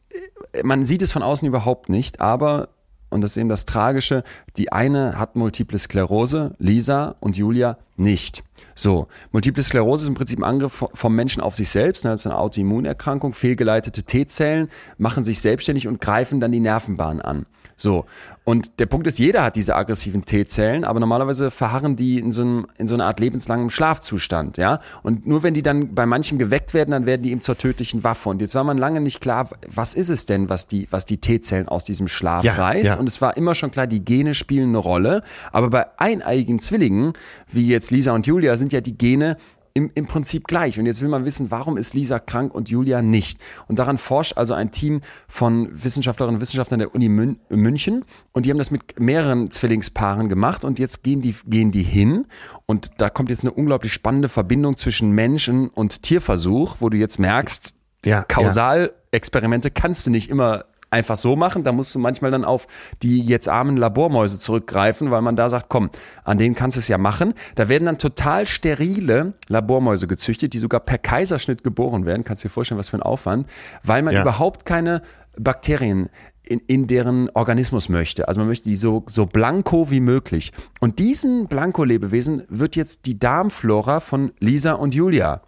äh, 0.52 0.62
man 0.62 0.86
sieht 0.86 1.02
es 1.02 1.12
von 1.12 1.22
außen 1.22 1.46
überhaupt 1.48 1.88
nicht, 1.88 2.20
aber 2.20 2.68
und 3.11 3.22
das 3.22 3.30
ist 3.32 3.36
eben 3.38 3.48
das 3.48 3.64
Tragische, 3.64 4.22
die 4.59 4.70
eine 4.70 5.18
hat 5.18 5.34
Multiple 5.34 5.78
Sklerose, 5.78 6.54
Lisa 6.59 7.14
und 7.20 7.38
Julia 7.38 7.78
nicht. 7.96 8.44
So, 8.79 9.09
Multiple 9.33 9.64
Sklerose 9.64 10.05
ist 10.05 10.09
im 10.09 10.14
Prinzip 10.14 10.39
ein 10.39 10.45
Angriff 10.45 10.83
vo- 10.83 10.91
vom 10.95 11.12
Menschen 11.12 11.43
auf 11.43 11.57
sich 11.57 11.68
selbst, 11.68 12.05
ne, 12.05 12.12
das 12.12 12.20
ist 12.20 12.26
eine 12.29 12.39
Autoimmunerkrankung, 12.39 13.33
fehlgeleitete 13.33 14.05
T-Zellen 14.05 14.68
machen 14.99 15.24
sich 15.24 15.41
selbstständig 15.41 15.89
und 15.89 16.01
greifen 16.01 16.39
dann 16.39 16.53
die 16.53 16.61
Nervenbahn 16.61 17.20
an. 17.20 17.47
So, 17.81 18.07
und 18.43 18.81
der 18.81 18.87
Punkt 18.87 19.07
ist, 19.07 19.18
jeder 19.20 19.45
hat 19.45 19.55
diese 19.55 19.76
aggressiven 19.76 20.24
T-Zellen, 20.24 20.85
aber 20.85 20.99
normalerweise 20.99 21.51
verharren 21.53 21.95
die 21.95 22.18
in 22.18 22.33
so, 22.33 22.43
einem, 22.43 22.66
in 22.76 22.89
so 22.89 22.95
einer 22.95 23.07
Art 23.07 23.20
lebenslangem 23.20 23.70
Schlafzustand, 23.70 24.57
ja. 24.59 24.81
Und 25.05 25.29
nur 25.29 25.45
wenn 25.45 25.55
die 25.55 25.62
dann 25.62 25.95
bei 25.95 26.05
manchen 26.05 26.39
geweckt 26.39 26.74
werden, 26.74 26.91
dann 26.91 27.07
werden 27.07 27.22
die 27.22 27.31
eben 27.31 27.41
zur 27.41 27.57
tödlichen 27.57 28.03
Waffe. 28.03 28.31
Und 28.31 28.41
jetzt 28.41 28.57
war 28.57 28.64
man 28.64 28.79
lange 28.79 29.01
nicht 29.01 29.20
klar, 29.20 29.51
was 29.66 29.95
ist 29.95 30.09
es 30.09 30.26
denn, 30.26 30.49
was 30.49 30.66
die, 30.66 30.89
was 30.91 31.07
die 31.07 31.18
T-Zellen 31.18 31.68
aus 31.68 31.85
diesem 31.85 32.09
Schlaf 32.09 32.43
Ja, 32.45 32.55
reißt. 32.55 32.85
ja. 32.87 32.95
Und 32.97 33.09
es 33.09 33.20
war 33.20 33.37
immer 33.37 33.55
schon 33.55 33.70
klar, 33.70 33.87
die 33.87 34.05
Gene 34.05 34.35
spielen 34.35 34.70
eine 34.70 34.79
Rolle. 34.79 35.22
Aber 35.53 35.70
bei 35.70 35.87
eineiigen 35.99 36.59
Zwillingen, 36.59 37.12
wie 37.53 37.68
jetzt 37.68 37.93
Lisa 37.93 38.12
und 38.12 38.26
Julia, 38.26 38.57
sind 38.57 38.72
ja 38.72 38.81
die 38.81 38.99
Gene 38.99 39.37
im, 39.79 39.91
im 39.95 40.07
Prinzip 40.07 40.49
gleich. 40.49 40.79
Und 40.79 40.87
jetzt 40.87 41.01
will 41.01 41.09
man 41.09 41.24
wissen, 41.24 41.53
warum 41.53 41.76
ist 41.76 41.95
Lisa 41.95 42.18
krank 42.18 42.53
und 42.53 42.68
Julia 42.68 43.01
nicht? 43.01 43.41
Und 43.68 43.79
daran 43.79 43.97
forscht 43.97 44.37
also 44.37 44.53
ein 44.53 44.72
Team 44.72 45.03
von 45.29 45.68
Wissenschaftlerinnen 45.72 46.37
und 46.37 46.41
Wissenschaftlern 46.41 46.81
der 46.81 46.95
Uni 46.95 47.09
Mün 47.09 47.39
München. 47.49 48.05
Und 48.33 48.45
die 48.45 48.51
haben 48.51 48.59
das 48.59 48.72
mit 48.72 48.99
mehreren 48.99 49.53
Zwillingspaaren 49.53 50.29
gemacht. 50.29 50.64
Und 50.64 50.81
jetzt 50.81 51.05
gehen 51.05 51.22
die, 51.22 51.37
gehen 51.47 51.70
die 51.70 51.85
hin. 51.85 52.26
Und 52.66 52.91
da 52.99 53.09
kommt 53.09 53.31
jetzt 53.31 53.45
eine 53.45 53.53
unglaublich 53.53 53.93
spannende 53.93 54.29
Verbindung 54.29 54.76
zwischen 54.76 55.12
Menschen 55.12 55.68
und 55.68 56.03
Tierversuch, 56.03 56.76
wo 56.81 56.89
du 56.89 56.97
jetzt 56.97 57.20
merkst, 57.20 57.74
Ja, 58.05 58.24
Kausalexperimente 58.24 59.70
kannst 59.70 60.07
du 60.07 60.11
nicht 60.11 60.29
immer 60.29 60.64
einfach 60.91 61.16
so 61.16 61.36
machen. 61.36 61.64
Da 61.64 61.72
musst 61.72 61.95
du 61.95 61.99
manchmal 61.99 62.30
dann 62.30 62.45
auf 62.45 62.66
die 63.03 63.20
jetzt 63.20 63.49
armen 63.49 63.76
Labormäuse 63.76 64.39
zurückgreifen, 64.39 65.11
weil 65.11 65.22
man 65.22 65.36
da 65.36 65.49
sagt, 65.49 65.68
komm, 65.68 65.91
an 66.24 66.39
denen 66.39 66.55
kannst 66.55 66.76
du 66.76 66.80
es 66.80 66.89
ja 66.89 66.99
machen. 66.99 67.34
Da 67.55 67.68
werden 67.68 67.86
dann 67.86 67.99
total 67.99 68.47
sterile 68.47 69.34
Labormäuse 69.49 70.07
gezüchtet, 70.07 70.53
die 70.53 70.59
sogar 70.59 70.80
per 70.80 70.99
Kaiserschnitt 70.99 71.62
geboren 71.64 72.07
werden. 72.07 72.24
Kannst 72.24 72.45
du 72.45 72.49
dir 72.49 72.53
vorstellen, 72.53 72.78
was 72.78 72.89
für 72.89 72.99
ein 72.99 73.03
Aufwand, 73.03 73.47
weil 73.82 74.03
man 74.03 74.14
Ja. 74.14 74.22
überhaupt 74.22 74.64
keine 74.64 75.03
Bakterien 75.39 76.09
in, 76.43 76.61
in 76.66 76.86
deren 76.86 77.28
Organismus 77.34 77.89
möchte. 77.91 78.26
Also 78.26 78.41
man 78.41 78.49
möchte 78.49 78.68
die 78.68 78.76
so, 78.76 79.05
so 79.07 79.26
blanko 79.26 79.91
wie 79.91 80.01
möglich. 80.01 80.53
Und 80.80 80.99
diesen 80.99 81.47
Blanko-Lebewesen 81.47 82.43
wird 82.49 82.74
jetzt 82.74 83.05
die 83.07 83.18
Darmflora 83.18 84.01
von 84.01 84.32
Lisa 84.41 84.72
und 84.72 84.95
Julia 84.95 85.43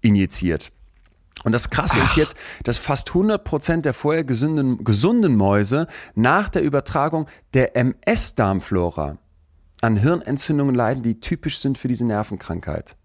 injiziert. 0.00 0.72
Und 1.44 1.52
das 1.52 1.70
Krasse 1.70 1.98
ist 2.00 2.16
jetzt, 2.16 2.36
dass 2.64 2.76
fast 2.78 3.08
100 3.08 3.42
Prozent 3.42 3.84
der 3.86 3.94
vorher 3.94 4.24
gesunden, 4.24 4.84
gesunden 4.84 5.36
Mäuse 5.36 5.86
nach 6.14 6.48
der 6.48 6.62
Übertragung 6.62 7.26
der 7.54 7.76
MS-Darmflora 7.76 9.18
an 9.80 9.96
Hirnentzündungen 9.96 10.74
leiden, 10.74 11.02
die 11.02 11.20
typisch 11.20 11.58
sind 11.58 11.78
für 11.78 11.88
diese 11.88 12.04
Nervenkrankheit. 12.04 12.96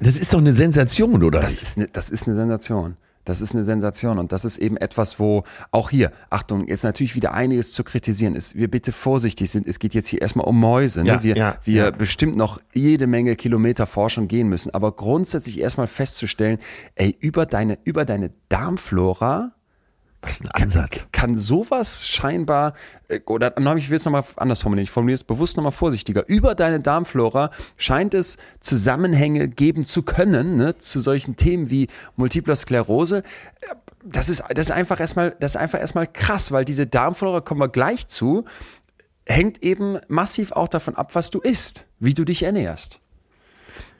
Das 0.00 0.16
ist 0.16 0.32
doch 0.32 0.38
eine 0.38 0.52
Sensation, 0.52 1.22
oder? 1.22 1.40
Das 1.40 1.58
ist, 1.58 1.76
eine, 1.76 1.88
das 1.88 2.10
ist 2.10 2.28
eine 2.28 2.36
Sensation. 2.36 2.96
Das 3.26 3.40
ist 3.40 3.54
eine 3.54 3.64
Sensation 3.64 4.18
und 4.18 4.32
das 4.32 4.44
ist 4.44 4.56
eben 4.56 4.76
etwas, 4.76 5.18
wo 5.18 5.42
auch 5.72 5.90
hier, 5.90 6.12
Achtung, 6.30 6.68
jetzt 6.68 6.84
natürlich 6.84 7.16
wieder 7.16 7.34
einiges 7.34 7.72
zu 7.72 7.84
kritisieren 7.84 8.36
ist. 8.36 8.54
Wir 8.54 8.70
bitte 8.70 8.92
vorsichtig 8.92 9.50
sind. 9.50 9.66
Es 9.66 9.80
geht 9.80 9.94
jetzt 9.94 10.08
hier 10.08 10.22
erstmal 10.22 10.46
um 10.46 10.58
Mäuse. 10.58 11.02
Ne? 11.02 11.08
Ja, 11.08 11.22
wir 11.22 11.36
ja, 11.36 11.58
wir 11.64 11.84
ja. 11.84 11.90
bestimmt 11.90 12.36
noch 12.36 12.60
jede 12.72 13.08
Menge 13.08 13.34
Kilometer 13.34 13.86
Forschung 13.86 14.28
gehen 14.28 14.48
müssen. 14.48 14.72
Aber 14.72 14.92
grundsätzlich 14.92 15.60
erstmal 15.60 15.88
festzustellen, 15.88 16.58
ey, 16.94 17.16
über 17.18 17.46
deine, 17.46 17.78
über 17.84 18.04
deine 18.04 18.30
Darmflora 18.48 19.55
Was 20.22 20.40
ein 20.40 20.48
Ansatz. 20.50 21.06
kann 21.12 21.36
sowas 21.36 22.08
scheinbar, 22.08 22.74
äh, 23.08 23.20
oder 23.26 23.56
ich 23.76 23.90
will 23.90 23.96
es 23.96 24.04
nochmal 24.04 24.24
anders 24.36 24.62
formulieren, 24.62 24.84
ich 24.84 24.90
formuliere 24.90 25.14
es 25.14 25.24
bewusst 25.24 25.56
nochmal 25.56 25.72
vorsichtiger, 25.72 26.28
über 26.28 26.54
deine 26.54 26.80
Darmflora 26.80 27.50
scheint 27.76 28.14
es 28.14 28.36
Zusammenhänge 28.60 29.48
geben 29.48 29.86
zu 29.86 30.02
können, 30.02 30.56
ne, 30.56 30.78
zu 30.78 31.00
solchen 31.00 31.36
Themen 31.36 31.70
wie 31.70 31.88
Multipler 32.16 32.56
Sklerose. 32.56 33.22
Das 34.04 34.28
ist, 34.28 34.42
das 34.48 34.66
ist 34.66 34.72
einfach 34.72 35.00
erstmal, 35.00 35.36
das 35.40 35.52
ist 35.52 35.56
einfach 35.56 35.80
erstmal 35.80 36.06
krass, 36.06 36.50
weil 36.50 36.64
diese 36.64 36.86
Darmflora, 36.86 37.40
kommen 37.40 37.60
wir 37.60 37.68
gleich 37.68 38.08
zu, 38.08 38.44
hängt 39.26 39.62
eben 39.62 39.98
massiv 40.08 40.52
auch 40.52 40.68
davon 40.68 40.96
ab, 40.96 41.14
was 41.14 41.30
du 41.30 41.40
isst, 41.40 41.86
wie 41.98 42.14
du 42.14 42.24
dich 42.24 42.42
ernährst. 42.42 43.00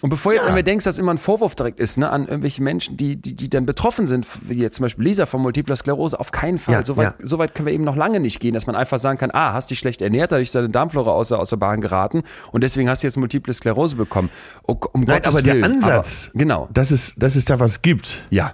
Und 0.03 0.11
bevor 0.11 0.33
jetzt 0.35 0.43
Ja. 0.45 0.51
irgendwie 0.51 0.63
denkst, 0.65 0.85
dass 0.85 0.99
immer 0.99 1.13
ein 1.15 1.19
Vorwurf 1.19 1.55
direkt 1.55 1.81
ist, 1.81 1.97
ne, 1.97 2.11
an 2.11 2.27
irgendwelche 2.29 2.63
Menschen, 2.63 2.99
die, 2.99 3.17
die, 3.17 3.35
die 3.35 3.49
dann 3.49 3.65
betroffen 3.65 4.05
sind, 4.07 4.27
wie 4.43 4.55
jetzt 4.61 4.77
zum 4.77 4.83
Beispiel 4.83 5.05
Lisa 5.07 5.25
von 5.25 5.41
Multipler 5.41 5.75
Sklerose, 5.75 6.21
auf 6.21 6.33
keinen 6.33 6.59
Fall. 6.59 6.75
Ja, 6.75 6.85
so, 6.85 6.97
weit, 6.99 7.15
ja. 7.19 7.27
so 7.27 7.39
weit 7.39 7.55
können 7.55 7.67
wir 7.67 7.73
eben 7.73 7.85
noch 7.85 7.97
lange 7.97 8.21
nicht 8.21 8.39
gehen, 8.41 8.53
dass 8.53 8.67
man 8.67 8.77
einfach 8.77 8.99
sagen 8.99 9.17
kann, 9.19 9.31
ah, 9.33 9.55
hast 9.55 9.71
dich 9.71 9.79
schlecht 9.79 10.03
ernährt, 10.03 10.33
dadurch 10.33 10.49
ist 10.49 10.55
deine 10.55 10.69
Darmflora 10.69 11.11
außer, 11.13 11.39
außer 11.39 11.57
Bahn 11.57 11.81
geraten 11.81 12.25
und 12.53 12.63
deswegen 12.63 12.91
hast 12.91 13.03
du 13.03 13.07
jetzt 13.07 13.17
Multiple 13.17 13.55
Sklerose 13.55 13.97
bekommen. 13.97 14.29
Um 14.65 14.79
Nein, 14.95 15.07
Gottes 15.23 15.35
aber 15.35 15.43
der 15.43 15.55
Willen. 15.55 15.65
Ansatz, 15.65 16.29
Aber, 16.31 16.39
genau. 16.41 16.69
dass, 16.75 16.91
es, 16.91 17.15
dass 17.17 17.35
es 17.35 17.47
da 17.47 17.59
was 17.59 17.81
gibt 17.81 18.25
Ja. 18.31 18.53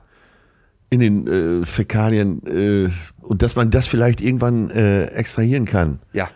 in 0.90 1.01
den 1.01 1.62
äh, 1.62 1.66
Fäkalien 1.66 2.40
äh, 2.47 2.90
und 3.20 3.43
dass 3.43 3.57
man 3.57 3.70
das 3.72 3.88
vielleicht 3.88 4.20
irgendwann 4.20 4.70
äh, 4.70 5.07
extrahieren 5.07 5.64
kann, 5.64 5.99
Ja. 6.12 6.28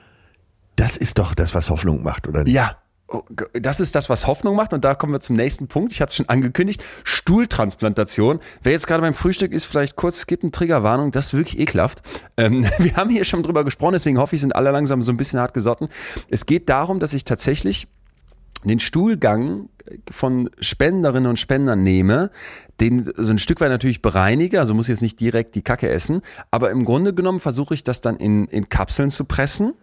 das 0.75 0.97
ist 0.97 1.19
doch 1.19 1.35
das, 1.35 1.55
was 1.55 1.71
Hoffnung 1.71 2.03
macht, 2.03 2.27
oder 2.27 2.43
nicht? 2.43 2.55
Ja. 2.55 2.77
Oh, 3.09 3.23
Das 3.53 3.79
ist 3.79 3.95
das, 3.95 4.09
was 4.09 4.27
Hoffnung 4.27 4.57
macht. 4.57 4.73
Und 4.73 4.85
da 4.85 4.95
kommen 4.95 5.13
wir 5.13 5.21
zum 5.21 5.37
nächsten 5.37 5.69
Punkt. 5.69 5.93
Ich 5.93 6.01
hatte 6.01 6.11
es 6.11 6.17
schon 6.17 6.29
angekündigt. 6.29 6.83
Stuhltransplantation. 7.05 8.41
Wer 8.63 8.73
jetzt 8.73 8.87
gerade 8.87 9.03
beim 9.03 9.15
Frühstück 9.15 9.53
ist, 9.53 9.65
vielleicht 9.65 9.95
kurz 9.95 10.21
skippen, 10.21 10.51
Triggerwarnung. 10.51 11.13
Das 11.13 11.27
ist 11.27 11.35
wirklich 11.35 11.59
ekelhaft. 11.61 12.03
Ähm, 12.37 12.65
wir 12.79 12.97
haben 12.97 13.11
hier 13.11 13.25
schon 13.25 13.43
drüber 13.43 13.65
gesprochen, 13.65 13.93
deswegen 13.93 14.19
hoffe 14.19 14.35
ich, 14.35 14.41
sind 14.41 14.57
alle 14.57 14.71
langsam 14.73 15.03
so 15.03 15.13
ein 15.13 15.17
bisschen 15.17 15.39
hart 15.39 15.55
gesotten. 15.55 15.89
Es 16.29 16.47
geht 16.47 16.69
darum, 16.69 16.99
dass 16.99 17.15
ich 17.15 17.25
tatsächlich 17.25 17.87
den 18.65 18.81
Stuhlgang 18.81 19.69
von 20.11 20.51
Spenderinnen 20.59 21.29
und 21.29 21.39
Spendern 21.39 21.85
nehme, 21.85 22.31
den 22.81 23.05
so 23.05 23.31
ein 23.31 23.39
Stück 23.39 23.61
weit 23.61 23.71
natürlich 23.71 24.03
bereinige, 24.03 24.59
also 24.59 24.75
muss 24.75 24.89
jetzt 24.89 25.03
nicht 25.03 25.21
direkt 25.21 25.55
die 25.55 25.63
Kacke 25.63 25.89
essen, 25.89 26.23
aber 26.51 26.71
im 26.71 26.85
Grunde 26.85 27.15
genommen 27.15 27.39
versuche 27.39 27.75
ich 27.75 27.85
das 27.85 28.01
dann 28.01 28.17
in, 28.17 28.47
in 28.47 28.69
Kapseln 28.69 29.11
zu 29.11 29.25
pressen 29.25 29.75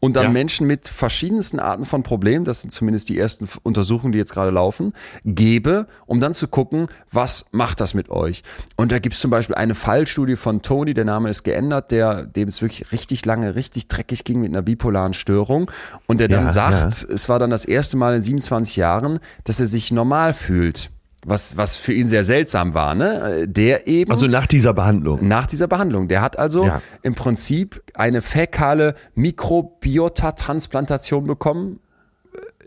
und 0.00 0.16
dann 0.16 0.24
Ja. 0.24 0.30
Menschen 0.30 0.66
mit 0.66 0.88
verschiedensten 0.88 1.58
Arten 1.60 1.84
von 1.84 2.02
Problemen, 2.02 2.44
das 2.44 2.62
sind 2.62 2.70
zumindest 2.70 3.08
die 3.08 3.18
ersten 3.18 3.48
Untersuchungen, 3.62 4.12
die 4.12 4.18
jetzt 4.18 4.32
gerade 4.32 4.50
laufen, 4.50 4.92
gebe, 5.24 5.86
um 6.06 6.20
dann 6.20 6.34
zu 6.34 6.48
gucken, 6.48 6.88
was 7.12 7.46
macht 7.52 7.80
das 7.80 7.94
mit 7.94 8.10
euch. 8.10 8.42
Und 8.76 8.92
da 8.92 8.98
gibt 8.98 9.14
es 9.14 9.20
zum 9.20 9.30
Beispiel 9.30 9.56
eine 9.56 9.74
Fallstudie 9.74 10.36
von 10.36 10.62
Tony, 10.62 10.94
der 10.94 11.04
Name 11.04 11.28
ist 11.30 11.42
geändert, 11.42 11.90
der, 11.90 12.24
dem 12.24 12.48
es 12.48 12.62
wirklich 12.62 12.92
richtig 12.92 13.24
lange, 13.26 13.54
richtig 13.54 13.88
dreckig 13.88 14.24
ging 14.24 14.40
mit 14.40 14.50
einer 14.50 14.62
bipolaren 14.62 15.14
Störung 15.14 15.70
und 16.06 16.18
der 16.20 16.28
dann 16.28 16.46
Ja, 16.46 16.52
sagt, 16.52 17.02
es 17.04 17.28
war 17.28 17.38
dann 17.38 17.50
das 17.50 17.64
erste 17.64 17.96
Mal 17.96 18.14
in 18.14 18.22
27 18.22 18.76
Jahren, 18.76 19.18
dass 19.44 19.60
er 19.60 19.66
sich 19.66 19.90
normal 19.92 20.34
fühlt. 20.34 20.90
Was, 21.26 21.58
was 21.58 21.76
für 21.76 21.92
ihn 21.92 22.08
sehr 22.08 22.24
seltsam 22.24 22.72
war, 22.72 22.94
ne? 22.94 23.46
Der 23.46 23.86
eben. 23.86 24.10
Also 24.10 24.26
nach 24.26 24.46
dieser 24.46 24.72
Behandlung. 24.72 25.26
Nach 25.28 25.46
dieser 25.46 25.68
Behandlung. 25.68 26.08
Der 26.08 26.22
hat 26.22 26.38
also 26.38 26.64
Ja. 26.66 26.80
im 27.02 27.14
Prinzip 27.14 27.82
eine 27.94 28.22
fäkale 28.22 28.94
Mikrobiota-Transplantation 29.14 31.26
bekommen, 31.26 31.80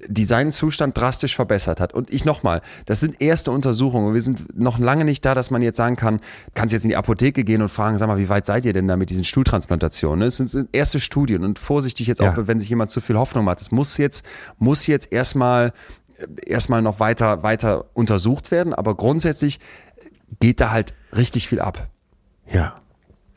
die 0.07 0.25
seinen 0.25 0.51
Zustand 0.51 0.97
drastisch 0.97 1.35
verbessert 1.35 1.79
hat. 1.79 1.93
Und 1.93 2.11
ich 2.11 2.25
nochmal, 2.25 2.61
das 2.85 2.99
sind 2.99 3.21
erste 3.21 3.51
Untersuchungen. 3.51 4.13
Wir 4.13 4.21
sind 4.21 4.57
noch 4.59 4.77
lange 4.77 5.05
nicht 5.05 5.23
da, 5.23 5.33
dass 5.33 5.49
man 5.49 5.61
jetzt 5.61 5.77
sagen 5.77 5.95
kann, 5.95 6.19
kannst 6.55 6.73
jetzt 6.73 6.83
in 6.83 6.89
die 6.89 6.97
Apotheke 6.97 7.45
gehen 7.45 7.61
und 7.61 7.69
fragen, 7.69 7.97
sag 7.97 8.07
mal, 8.07 8.17
wie 8.17 8.27
weit 8.27 8.45
seid 8.45 8.65
ihr 8.65 8.73
denn 8.73 8.87
da 8.87 8.97
mit 8.97 9.09
diesen 9.09 9.23
Stuhltransplantationen? 9.23 10.27
Es 10.27 10.37
sind, 10.37 10.67
erste 10.73 10.99
Studien 10.99 11.45
und 11.45 11.57
vorsichtig 11.57 12.07
jetzt 12.07 12.21
auch, 12.21 12.37
Ja. 12.37 12.47
wenn 12.47 12.59
sich 12.59 12.69
jemand 12.69 12.91
zu 12.91 12.99
viel 12.99 13.17
Hoffnung 13.17 13.45
macht. 13.45 13.61
Es 13.61 13.71
muss 13.71 13.97
jetzt, 13.97 14.25
muss 14.59 14.87
jetzt 14.87 15.13
erstmal, 15.13 15.71
erstmal 16.45 16.81
noch 16.81 16.99
weiter, 16.99 17.43
weiter 17.43 17.85
untersucht 17.93 18.51
werden, 18.51 18.73
aber 18.73 18.95
grundsätzlich 18.95 19.59
geht 20.39 20.59
da 20.61 20.71
halt 20.71 20.93
richtig 21.15 21.47
viel 21.47 21.59
ab. 21.59 21.87
Ja. 22.51 22.75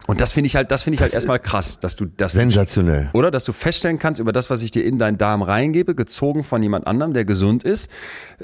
Und 0.07 0.21
das 0.21 0.33
finde 0.33 0.47
ich 0.47 0.55
halt, 0.55 0.71
das 0.71 0.85
finde 0.85 0.95
ich 0.95 1.01
halt 1.01 1.11
Das- 1.11 1.15
erstmal 1.17 1.41
krass, 1.41 1.81
dass 1.81 1.97
du 1.97 2.05
das 2.07 2.33
Sensationell. 2.33 3.11
oder 3.13 3.31
dass 3.33 3.45
du 3.45 3.53
feststellen 3.53 3.99
kannst 3.99 4.21
über 4.21 4.33
das, 4.33 4.51
was 4.51 4.63
ich 4.63 4.71
dir 4.71 4.85
in 4.85 4.99
deinen 4.99 5.19
Darm 5.19 5.43
reingebe, 5.43 5.97
gezogen 5.97 6.45
von 6.45 6.63
jemand 6.63 6.87
anderem, 6.87 7.13
der 7.13 7.25
gesund 7.25 7.65
ist, 7.65 7.91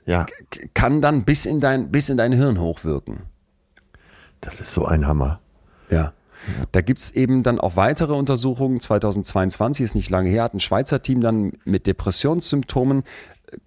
Ja. 0.04 0.26
kann 0.74 1.00
dann 1.00 1.24
bis 1.24 1.46
in 1.46 1.60
dein 1.60 1.90
bis 1.92 2.08
in 2.08 2.16
dein 2.16 2.32
Hirn 2.32 2.58
hochwirken. 2.60 3.20
Das 4.40 4.60
ist 4.60 4.72
so 4.74 4.84
ein 4.86 5.06
Hammer. 5.06 5.38
Ja. 5.88 6.12
Da 6.72 6.80
gibt's 6.80 7.12
eben 7.12 7.44
dann 7.44 7.60
auch 7.60 7.76
weitere 7.76 8.14
Untersuchungen. 8.14 8.80
2022 8.80 9.84
ist 9.84 9.94
nicht 9.94 10.10
lange 10.10 10.28
her, 10.30 10.42
hat 10.42 10.54
ein 10.54 10.60
Schweizer 10.60 11.00
Team 11.00 11.20
dann 11.20 11.52
mit 11.64 11.86
Depressionssymptomen 11.86 13.04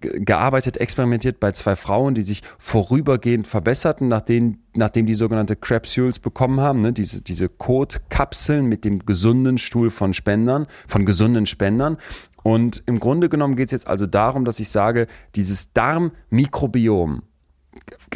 gearbeitet, 0.00 0.76
experimentiert 0.78 1.40
bei 1.40 1.52
zwei 1.52 1.76
Frauen, 1.76 2.14
die 2.14 2.22
sich 2.22 2.42
vorübergehend 2.58 3.46
verbesserten, 3.46 4.08
nachdem, 4.08 4.58
nachdem 4.74 5.06
die 5.06 5.14
sogenannte 5.14 5.56
Capsules 5.56 6.18
bekommen 6.18 6.60
haben, 6.60 6.80
ne? 6.80 6.92
diese, 6.92 7.22
diese 7.22 7.48
Kotkapseln 7.48 8.66
mit 8.66 8.84
dem 8.84 9.06
gesunden 9.06 9.58
Stuhl 9.58 9.90
von 9.90 10.12
Spendern, 10.14 10.66
von 10.86 11.06
gesunden 11.06 11.46
Spendern. 11.46 11.98
Und 12.42 12.82
im 12.86 13.00
Grunde 13.00 13.28
genommen 13.28 13.56
geht's 13.56 13.72
jetzt 13.72 13.86
also 13.86 14.06
darum, 14.06 14.44
dass 14.44 14.60
ich 14.60 14.68
sage, 14.68 15.06
dieses 15.34 15.72
Darmmikrobiom, 15.72 17.22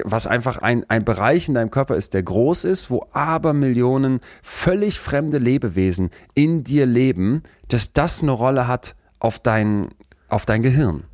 was 0.05 0.27
einfach 0.27 0.59
ein, 0.59 0.89
ein 0.89 1.05
Bereich 1.05 1.49
in 1.49 1.55
deinem 1.55 1.71
Körper 1.71 1.97
ist, 1.97 2.14
der 2.14 2.23
groß 2.23 2.64
ist, 2.64 2.91
wo 2.91 3.07
aber 3.12 3.53
Millionen 3.53 4.21
völlig 4.43 4.99
fremde 4.99 5.39
Lebewesen 5.39 6.11
in 6.35 6.64
dir 6.64 6.87
leben, 6.87 7.43
dass 7.68 7.93
das 7.93 8.23
eine 8.23 8.33
Rolle 8.33 8.66
hat 8.66 8.97
auf 9.18 9.39
dein, 9.39 9.89
auf 10.29 10.47
dein 10.47 10.62
Gehirn, 10.62 11.05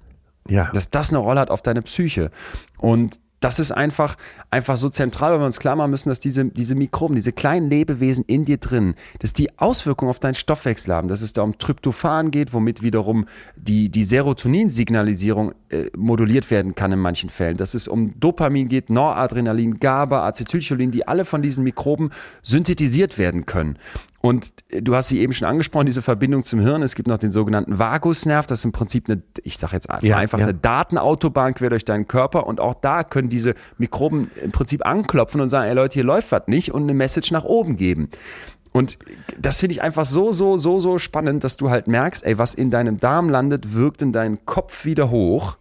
Ja. 0.49 0.71
dass 0.73 0.91
das 0.91 1.11
eine 1.11 1.19
Rolle 1.19 1.41
hat 1.41 1.51
auf 1.51 1.63
deine 1.63 1.83
Psyche. 1.83 2.31
Und 2.79 3.21
das 3.41 3.59
ist 3.59 3.71
einfach, 3.71 4.17
einfach 4.51 4.77
so 4.77 4.89
zentral, 4.89 5.33
weil 5.33 5.41
wir 5.41 5.47
uns 5.47 5.61
klar 5.61 5.77
machen 5.77 5.91
müssen, 5.91 6.09
dass 6.09 6.21
diese, 6.21 6.47
diese 6.47 6.75
Mikroben, 6.75 7.15
diese 7.15 7.33
kleinen 7.33 7.69
Lebewesen 7.69 8.25
in 8.27 8.45
dir 8.45 8.57
drin, 8.57 8.95
dass 9.21 9.35
die 9.35 9.59
Auswirkungen 9.59 10.11
auf 10.11 10.19
deinen 10.19 10.35
Stoffwechsel 10.35 10.95
haben, 10.95 11.09
dass 11.09 11.21
es 11.21 11.33
da 11.33 11.43
um 11.43 11.59
Tryptophan 11.59 12.31
geht, 12.31 12.53
womit 12.53 12.83
wiederum 12.83 13.27
die, 13.57 13.91
die 13.91 14.05
Serotoninsignalisierung 14.05 15.55
äh, 15.71 15.91
moduliert 15.97 16.51
werden 16.51 16.75
kann 16.75 16.93
in 16.93 16.99
manchen 16.99 17.31
Fällen, 17.31 17.57
dass 17.57 17.75
es 17.75 17.89
um 17.89 18.19
Dopamin 18.21 18.69
geht, 18.69 18.91
Noradrenalin, 18.91 19.81
GABA, 19.81 20.27
Acetylcholin, 20.27 20.91
die 20.91 21.09
alle 21.09 21.25
von 21.25 21.43
diesen 21.43 21.65
Mikroben 21.65 22.11
synthetisiert 22.43 23.19
werden 23.19 23.47
können. 23.47 23.79
Und 24.21 24.53
äh, 24.69 24.83
du 24.83 24.95
hast 24.95 25.09
sie 25.09 25.21
eben 25.21 25.33
schon 25.33 25.49
angesprochen, 25.49 25.87
diese 25.87 26.03
Verbindung 26.03 26.43
zum 26.43 26.61
Hirn. 26.61 26.83
Es 26.83 26.95
gibt 26.95 27.09
noch 27.09 27.19
den 27.19 27.31
sogenannten 27.31 27.79
Vagusnerv. 27.79 28.47
Das 28.47 28.61
ist 28.61 28.65
im 28.65 28.73
Prinzip 28.73 29.09
eine, 29.09 29.23
ich 29.43 29.59
sage 29.59 29.75
jetzt 29.75 29.89
einfach, 29.89 30.03
Ja, 30.03 30.17
einfach 30.17 30.39
ja. 30.39 30.47
eine 30.47 30.55
Datenautobahn 30.55 31.55
quer 31.55 31.71
durch 31.71 31.85
deinen 31.85 32.09
Körper. 32.09 32.47
Und 32.47 32.61
auch 32.61 32.75
da 32.75 33.05
können 33.05 33.29
diese 33.29 33.55
Mikroben 33.79 34.31
im 34.43 34.53
Prinzip 34.53 34.85
anklopfen 34.85 35.41
und 35.41 35.49
sagen, 35.49 35.69
ey 35.69 35.75
Leute, 35.75 35.95
hier 35.95 36.05
läuft 36.05 36.33
was 36.33 36.43
nicht 36.47 36.73
und 36.73 36.83
eine 36.83 36.95
Message 36.95 37.31
nach 37.31 37.45
oben 37.45 37.77
geben. 37.77 38.09
Und 38.77 38.99
das 39.39 39.61
finde 39.61 39.73
ich 39.73 39.83
einfach 39.83 40.05
so, 40.05 40.33
so, 40.33 40.57
so, 40.57 40.79
so 40.81 40.99
spannend, 40.99 41.45
dass 41.45 41.57
du 41.57 41.71
halt 41.71 41.87
merkst, 41.87 42.25
ey, 42.25 42.37
was 42.39 42.53
in 42.55 42.71
deinem 42.71 42.99
Darm 42.99 43.29
landet, 43.31 43.73
wirkt 43.75 44.03
in 44.03 44.13
deinen 44.13 44.45
Kopf 44.45 44.85
wieder 44.85 45.11
hoch. 45.11 45.57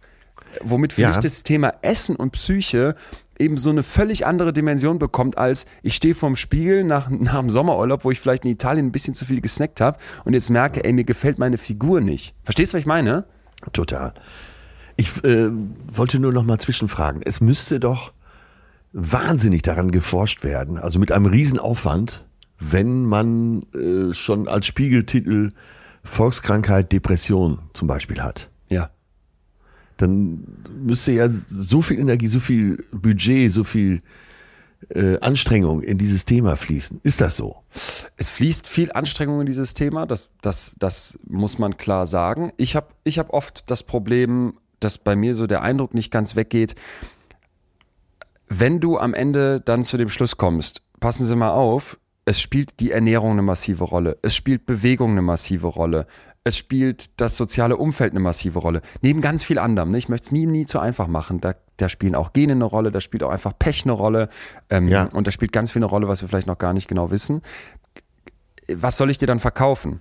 Womit 0.62 0.92
für 0.94 1.02
Ja. 1.02 1.08
mich 1.08 1.18
das 1.18 1.42
Thema 1.42 1.72
Essen 1.82 2.16
und 2.16 2.30
Psyche 2.32 2.94
eben 3.38 3.58
so 3.58 3.68
eine 3.70 3.82
völlig 3.82 4.24
andere 4.26 4.52
Dimension 4.52 4.98
bekommt, 4.98 5.36
als 5.38 5.66
ich 5.82 5.94
stehe 5.94 6.14
vorm 6.14 6.36
Spiegel 6.36 6.84
nach, 6.84 7.08
nach 7.10 7.40
dem 7.40 7.50
Sommerurlaub, 7.50 8.04
wo 8.04 8.10
ich 8.10 8.20
vielleicht 8.20 8.44
in 8.44 8.50
Italien 8.50 8.86
ein 8.86 8.92
bisschen 8.92 9.14
zu 9.14 9.24
viel 9.24 9.40
gesnackt 9.40 9.80
habe 9.80 9.98
und 10.24 10.34
jetzt 10.34 10.50
merke, 10.50 10.84
ey, 10.84 10.92
mir 10.92 11.04
gefällt 11.04 11.38
meine 11.38 11.58
Figur 11.58 12.00
nicht. 12.00 12.34
Verstehst 12.44 12.72
du, 12.72 12.76
was 12.76 12.80
ich 12.80 12.86
meine? 12.86 13.24
Total. 13.72 14.12
Ich 14.96 15.22
äh, 15.24 15.50
wollte 15.92 16.18
nur 16.18 16.32
noch 16.32 16.44
mal 16.44 16.58
zwischenfragen. 16.58 17.20
Es 17.24 17.40
müsste 17.40 17.80
doch 17.80 18.12
wahnsinnig 18.92 19.62
daran 19.62 19.90
geforscht 19.90 20.42
werden, 20.44 20.78
also 20.78 20.98
mit 20.98 21.12
einem 21.12 21.26
Riesenaufwand, 21.26 22.24
wenn 22.58 23.04
man 23.04 23.62
äh, 23.72 24.14
schon 24.14 24.48
als 24.48 24.66
Spiegeltitel 24.66 25.52
Volkskrankheit 26.04 26.92
Depression 26.92 27.58
zum 27.72 27.88
Beispiel 27.88 28.22
hat. 28.22 28.48
Ja. 28.68 28.90
Dann 29.96 30.46
müsste 30.84 31.12
ja 31.12 31.28
so 31.46 31.82
viel 31.82 31.98
Energie, 31.98 32.28
so 32.28 32.38
viel 32.38 32.84
Budget, 32.92 33.50
so 33.50 33.64
viel 33.64 33.98
äh, 34.90 35.18
Anstrengung 35.20 35.82
in 35.82 35.98
dieses 35.98 36.24
Thema 36.24 36.56
fließen. 36.56 37.00
Ist 37.02 37.20
das 37.20 37.36
so? 37.36 37.56
Es 38.16 38.28
fließt 38.28 38.68
viel 38.68 38.92
Anstrengung 38.92 39.40
in 39.40 39.46
dieses 39.46 39.74
Thema, 39.74 40.06
das, 40.06 40.28
das, 40.42 40.76
das 40.78 41.18
muss 41.26 41.58
man 41.58 41.76
klar 41.76 42.06
sagen. 42.06 42.52
Ich 42.56 42.76
habe 42.76 42.88
ich 43.04 43.18
hab 43.18 43.30
oft 43.30 43.70
das 43.70 43.82
Problem, 43.82 44.54
dass 44.80 44.98
bei 44.98 45.16
mir 45.16 45.34
so 45.34 45.46
der 45.46 45.62
Eindruck 45.62 45.94
nicht 45.94 46.10
ganz 46.10 46.36
weggeht, 46.36 46.74
wenn 48.48 48.78
du 48.80 48.98
am 48.98 49.14
Ende 49.14 49.60
dann 49.60 49.82
zu 49.82 49.96
dem 49.96 50.08
Schluss 50.08 50.36
kommst, 50.36 50.82
passen 51.00 51.26
Sie 51.26 51.34
mal 51.34 51.50
auf, 51.50 51.98
es 52.26 52.40
spielt 52.40 52.80
die 52.80 52.90
Ernährung 52.90 53.32
eine 53.32 53.42
massive 53.42 53.84
Rolle, 53.84 54.18
es 54.20 54.34
spielt 54.34 54.66
Bewegung 54.66 55.12
eine 55.12 55.22
massive 55.22 55.68
Rolle, 55.68 56.06
es 56.44 56.56
spielt 56.56 57.18
das 57.20 57.36
soziale 57.36 57.76
Umfeld 57.76 58.12
eine 58.12 58.20
massive 58.20 58.58
Rolle. 58.58 58.82
Neben 59.00 59.20
ganz 59.20 59.42
viel 59.42 59.58
anderem. 59.58 59.90
Ne? 59.90 59.98
Ich 59.98 60.08
möchte 60.08 60.26
es 60.26 60.32
nie, 60.32 60.46
nie 60.46 60.64
zu 60.64 60.78
einfach 60.78 61.08
machen. 61.08 61.40
Da, 61.40 61.54
da 61.76 61.88
spielen 61.88 62.14
auch 62.14 62.32
Gene 62.32 62.52
eine 62.52 62.64
Rolle, 62.64 62.92
da 62.92 63.00
spielt 63.00 63.24
auch 63.24 63.30
einfach 63.30 63.52
Pech 63.58 63.82
eine 63.82 63.92
Rolle. 63.92 64.28
Ähm, 64.70 64.86
Ja. 64.86 65.06
Und 65.06 65.26
da 65.26 65.32
spielt 65.32 65.50
ganz 65.52 65.72
viel 65.72 65.80
eine 65.80 65.86
Rolle, 65.86 66.06
was 66.06 66.20
wir 66.22 66.28
vielleicht 66.28 66.46
noch 66.46 66.58
gar 66.58 66.72
nicht 66.72 66.86
genau 66.86 67.10
wissen. 67.10 67.42
Was 68.72 68.96
soll 68.96 69.10
ich 69.10 69.18
dir 69.18 69.26
dann 69.26 69.40
verkaufen? 69.40 69.98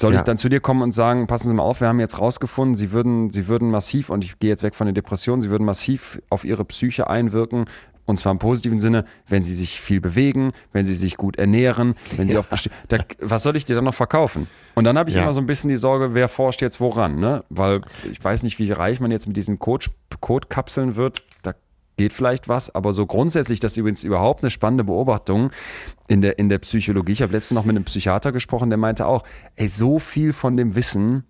Soll 0.00 0.12
Ja. 0.14 0.20
ich 0.20 0.24
dann 0.24 0.38
zu 0.38 0.48
dir 0.48 0.60
kommen 0.60 0.82
und 0.82 0.92
sagen, 0.92 1.26
passen 1.26 1.48
Sie 1.48 1.54
mal 1.54 1.64
auf, 1.64 1.80
wir 1.80 1.88
haben 1.88 1.98
jetzt 1.98 2.20
rausgefunden, 2.20 2.76
Sie 2.76 2.92
würden, 2.92 3.30
Sie 3.30 3.48
würden 3.48 3.72
massiv, 3.72 4.08
und 4.08 4.22
ich 4.22 4.38
gehe 4.38 4.50
jetzt 4.50 4.62
weg 4.62 4.76
von 4.76 4.86
den 4.86 4.94
Depressionen, 4.94 5.40
Sie 5.40 5.50
würden 5.50 5.64
massiv 5.64 6.20
auf 6.30 6.44
Ihre 6.44 6.64
Psyche 6.64 7.08
einwirken, 7.10 7.64
Und 8.06 8.18
zwar 8.18 8.32
im 8.32 8.38
positiven 8.38 8.78
Sinne, 8.80 9.04
wenn 9.28 9.42
sie 9.44 9.54
sich 9.54 9.80
viel 9.80 10.00
bewegen, 10.00 10.52
wenn 10.72 10.86
sie 10.86 10.94
sich 10.94 11.16
gut 11.16 11.36
ernähren, 11.36 11.96
wenn 12.16 12.28
sie 12.28 12.34
Ja. 12.34 12.40
auf 12.40 12.48
da, 12.88 12.98
was 13.20 13.42
soll 13.42 13.56
ich 13.56 13.64
dir 13.64 13.74
dann 13.74 13.84
noch 13.84 13.94
verkaufen? 13.94 14.46
Und 14.74 14.84
dann 14.84 14.96
habe 14.96 15.10
ich 15.10 15.16
Ja. 15.16 15.22
immer 15.22 15.32
so 15.32 15.40
ein 15.40 15.46
bisschen 15.46 15.68
die 15.70 15.76
Sorge, 15.76 16.14
wer 16.14 16.28
forscht 16.28 16.62
jetzt 16.62 16.80
woran, 16.80 17.18
ne? 17.18 17.44
Weil 17.50 17.82
ich 18.10 18.22
weiß 18.22 18.44
nicht, 18.44 18.58
wie 18.60 18.70
reich 18.70 19.00
man 19.00 19.10
jetzt 19.10 19.26
mit 19.26 19.36
diesen 19.36 19.58
Code- 19.58 19.86
Codekapseln 20.20 20.94
wird. 20.96 21.24
Da 21.42 21.54
geht 21.96 22.12
vielleicht 22.12 22.48
was, 22.48 22.74
aber 22.74 22.92
so 22.92 23.06
grundsätzlich, 23.06 23.58
das 23.58 23.72
ist 23.72 23.78
übrigens 23.78 24.04
überhaupt 24.04 24.42
eine 24.44 24.50
spannende 24.50 24.84
Beobachtung 24.84 25.50
in 26.08 26.20
der, 26.20 26.38
in 26.38 26.48
der 26.48 26.58
Psychologie. 26.58 27.12
Ich 27.12 27.22
habe 27.22 27.32
letztens 27.32 27.56
noch 27.56 27.64
mit 27.64 27.74
einem 27.74 27.84
Psychiater 27.84 28.32
gesprochen, 28.32 28.68
der 28.70 28.76
meinte 28.76 29.06
auch, 29.06 29.24
ey, 29.56 29.68
so 29.68 29.98
viel 29.98 30.32
von 30.32 30.56
dem 30.56 30.74
Wissen 30.74 31.24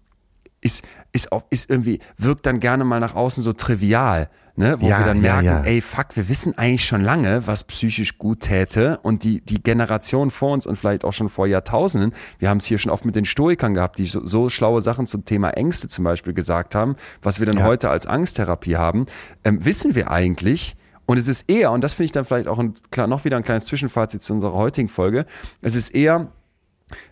ist, 0.61 0.85
ist, 1.12 1.33
auch, 1.33 1.45
ist 1.51 1.70
irgendwie, 1.70 2.01
wirkt 2.18 2.47
dann 2.47 2.61
gerne 2.61 2.85
mal 2.85 2.99
nach 3.01 3.14
außen 3.14 3.43
so 3.43 3.53
trivial. 3.53 4.29
Ne, 4.59 4.81
wo 4.81 4.89
Ja, 4.89 5.01
wir 5.01 5.05
dann 5.07 5.23
ja, 5.23 5.43
merken, 5.43 5.47
ja. 5.47 5.71
ey, 5.71 5.83
fuck, 5.83 6.17
wir 6.17 6.31
wissen 6.31 6.57
eigentlich 6.57 6.87
schon 6.87 7.03
lange, 7.03 7.47
was 7.47 7.65
psychisch 7.65 8.17
gut 8.17 8.41
täte 8.41 8.99
und 9.03 9.23
die, 9.23 9.43
die 9.43 9.63
Generation 9.63 10.31
vor 10.31 10.53
uns 10.53 10.65
und 10.67 10.77
vielleicht 10.77 11.05
auch 11.05 11.13
schon 11.13 11.29
vor 11.29 11.47
Jahrtausenden, 11.47 12.15
wir 12.39 12.49
haben 12.49 12.57
es 12.59 12.65
hier 12.65 12.79
schon 12.79 12.91
oft 12.91 13.05
mit 13.05 13.17
den 13.17 13.27
Stoikern 13.27 13.75
gehabt, 13.75 13.99
die 13.99 14.07
so, 14.07 14.25
so 14.25 14.49
schlaue 14.49 14.81
Sachen 14.81 15.07
zum 15.07 15.27
Thema 15.27 15.51
Ängste 15.51 15.89
zum 15.89 16.05
Beispiel 16.05 16.33
gesagt 16.33 16.75
haben, 16.75 16.97
was 17.21 17.39
wir 17.39 17.45
dann 17.47 17.59
Ja. 17.59 17.65
heute 17.67 17.91
als 17.91 18.07
Angsttherapie 18.07 18.77
haben, 18.77 19.05
ähm, 19.45 19.63
wissen 19.67 19.95
wir 19.95 20.11
eigentlich, 20.11 20.75
und 21.05 21.19
es 21.19 21.29
ist 21.29 21.51
eher, 21.51 21.71
und 21.73 21.83
das 21.85 21.93
finde 21.93 22.07
ich 22.07 22.13
dann 22.13 22.25
vielleicht 22.25 22.49
auch 22.49 22.59
ein, 22.59 22.73
klar, 22.91 23.07
noch 23.07 23.27
wieder 23.27 23.37
ein 23.37 23.45
kleines 23.45 23.67
Zwischenfazit 23.67 24.23
zu 24.23 24.33
unserer 24.33 24.55
heutigen 24.55 24.89
Folge, 24.89 25.27
es 25.61 25.77
ist 25.77 25.91
eher, 25.95 26.29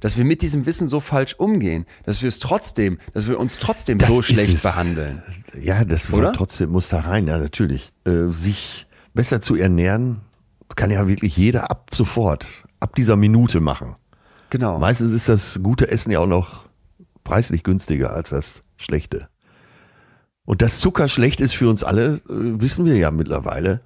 dass 0.00 0.16
wir 0.16 0.24
mit 0.24 0.40
diesem 0.42 0.66
Wissen 0.66 0.88
so 0.88 1.00
falsch 1.00 1.34
umgehen, 1.34 1.84
dass 2.04 2.22
wir 2.22 2.28
es 2.28 2.38
trotzdem, 2.38 2.98
dass 3.12 3.28
wir 3.28 3.38
uns 3.38 3.58
trotzdem 3.58 3.98
Das 3.98 4.08
so 4.08 4.22
schlecht 4.22 4.54
es. 4.54 4.62
behandeln. 4.62 5.22
Ja, 5.60 5.84
das 5.84 6.12
Oder? 6.12 6.32
trotzdem 6.32 6.70
muss 6.70 6.88
da 6.88 7.00
rein, 7.00 7.26
ja, 7.26 7.38
natürlich. 7.38 7.92
Äh, 8.04 8.28
sich 8.30 8.86
besser 9.12 9.40
zu 9.40 9.54
ernähren, 9.54 10.20
kann 10.76 10.90
ja 10.90 11.08
wirklich 11.08 11.36
jeder 11.36 11.70
ab 11.70 11.90
sofort, 11.94 12.46
ab 12.80 12.94
dieser 12.94 13.16
Minute 13.16 13.60
machen. 13.60 13.96
Genau. 14.50 14.78
Meistens 14.78 15.12
ist 15.12 15.28
das 15.28 15.60
gute 15.62 15.90
Essen 15.90 16.10
ja 16.10 16.20
auch 16.20 16.26
noch 16.26 16.64
preislich 17.22 17.62
günstiger 17.62 18.12
als 18.12 18.30
das 18.30 18.62
schlechte. 18.76 19.28
Und 20.44 20.62
dass 20.62 20.80
Zucker 20.80 21.08
schlecht 21.08 21.40
ist 21.40 21.54
für 21.54 21.68
uns 21.68 21.82
alle, 21.82 22.14
äh, 22.14 22.20
wissen 22.28 22.84
wir 22.84 22.96
ja 22.96 23.10
mittlerweile. 23.10 23.80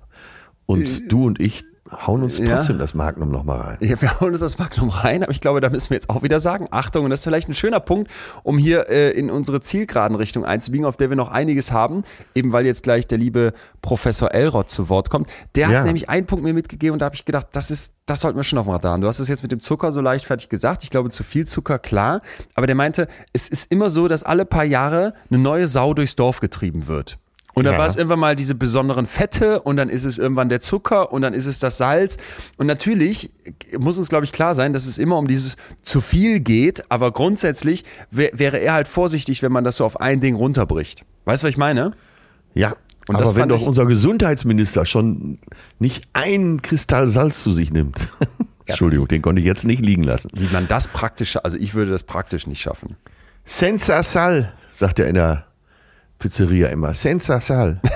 Und 0.66 1.10
du 1.10 1.26
und 1.26 1.40
ich 1.40 1.64
hauen 2.06 2.22
uns 2.22 2.38
Äh, 2.40 2.44
ja. 2.46 2.56
trotzdem 2.56 2.78
das 2.78 2.94
Magnum 2.94 3.30
noch 3.30 3.44
mal 3.44 3.60
rein. 3.60 3.76
Ja, 3.80 4.00
wir 4.00 4.20
hauen 4.20 4.30
uns 4.32 4.40
das 4.40 4.58
Magnum 4.58 4.88
rein, 4.90 5.22
aber 5.22 5.32
ich 5.32 5.40
glaube, 5.40 5.60
da 5.60 5.70
müssen 5.70 5.90
wir 5.90 5.96
jetzt 5.96 6.10
auch 6.10 6.22
wieder 6.22 6.40
sagen, 6.40 6.66
Achtung, 6.70 7.04
und 7.04 7.10
das 7.10 7.20
ist 7.20 7.24
vielleicht 7.24 7.48
ein 7.48 7.54
schöner 7.54 7.80
Punkt, 7.80 8.10
um 8.42 8.58
hier 8.58 8.88
äh, 8.88 9.10
in 9.10 9.30
unsere 9.30 9.60
zielgeraden 9.60 10.16
Richtung 10.16 10.44
einzubiegen, 10.44 10.84
auf 10.86 10.96
der 10.96 11.08
wir 11.10 11.16
noch 11.16 11.30
einiges 11.30 11.72
haben, 11.72 12.04
eben 12.34 12.52
weil 12.52 12.66
jetzt 12.66 12.82
gleich 12.82 13.06
der 13.06 13.18
liebe 13.18 13.52
Professor 13.82 14.32
Elrod 14.32 14.70
zu 14.70 14.88
Wort 14.88 15.10
kommt. 15.10 15.28
Der 15.54 15.68
Ja. 15.68 15.78
hat 15.78 15.84
nämlich 15.86 16.08
einen 16.08 16.26
Punkt 16.26 16.44
mir 16.44 16.52
mitgegeben 16.54 16.92
und 16.94 16.98
da 17.00 17.06
habe 17.06 17.14
ich 17.14 17.24
gedacht, 17.24 17.46
das 17.52 17.70
ist, 17.70 17.94
das 18.06 18.20
sollten 18.20 18.36
wir 18.38 18.44
schon 18.44 18.58
auf 18.58 18.66
dem 18.66 18.72
Radar 18.72 18.92
haben. 18.92 19.00
Du 19.00 19.08
hast 19.08 19.18
es 19.18 19.28
jetzt 19.28 19.42
mit 19.42 19.52
dem 19.52 19.60
Zucker 19.60 19.92
so 19.92 20.00
leichtfertig 20.00 20.48
gesagt, 20.48 20.82
ich 20.84 20.90
glaube, 20.90 21.10
zu 21.10 21.24
viel 21.24 21.46
Zucker, 21.46 21.78
klar, 21.78 22.22
aber 22.54 22.66
der 22.66 22.76
meinte, 22.76 23.08
es 23.32 23.48
ist 23.48 23.70
immer 23.72 23.90
so, 23.90 24.08
dass 24.08 24.22
alle 24.22 24.44
paar 24.44 24.64
Jahre 24.64 25.14
eine 25.30 25.38
neue 25.38 25.66
Sau 25.66 25.94
durchs 25.94 26.16
Dorf 26.16 26.40
getrieben 26.40 26.86
wird. 26.86 27.18
Und 27.58 27.64
dann 27.64 27.74
Ja. 27.74 27.78
war 27.80 27.86
es 27.86 27.96
irgendwann 27.96 28.20
mal 28.20 28.36
diese 28.36 28.54
besonderen 28.54 29.06
Fette 29.06 29.60
und 29.60 29.76
dann 29.76 29.88
ist 29.88 30.04
es 30.04 30.18
irgendwann 30.18 30.48
der 30.48 30.60
Zucker 30.60 31.12
und 31.12 31.22
dann 31.22 31.34
ist 31.34 31.46
es 31.46 31.58
das 31.58 31.76
Salz. 31.78 32.16
Und 32.56 32.66
natürlich 32.66 33.30
muss 33.78 33.98
uns, 33.98 34.08
glaube 34.08 34.24
ich, 34.24 34.32
klar 34.32 34.54
sein, 34.54 34.72
dass 34.72 34.86
es 34.86 34.98
immer 34.98 35.18
um 35.18 35.26
dieses 35.28 35.56
zu 35.82 36.00
viel 36.00 36.40
geht, 36.40 36.90
aber 36.90 37.12
grundsätzlich 37.12 37.84
wär, 38.10 38.30
wäre 38.32 38.58
er 38.58 38.74
halt 38.74 38.88
vorsichtig, 38.88 39.42
wenn 39.42 39.52
man 39.52 39.64
das 39.64 39.76
so 39.76 39.84
auf 39.84 40.00
ein 40.00 40.20
Ding 40.20 40.34
runterbricht. 40.34 41.04
Weißt 41.24 41.42
du, 41.42 41.46
was 41.46 41.50
ich 41.50 41.58
meine? 41.58 41.92
Ja. 42.54 42.74
Und 43.08 43.18
das 43.18 43.30
aber 43.30 43.40
wenn 43.40 43.48
doch 43.48 43.62
unser 43.66 43.86
Gesundheitsminister 43.86 44.84
schon 44.84 45.38
nicht 45.78 46.08
einen 46.12 46.60
Kristall 46.60 47.08
Salz 47.08 47.42
zu 47.42 47.52
sich 47.52 47.72
nimmt. 47.72 47.96
Entschuldigung, 48.66 49.08
den 49.08 49.22
konnte 49.22 49.40
ich 49.40 49.46
jetzt 49.46 49.64
nicht 49.64 49.80
liegen 49.80 50.02
lassen. 50.04 50.28
Wie 50.34 50.48
man 50.52 50.68
das 50.68 50.88
praktisch, 50.88 51.38
also 51.42 51.56
ich 51.56 51.72
würde 51.72 51.90
das 51.90 52.02
praktisch 52.02 52.46
nicht 52.46 52.60
schaffen. 52.60 52.96
Senza 53.46 54.02
Sal, 54.02 54.52
sagt 54.70 54.98
er 54.98 55.08
in 55.08 55.14
der 55.14 55.46
Pizzeria 56.18 56.68
immer. 56.68 56.94
Senza 56.94 57.40
Sal. 57.40 57.80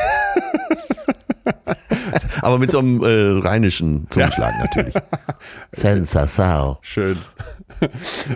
Aber 2.42 2.58
mit 2.58 2.70
so 2.70 2.78
einem 2.78 3.02
äh, 3.02 3.40
rheinischen 3.46 4.06
Zungenschlag 4.10 4.52
natürlich. 4.60 4.94
Senza 5.72 6.26
Sal. 6.26 6.78
Schön. 6.82 7.18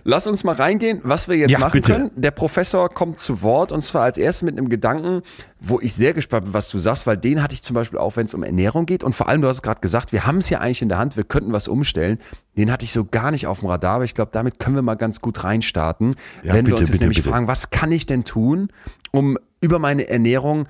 Lass 0.04 0.26
uns 0.26 0.44
mal 0.44 0.54
reingehen, 0.54 1.00
was 1.04 1.28
wir 1.28 1.36
jetzt 1.36 1.50
Ja, 1.50 1.58
machen 1.58 1.72
bitte. 1.72 1.92
können. 1.92 2.10
Der 2.16 2.30
Professor 2.30 2.88
kommt 2.88 3.20
zu 3.20 3.42
Wort 3.42 3.70
und 3.72 3.80
zwar 3.80 4.02
als 4.02 4.18
erstes 4.18 4.42
mit 4.42 4.56
einem 4.58 4.68
Gedanken, 4.68 5.22
wo 5.60 5.78
ich 5.80 5.94
sehr 5.94 6.14
gespannt 6.14 6.44
bin, 6.46 6.54
was 6.54 6.68
du 6.68 6.78
sagst, 6.78 7.06
weil 7.06 7.16
den 7.16 7.42
hatte 7.42 7.54
ich 7.54 7.62
zum 7.62 7.74
Beispiel 7.74 7.98
auch, 7.98 8.16
wenn 8.16 8.26
es 8.26 8.34
um 8.34 8.42
Ernährung 8.42 8.86
geht 8.86 9.04
und 9.04 9.14
vor 9.14 9.28
allem, 9.28 9.42
du 9.42 9.48
hast 9.48 9.56
es 9.56 9.62
gerade 9.62 9.80
gesagt, 9.80 10.12
wir 10.12 10.26
haben 10.26 10.38
es 10.38 10.50
ja 10.50 10.60
eigentlich 10.60 10.82
in 10.82 10.88
der 10.88 10.98
Hand, 10.98 11.16
wir 11.16 11.24
könnten 11.24 11.52
was 11.52 11.68
umstellen. 11.68 12.18
Den 12.56 12.72
hatte 12.72 12.84
ich 12.84 12.92
so 12.92 13.04
gar 13.04 13.30
nicht 13.30 13.46
auf 13.46 13.60
dem 13.60 13.68
Radar, 13.68 13.96
aber 13.96 14.04
ich 14.04 14.14
glaube, 14.14 14.30
damit 14.32 14.58
können 14.58 14.74
wir 14.76 14.82
mal 14.82 14.94
ganz 14.96 15.20
gut 15.20 15.44
reinstarten, 15.44 16.16
Ja, 16.42 16.54
wenn 16.54 16.66
wir 16.66 16.70
bitte, 16.74 16.74
uns 16.76 16.80
jetzt 16.88 16.92
bitte, 16.92 17.04
nämlich 17.04 17.22
fragen, 17.22 17.46
was 17.46 17.70
kann 17.70 17.92
ich 17.92 18.06
denn 18.06 18.24
tun, 18.24 18.68
um 19.12 19.38
über 19.60 19.78
meine 19.78 20.08
Ernährung 20.08 20.68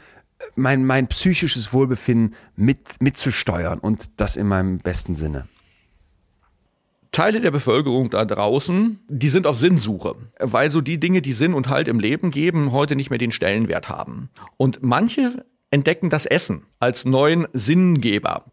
mein, 0.54 0.84
mein 0.84 1.08
psychisches 1.08 1.72
Wohlbefinden 1.72 2.34
mit, 2.56 3.00
mitzusteuern 3.00 3.78
und 3.78 4.20
das 4.20 4.36
in 4.36 4.48
meinem 4.48 4.78
besten 4.78 5.14
Sinne. 5.14 5.48
Teile 7.10 7.40
der 7.40 7.50
Bevölkerung 7.50 8.10
da 8.10 8.26
draußen, 8.26 8.98
die 9.08 9.30
sind 9.30 9.46
auf 9.46 9.56
Sinnsuche, 9.56 10.16
weil 10.38 10.70
so 10.70 10.82
die 10.82 11.00
Dinge, 11.00 11.22
die 11.22 11.32
Sinn 11.32 11.54
und 11.54 11.68
Halt 11.68 11.88
im 11.88 11.98
Leben 11.98 12.30
geben, 12.30 12.72
heute 12.72 12.94
nicht 12.94 13.08
mehr 13.08 13.18
den 13.18 13.32
Stellenwert 13.32 13.88
haben. 13.88 14.28
Und 14.58 14.82
manche 14.82 15.46
entdecken 15.70 16.10
das 16.10 16.26
Essen 16.26 16.66
als 16.78 17.06
neuen 17.06 17.46
Sinngeber. 17.54 18.44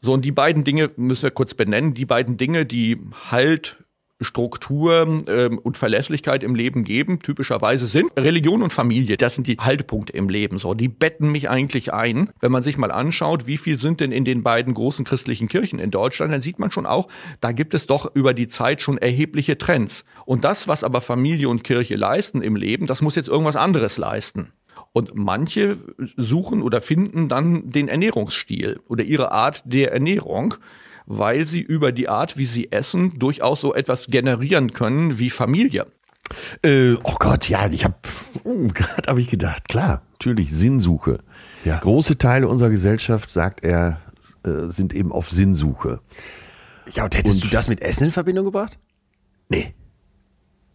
So, 0.00 0.12
und 0.12 0.24
die 0.24 0.32
beiden 0.32 0.64
Dinge 0.64 0.90
müssen 0.96 1.24
wir 1.24 1.30
kurz 1.30 1.54
benennen. 1.54 1.94
Die 1.94 2.04
beiden 2.04 2.36
Dinge, 2.36 2.66
die 2.66 3.00
Halt, 3.30 3.84
Struktur 4.20 5.22
ähm, 5.28 5.58
und 5.58 5.76
Verlässlichkeit 5.76 6.42
im 6.42 6.54
Leben 6.54 6.82
geben, 6.82 7.20
typischerweise 7.20 7.86
sind 7.86 8.10
Religion 8.16 8.62
und 8.62 8.72
Familie. 8.72 9.16
Das 9.16 9.36
sind 9.36 9.46
die 9.46 9.56
Haltepunkte 9.56 10.12
im 10.12 10.28
Leben. 10.28 10.58
So, 10.58 10.74
die 10.74 10.88
betten 10.88 11.30
mich 11.30 11.48
eigentlich 11.48 11.92
ein. 11.92 12.30
Wenn 12.40 12.50
man 12.50 12.62
sich 12.62 12.78
mal 12.78 12.90
anschaut, 12.90 13.46
wie 13.46 13.58
viel 13.58 13.78
sind 13.78 14.00
denn 14.00 14.10
in 14.10 14.24
den 14.24 14.42
beiden 14.42 14.74
großen 14.74 15.04
christlichen 15.04 15.48
Kirchen 15.48 15.78
in 15.78 15.90
Deutschland, 15.90 16.32
dann 16.32 16.40
sieht 16.40 16.58
man 16.58 16.70
schon 16.70 16.86
auch, 16.86 17.08
da 17.40 17.52
gibt 17.52 17.74
es 17.74 17.86
doch 17.86 18.12
über 18.14 18.34
die 18.34 18.48
Zeit 18.48 18.80
schon 18.80 18.98
erhebliche 18.98 19.56
Trends. 19.56 20.04
Und 20.24 20.44
das, 20.44 20.66
was 20.66 20.82
aber 20.82 21.00
Familie 21.00 21.48
und 21.48 21.62
Kirche 21.62 21.94
leisten 21.94 22.42
im 22.42 22.56
Leben, 22.56 22.86
das 22.86 23.02
muss 23.02 23.14
jetzt 23.14 23.28
irgendwas 23.28 23.56
anderes 23.56 23.98
leisten. 23.98 24.52
Und 24.92 25.14
manche 25.14 25.76
suchen 26.16 26.62
oder 26.62 26.80
finden 26.80 27.28
dann 27.28 27.70
den 27.70 27.88
Ernährungsstil 27.88 28.80
oder 28.88 29.04
ihre 29.04 29.30
Art 29.30 29.62
der 29.64 29.92
Ernährung, 29.92 30.54
weil 31.10 31.46
sie 31.46 31.60
über 31.62 31.90
die 31.90 32.08
Art, 32.08 32.36
wie 32.36 32.44
sie 32.44 32.70
essen, 32.70 33.18
durchaus 33.18 33.60
so 33.62 33.74
etwas 33.74 34.06
generieren 34.06 34.72
können 34.74 35.18
wie 35.18 35.30
Familie. 35.30 35.86
Äh, 36.62 36.94
oh 37.02 37.16
Gott, 37.18 37.48
ja, 37.48 37.66
ich 37.70 37.84
habe 37.84 37.96
gerade 38.44 39.08
habe 39.08 39.20
ich 39.20 39.28
gedacht, 39.28 39.66
klar, 39.68 40.02
natürlich 40.12 40.52
Sinnsuche. 40.54 41.20
Ja. 41.64 41.78
Große 41.78 42.18
Teile 42.18 42.46
unserer 42.48 42.68
Gesellschaft, 42.70 43.30
sagt 43.30 43.64
er, 43.64 44.00
äh, 44.44 44.68
sind 44.68 44.94
eben 44.94 45.10
auf 45.10 45.30
Sinnsuche. 45.30 46.00
Ja, 46.92 47.04
und 47.04 47.16
hättest 47.16 47.42
Und- 47.42 47.44
du 47.44 47.48
das 47.56 47.68
mit 47.68 47.80
Essen 47.80 48.04
in 48.04 48.12
Verbindung 48.12 48.44
gebracht? 48.44 48.78
Nee. 49.48 49.74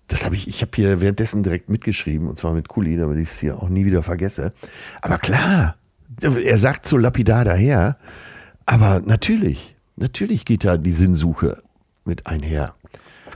Das 0.08 0.26
habe 0.26 0.36
ich, 0.36 0.48
ich 0.48 0.62
habe 0.62 0.72
hier 0.76 1.00
währenddessen 1.00 1.44
direkt 1.44 1.70
mitgeschrieben, 1.70 2.28
und 2.28 2.38
zwar 2.38 2.54
mit 2.54 2.68
Kuli, 2.68 2.98
damit 2.98 3.20
ich 3.20 3.30
es 3.30 3.40
hier 3.40 3.62
auch 3.62 3.70
nie 3.70 3.86
wieder 3.86 4.04
vergesse. 4.04 4.52
Aber 5.02 5.18
klar, 5.18 5.78
er 6.22 6.58
sagt 6.58 6.88
so 6.88 6.98
lapidar 6.98 7.46
daher, 7.46 7.98
aber 8.66 9.02
natürlich, 9.06 9.73
natürlich 9.96 10.46
geht 10.46 10.64
da 10.64 10.78
die 10.78 10.92
Sinnsuche 10.92 11.62
mit 12.06 12.28
einher. 12.28 12.76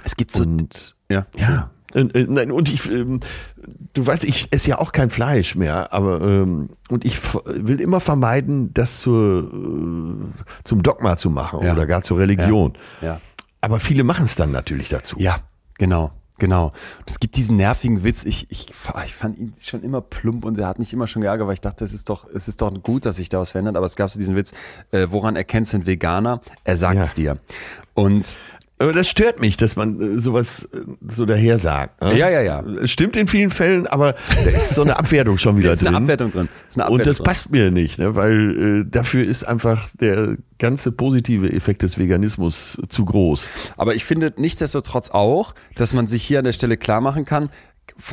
Es 0.03 0.15
gibt 0.15 0.31
so. 0.31 0.43
Und 0.43 0.95
ja. 1.09 1.25
ja, 1.37 1.71
und, 1.93 2.15
äh, 2.15 2.25
nein, 2.27 2.51
und 2.51 2.69
ich, 2.69 2.89
ähm, 2.89 3.21
du 3.93 4.05
weißt, 4.05 4.25
ich 4.25 4.49
esse 4.51 4.69
ja 4.71 4.79
auch 4.79 4.91
kein 4.91 5.09
Fleisch 5.09 5.55
mehr, 5.55 5.93
aber 5.93 6.21
ähm, 6.21 6.69
und 6.89 7.05
ich 7.05 7.17
will 7.45 7.79
immer 7.79 7.99
vermeiden, 7.99 8.73
das 8.73 8.99
zur, 8.99 9.43
äh, 9.43 10.43
zum 10.63 10.83
Dogma 10.83 11.17
zu 11.17 11.29
machen 11.29 11.61
Ja. 11.63 11.73
oder 11.73 11.87
gar 11.87 12.03
zur 12.03 12.19
Religion. 12.19 12.73
Ja. 13.01 13.21
Aber 13.61 13.79
viele 13.79 14.03
machen 14.03 14.25
es 14.25 14.35
dann 14.35 14.51
natürlich 14.51 14.89
dazu. 14.89 15.17
Ja, 15.19 15.37
genau. 15.77 16.11
Genau. 16.39 16.67
Und 16.99 17.09
es 17.09 17.19
gibt 17.19 17.35
diesen 17.35 17.55
nervigen 17.57 18.03
Witz. 18.03 18.23
Ich, 18.23 18.49
ich, 18.49 18.67
ich 19.05 19.15
fand 19.15 19.37
ihn 19.37 19.53
schon 19.61 19.83
immer 19.83 20.01
plump 20.01 20.45
und 20.45 20.57
er 20.59 20.67
hat 20.67 20.79
mich 20.79 20.93
immer 20.93 21.07
schon 21.07 21.21
geärgert, 21.21 21.47
weil 21.47 21.53
ich 21.53 21.61
dachte, 21.61 21.83
es 21.83 21.93
ist 21.93 22.09
doch, 22.09 22.27
es 22.33 22.47
ist 22.47 22.61
doch 22.61 22.71
gut, 22.83 23.05
dass 23.05 23.15
sich 23.15 23.29
daraus 23.29 23.51
verändert. 23.51 23.75
Aber 23.75 23.85
es 23.85 23.95
gab 23.95 24.09
so 24.09 24.19
diesen 24.19 24.35
Witz, 24.35 24.51
äh, 24.91 25.07
woran 25.09 25.35
erkennst 25.35 25.73
du 25.73 25.77
einen 25.77 25.85
Veganer? 25.87 26.41
Er 26.63 26.77
sagt's 26.77 27.13
dir. 27.13 27.37
Und 27.93 28.37
Aber 28.79 28.93
das 28.93 29.07
stört 29.09 29.39
mich, 29.39 29.57
dass 29.57 29.75
man 29.75 29.99
äh, 30.17 30.19
sowas 30.19 30.67
äh, 30.71 30.81
so 31.07 31.25
daher 31.25 31.57
sagt. 31.57 31.99
ne? 32.01 32.15
Ja, 32.17 32.29
ja, 32.29 32.41
ja. 32.41 32.61
Es 32.61 32.91
stimmt 32.91 33.15
in 33.15 33.27
vielen 33.27 33.49
Fällen, 33.49 33.87
aber 33.87 34.13
da 34.13 34.49
ist 34.51 34.75
so 34.75 34.83
eine 34.83 34.97
Abwertung 34.97 35.37
schon 35.39 35.57
wieder 35.57 35.69
da 35.69 35.73
ist 35.73 35.81
drin. 35.81 35.87
eine 35.89 35.97
Abwertung 35.97 36.29
drin. 36.31 36.49
Ist 36.69 36.77
eine 36.79 36.83
Und 36.89 37.01
Abwertung 37.01 37.05
das 37.09 37.17
drin. 37.17 37.23
passt 37.25 37.49
mir 37.51 37.71
nicht, 37.71 37.97
ne? 37.97 38.15
weil 38.15 38.81
äh, 38.81 38.85
dafür 38.89 39.25
ist 39.25 39.43
einfach 39.45 39.89
der 39.99 40.37
ganze 40.59 40.91
positive 40.91 41.51
Effekt 41.51 41.81
des 41.81 41.97
Veganismus 41.97 42.77
zu 42.89 43.05
groß. 43.05 43.49
Aber 43.77 43.95
ich 43.95 44.05
finde 44.05 44.33
nichtsdestotrotz 44.37 45.09
auch, 45.09 45.55
dass 45.75 45.93
man 45.93 46.05
sich 46.07 46.23
hier 46.23 46.39
an 46.39 46.45
der 46.45 46.53
Stelle 46.53 46.77
klar 46.77 47.01
machen 47.01 47.25
kann, 47.25 47.49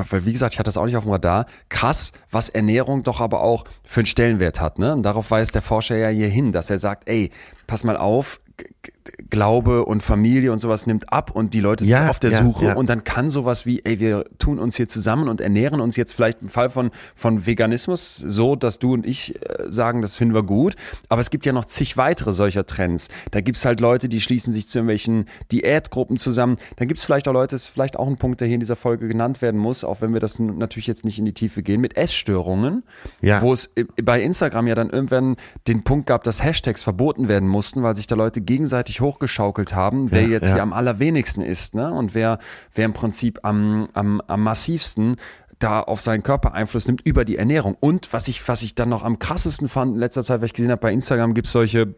weil 0.09 0.25
wie 0.25 0.33
gesagt, 0.33 0.55
ich 0.55 0.59
hatte 0.59 0.69
das 0.69 0.79
auch 0.79 0.87
nicht 0.87 0.97
auf 0.97 1.05
dem 1.05 1.13
Radar, 1.13 1.45
krass, 1.69 2.13
was 2.31 2.49
Ernährung 2.49 3.03
doch 3.03 3.21
aber 3.21 3.43
auch 3.43 3.65
für 3.85 4.01
einen 4.01 4.07
Stellenwert 4.07 4.61
hat. 4.61 4.79
Ne? 4.79 4.95
Und 4.95 5.03
darauf 5.03 5.31
weist 5.31 5.55
der 5.55 5.63
Forscher 5.63 5.97
ja 5.99 6.09
hier 6.09 6.29
hin, 6.29 6.53
dass 6.53 6.71
er 6.71 6.79
sagt, 6.79 7.07
ey, 7.07 7.31
pass 7.67 7.85
mal 7.85 7.99
auf, 7.99 8.39
Glaube 9.31 9.85
und 9.85 10.03
Familie 10.03 10.53
und 10.53 10.59
sowas 10.59 10.87
nimmt 10.87 11.13
ab 11.13 11.31
und 11.31 11.53
die 11.53 11.61
Leute 11.61 11.85
sind 11.85 11.93
Ja, 11.93 12.09
auf 12.09 12.19
der 12.19 12.31
ja, 12.31 12.43
Suche 12.43 12.65
ja. 12.67 12.75
und 12.75 12.89
dann 12.89 13.05
kann 13.05 13.29
sowas 13.29 13.67
wie, 13.67 13.85
ey, 13.85 14.01
wir 14.01 14.25
tun 14.39 14.59
uns 14.59 14.77
hier 14.77 14.89
zusammen 14.89 15.29
und 15.29 15.41
ernähren 15.41 15.81
uns 15.81 15.97
jetzt 15.97 16.15
vielleicht 16.15 16.41
im 16.43 16.49
Fall 16.49 16.71
von, 16.71 16.91
von 17.15 17.47
Veganismus 17.47 18.17
so, 18.17 18.57
dass 18.57 18.79
du 18.79 18.95
und 18.95 19.07
ich 19.07 19.35
äh, 19.35 19.71
sagen, 19.71 20.01
das 20.01 20.17
finden 20.17 20.35
wir 20.35 20.43
gut, 20.43 20.77
aber 21.09 21.21
es 21.21 21.31
gibt 21.31 21.45
ja 21.45 21.53
noch 21.53 21.67
zig 21.67 21.97
weitere 21.97 22.33
solcher 22.33 22.65
Trends. 22.65 23.09
Da 23.31 23.41
gibt's 23.41 23.65
halt 23.65 23.81
Leute, 23.81 24.09
die 24.09 24.21
schließen 24.21 24.53
sich 24.53 24.69
zu 24.69 24.79
irgendwelchen 24.79 25.27
Diätgruppen 25.53 26.17
zusammen. 26.17 26.57
Da 26.77 26.85
gibt's 26.87 27.05
vielleicht 27.05 27.29
auch 27.29 27.33
Leute, 27.33 27.57
ist 27.57 27.69
vielleicht 27.69 27.99
auch 27.99 28.07
ein 28.07 28.17
Punkt, 28.17 28.41
der 28.41 28.49
hier 28.49 28.55
in 28.55 28.61
dieser 28.61 28.77
Folge 28.77 29.07
genannt 29.09 29.43
werden 29.43 29.61
muss, 29.61 29.85
auch 29.85 30.01
wenn 30.01 30.13
wir 30.13 30.21
das 30.21 30.39
natürlich 30.39 30.87
jetzt 30.87 31.05
nicht 31.05 31.19
in 31.19 31.25
die 31.25 31.35
Tiefe 31.35 31.63
gehen, 31.63 31.81
mit 31.81 31.97
Essstörungen, 31.97 32.85
wo 33.43 33.53
es 33.53 33.73
bei 34.03 34.23
Instagram 34.23 34.67
ja 34.67 34.75
dann 34.75 34.91
irgendwann 34.91 35.37
den 35.69 35.85
Punkt 35.85 36.07
gab, 36.07 36.25
dass 36.25 36.43
Hashtags 36.43 36.83
verboten 36.83 37.29
werden 37.29 37.49
mussten, 37.49 37.83
weil 37.83 37.95
sich 37.95 38.07
da 38.07 38.15
Leute 38.15 38.41
gegenseitig 38.41 38.94
hochgeschaukelt 39.01 39.75
haben, 39.75 40.11
wer 40.11 40.23
Ja, 40.23 40.29
jetzt 40.29 40.49
ja. 40.49 40.55
hier 40.55 40.63
am 40.63 40.73
allerwenigsten 40.73 41.43
ist, 41.43 41.75
ne? 41.75 41.93
Und 41.93 42.15
wer, 42.15 42.39
wer 42.75 42.85
im 42.85 42.93
Prinzip 42.93 43.41
am, 43.43 43.87
am, 43.93 44.21
am 44.27 44.43
massivsten 44.43 45.17
da 45.59 45.81
auf 45.81 46.01
seinen 46.01 46.23
Körper 46.23 46.53
Einfluss 46.53 46.87
nimmt 46.87 47.01
über 47.07 47.25
die 47.25 47.37
Ernährung. 47.37 47.77
Und 47.79 48.13
was 48.13 48.29
ich, 48.29 48.47
was 48.49 48.63
ich 48.63 48.75
dann 48.75 48.89
noch 48.89 49.03
am 49.03 49.19
krassesten 49.19 49.69
fand 49.69 49.95
in 49.95 50.01
letzter 50.01 50.23
Zeit, 50.23 50.41
weil 50.41 50.47
ich 50.47 50.53
gesehen 50.53 50.71
habe, 50.71 50.81
bei 50.81 50.93
Instagram 50.93 51.35
gibt's 51.35 51.53
solche, 51.53 51.95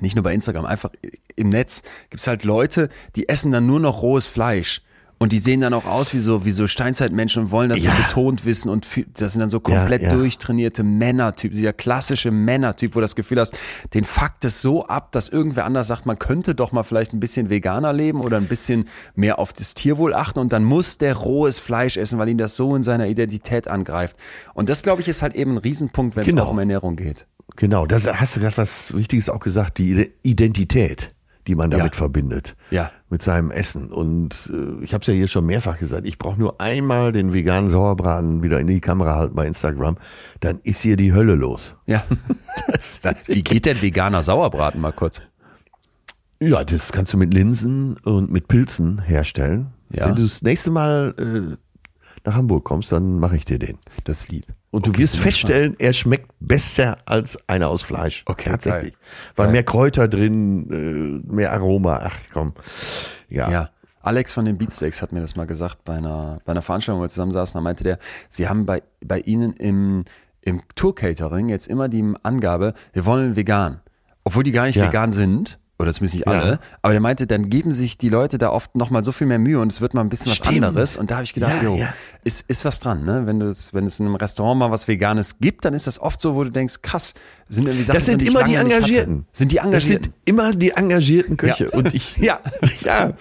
nicht 0.00 0.14
nur 0.14 0.22
bei 0.22 0.34
Instagram, 0.34 0.66
einfach 0.66 0.90
im 1.34 1.48
Netz 1.48 1.82
gibt's 2.10 2.26
halt 2.26 2.44
Leute, 2.44 2.88
die 3.16 3.28
essen 3.28 3.52
dann 3.52 3.66
nur 3.66 3.80
noch 3.80 4.02
rohes 4.02 4.28
Fleisch. 4.28 4.82
Und 5.22 5.30
die 5.30 5.38
sehen 5.38 5.60
dann 5.60 5.72
auch 5.72 5.84
aus 5.86 6.12
wie 6.14 6.18
so, 6.18 6.44
wie 6.44 6.50
so 6.50 6.66
Steinzeitmenschen 6.66 7.44
und 7.44 7.50
wollen 7.52 7.68
das 7.68 7.84
Ja. 7.84 7.92
so 7.94 8.02
betont 8.02 8.44
wissen 8.44 8.68
und 8.68 8.88
das 9.14 9.32
sind 9.32 9.40
dann 9.40 9.50
so 9.50 9.60
komplett 9.60 10.02
Ja, 10.02 10.08
ja. 10.08 10.14
durchtrainierte 10.16 10.82
Männertyp, 10.82 11.52
dieser 11.52 11.72
klassische 11.72 12.32
Männertyp, 12.32 12.96
wo 12.96 12.98
du 12.98 13.02
das 13.04 13.14
Gefühl 13.14 13.38
hast, 13.38 13.54
den 13.94 14.02
fuckt 14.02 14.44
es 14.44 14.60
so 14.60 14.84
ab, 14.88 15.12
dass 15.12 15.28
irgendwer 15.28 15.64
anders 15.64 15.86
sagt, 15.86 16.06
man 16.06 16.18
könnte 16.18 16.56
doch 16.56 16.72
mal 16.72 16.82
vielleicht 16.82 17.12
ein 17.12 17.20
bisschen 17.20 17.50
veganer 17.50 17.92
leben 17.92 18.20
oder 18.20 18.36
ein 18.36 18.46
bisschen 18.48 18.88
mehr 19.14 19.38
auf 19.38 19.52
das 19.52 19.74
Tierwohl 19.74 20.12
achten 20.12 20.40
und 20.40 20.52
dann 20.52 20.64
muss 20.64 20.98
der 20.98 21.14
rohes 21.14 21.60
Fleisch 21.60 21.96
essen, 21.98 22.18
weil 22.18 22.28
ihn 22.28 22.38
das 22.38 22.56
so 22.56 22.74
in 22.74 22.82
seiner 22.82 23.06
Identität 23.06 23.68
angreift. 23.68 24.16
Und 24.54 24.70
das, 24.70 24.82
glaube 24.82 25.02
ich, 25.02 25.08
ist 25.08 25.22
halt 25.22 25.36
eben 25.36 25.52
ein 25.52 25.58
Riesenpunkt, 25.58 26.16
wenn 26.16 26.22
es 26.22 26.30
Genau. 26.30 26.46
auch 26.46 26.50
um 26.50 26.58
Ernährung 26.58 26.96
geht. 26.96 27.26
Genau, 27.54 27.86
das 27.86 28.08
hast 28.12 28.34
du 28.34 28.40
gerade 28.40 28.56
was 28.56 28.92
Wichtiges 28.92 29.28
auch 29.28 29.38
gesagt, 29.38 29.78
die 29.78 29.90
Ide- 29.92 30.10
Identität, 30.24 31.12
die 31.46 31.54
man 31.54 31.70
damit 31.70 31.94
Ja. 31.94 31.98
verbindet. 31.98 32.56
Ja. 32.70 32.90
Mit 33.10 33.22
seinem 33.22 33.50
Essen. 33.50 33.90
Und 33.92 34.50
äh, 34.52 34.82
ich 34.84 34.94
habe 34.94 35.02
es 35.02 35.06
ja 35.08 35.14
hier 35.14 35.28
schon 35.28 35.44
mehrfach 35.46 35.78
gesagt, 35.78 36.06
ich 36.06 36.18
brauche 36.18 36.38
nur 36.38 36.60
einmal 36.60 37.12
den 37.12 37.32
veganen 37.32 37.68
Sauerbraten 37.68 38.42
wieder 38.42 38.60
in 38.60 38.66
die 38.66 38.80
Kamera 38.80 39.16
halten 39.16 39.34
bei 39.34 39.46
Instagram, 39.46 39.96
dann 40.40 40.60
ist 40.62 40.80
hier 40.80 40.96
die 40.96 41.12
Hölle 41.12 41.34
los. 41.34 41.74
Ja. 41.86 42.02
Wie 43.26 43.42
geht 43.42 43.66
denn 43.66 43.80
veganer 43.82 44.22
Sauerbraten 44.22 44.80
mal 44.80 44.92
kurz? 44.92 45.20
Ja, 46.40 46.64
das 46.64 46.90
kannst 46.92 47.12
du 47.12 47.16
mit 47.16 47.32
Linsen 47.34 47.96
und 47.98 48.30
mit 48.32 48.48
Pilzen 48.48 49.00
herstellen. 49.00 49.68
Ja. 49.90 50.08
Wenn 50.08 50.16
du 50.16 50.22
das 50.22 50.42
nächste 50.42 50.70
Mal 50.70 51.14
äh, 51.18 51.56
nach 52.24 52.34
Hamburg 52.34 52.64
kommst, 52.64 52.90
dann 52.92 53.18
mache 53.18 53.36
ich 53.36 53.44
dir 53.44 53.58
den. 53.58 53.78
Das 54.04 54.20
ist 54.22 54.32
lieb. 54.32 54.46
Und 54.72 54.86
du 54.86 54.96
wirst 54.96 55.18
feststellen, 55.18 55.76
er 55.78 55.92
schmeckt 55.92 56.30
besser 56.40 56.96
als 57.04 57.38
einer 57.46 57.68
aus 57.68 57.82
Fleisch. 57.82 58.24
Okay, 58.26 58.50
tatsächlich. 58.50 58.94
geil. 58.94 59.00
Weil 59.36 59.46
Geil. 59.46 59.52
mehr 59.52 59.62
Kräuter 59.64 60.08
drin, 60.08 61.22
äh, 61.28 61.32
mehr 61.32 61.52
Aroma. 61.52 62.00
Ach 62.02 62.16
komm. 62.32 62.52
Ja. 63.28 63.48
Ja. 63.50 63.70
Alex 64.00 64.32
von 64.32 64.44
den 64.46 64.58
Beatsteaks 64.58 65.00
hat 65.02 65.12
mir 65.12 65.20
das 65.20 65.36
mal 65.36 65.46
gesagt 65.46 65.84
bei 65.84 65.94
einer, 65.94 66.40
bei 66.44 66.50
einer 66.52 66.62
Veranstaltung, 66.62 67.00
wo 67.00 67.04
wir 67.04 67.08
zusammen 67.10 67.32
saßen. 67.32 67.56
Da 67.58 67.62
meinte 67.62 67.84
der, 67.84 67.98
sie 68.30 68.48
haben 68.48 68.66
bei, 68.66 68.82
bei 69.04 69.20
ihnen 69.20 69.52
im, 69.52 70.04
im 70.40 70.62
Tour-Catering 70.74 71.48
jetzt 71.50 71.68
immer 71.68 71.88
die 71.88 72.12
Angabe, 72.22 72.72
wir 72.94 73.04
wollen 73.04 73.36
vegan. 73.36 73.80
Obwohl 74.24 74.42
die 74.42 74.52
gar 74.52 74.64
nicht 74.66 74.76
Ja. 74.76 74.88
vegan 74.88 75.12
sind. 75.12 75.58
Oder 75.82 75.92
zumindest 75.92 76.14
nicht 76.14 76.28
alle. 76.28 76.52
Ja. 76.52 76.58
Aber 76.80 76.92
der 76.92 77.00
meinte, 77.00 77.26
dann 77.26 77.50
geben 77.50 77.72
sich 77.72 77.98
die 77.98 78.08
Leute 78.08 78.38
da 78.38 78.50
oft 78.50 78.74
nochmal 78.76 79.04
so 79.04 79.12
viel 79.12 79.26
mehr 79.26 79.38
Mühe 79.38 79.58
und 79.60 79.70
es 79.70 79.80
wird 79.80 79.94
mal 79.94 80.00
ein 80.00 80.08
bisschen 80.08 80.28
was 80.28 80.36
Stimmt. 80.36 80.64
anderes. 80.64 80.96
Und 80.96 81.10
da 81.10 81.16
habe 81.16 81.24
ich 81.24 81.34
gedacht, 81.34 81.56
Ja, 81.58 81.62
jo, 81.68 81.76
ja. 81.76 81.92
Ist, 82.24 82.48
ist 82.48 82.64
was 82.64 82.78
dran, 82.80 83.04
ne? 83.04 83.22
Wenn, 83.26 83.40
du 83.40 83.48
es, 83.48 83.74
wenn 83.74 83.84
es 83.84 83.98
in 84.00 84.06
einem 84.06 84.14
Restaurant 84.14 84.58
mal 84.60 84.70
was 84.70 84.86
Veganes 84.88 85.38
gibt, 85.40 85.64
dann 85.64 85.74
ist 85.74 85.86
das 85.86 85.98
oft 86.00 86.20
so, 86.20 86.34
wo 86.36 86.44
du 86.44 86.50
denkst, 86.50 86.82
krass, 86.82 87.14
sind 87.48 87.66
irgendwie 87.66 87.82
Sachen, 87.84 87.96
Das 87.96 88.04
sind 88.06 88.22
die 88.22 88.26
immer 88.28 88.44
die. 88.44 88.54
Engagierten. 88.54 89.26
Sind 89.32 89.50
die 89.52 89.56
Das 89.56 89.64
Engagierten? 89.66 90.04
sind 90.04 90.14
immer 90.24 90.52
die 90.52 90.70
engagierten 90.70 91.36
Köche. 91.36 91.64
Ja. 91.64 91.70
Und 91.72 91.92
ich, 91.94 92.16
Ja. 92.18 92.38
ja, 92.84 93.12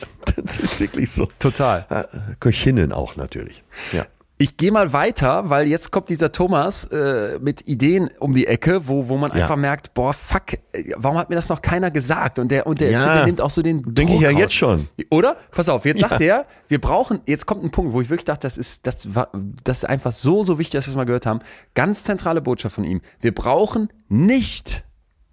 das 0.46 0.58
ist 0.60 0.80
wirklich 0.80 1.12
so. 1.12 1.28
Total. 1.40 2.08
Köchinnen 2.40 2.92
auch 2.92 3.16
natürlich. 3.16 3.64
Ja. 3.92 4.06
Ich 4.42 4.58
gehe 4.58 4.72
mal 4.72 4.92
weiter, 4.92 5.52
weil 5.52 5.68
jetzt 5.68 5.92
kommt 5.92 6.10
dieser 6.10 6.32
Thomas 6.32 6.86
äh, 6.86 7.38
mit 7.40 7.68
Ideen 7.68 8.10
um 8.20 8.34
die 8.34 8.48
Ecke, 8.48 8.88
wo, 8.88 9.08
wo 9.08 9.16
man 9.18 9.30
Ja. 9.30 9.44
einfach 9.44 9.56
merkt, 9.56 9.94
boah, 9.94 10.14
fuck, 10.14 10.54
äh, 10.72 10.94
warum 10.96 11.20
hat 11.20 11.30
mir 11.30 11.36
das 11.36 11.48
noch 11.50 11.62
keiner 11.62 11.92
gesagt? 11.92 12.40
Und 12.40 12.50
der, 12.50 12.66
und 12.66 12.82
der, 12.82 12.90
Ja. 12.90 13.14
der 13.18 13.26
nimmt 13.28 13.40
auch 13.40 13.52
so 13.52 13.62
den 13.62 13.84
Denke 13.94 14.02
ich 14.02 14.08
Druck 14.18 14.22
ja 14.24 14.30
raus. 14.32 14.40
jetzt 14.40 14.56
schon. 14.56 14.88
Oder? 15.12 15.38
Pass 15.52 15.70
auf, 15.70 15.86
jetzt 15.86 16.00
sagt 16.02 16.22
er, 16.22 16.48
wir 16.68 16.82
brauchen, 16.82 17.22
jetzt 17.28 17.46
kommt 17.46 17.64
ein 17.64 17.70
Punkt, 17.70 17.94
wo 17.94 18.02
ich 18.02 18.10
wirklich 18.10 18.26
dachte, 18.26 18.48
das 18.48 18.58
ist, 18.58 18.88
das 18.88 19.14
war, 19.14 19.30
das 19.64 19.78
ist 19.80 19.86
einfach 19.86 20.12
so, 20.12 20.44
so 20.44 20.58
wichtig, 20.58 20.80
dass 20.80 20.88
wir 20.88 20.92
es 20.94 20.96
mal 20.98 21.06
gehört 21.06 21.28
haben. 21.28 21.42
Ganz 21.76 22.04
zentrale 22.04 22.42
Botschaft 22.42 22.74
von 22.74 22.84
ihm. 22.84 23.02
Wir 23.20 23.36
brauchen 23.36 23.94
nicht 24.10 24.84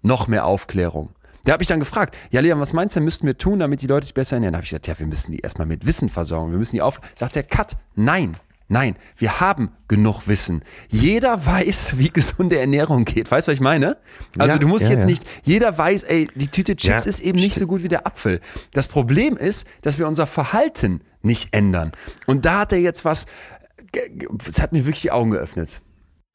noch 0.03 0.27
mehr 0.27 0.45
Aufklärung. 0.45 1.09
Da 1.45 1.53
habe 1.53 1.63
ich 1.63 1.67
dann 1.67 1.79
gefragt, 1.79 2.15
ja 2.29 2.41
Leon, 2.41 2.59
was 2.59 2.73
meinst 2.73 2.95
du, 2.95 3.01
müssten 3.01 3.25
wir 3.25 3.35
tun, 3.39 3.57
damit 3.57 3.81
die 3.81 3.87
Leute 3.87 4.05
sich 4.05 4.13
besser 4.13 4.35
ernähren? 4.35 4.53
Da 4.53 4.57
habe 4.57 4.65
ich 4.65 4.69
gesagt, 4.69 4.85
ja, 4.85 4.99
wir 4.99 5.07
müssen 5.07 5.31
die 5.31 5.39
erstmal 5.39 5.65
mit 5.65 5.87
Wissen 5.87 6.09
versorgen, 6.09 6.51
wir 6.51 6.59
müssen 6.59 6.75
die 6.75 6.83
auf. 6.83 7.01
Sagt 7.17 7.35
der 7.35 7.41
Cut, 7.43 7.75
nein, 7.95 8.37
nein, 8.69 8.95
wir 9.17 9.41
haben 9.41 9.71
genug 9.87 10.27
Wissen. 10.27 10.63
Jeder 10.87 11.45
weiß, 11.45 11.97
wie 11.97 12.09
gesunde 12.09 12.57
Ernährung 12.57 13.03
geht. 13.03 13.29
Weißt 13.29 13.47
du, 13.47 13.51
was 13.51 13.55
ich 13.55 13.61
meine? 13.61 13.97
Also 14.37 14.53
Ja, 14.53 14.59
du 14.59 14.67
musst 14.67 14.85
ja, 14.85 14.91
jetzt 14.91 15.01
ja. 15.01 15.05
nicht, 15.07 15.23
jeder 15.43 15.77
weiß, 15.77 16.03
ey, 16.03 16.29
die 16.35 16.47
Tüte 16.47 16.75
Chips 16.75 17.05
ist 17.05 17.19
eben 17.19 17.37
nicht 17.37 17.55
so 17.55 17.67
gut 17.67 17.83
wie 17.83 17.89
der 17.89 18.07
Apfel. 18.07 18.39
Das 18.71 18.87
Problem 18.87 19.35
ist, 19.35 19.67
dass 19.81 19.99
wir 19.99 20.07
unser 20.07 20.27
Verhalten 20.27 21.01
nicht 21.21 21.53
ändern. 21.53 21.91
Und 22.25 22.45
da 22.45 22.59
hat 22.59 22.71
er 22.71 22.79
jetzt 22.79 23.03
was, 23.03 23.25
es 24.47 24.61
hat 24.61 24.71
mir 24.71 24.85
wirklich 24.85 25.01
die 25.01 25.11
Augen 25.11 25.31
geöffnet. 25.31 25.81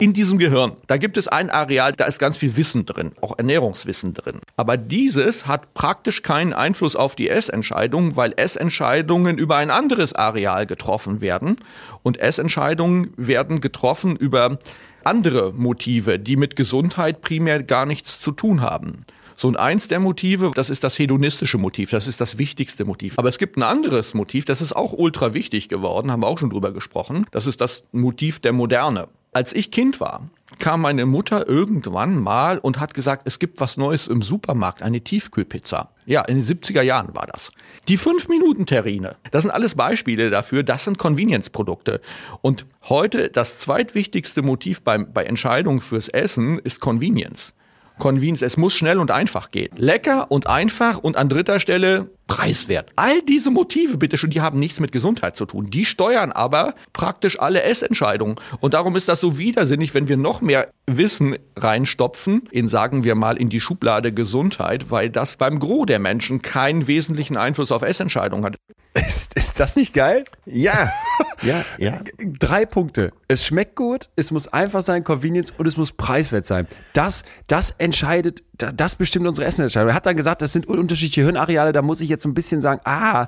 In 0.01 0.13
diesem 0.13 0.39
Gehirn, 0.39 0.73
da 0.89 0.97
gibt 0.97 1.17
es 1.17 1.29
ein 1.29 1.51
Areal, 1.51 1.93
da 1.93 2.07
ist 2.07 2.19
ganz 2.19 2.37
viel 2.37 2.57
Wissen 2.57 2.85
drin, 2.85 3.13
auch 3.21 3.39
Ernährungswissen 3.39 4.13
drin. 4.13 4.41
Aber 4.57 4.77
dieses 4.77 5.47
hat 5.47 5.73
praktisch 5.73 6.23
keinen 6.23 6.53
Einfluss 6.53 6.97
auf 6.97 7.15
die 7.15 7.29
Essentscheidung, 7.29 8.17
weil 8.17 8.33
Essentscheidungen 8.37 9.39
über 9.39 9.55
ein 9.55 9.71
anderes 9.71 10.13
Areal 10.13 10.67
getroffen 10.67 11.21
werden. 11.21 11.55
Und 12.03 12.19
Essentscheidungen 12.19 13.13
werden 13.17 13.61
getroffen 13.61 14.17
über 14.17 14.59
andere 15.05 15.53
Motive, 15.53 16.19
die 16.19 16.35
mit 16.35 16.57
Gesundheit 16.57 17.21
primär 17.21 17.63
gar 17.63 17.87
nichts 17.87 18.19
zu 18.19 18.33
tun 18.33 18.63
haben. 18.63 18.99
So 19.37 19.47
und 19.47 19.57
eins 19.57 19.87
der 19.87 20.01
Motive, 20.01 20.51
das 20.57 20.71
ist 20.71 20.83
das 20.83 20.99
hedonistische 20.99 21.59
Motiv, 21.59 21.91
das 21.91 22.09
ist 22.09 22.21
das 22.21 22.37
wichtigste 22.37 22.85
Motiv. 22.85 23.17
Aber 23.17 23.29
es 23.29 23.39
gibt 23.39 23.57
ein 23.57 23.63
anderes 23.63 24.15
Motiv, 24.15 24.45
das 24.45 24.61
ist 24.61 24.75
auch 24.75 24.93
ultra 24.93 25.35
wichtig 25.35 25.69
geworden, 25.69 26.11
haben 26.11 26.25
wir 26.25 26.27
auch 26.27 26.39
schon 26.39 26.51
drüber 26.51 26.73
gesprochen. 26.73 27.27
Das 27.31 27.47
ist 27.47 27.61
das 27.61 27.85
Motiv 27.93 28.41
der 28.41 28.53
Moderne. 28.53 29.07
Als 29.35 29.53
ich 29.53 29.73
Kind 29.73 29.99
war, 30.01 30.31
kam 30.61 30.83
meine 30.83 31.07
Mutter 31.07 31.49
irgendwann 31.49 32.23
mal 32.23 32.59
und 32.59 32.79
hat 32.79 32.95
gesagt, 32.95 33.23
es 33.27 33.41
gibt 33.41 33.59
was 33.59 33.77
Neues 33.77 34.07
im 34.07 34.23
Supermarkt, 34.23 34.81
eine 34.81 35.01
Tiefkühlpizza. 35.01 35.91
Ja, 36.07 36.21
in 36.23 36.37
den 36.37 36.45
70er 36.45 36.83
Jahren 36.83 37.17
war 37.17 37.27
das. 37.27 37.51
Die 37.89 37.99
5-Minuten-Terrine, 37.99 39.17
das 39.33 39.43
sind 39.43 39.51
alles 39.51 39.75
Beispiele 39.75 40.31
dafür, 40.31 40.63
das 40.63 40.85
sind 40.85 40.99
Convenience-Produkte. 40.99 42.01
Und 42.43 42.67
heute 42.85 43.29
das 43.29 43.59
zweitwichtigste 43.59 44.43
Motiv 44.43 44.83
beim, 44.83 45.13
bei 45.13 45.25
Entscheidungen 45.25 45.81
fürs 45.81 46.07
Essen 46.07 46.61
ist 46.61 46.79
Convenience. 46.79 47.55
Convenience, 47.99 48.43
es 48.43 48.57
muss 48.57 48.75
schnell 48.75 48.99
und 48.99 49.11
einfach 49.11 49.51
gehen. 49.51 49.71
Lecker 49.77 50.31
und 50.31 50.47
einfach 50.47 50.99
und 50.99 51.17
an 51.17 51.29
dritter 51.29 51.61
Stelle 51.61 52.11
preiswert. 52.27 52.91
All 52.97 53.23
diese 53.23 53.51
Motive, 53.51 53.99
bitte 53.99 54.17
schon, 54.17 54.31
die 54.31 54.41
haben 54.41 54.59
nichts 54.59 54.81
mit 54.81 54.93
Gesundheit 54.93 55.37
zu 55.37 55.47
tun. 55.47 55.71
Die 55.71 55.85
steuern 55.85 56.33
aber 56.33 56.75
praktisch 56.93 57.39
alle 57.39 57.63
Essentscheidungen. 57.63 58.37
Und 58.61 58.75
darum 58.75 58.97
ist 58.97 59.09
das 59.09 59.21
so 59.21 59.39
widersinnig, 59.39 59.95
wenn 59.95 60.09
wir 60.09 60.17
noch 60.17 60.41
mehr 60.41 60.71
Wissen 60.87 61.37
reinstopfen 61.57 62.49
in, 62.51 62.67
sagen 62.69 63.05
wir 63.05 63.15
mal, 63.15 63.37
in 63.37 63.49
die 63.49 63.61
Schublade 63.61 64.13
Gesundheit, 64.13 64.91
weil 64.91 65.11
das 65.11 65.37
beim 65.37 65.59
Gros 65.59 65.87
der 65.87 65.99
Menschen 65.99 66.43
keinen 66.43 66.87
wesentlichen 66.87 67.37
Einfluss 67.37 67.73
auf 67.73 67.83
Essentscheidungen 67.83 68.45
hat. 68.45 68.57
Ist, 68.95 69.35
ist 69.35 69.59
das 69.59 69.75
nicht 69.75 69.93
geil? 69.93 70.23
Ja, 70.47 70.93
ja, 71.43 71.65
ja. 71.79 72.01
Drei 72.39 72.65
Punkte. 72.65 73.13
Es 73.27 73.45
schmeckt 73.45 73.75
gut, 73.75 74.09
es 74.15 74.31
muss 74.31 74.47
einfach 74.47 74.83
sein, 74.83 75.03
Convenience 75.03 75.51
und 75.59 75.67
es 75.67 75.77
muss 75.77 75.91
preiswert 75.91 76.45
sein. 76.47 76.69
Das, 76.93 77.25
das 77.49 77.73
entscheidet, 77.79 78.45
da- 78.53 78.71
das 78.71 78.95
bestimmt 78.95 79.27
unsere 79.27 79.49
Essensentscheidung. 79.49 79.89
Er 79.89 79.95
hat 79.97 80.07
dann 80.07 80.17
gesagt, 80.17 80.43
das 80.43 80.53
sind 80.53 80.67
unterschiedliche 80.69 81.23
Hirnareale, 81.23 81.73
da 81.73 81.83
muss 81.83 82.01
ich 82.01 82.09
jetzt 82.09 82.23
so 82.23 82.29
ein 82.29 82.35
bisschen 82.35 82.61
sagen, 82.61 82.81
ah, 82.85 83.27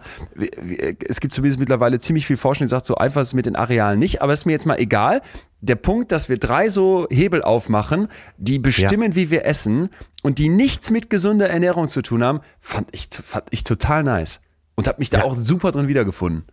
es 1.08 1.18
gibt 1.20 1.34
zumindest 1.34 1.58
mittlerweile 1.58 1.98
ziemlich 1.98 2.26
viel 2.28 2.36
Forschung, 2.36 2.66
die 2.66 2.70
sagt, 2.70 2.86
so 2.86 2.94
einfach 2.94 3.22
ist 3.22 3.28
es 3.28 3.34
mit 3.34 3.46
den 3.46 3.56
Arealen 3.56 3.98
nicht, 3.98 4.22
aber 4.22 4.32
ist 4.32 4.46
mir 4.46 4.52
jetzt 4.52 4.66
mal 4.66 4.78
egal. 4.78 5.20
Der 5.62 5.74
Punkt, 5.76 6.12
dass 6.12 6.28
wir 6.28 6.38
drei 6.38 6.68
so 6.70 7.08
Hebel 7.10 7.42
aufmachen, 7.42 8.06
die 8.36 8.60
bestimmen, 8.60 9.16
wie 9.16 9.30
wir 9.30 9.44
essen 9.46 9.88
und 10.22 10.38
die 10.38 10.48
nichts 10.48 10.92
mit 10.92 11.10
gesunder 11.10 11.48
Ernährung 11.50 11.88
zu 11.88 12.02
tun 12.02 12.22
haben, 12.22 12.40
fand 12.60 12.88
ich, 12.92 13.08
fand 13.10 13.46
ich 13.50 13.64
total 13.64 14.04
nice. 14.04 14.40
Und 14.76 14.86
habe 14.88 14.98
mich 14.98 15.10
da 15.10 15.18
Ja. 15.18 15.24
auch 15.24 15.34
super 15.34 15.72
drin 15.72 15.88
wiedergefunden. 15.88 16.44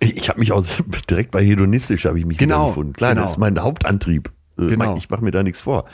Ich, 0.00 0.16
ich 0.16 0.28
habe 0.28 0.38
mich 0.38 0.52
auch 0.52 0.64
direkt 1.10 1.30
bei 1.32 1.44
hedonistisch 1.44 2.04
habe 2.04 2.18
ich 2.18 2.24
mich 2.26 2.38
Genau, 2.38 2.68
gefunden. 2.68 2.92
Klar, 2.92 3.10
genau. 3.10 3.22
das 3.22 3.32
ist 3.32 3.38
mein 3.38 3.60
Hauptantrieb. 3.60 4.28
Äh, 4.58 4.66
Genau. 4.68 4.96
Ich 4.96 5.10
mache 5.10 5.24
mir 5.24 5.30
da 5.32 5.42
nichts 5.42 5.60
vor. 5.60 5.84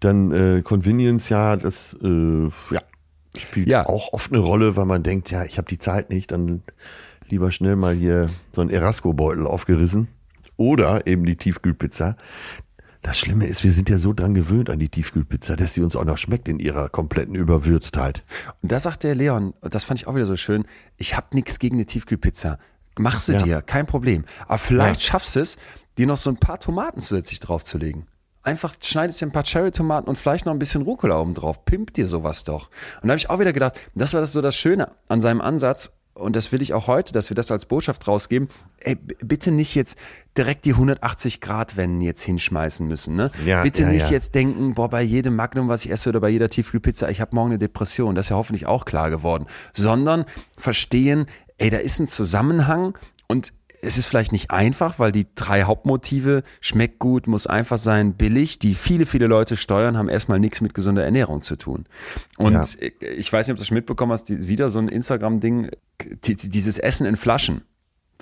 Dann 0.00 0.32
äh, 0.32 0.62
Convenience, 0.62 1.28
ja, 1.30 1.56
das 1.56 1.96
äh, 2.02 2.48
ja, 2.70 2.82
spielt 3.38 3.68
Ja. 3.68 3.86
auch 3.86 4.12
oft 4.12 4.32
eine 4.32 4.40
Rolle, 4.42 4.76
weil 4.76 4.84
man 4.84 5.02
denkt, 5.02 5.30
ja, 5.30 5.44
ich 5.44 5.56
habe 5.58 5.68
die 5.68 5.78
Zeit 5.78 6.10
nicht, 6.10 6.30
dann 6.32 6.62
lieber 7.28 7.50
schnell 7.52 7.76
mal 7.76 7.94
hier 7.94 8.26
so 8.52 8.60
einen 8.60 8.68
Erasco-Beutel 8.70 9.46
aufgerissen. 9.46 10.08
Oder 10.58 11.06
eben 11.06 11.24
die 11.24 11.36
Tiefkühlpizza. 11.36 12.16
Das 13.02 13.18
Schlimme 13.18 13.46
ist, 13.46 13.64
wir 13.64 13.72
sind 13.72 13.88
ja 13.88 13.98
so 13.98 14.12
dran 14.12 14.32
gewöhnt 14.32 14.70
an 14.70 14.78
die 14.78 14.88
Tiefkühlpizza, 14.88 15.56
dass 15.56 15.74
sie 15.74 15.82
uns 15.82 15.96
auch 15.96 16.04
noch 16.04 16.18
schmeckt 16.18 16.48
in 16.48 16.60
ihrer 16.60 16.88
kompletten 16.88 17.34
Überwürztheit. 17.34 18.22
Und 18.62 18.70
da 18.70 18.78
sagt 18.78 19.02
der 19.02 19.16
Leon, 19.16 19.54
das 19.60 19.82
fand 19.82 20.00
ich 20.00 20.06
auch 20.06 20.14
wieder 20.14 20.26
so 20.26 20.36
schön, 20.36 20.64
ich 20.96 21.16
habe 21.16 21.26
nichts 21.32 21.58
gegen 21.58 21.76
eine 21.76 21.86
Tiefkühlpizza. 21.86 22.58
Mach 22.98 23.18
sie 23.18 23.32
Ja. 23.32 23.42
dir, 23.42 23.62
kein 23.62 23.86
Problem. 23.86 24.24
Aber 24.46 24.58
vielleicht 24.58 25.00
Ja. 25.00 25.06
schaffst 25.08 25.34
du 25.34 25.40
es, 25.40 25.56
dir 25.98 26.06
noch 26.06 26.16
so 26.16 26.30
ein 26.30 26.36
paar 26.36 26.60
Tomaten 26.60 27.00
zusätzlich 27.00 27.40
draufzulegen. 27.40 28.06
Einfach 28.44 28.74
schneidest 28.80 29.20
dir 29.20 29.26
ein 29.26 29.32
paar 29.32 29.44
Cherry-Tomaten 29.44 30.08
und 30.08 30.16
vielleicht 30.16 30.46
noch 30.46 30.52
ein 30.52 30.58
bisschen 30.58 30.82
Rucola 30.82 31.18
oben 31.18 31.34
drauf. 31.34 31.64
Pimp 31.64 31.94
dir 31.94 32.06
sowas 32.06 32.44
doch. 32.44 32.68
Und 33.00 33.08
da 33.08 33.12
habe 33.12 33.18
ich 33.18 33.30
auch 33.30 33.38
wieder 33.40 33.52
gedacht, 33.52 33.78
das 33.94 34.14
war 34.14 34.20
das 34.20 34.32
so 34.32 34.40
das 34.40 34.54
Schöne 34.56 34.92
an 35.08 35.20
seinem 35.20 35.40
Ansatz. 35.40 35.92
Und 36.14 36.36
das 36.36 36.52
will 36.52 36.60
ich 36.60 36.74
auch 36.74 36.88
heute, 36.88 37.12
dass 37.12 37.30
wir 37.30 37.34
das 37.34 37.50
als 37.50 37.64
Botschaft 37.64 38.06
rausgeben. 38.06 38.48
Ey, 38.80 38.96
bitte 38.96 39.50
nicht 39.50 39.74
jetzt 39.74 39.96
direkt 40.36 40.66
die 40.66 40.72
180 40.72 41.40
Grad 41.40 41.76
Wenden 41.76 42.02
jetzt 42.02 42.22
hinschmeißen 42.22 42.86
müssen. 42.86 43.16
Ne? 43.16 43.30
Ja, 43.46 43.62
bitte 43.62 43.82
ja, 43.82 43.88
nicht 43.88 44.06
ja. 44.06 44.12
jetzt 44.12 44.34
denken, 44.34 44.74
boah, 44.74 44.90
bei 44.90 45.02
jedem 45.02 45.36
Magnum, 45.36 45.68
was 45.68 45.84
ich 45.84 45.90
esse 45.90 46.10
oder 46.10 46.20
bei 46.20 46.28
jeder 46.28 46.50
Tiefkühlpizza, 46.50 47.08
ich 47.08 47.20
habe 47.20 47.34
morgen 47.34 47.50
eine 47.50 47.58
Depression. 47.58 48.14
Das 48.14 48.26
ist 48.26 48.30
ja 48.30 48.36
hoffentlich 48.36 48.66
auch 48.66 48.84
klar 48.84 49.08
geworden. 49.08 49.46
Sondern 49.72 50.26
verstehen, 50.58 51.26
ey, 51.56 51.70
da 51.70 51.78
ist 51.78 51.98
ein 51.98 52.08
Zusammenhang 52.08 52.96
und 53.26 53.54
es 53.84 53.98
ist 53.98 54.06
vielleicht 54.06 54.30
nicht 54.30 54.50
einfach, 54.52 55.00
weil 55.00 55.10
die 55.10 55.26
drei 55.34 55.64
Hauptmotive, 55.64 56.44
schmeckt 56.60 57.00
gut, 57.00 57.26
muss 57.26 57.48
einfach 57.48 57.78
sein, 57.78 58.14
billig, 58.14 58.60
die 58.60 58.74
viele, 58.74 59.06
viele 59.06 59.26
Leute 59.26 59.56
steuern, 59.56 59.98
haben 59.98 60.08
erstmal 60.08 60.38
nichts 60.38 60.60
mit 60.60 60.72
gesunder 60.72 61.04
Ernährung 61.04 61.42
zu 61.42 61.56
tun. 61.56 61.86
Und 62.38 62.52
Ja. 62.52 62.62
ich 63.00 63.32
weiß 63.32 63.46
nicht, 63.46 63.52
ob 63.52 63.56
du 63.56 63.60
das 63.60 63.66
schon 63.66 63.74
mitbekommen 63.74 64.12
hast, 64.12 64.28
die, 64.28 64.46
wieder 64.46 64.68
so 64.68 64.78
ein 64.78 64.88
Instagram-Ding, 64.88 65.70
die, 66.24 66.36
dieses 66.36 66.78
Essen 66.78 67.06
in 67.06 67.16
Flaschen. 67.16 67.62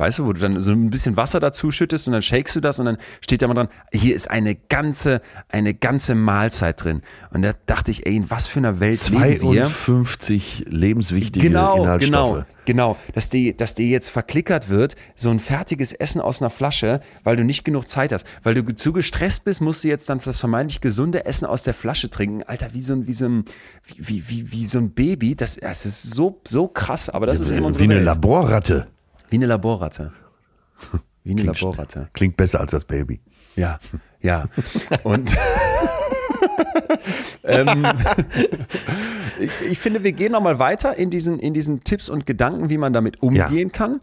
Weißt 0.00 0.18
du, 0.18 0.24
wo 0.24 0.32
du 0.32 0.40
dann 0.40 0.62
so 0.62 0.70
ein 0.72 0.88
bisschen 0.88 1.16
Wasser 1.18 1.40
dazu 1.40 1.70
schüttest 1.70 2.08
und 2.08 2.14
dann 2.14 2.22
shakest 2.22 2.56
du 2.56 2.60
das 2.60 2.78
und 2.78 2.86
dann 2.86 2.96
steht 3.20 3.42
da 3.42 3.48
mal 3.48 3.54
dran, 3.54 3.68
hier 3.92 4.16
ist 4.16 4.30
eine 4.30 4.54
ganze, 4.54 5.20
eine 5.50 5.74
ganze 5.74 6.14
Mahlzeit 6.14 6.82
drin. 6.82 7.02
Und 7.34 7.42
da 7.42 7.52
dachte 7.66 7.90
ich, 7.90 8.06
ey, 8.06 8.16
in 8.16 8.30
was 8.30 8.46
für 8.46 8.60
einer 8.60 8.80
Welt 8.80 9.10
leben 9.10 9.52
wir? 9.52 9.66
52 9.66 10.64
lebenswichtige 10.68 11.48
Genau, 11.48 11.82
Inhaltsstoffe. 11.82 12.46
genau, 12.64 12.94
genau. 12.94 12.96
Dass 13.14 13.28
dir, 13.28 13.54
dass 13.54 13.74
dir 13.74 13.88
jetzt 13.88 14.08
verklickert 14.08 14.70
wird, 14.70 14.96
so 15.16 15.28
ein 15.28 15.38
fertiges 15.38 15.92
Essen 15.92 16.22
aus 16.22 16.40
einer 16.40 16.48
Flasche, 16.50 17.02
weil 17.22 17.36
du 17.36 17.44
nicht 17.44 17.64
genug 17.64 17.86
Zeit 17.86 18.12
hast. 18.12 18.26
Weil 18.42 18.54
du 18.54 18.74
zu 18.74 18.94
gestresst 18.94 19.44
bist, 19.44 19.60
musst 19.60 19.84
du 19.84 19.88
jetzt 19.88 20.08
dann 20.08 20.18
das 20.24 20.40
vermeintlich 20.40 20.80
gesunde 20.80 21.26
Essen 21.26 21.44
aus 21.44 21.62
der 21.62 21.74
Flasche 21.74 22.08
trinken. 22.08 22.42
Alter, 22.44 22.72
wie 22.72 22.80
so 22.80 22.94
ein, 22.94 23.06
wie 23.06 23.12
so 23.12 23.26
ein, 23.26 23.44
wie, 23.98 24.28
wie, 24.30 24.50
wie 24.50 24.64
so 24.64 24.78
ein 24.78 24.92
Baby. 24.92 25.36
Das, 25.36 25.56
das 25.56 25.84
ist 25.84 26.02
so, 26.14 26.40
so 26.48 26.68
krass, 26.68 27.10
aber 27.10 27.26
das 27.26 27.40
ist 27.40 27.50
eben 27.50 27.66
unsere 27.66 27.82
Wie 27.84 27.88
eine 27.88 27.96
Welt. 27.96 28.06
Laborratte. 28.06 28.86
Wie 29.30 29.36
eine 29.36 29.46
Laborratte. 29.46 30.12
Wie 31.24 31.32
eine 31.32 31.42
Laborratte. 31.42 32.08
Klingt 32.12 32.36
besser 32.36 32.60
als 32.60 32.72
das 32.72 32.84
Baby. 32.84 33.20
Ja, 33.56 33.78
ja. 34.20 34.48
Und 35.02 35.36
ähm, 37.44 37.86
ich, 39.40 39.50
ich 39.70 39.78
finde, 39.78 40.04
wir 40.04 40.12
gehen 40.12 40.32
nochmal 40.32 40.58
weiter 40.58 40.96
in 40.96 41.10
diesen, 41.10 41.38
in 41.38 41.54
diesen 41.54 41.84
Tipps 41.84 42.08
und 42.08 42.26
Gedanken, 42.26 42.70
wie 42.70 42.78
man 42.78 42.92
damit 42.92 43.22
umgehen 43.22 43.72
kann. 43.72 44.00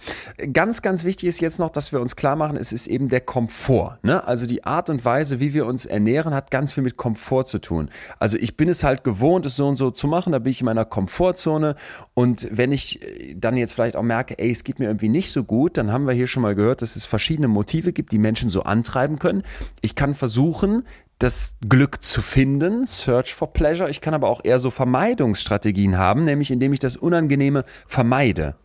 Ganz, 0.53 0.81
ganz 0.81 1.03
wichtig 1.03 1.29
ist 1.29 1.39
jetzt 1.39 1.59
noch, 1.59 1.69
dass 1.69 1.91
wir 1.91 2.01
uns 2.01 2.15
klar 2.15 2.35
machen, 2.35 2.57
es 2.57 2.71
ist 2.71 2.87
eben 2.87 3.09
der 3.09 3.21
Komfort. 3.21 3.99
Ne? 4.03 4.25
Also 4.25 4.45
die 4.45 4.63
Art 4.63 4.89
und 4.89 5.05
Weise, 5.05 5.39
wie 5.39 5.53
wir 5.53 5.65
uns 5.65 5.85
ernähren, 5.85 6.33
hat 6.33 6.51
ganz 6.51 6.73
viel 6.73 6.83
mit 6.83 6.97
Komfort 6.97 7.45
zu 7.45 7.59
tun. 7.59 7.89
Also 8.19 8.37
ich 8.37 8.57
bin 8.57 8.69
es 8.69 8.83
halt 8.83 9.03
gewohnt, 9.03 9.45
es 9.45 9.55
so 9.55 9.67
und 9.67 9.75
so 9.75 9.91
zu 9.91 10.07
machen, 10.07 10.31
da 10.31 10.39
bin 10.39 10.51
ich 10.51 10.61
in 10.61 10.65
meiner 10.65 10.85
Komfortzone. 10.85 11.75
Und 12.13 12.47
wenn 12.51 12.71
ich 12.71 13.01
äh, 13.01 13.35
dann 13.35 13.57
jetzt 13.57 13.73
vielleicht 13.73 13.95
auch 13.95 14.03
merke, 14.03 14.39
ey, 14.39 14.51
es 14.51 14.63
geht 14.63 14.79
mir 14.79 14.85
irgendwie 14.85 15.09
nicht 15.09 15.31
so 15.31 15.43
gut, 15.43 15.77
dann 15.77 15.91
haben 15.91 16.05
wir 16.05 16.13
hier 16.13 16.27
schon 16.27 16.43
mal 16.43 16.55
gehört, 16.55 16.81
dass 16.81 16.95
es 16.95 17.05
verschiedene 17.05 17.47
Motive 17.47 17.93
gibt, 17.93 18.11
die 18.11 18.19
Menschen 18.19 18.49
so 18.49 18.63
antreiben 18.63 19.19
können. 19.19 19.43
Ich 19.81 19.95
kann 19.95 20.13
versuchen, 20.13 20.83
das 21.19 21.55
Glück 21.67 22.03
zu 22.03 22.21
finden, 22.21 22.85
Search 22.85 23.33
for 23.33 23.51
Pleasure. 23.51 23.89
Ich 23.89 24.01
kann 24.01 24.13
aber 24.13 24.29
auch 24.29 24.41
eher 24.43 24.59
so 24.59 24.69
Vermeidungsstrategien 24.69 25.97
haben, 25.97 26.23
nämlich 26.23 26.51
indem 26.51 26.73
ich 26.73 26.79
das 26.79 26.95
Unangenehme 26.95 27.63
vermeide. 27.87 28.55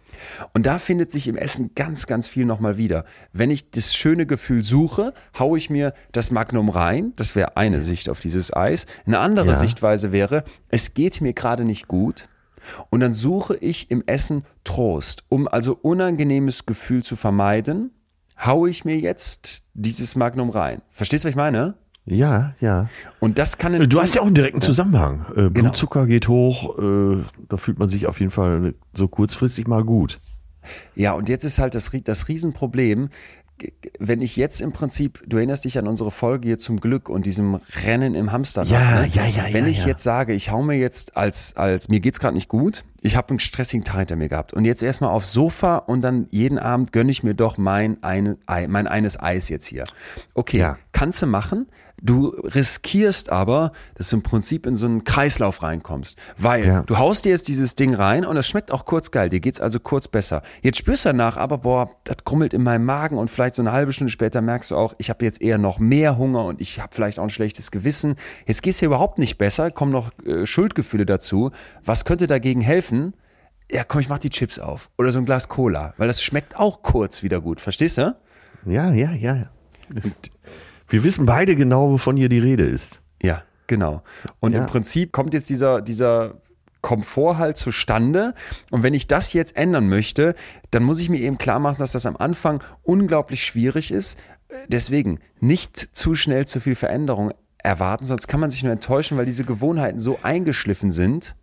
Und 0.53 0.66
da 0.66 0.79
findet 0.79 1.11
sich 1.11 1.27
im 1.29 1.37
Essen 1.37 1.73
ganz, 1.74 2.07
ganz 2.07 2.29
viel 2.29 2.45
nochmal 2.45 2.77
wieder. 2.77 3.05
Wenn 3.33 3.51
ich 3.51 3.70
das 3.70 3.95
schöne 3.95 4.27
Gefühl 4.27 4.62
suche, 4.62 5.15
haue 5.39 5.59
ich 5.59 5.70
mir 5.70 5.95
das 6.12 6.31
Magnum 6.31 6.69
rein. 6.69 7.12
Das 7.16 7.35
wäre 7.35 7.57
eine 7.57 7.81
Sicht 7.81 8.09
auf 8.09 8.20
dieses 8.20 8.53
Eis. 8.55 8.87
Eine 9.07 9.19
andere 9.19 9.49
Ja. 9.49 9.55
Sichtweise 9.57 10.12
wäre, 10.12 10.45
es 10.69 10.95
geht 10.95 11.20
mir 11.20 11.33
gerade 11.33 11.65
nicht 11.65 11.89
gut. 11.89 12.29
Und 12.91 13.01
dann 13.01 13.12
suche 13.12 13.57
ich 13.57 13.91
im 13.91 14.05
Essen 14.07 14.45
Trost. 14.62 15.24
Um 15.29 15.49
also 15.49 15.77
unangenehmes 15.81 16.66
Gefühl 16.66 17.03
zu 17.03 17.16
vermeiden, 17.16 17.91
haue 18.45 18.70
ich 18.70 18.85
mir 18.85 18.99
jetzt 18.99 19.65
dieses 19.74 20.15
Magnum 20.15 20.51
rein. 20.51 20.83
Verstehst 20.91 21.24
du, 21.24 21.27
was 21.27 21.33
ich 21.33 21.37
meine? 21.37 21.74
Ja, 22.05 22.55
ja. 22.61 22.89
Und 23.20 23.39
das 23.39 23.59
kann 23.59 23.89
Du 23.89 24.01
hast 24.01 24.15
ja 24.15 24.23
auch 24.23 24.27
einen 24.27 24.35
direkten 24.35 24.61
Zusammenhang. 24.61 25.24
Äh, 25.31 25.35
Genau. 25.35 25.51
Blutzucker 25.51 26.07
geht 26.07 26.27
hoch, 26.29 26.79
äh, 26.79 27.23
da 27.49 27.57
fühlt 27.57 27.79
man 27.79 27.89
sich 27.89 28.07
auf 28.09 28.19
jeden 28.19 28.33
Fall 28.33 28.74
so 28.93 29.07
kurzfristig 29.09 29.69
mal 29.69 29.85
gut. 29.85 30.19
Ja, 30.95 31.12
und 31.12 31.29
jetzt 31.29 31.45
ist 31.45 31.59
halt 31.59 31.74
das, 31.74 31.91
das 32.05 32.29
Riesenproblem, 32.29 33.09
wenn 34.01 34.23
ich 34.23 34.37
jetzt 34.37 34.61
im 34.61 34.73
Prinzip, 34.73 35.23
du 35.27 35.37
erinnerst 35.37 35.65
dich 35.65 35.79
an 35.79 35.87
unsere 35.87 36.11
Folge 36.11 36.49
hier 36.49 36.59
zum 36.59 36.81
Glück 36.81 37.09
und 37.09 37.27
diesem 37.27 37.61
Rennen 37.85 38.15
im 38.16 38.33
Hamsterrad. 38.33 38.69
Ja, 38.69 39.01
ne? 39.03 39.07
ja, 39.12 39.24
ja, 39.27 39.45
Wenn 39.53 39.65
ja, 39.66 39.70
ich 39.70 39.83
ja. 39.83 39.89
jetzt 39.89 40.03
sage, 40.03 40.33
ich 40.33 40.51
hau 40.51 40.62
mir 40.62 40.74
jetzt 40.77 41.16
als, 41.16 41.57
als 41.57 41.89
mir 41.89 42.01
geht's 42.01 42.19
gerade 42.19 42.35
nicht 42.35 42.49
gut, 42.49 42.85
ich 43.03 43.15
habe 43.15 43.31
einen 43.31 43.39
stressigen 43.39 43.85
Tag 43.85 43.99
hinter 43.99 44.16
mir 44.16 44.29
gehabt 44.29 44.53
und 44.53 44.65
jetzt 44.65 44.83
erstmal 44.83 45.11
aufs 45.11 45.31
Sofa 45.33 45.77
und 45.77 46.03
dann 46.03 46.27
jeden 46.31 46.59
Abend 46.59 46.93
gönne 46.93 47.12
ich 47.12 47.23
mir 47.23 47.35
doch 47.35 47.57
mein, 47.57 48.03
eine, 48.03 48.37
Ei- 48.47 48.66
mein 48.66 48.89
eines 48.89 49.20
Eis 49.20 49.49
jetzt 49.49 49.66
hier. 49.66 49.85
Okay, 50.35 50.59
Ja. 50.59 50.79
kannst 50.91 51.23
du 51.23 51.27
machen. 51.27 51.66
Du 52.01 52.28
riskierst 52.28 53.31
aber, 53.31 53.73
dass 53.94 54.09
du 54.10 54.16
im 54.16 54.23
Prinzip 54.23 54.66
in 54.66 54.74
so 54.74 54.86
einen 54.86 55.05
Kreislauf 55.05 55.62
reinkommst. 55.62 56.19
Weil 56.36 56.66
Ja. 56.66 56.82
du 56.82 56.98
haust 56.98 57.24
dir 57.24 57.31
jetzt 57.31 57.48
dieses 57.48 57.74
Ding 57.74 57.94
rein 57.94 58.24
und 58.24 58.36
es 58.36 58.48
schmeckt 58.48 58.73
auch 58.73 58.85
kurz 58.85 59.10
geil. 59.10 59.28
Dir 59.28 59.40
geht's 59.40 59.60
also 59.60 59.78
kurz 59.78 60.09
besser. 60.09 60.43
Jetzt 60.62 60.78
spürst 60.78 61.05
du 61.05 61.10
danach 61.10 61.36
aber, 61.36 61.59
boah, 61.59 61.90
das 62.05 62.16
grummelt 62.24 62.55
in 62.55 62.62
meinem 62.62 62.85
Magen 62.85 63.19
und 63.19 63.31
vielleicht 63.31 63.55
so 63.55 63.62
eine 63.62 63.73
halbe 63.73 63.93
Stunde 63.93 64.10
später 64.10 64.40
merkst 64.40 64.70
du 64.73 64.77
auch, 64.77 64.94
ich 64.98 65.10
habe 65.10 65.24
jetzt 65.24 65.40
eher 65.43 65.59
noch 65.59 65.78
mehr 65.78 66.16
Hunger 66.19 66.44
und 66.44 66.60
ich 66.60 66.81
habe 66.81 66.89
vielleicht 66.94 67.19
auch 67.19 67.24
ein 67.24 67.31
schlechtes 67.31 67.70
Gewissen. 67.70 68.16
Jetzt 68.47 68.62
geht's 68.62 68.78
dir 68.78 68.86
überhaupt 68.86 69.19
nicht 69.19 69.39
besser, 69.39 69.70
kommen 69.70 69.93
noch 69.93 70.10
äh, 70.27 70.47
Schuldgefühle 70.47 71.06
dazu. 71.06 71.51
Was 71.85 72.05
könnte 72.05 72.27
dagegen 72.27 72.60
helfen? 72.62 73.14
Ja, 73.70 73.85
komm, 73.85 74.01
ich 74.01 74.09
mach 74.09 74.19
die 74.19 74.31
Chips 74.31 74.59
auf. 74.59 74.90
Oder 74.98 75.12
so 75.12 75.19
ein 75.19 75.24
Glas 75.24 75.48
Cola, 75.48 75.94
weil 75.97 76.09
das 76.09 76.23
schmeckt 76.23 76.56
auch 76.59 76.82
kurz 76.82 77.23
wieder 77.23 77.40
gut. 77.40 77.60
Verstehst 77.60 77.97
du? 77.98 78.14
Ja, 78.66 78.93
ja, 78.93 79.12
ja. 79.12 79.35
ja. 79.36 79.47
Wir 80.93 81.05
wissen 81.05 81.24
beide 81.24 81.56
genau, 81.56 81.90
wovon 81.90 82.19
hier 82.19 82.28
die 82.28 82.39
Rede 82.39 82.64
ist. 82.64 83.01
Ja, 83.23 83.43
genau. 83.66 84.02
Und 84.40 84.52
Ja. 84.52 84.60
im 84.60 84.66
Prinzip 84.66 85.10
kommt 85.10 85.32
jetzt 85.32 85.48
dieser, 85.48 85.81
dieser 85.81 86.35
Komfort 86.82 87.39
halt 87.39 87.56
zustande. 87.56 88.35
Und 88.70 88.82
wenn 88.82 88.93
ich 88.93 89.06
das 89.06 89.32
jetzt 89.32 89.56
ändern 89.56 89.89
möchte, 89.89 90.35
dann 90.70 90.82
muss 90.82 91.01
ich 91.01 91.09
mir 91.09 91.20
eben 91.20 91.39
klar 91.39 91.60
machen, 91.60 91.78
dass 91.78 91.93
das 91.93 92.05
am 92.05 92.19
Anfang 92.19 92.62
unglaublich 92.82 93.43
schwierig 93.43 93.90
ist. 93.90 94.19
Deswegen 94.69 95.19
nicht 95.40 95.97
zu 95.97 96.14
schnell 96.14 96.47
zu 96.47 96.60
viel 96.60 96.74
Veränderung 96.74 97.32
erwarten, 97.56 98.05
sonst 98.05 98.27
kann 98.28 98.40
man 98.40 98.51
sich 98.51 98.62
nur 98.62 98.73
enttäuschen, 98.73 99.16
weil 99.16 99.24
diese 99.24 99.44
Gewohnheiten 99.44 99.98
so 99.98 100.19
eingeschliffen 100.23 100.90
sind, 100.90 101.36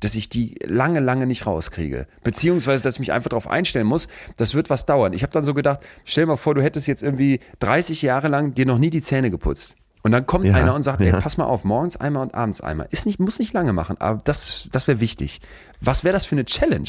dass 0.00 0.14
ich 0.14 0.28
die 0.28 0.56
lange, 0.64 1.00
lange 1.00 1.26
nicht 1.26 1.46
rauskriege. 1.46 2.06
Beziehungsweise, 2.22 2.82
dass 2.82 2.96
ich 2.96 3.00
mich 3.00 3.12
einfach 3.12 3.30
darauf 3.30 3.48
einstellen 3.48 3.86
muss, 3.86 4.08
das 4.36 4.54
wird 4.54 4.70
was 4.70 4.86
dauern. 4.86 5.12
Ich 5.12 5.22
habe 5.22 5.32
dann 5.32 5.44
so 5.44 5.54
gedacht, 5.54 5.80
stell 6.04 6.24
dir 6.24 6.28
mal 6.28 6.36
vor, 6.36 6.54
du 6.54 6.62
hättest 6.62 6.86
jetzt 6.86 7.02
irgendwie 7.02 7.40
30 7.60 8.02
Jahre 8.02 8.28
lang 8.28 8.54
dir 8.54 8.66
noch 8.66 8.78
nie 8.78 8.90
die 8.90 9.00
Zähne 9.00 9.30
geputzt. 9.30 9.76
Und 10.02 10.12
dann 10.12 10.24
kommt 10.24 10.46
Ja, 10.46 10.54
einer 10.54 10.74
und 10.74 10.84
sagt, 10.84 11.00
ja. 11.00 11.16
ey, 11.16 11.20
pass 11.20 11.36
mal 11.36 11.46
auf, 11.46 11.64
morgens 11.64 11.96
einmal 11.96 12.22
und 12.22 12.34
abends 12.34 12.60
einmal. 12.60 12.86
Ist 12.90 13.06
nicht, 13.06 13.18
muss 13.18 13.40
nicht 13.40 13.52
lange 13.52 13.72
machen, 13.72 13.96
aber 14.00 14.20
das, 14.22 14.68
das 14.70 14.86
wäre 14.86 15.00
wichtig. 15.00 15.40
Was 15.80 16.04
wäre 16.04 16.12
das 16.12 16.26
für 16.26 16.36
eine 16.36 16.44
Challenge? 16.44 16.88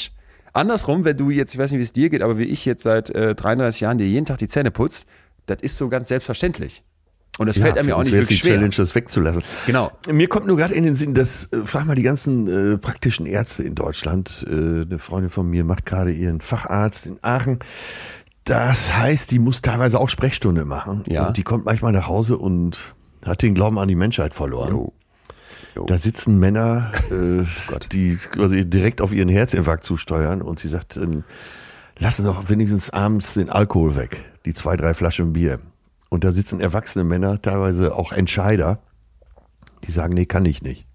Andersrum, 0.53 1.03
wenn 1.03 1.17
du 1.17 1.29
jetzt, 1.31 1.53
ich 1.53 1.59
weiß 1.59 1.71
nicht, 1.71 1.79
wie 1.79 1.83
es 1.83 1.93
dir 1.93 2.09
geht, 2.09 2.21
aber 2.21 2.37
wie 2.37 2.43
ich 2.43 2.65
jetzt 2.65 2.83
seit 2.83 3.09
äh, 3.09 3.33
33 3.33 3.81
Jahren 3.81 3.97
dir 3.97 4.07
jeden 4.07 4.25
Tag 4.25 4.37
die 4.37 4.47
Zähne 4.47 4.69
putzt, 4.69 5.07
das 5.47 5.61
ist 5.61 5.77
so 5.77 5.89
ganz 5.89 6.09
selbstverständlich. 6.09 6.83
Und 7.37 7.47
das 7.47 7.57
fällt 7.57 7.75
ja, 7.75 7.81
einem 7.81 7.89
ja 7.89 7.95
auch 7.95 8.03
nicht 8.03 8.11
wirklich 8.11 8.29
die 8.29 8.35
schwer. 8.35 8.55
Challenge, 8.55 8.73
das 8.75 8.95
wegzulassen. 8.95 9.43
Genau. 9.65 9.91
Mir 10.11 10.27
kommt 10.27 10.47
nur 10.47 10.57
gerade 10.57 10.73
in 10.73 10.83
den 10.83 10.95
Sinn, 10.95 11.13
dass, 11.13 11.51
äh, 11.51 11.65
frag 11.65 11.85
mal 11.85 11.95
die 11.95 12.03
ganzen 12.03 12.73
äh, 12.73 12.77
praktischen 12.77 13.25
Ärzte 13.25 13.63
in 13.63 13.75
Deutschland. 13.75 14.45
Äh, 14.49 14.53
eine 14.53 14.99
Freundin 14.99 15.29
von 15.29 15.47
mir 15.47 15.63
macht 15.63 15.85
gerade 15.85 16.11
ihren 16.11 16.41
Facharzt 16.41 17.05
in 17.05 17.19
Aachen. 17.21 17.59
Das 18.43 18.97
heißt, 18.97 19.31
die 19.31 19.39
muss 19.39 19.61
teilweise 19.61 19.99
auch 19.99 20.09
Sprechstunde 20.09 20.65
machen. 20.65 21.03
Ja. 21.07 21.27
Und 21.27 21.37
die 21.37 21.43
kommt 21.43 21.65
manchmal 21.65 21.91
nach 21.91 22.07
Hause 22.07 22.37
und 22.37 22.95
hat 23.25 23.41
den 23.41 23.53
Glauben 23.53 23.77
an 23.77 23.87
die 23.87 23.95
Menschheit 23.95 24.33
verloren. 24.33 24.71
Jo. 24.71 24.93
Jo. 25.75 25.85
Da 25.85 25.97
sitzen 25.97 26.39
Männer, 26.39 26.91
äh, 27.11 27.43
Gott. 27.67 27.89
die 27.91 28.15
quasi 28.15 28.67
direkt 28.67 29.01
auf 29.01 29.13
ihren 29.13 29.29
Herzinfarkt 29.29 29.83
zusteuern 29.83 30.41
und 30.41 30.59
sie 30.59 30.69
sagt, 30.69 30.97
ähm, 30.97 31.23
lassen 31.99 32.25
doch 32.25 32.49
wenigstens 32.49 32.89
abends 32.89 33.35
den 33.35 33.49
Alkohol 33.49 33.95
weg, 33.95 34.25
die 34.45 34.53
zwei, 34.53 34.75
drei 34.75 34.93
Flaschen 34.93 35.33
Bier. 35.33 35.59
Und 36.09 36.23
da 36.23 36.31
sitzen 36.31 36.59
erwachsene 36.59 37.03
Männer, 37.03 37.41
teilweise 37.41 37.95
auch 37.95 38.11
Entscheider, 38.11 38.79
die 39.85 39.91
sagen, 39.91 40.13
nee, 40.13 40.25
kann 40.25 40.45
ich 40.45 40.61
nicht. 40.61 40.87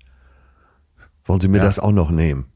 Wollen 1.24 1.40
Sie 1.40 1.48
mir 1.48 1.59
Ja. 1.59 1.64
das 1.64 1.78
auch 1.78 1.93
noch 1.93 2.10
nehmen? 2.10 2.47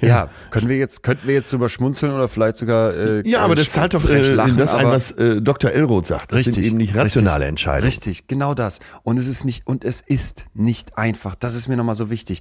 Ja, 0.00 0.30
können 0.50 0.68
wir 0.68 0.76
jetzt, 0.76 1.02
könnten 1.02 1.26
wir 1.26 1.34
jetzt 1.34 1.52
drüber 1.52 1.68
schmunzeln 1.68 2.12
oder 2.12 2.28
vielleicht 2.28 2.56
sogar. 2.56 2.94
Äh, 2.94 3.28
Ja, 3.28 3.40
aber 3.40 3.54
das 3.54 3.70
zahlt 3.70 3.94
doch 3.94 4.08
äh, 4.08 4.20
lachen, 4.32 4.56
das 4.56 4.74
ein, 4.74 4.86
was 4.86 5.10
äh, 5.12 5.40
Dr. 5.40 5.70
Elroth 5.70 6.06
sagt. 6.06 6.32
Das 6.32 6.44
sind 6.44 6.58
eben 6.58 6.76
nicht 6.76 6.94
rationale 6.94 7.36
richtig, 7.36 7.48
Entscheidungen. 7.48 7.84
Richtig, 7.86 8.28
genau 8.28 8.54
das. 8.54 8.80
Und 9.02 9.18
es 9.18 9.26
ist 9.26 9.44
nicht, 9.44 9.66
und 9.66 9.84
es 9.84 10.00
ist 10.00 10.46
nicht 10.54 10.96
einfach. 10.96 11.34
Das 11.34 11.54
ist 11.54 11.68
mir 11.68 11.76
nochmal 11.76 11.94
so 11.94 12.10
wichtig. 12.10 12.40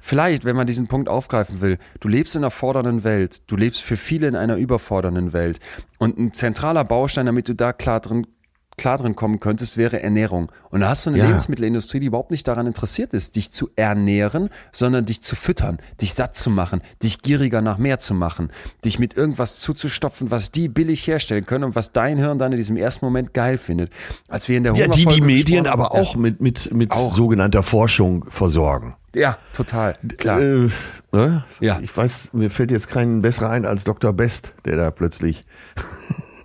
Vielleicht, 0.00 0.44
wenn 0.44 0.56
man 0.56 0.66
diesen 0.66 0.86
Punkt 0.86 1.08
aufgreifen 1.08 1.60
will, 1.60 1.78
du 2.00 2.08
lebst 2.08 2.34
in 2.34 2.42
einer 2.42 2.50
fordernden 2.50 3.04
Welt, 3.04 3.42
du 3.50 3.56
lebst 3.56 3.82
für 3.82 3.96
viele 3.96 4.28
in 4.28 4.36
einer 4.36 4.56
überfordernden 4.56 5.32
Welt. 5.32 5.58
Und 5.98 6.18
ein 6.18 6.32
zentraler 6.32 6.84
Baustein, 6.84 7.26
damit 7.26 7.48
du 7.48 7.54
da 7.54 7.72
klar 7.72 8.00
drin 8.00 8.26
klar 8.76 8.98
drin 8.98 9.14
kommen 9.14 9.40
könntest, 9.40 9.76
wäre 9.76 10.02
Ernährung. 10.02 10.50
Und 10.70 10.80
da 10.80 10.88
hast 10.88 11.06
du 11.06 11.10
eine 11.10 11.18
Ja. 11.20 11.26
Lebensmittelindustrie, 11.26 12.00
die 12.00 12.06
überhaupt 12.06 12.30
nicht 12.30 12.46
daran 12.48 12.66
interessiert 12.66 13.14
ist, 13.14 13.36
dich 13.36 13.50
zu 13.52 13.70
ernähren, 13.76 14.50
sondern 14.72 15.06
dich 15.06 15.22
zu 15.22 15.36
füttern, 15.36 15.78
dich 16.00 16.14
satt 16.14 16.36
zu 16.36 16.50
machen, 16.50 16.82
dich 17.02 17.22
gieriger 17.22 17.62
nach 17.62 17.78
mehr 17.78 17.98
zu 17.98 18.14
machen, 18.14 18.50
dich 18.84 18.98
mit 18.98 19.16
irgendwas 19.16 19.60
zuzustopfen, 19.60 20.30
was 20.30 20.50
die 20.50 20.68
billig 20.68 21.06
herstellen 21.06 21.46
können 21.46 21.64
und 21.64 21.76
was 21.76 21.92
dein 21.92 22.18
Hirn 22.18 22.38
dann 22.38 22.52
in 22.52 22.58
diesem 22.58 22.76
ersten 22.76 23.04
Moment 23.04 23.32
geil 23.34 23.58
findet. 23.58 23.92
Als 24.28 24.48
wir 24.48 24.56
in 24.56 24.64
der 24.64 24.74
Ja, 24.74 24.88
die 24.88 25.06
die 25.06 25.20
Medien 25.20 25.66
aber 25.66 25.84
haben- 25.90 25.98
auch 26.00 26.16
mit, 26.16 26.40
mit, 26.40 26.72
mit 26.74 26.92
Auch. 26.92 27.14
sogenannter 27.14 27.62
Forschung 27.62 28.24
versorgen. 28.28 28.96
Ja, 29.14 29.20
ja 29.22 29.36
total. 29.52 29.96
Klar. 30.18 30.40
Äh, 30.40 30.68
ne? 31.12 31.44
Ja. 31.60 31.78
Ich 31.80 31.96
weiß, 31.96 32.32
mir 32.32 32.50
fällt 32.50 32.72
jetzt 32.72 32.88
kein 32.88 33.22
besserer 33.22 33.50
ein 33.50 33.64
als 33.64 33.84
Dr. 33.84 34.12
Best, 34.12 34.52
der 34.64 34.74
da 34.76 34.90
plötzlich 34.90 35.44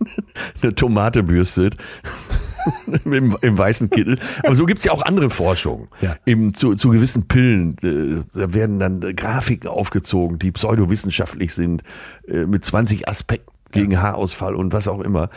eine 0.61 0.75
Tomate 0.75 1.23
bürstet. 1.23 1.77
Im, 3.05 3.37
Im 3.41 3.57
weißen 3.57 3.89
Kittel. 3.89 4.19
Aber 4.43 4.53
so 4.53 4.65
gibt's 4.65 4.83
ja 4.83 4.91
auch 4.91 5.03
andere 5.03 5.29
Forschung. 5.29 5.87
Ja. 6.01 6.17
Eben 6.25 6.53
zu, 6.53 6.75
zu 6.75 6.89
gewissen 6.89 7.27
Pillen. 7.27 7.77
Äh, 7.81 8.37
da 8.37 8.53
werden 8.53 8.79
dann 8.79 8.99
Grafiken 9.15 9.69
aufgezogen, 9.69 10.39
die 10.39 10.51
pseudowissenschaftlich 10.51 11.53
sind, 11.53 11.83
äh, 12.27 12.45
mit 12.45 12.65
20 12.65 13.07
Aspekten 13.07 13.51
gegen 13.71 14.01
Haarausfall 14.01 14.55
und 14.55 14.73
was 14.73 14.87
auch 14.87 14.99
immer. 14.99 15.29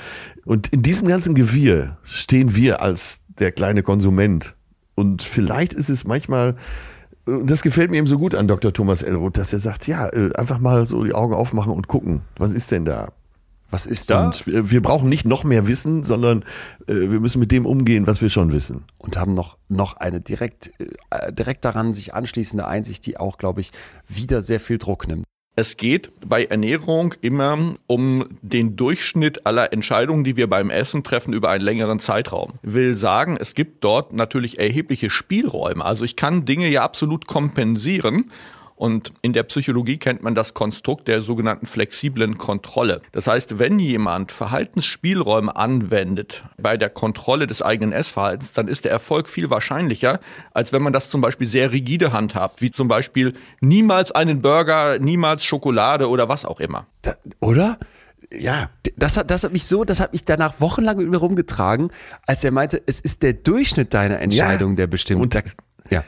Und 0.45 0.69
in 0.69 0.83
diesem 0.83 1.07
ganzen 1.09 1.35
Gewirr 1.35 1.99
stehen 2.05 2.57
wir 2.57 2.81
als 2.81 3.21
der 3.39 3.53
kleine 3.53 3.83
Konsument. 3.83 4.55
Und 4.95 5.23
vielleicht 5.23 5.73
ist 5.73 5.89
es 5.89 6.05
manchmal, 6.05 6.57
und 7.25 7.51
das 7.51 7.63
gefällt 7.63 7.91
mir 7.91 7.99
eben 7.99 8.07
so 8.07 8.19
gut 8.19 8.35
an 8.35 8.49
Dr. 8.49 8.73
Thomas 8.73 9.03
Elroth, 9.03 9.37
dass 9.37 9.53
er 9.53 9.59
sagt, 9.59 9.87
ja, 9.87 10.09
äh, 10.09 10.33
einfach 10.35 10.59
mal 10.59 10.87
so 10.87 11.05
die 11.05 11.15
Augen 11.15 11.35
aufmachen 11.35 11.73
und 11.73 11.89
gucken, 11.89 12.23
was 12.37 12.53
ist 12.53 12.71
denn 12.71 12.85
da? 12.85 13.13
Was 13.73 13.87
ist 13.87 14.11
da? 14.11 14.27
Und 14.27 14.47
wir, 14.47 14.71
wir 14.71 14.83
brauchen 14.83 15.09
nicht 15.09 15.25
noch 15.25 15.45
mehr 15.45 15.67
Wissen, 15.67 16.05
sondern 16.05 16.45
äh, 16.87 16.93
wir 16.93 17.21
müssen 17.21 17.41
mit 17.41 17.51
dem 17.51 17.65
umgehen, 17.65 18.07
was 18.07 18.21
wir 18.21 18.29
schon 18.29 18.53
wissen. 18.53 18.85
und 18.99 19.17
haben 19.17 19.33
noch, 19.33 19.59
noch 19.69 19.97
eine 19.97 20.21
direkt, 20.21 20.73
äh, 21.11 21.33
direkt 21.33 21.65
daran 21.65 21.95
sich 21.95 22.13
anschließende 22.15 22.67
Einsicht, 22.69 23.07
die 23.07 23.17
auch, 23.17 23.39
glaube 23.39 23.63
ich, 23.63 23.73
wieder 24.07 24.43
sehr 24.43 24.61
viel 24.61 24.77
Druck 24.77 25.09
nimmt. 25.09 25.25
Es 25.55 25.77
geht 25.77 26.13
bei 26.27 26.45
Ernährung 26.45 27.15
immer 27.21 27.75
um 27.87 28.27
den 28.41 28.77
Durchschnitt 28.77 29.47
aller 29.47 29.73
Entscheidungen, 29.73 30.25
die 30.25 30.37
wir 30.37 30.49
beim 30.49 30.71
Essen 30.71 31.03
treffen 31.03 31.33
über 31.33 31.51
einen 31.51 31.65
längeren 31.65 31.99
Zeitraum. 31.99 32.55
Will 32.63 32.95
sagen, 32.95 33.37
es 33.39 33.55
gibt 33.55 33.85
dort 33.85 34.15
natürlich 34.15 34.59
erhebliche 34.59 35.11
Spielräume. 35.11 35.85
Also 35.85 36.05
ich 36.05 36.17
kann 36.17 36.45
Dinge 36.47 36.69
ja 36.69 36.83
absolut 36.83 37.27
kompensieren. 37.27 38.31
Und 38.83 39.13
in 39.23 39.33
der 39.33 39.45
Psychologie 39.45 39.97
kennt 39.97 40.25
man 40.25 40.35
das 40.35 40.55
Konstrukt 40.55 41.07
der 41.07 41.21
sogenannten 41.23 41.67
flexiblen 41.67 42.37
Kontrolle. 42.37 43.01
Das 43.13 43.29
heißt, 43.29 43.61
wenn 43.61 43.79
jemand 43.79 44.33
Verhaltensspielräume 44.33 45.55
anwendet 45.55 46.43
bei 46.61 46.77
der 46.77 46.91
Kontrolle 46.91 47.47
des 47.47 47.63
eigenen 47.63 47.93
Essverhaltens, 47.93 48.55
dann 48.55 48.67
ist 48.67 48.85
der 48.85 48.91
Erfolg 48.91 49.29
viel 49.29 49.51
wahrscheinlicher, 49.51 50.19
als 50.53 50.73
wenn 50.73 50.83
man 50.83 50.93
das 50.93 51.11
zum 51.11 51.21
Beispiel 51.21 51.47
sehr 51.47 51.71
rigide 51.71 52.13
handhabt, 52.13 52.61
wie 52.61 52.73
zum 52.73 52.89
Beispiel 52.89 53.35
niemals 53.61 54.11
einen 54.11 54.43
Burger, 54.43 54.99
niemals 54.99 55.45
Schokolade 55.45 56.09
oder 56.09 56.29
was 56.29 56.45
auch 56.45 56.59
immer. 56.59 56.89
Da, 57.03 57.15
oder? 57.39 57.79
Ja, 58.37 58.71
Das 58.97 59.17
hat, 59.17 59.31
das 59.31 59.45
hat 59.45 59.53
mich 59.53 59.65
so, 59.67 59.85
das 59.85 60.01
hat 60.01 60.13
mich 60.13 60.25
danach 60.25 60.55
wochenlang 60.61 60.97
mit 60.97 61.09
mir 61.09 61.19
rumgetragen, 61.19 61.93
als 62.27 62.43
er 62.43 62.51
meinte, 62.51 62.83
es 62.87 62.99
ist 62.99 63.23
der 63.23 63.35
Durchschnitt 63.35 63.95
deiner 63.95 64.19
Entscheidung, 64.19 64.71
Ja. 64.73 64.77
der 64.77 64.87
bestimmt. 64.89 65.23
Und- 65.23 65.35
da, 65.37 65.43
ja, 65.91 66.03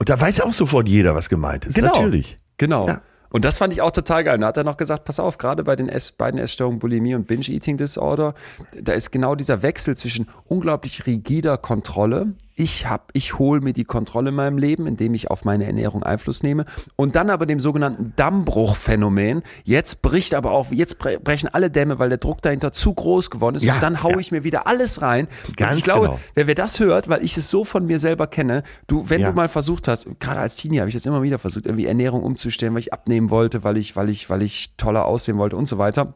und 0.00 0.08
da 0.08 0.18
weiß 0.18 0.40
auch 0.40 0.54
sofort 0.54 0.88
jeder, 0.88 1.14
was 1.14 1.28
gemeint 1.28 1.66
ist. 1.66 1.74
genau. 1.74 1.94
Natürlich. 1.94 2.38
Genau. 2.56 2.88
Ja. 2.88 3.02
Und 3.28 3.44
das 3.44 3.58
fand 3.58 3.72
ich 3.72 3.82
auch 3.82 3.90
total 3.90 4.24
geil. 4.24 4.34
Und 4.36 4.40
da 4.40 4.48
hat 4.48 4.56
er 4.56 4.64
noch 4.64 4.78
gesagt, 4.78 5.04
pass 5.04 5.20
auf, 5.20 5.36
gerade 5.36 5.62
bei 5.62 5.76
den 5.76 5.88
Ess, 5.88 6.10
beiden 6.10 6.40
Essstörungen 6.40 6.78
Bulimie 6.78 7.14
und 7.14 7.26
Binge-Eating 7.26 7.76
Disorder, 7.76 8.34
da 8.80 8.92
ist 8.92 9.12
genau 9.12 9.34
dieser 9.34 9.62
Wechsel 9.62 9.96
zwischen 9.96 10.26
unglaublich 10.46 11.06
rigider 11.06 11.58
Kontrolle. 11.58 12.32
Ich 12.62 12.86
hab, 12.86 13.08
ich 13.14 13.38
hole 13.38 13.62
mir 13.62 13.72
die 13.72 13.84
Kontrolle 13.86 14.28
in 14.28 14.34
meinem 14.34 14.58
Leben, 14.58 14.86
indem 14.86 15.14
ich 15.14 15.30
auf 15.30 15.46
meine 15.46 15.64
Ernährung 15.64 16.02
Einfluss 16.02 16.42
nehme. 16.42 16.66
Und 16.94 17.16
dann 17.16 17.30
aber 17.30 17.46
dem 17.46 17.58
sogenannten 17.58 18.12
Dammbruchphänomen. 18.16 19.42
Jetzt 19.64 20.02
bricht 20.02 20.34
aber 20.34 20.50
auch, 20.52 20.70
jetzt 20.70 21.00
bre- 21.00 21.18
brechen 21.18 21.48
alle 21.52 21.70
Dämme, 21.70 21.98
weil 21.98 22.10
der 22.10 22.18
Druck 22.18 22.42
dahinter 22.42 22.70
zu 22.72 22.92
groß 22.92 23.30
geworden 23.30 23.56
ist. 23.56 23.64
Ja, 23.64 23.74
und 23.76 23.82
dann 23.82 24.02
hau 24.02 24.10
ja. 24.10 24.18
ich 24.18 24.30
mir 24.30 24.44
wieder 24.44 24.66
alles 24.66 25.00
rein. 25.00 25.26
und 25.48 25.56
Ganz 25.56 25.78
ich 25.78 25.84
glaube, 25.84 26.06
genau. 26.08 26.20
wer, 26.34 26.46
wer 26.48 26.54
das 26.54 26.80
hört, 26.80 27.08
weil 27.08 27.24
ich 27.24 27.34
es 27.38 27.48
so 27.50 27.64
von 27.64 27.86
mir 27.86 27.98
selber 27.98 28.26
kenne, 28.26 28.62
du, 28.86 29.08
wenn 29.08 29.22
Ja. 29.22 29.30
du 29.30 29.36
mal 29.36 29.48
versucht 29.48 29.88
hast, 29.88 30.06
gerade 30.20 30.40
als 30.40 30.56
Teenie 30.56 30.80
habe 30.80 30.88
ich 30.90 30.94
das 30.94 31.06
immer 31.06 31.22
wieder 31.22 31.38
versucht, 31.38 31.64
irgendwie 31.64 31.86
Ernährung 31.86 32.22
umzustellen, 32.22 32.74
weil 32.74 32.80
ich 32.80 32.92
abnehmen 32.92 33.30
wollte, 33.30 33.64
weil 33.64 33.78
ich, 33.78 33.96
weil 33.96 34.10
ich, 34.10 34.28
weil 34.28 34.42
ich 34.42 34.74
toller 34.76 35.06
aussehen 35.06 35.38
wollte 35.38 35.56
und 35.56 35.66
so 35.66 35.78
weiter. 35.78 36.12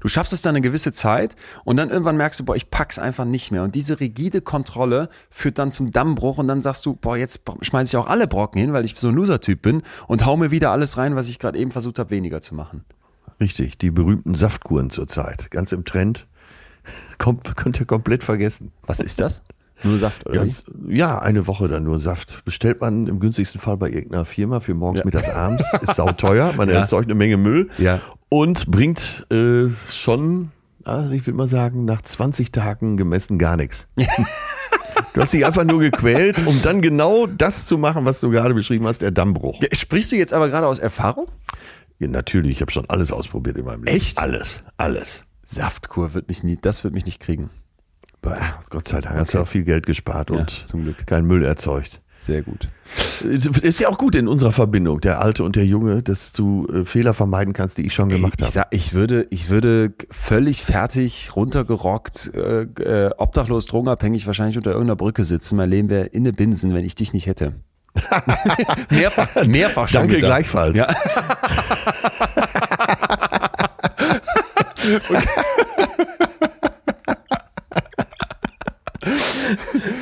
Du 0.00 0.08
schaffst 0.08 0.32
es 0.32 0.42
dann 0.42 0.50
eine 0.56 0.60
gewisse 0.60 0.92
Zeit 0.92 1.36
und 1.64 1.76
dann 1.76 1.90
irgendwann 1.90 2.16
merkst 2.16 2.40
du, 2.40 2.44
boah, 2.44 2.56
ich 2.56 2.70
pack's 2.70 2.98
einfach 2.98 3.24
nicht 3.24 3.50
mehr. 3.50 3.62
Und 3.62 3.74
diese 3.74 4.00
rigide 4.00 4.40
Kontrolle 4.40 5.08
führt 5.30 5.58
dann 5.58 5.70
zum 5.70 5.90
Dammbruch 5.92 6.38
und 6.38 6.48
dann 6.48 6.62
sagst 6.62 6.86
du, 6.86 6.94
boah, 6.96 7.16
jetzt 7.16 7.40
schmeiße 7.62 7.90
ich 7.90 7.96
auch 7.96 8.06
alle 8.08 8.26
Brocken 8.26 8.60
hin, 8.60 8.72
weil 8.72 8.84
ich 8.84 8.94
so 8.98 9.08
ein 9.08 9.14
Loser-Typ 9.14 9.62
bin 9.62 9.82
und 10.08 10.26
hau 10.26 10.36
mir 10.36 10.50
wieder 10.50 10.70
alles 10.70 10.96
rein, 10.98 11.16
was 11.16 11.28
ich 11.28 11.38
gerade 11.38 11.58
eben 11.58 11.70
versucht 11.70 11.98
habe, 11.98 12.10
weniger 12.10 12.40
zu 12.40 12.54
machen. 12.54 12.84
Richtig, 13.40 13.78
die 13.78 13.90
berühmten 13.90 14.34
Saftkuren 14.34 14.90
zurzeit. 14.90 15.50
Ganz 15.50 15.72
im 15.72 15.84
Trend. 15.84 16.26
Kom 17.18 17.42
könnt 17.42 17.80
ihr 17.80 17.86
komplett 17.86 18.24
vergessen. 18.24 18.72
Was 18.86 19.00
ist 19.00 19.20
das? 19.20 19.42
Nur 19.82 19.98
Saft 19.98 20.26
oder 20.28 20.44
Ja, 20.44 20.52
ja, 20.88 21.18
eine 21.20 21.46
Woche 21.46 21.66
dann 21.66 21.84
nur 21.84 21.98
Saft. 21.98 22.44
Bestellt 22.44 22.82
man 22.82 23.06
im 23.06 23.18
günstigsten 23.18 23.58
Fall 23.62 23.78
bei 23.78 23.88
irgendeiner 23.88 24.26
Firma 24.26 24.60
für 24.60 24.74
morgens, 24.74 25.00
Ja. 25.00 25.04
mittags, 25.06 25.30
abends. 25.30 25.64
Ist 25.82 25.94
sauteuer. 25.96 26.52
Man 26.54 26.68
Ja. 26.68 26.80
erzeugt 26.80 27.06
eine 27.06 27.14
Menge 27.14 27.38
Müll. 27.38 27.70
Ja. 27.78 27.98
Und 28.30 28.70
bringt 28.70 29.26
äh, 29.30 29.68
schon, 29.90 30.52
also 30.84 31.10
ich 31.10 31.26
würde 31.26 31.36
mal 31.36 31.46
sagen, 31.48 31.84
nach 31.84 32.00
20 32.00 32.52
Tagen 32.52 32.96
gemessen 32.96 33.38
gar 33.38 33.56
nichts. 33.56 33.86
Du 35.12 35.20
hast 35.20 35.32
dich 35.32 35.44
einfach 35.44 35.64
nur 35.64 35.80
gequält, 35.80 36.46
um 36.46 36.62
dann 36.62 36.80
genau 36.80 37.26
das 37.26 37.66
zu 37.66 37.76
machen, 37.78 38.04
was 38.04 38.20
du 38.20 38.30
gerade 38.30 38.54
beschrieben 38.54 38.86
hast, 38.86 39.02
der 39.02 39.10
Dammbruch. 39.10 39.60
Sprichst 39.72 40.12
du 40.12 40.16
jetzt 40.16 40.32
aber 40.32 40.48
gerade 40.48 40.68
aus 40.68 40.78
Erfahrung? 40.78 41.26
Ja, 41.98 42.06
natürlich, 42.06 42.52
ich 42.52 42.60
habe 42.60 42.70
schon 42.70 42.88
alles 42.88 43.10
ausprobiert 43.10 43.56
in 43.56 43.64
meinem 43.64 43.82
Leben. 43.82 43.96
Echt? 43.96 44.18
Alles, 44.18 44.62
alles. 44.76 45.24
Saftkur 45.44 46.14
wird 46.14 46.28
mich 46.28 46.44
nie, 46.44 46.56
das 46.60 46.84
wird 46.84 46.94
mich 46.94 47.06
nicht 47.06 47.18
kriegen. 47.18 47.50
Bah, 48.22 48.60
Gott 48.70 48.86
sei 48.86 49.00
Dank 49.00 49.16
hast 49.16 49.34
du 49.34 49.40
auch 49.40 49.48
viel 49.48 49.64
Geld 49.64 49.84
gespart 49.84 50.30
Ja, 50.30 50.40
und 50.42 50.50
zum 50.68 50.84
Glück. 50.84 51.04
keinen 51.08 51.26
Müll 51.26 51.44
erzeugt. 51.44 52.00
Sehr 52.20 52.42
gut. 52.42 52.68
Ist 53.62 53.80
ja 53.80 53.88
auch 53.88 53.96
gut 53.96 54.14
in 54.14 54.28
unserer 54.28 54.52
Verbindung, 54.52 55.00
der 55.00 55.20
Alte 55.20 55.42
und 55.42 55.56
der 55.56 55.64
Junge, 55.64 56.02
dass 56.02 56.32
du 56.32 56.66
äh, 56.66 56.84
Fehler 56.84 57.14
vermeiden 57.14 57.54
kannst, 57.54 57.78
die 57.78 57.86
ich 57.86 57.94
schon 57.94 58.10
gemacht 58.10 58.34
ich, 58.36 58.42
habe. 58.42 58.52
sag, 58.52 58.66
ich 58.70 58.92
würde, 58.92 59.26
ich 59.30 59.48
würde 59.48 59.94
völlig 60.10 60.62
fertig, 60.62 61.34
runtergerockt, 61.34 62.30
äh, 62.34 62.62
äh, 62.62 63.10
obdachlos, 63.16 63.64
drogenabhängig 63.66 64.26
wahrscheinlich 64.26 64.58
unter 64.58 64.72
irgendeiner 64.72 64.96
Brücke 64.96 65.24
sitzen. 65.24 65.56
Mein 65.56 65.70
Leben 65.70 65.88
wäre 65.88 66.06
in 66.06 66.24
der 66.24 66.32
Binsen, 66.32 66.74
wenn 66.74 66.84
ich 66.84 66.94
dich 66.94 67.14
nicht 67.14 67.26
hätte. 67.26 67.54
mehrfach, 68.90 69.46
mehrfach 69.46 69.88
schon 69.88 70.02
Danke 70.02 70.16
gedacht. 70.16 70.28
gleichfalls. 70.28 70.76
Ja. 70.76 70.88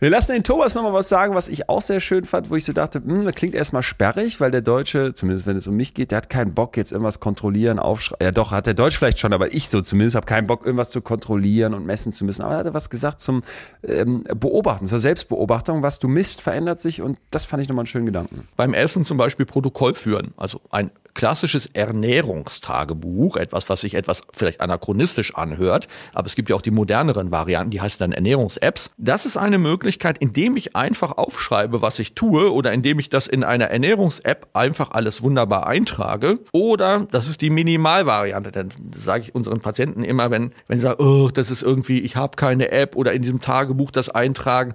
Wir 0.00 0.08
lassen 0.08 0.32
den 0.32 0.44
Thomas 0.44 0.74
nochmal 0.74 0.94
was 0.94 1.10
sagen, 1.10 1.34
was 1.34 1.46
ich 1.46 1.68
auch 1.68 1.82
sehr 1.82 2.00
schön 2.00 2.24
fand, 2.24 2.48
wo 2.48 2.56
ich 2.56 2.64
so 2.64 2.72
dachte, 2.72 3.02
hm, 3.04 3.26
das 3.26 3.34
klingt 3.34 3.54
erstmal 3.54 3.82
sperrig, 3.82 4.40
weil 4.40 4.50
der 4.50 4.62
Deutsche, 4.62 5.12
zumindest 5.12 5.46
wenn 5.46 5.58
es 5.58 5.66
um 5.66 5.76
mich 5.76 5.92
geht, 5.92 6.10
der 6.10 6.16
hat 6.16 6.30
keinen 6.30 6.54
Bock, 6.54 6.78
jetzt 6.78 6.90
irgendwas 6.90 7.20
kontrollieren, 7.20 7.78
aufschreiben. 7.78 8.24
Ja, 8.24 8.32
doch, 8.32 8.50
hat 8.50 8.66
der 8.66 8.72
Deutsch 8.72 8.96
vielleicht 8.96 9.18
schon, 9.18 9.34
aber 9.34 9.52
ich 9.52 9.68
so 9.68 9.82
zumindest 9.82 10.16
habe 10.16 10.24
keinen 10.24 10.46
Bock, 10.46 10.64
irgendwas 10.64 10.88
zu 10.88 11.02
kontrollieren 11.02 11.74
und 11.74 11.84
messen 11.84 12.14
zu 12.14 12.24
müssen. 12.24 12.40
Aber 12.40 12.54
er 12.54 12.64
hat 12.64 12.72
was 12.72 12.88
gesagt 12.88 13.20
zum 13.20 13.42
ähm, 13.86 14.22
Beobachten, 14.22 14.86
zur 14.86 14.98
Selbstbeobachtung. 14.98 15.82
Was 15.82 15.98
du 15.98 16.08
misst, 16.08 16.40
verändert 16.40 16.80
sich 16.80 17.02
und 17.02 17.18
das 17.30 17.44
fand 17.44 17.62
ich 17.62 17.68
nochmal 17.68 17.82
einen 17.82 17.86
schönen 17.88 18.06
Gedanken. 18.06 18.48
Beim 18.56 18.72
Essen 18.72 19.04
zum 19.04 19.18
Beispiel 19.18 19.44
Protokoll 19.44 19.92
führen, 19.92 20.32
also 20.38 20.62
ein 20.70 20.90
klassisches 21.12 21.66
Ernährungstagebuch, 21.66 23.36
etwas, 23.36 23.68
was 23.68 23.82
sich 23.82 23.94
etwas 23.94 24.22
vielleicht 24.32 24.60
anachronistisch 24.60 25.34
anhört, 25.34 25.88
aber 26.14 26.26
es 26.26 26.36
gibt 26.36 26.48
ja 26.48 26.56
auch 26.56 26.62
die 26.62 26.70
moderneren 26.70 27.32
Varianten, 27.32 27.70
die 27.70 27.80
heißen 27.80 27.98
dann 27.98 28.12
Ernährungs-Apps. 28.12 28.92
Das 28.96 29.26
ist 29.26 29.36
eine 29.36 29.58
Möglichkeit, 29.58 29.89
indem 30.18 30.56
ich 30.56 30.76
einfach 30.76 31.16
aufschreibe, 31.18 31.82
was 31.82 31.98
ich 31.98 32.14
tue 32.14 32.52
oder 32.52 32.72
indem 32.72 32.98
ich 32.98 33.08
das 33.08 33.26
in 33.26 33.44
einer 33.44 33.66
Ernährungs-App 33.66 34.48
einfach 34.52 34.90
alles 34.92 35.22
wunderbar 35.22 35.66
eintrage. 35.66 36.38
Oder 36.52 37.06
das 37.10 37.28
ist 37.28 37.40
die 37.40 37.50
Minimalvariante. 37.50 38.52
Dann 38.52 38.68
sage 38.94 39.24
ich 39.24 39.34
unseren 39.34 39.60
Patienten 39.60 40.04
immer, 40.04 40.30
wenn, 40.30 40.52
wenn 40.68 40.78
sie 40.78 40.84
sagen, 40.84 41.02
oh, 41.02 41.30
das 41.32 41.50
ist 41.50 41.62
irgendwie, 41.62 42.00
ich 42.00 42.16
habe 42.16 42.36
keine 42.36 42.70
App 42.70 42.96
oder 42.96 43.12
in 43.12 43.22
diesem 43.22 43.40
Tagebuch 43.40 43.90
das 43.90 44.08
eintragen. 44.08 44.74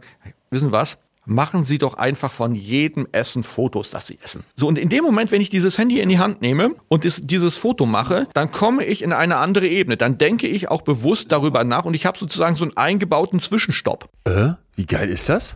Wissen 0.50 0.72
was? 0.72 0.98
machen 1.26 1.64
Sie 1.64 1.78
doch 1.78 1.96
einfach 1.96 2.32
von 2.32 2.56
jedem 2.56 3.08
Essen 3.12 3.44
Fotos, 3.44 3.90
das 3.90 4.08
Sie 4.08 4.18
essen. 4.24 4.44
So, 4.56 4.68
und 4.68 4.78
in 4.78 4.90
dem 4.90 5.04
Moment, 5.04 5.32
wenn 5.32 5.42
ich 5.42 5.50
dieses 5.50 5.78
Handy 5.78 6.00
in 6.00 6.10
die 6.10 6.20
Hand 6.20 6.42
nehme 6.42 6.76
und 6.88 7.04
dieses 7.30 7.58
Foto 7.58 7.86
mache, 7.86 8.28
dann 8.34 8.52
komme 8.52 8.86
ich 8.86 9.02
in 9.02 9.14
eine 9.14 9.38
andere 9.38 9.68
Ebene. 9.68 9.98
Dann 9.98 10.18
denke 10.18 10.48
ich 10.48 10.70
auch 10.70 10.82
bewusst 10.82 11.32
darüber 11.32 11.64
nach 11.64 11.86
und 11.86 11.94
ich 11.94 12.06
habe 12.06 12.18
sozusagen 12.18 12.56
so 12.56 12.66
einen 12.66 12.78
eingebauten 12.78 13.40
Zwischenstopp. 13.40 14.10
Äh, 14.26 14.54
wie 14.76 14.86
geil 14.86 15.10
ist 15.10 15.30
das? 15.30 15.56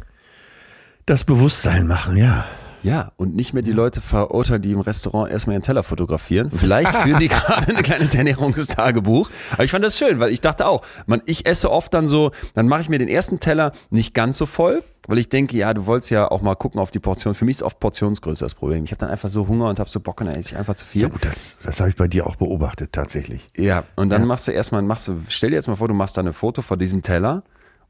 Das 1.06 1.24
Bewusstsein 1.24 1.88
machen, 1.88 2.18
ja. 2.18 2.46
Ja, 2.82 3.12
und 3.18 3.36
nicht 3.36 3.54
mehr 3.54 3.62
die 3.62 3.74
Leute 3.74 4.00
verurteilen, 4.00 4.62
die 4.62 4.72
im 4.72 4.80
Restaurant 4.80 5.30
erstmal 5.30 5.56
ihren 5.56 5.64
Teller 5.64 5.84
fotografieren. 5.84 6.50
Vielleicht 6.50 6.96
führen 6.96 7.20
die 7.20 7.28
gerade 7.28 7.76
ein 7.76 7.84
kleines 7.84 8.16
Ernährungstagebuch. 8.16 9.30
Aber 9.52 9.66
ich 9.66 9.72
fand 9.72 9.84
das 9.84 9.98
schön, 9.98 10.22
weil 10.22 10.32
ich 10.32 10.40
dachte 10.40 10.66
auch, 10.66 10.82
man, 11.06 11.22
ich 11.26 11.46
esse 11.46 11.70
oft 11.72 11.94
dann 11.94 12.08
so, 12.08 12.32
dann 12.54 12.70
mache 12.70 12.80
ich 12.82 12.88
mir 12.90 12.98
den 12.98 13.10
ersten 13.10 13.42
Teller 13.42 13.74
nicht 13.90 14.14
ganz 14.14 14.38
so 14.38 14.46
voll, 14.46 14.82
weil 15.08 15.18
ich 15.18 15.28
denke, 15.28 15.58
ja, 15.58 15.74
du 15.74 15.88
wolltest 15.88 16.10
ja 16.12 16.32
auch 16.32 16.42
mal 16.42 16.56
gucken 16.56 16.80
auf 16.80 16.90
die 16.90 17.00
Portion. 17.00 17.34
Für 17.34 17.44
mich 17.44 17.58
ist 17.58 17.64
oft 17.64 17.82
Portionsgröße 17.82 18.46
das 18.46 18.56
Problem. 18.56 18.86
Ich 18.86 18.92
habe 18.92 19.00
dann 19.00 19.10
einfach 19.10 19.28
so 19.28 19.46
Hunger 19.48 19.68
und 19.68 19.78
habe 19.80 19.90
so 19.90 20.00
Bock 20.00 20.22
und 20.22 20.28
dann 20.28 20.36
esse 20.36 20.52
ich 20.54 20.58
einfach 20.58 20.76
zu 20.76 20.86
viel. 20.86 21.02
Ja 21.02 21.08
gut, 21.10 21.26
das, 21.26 21.58
das 21.62 21.82
habe 21.82 21.90
ich 21.90 21.98
bei 21.98 22.08
dir 22.08 22.28
auch 22.28 22.38
beobachtet, 22.38 22.94
tatsächlich. 22.94 23.50
Ja, 23.58 23.84
und 23.98 24.10
dann 24.10 24.22
Ja. 24.22 24.28
machst 24.28 24.48
du 24.48 24.52
erstmal, 24.54 24.84
machst 24.84 25.10
du, 25.10 25.20
stell 25.28 25.50
dir 25.50 25.58
jetzt 25.58 25.68
mal 25.68 25.76
vor, 25.76 25.90
du 25.90 25.94
machst 25.94 26.16
da 26.16 26.22
eine 26.22 26.32
Foto 26.32 26.62
von 26.62 26.80
diesem 26.80 27.02
Teller 27.02 27.44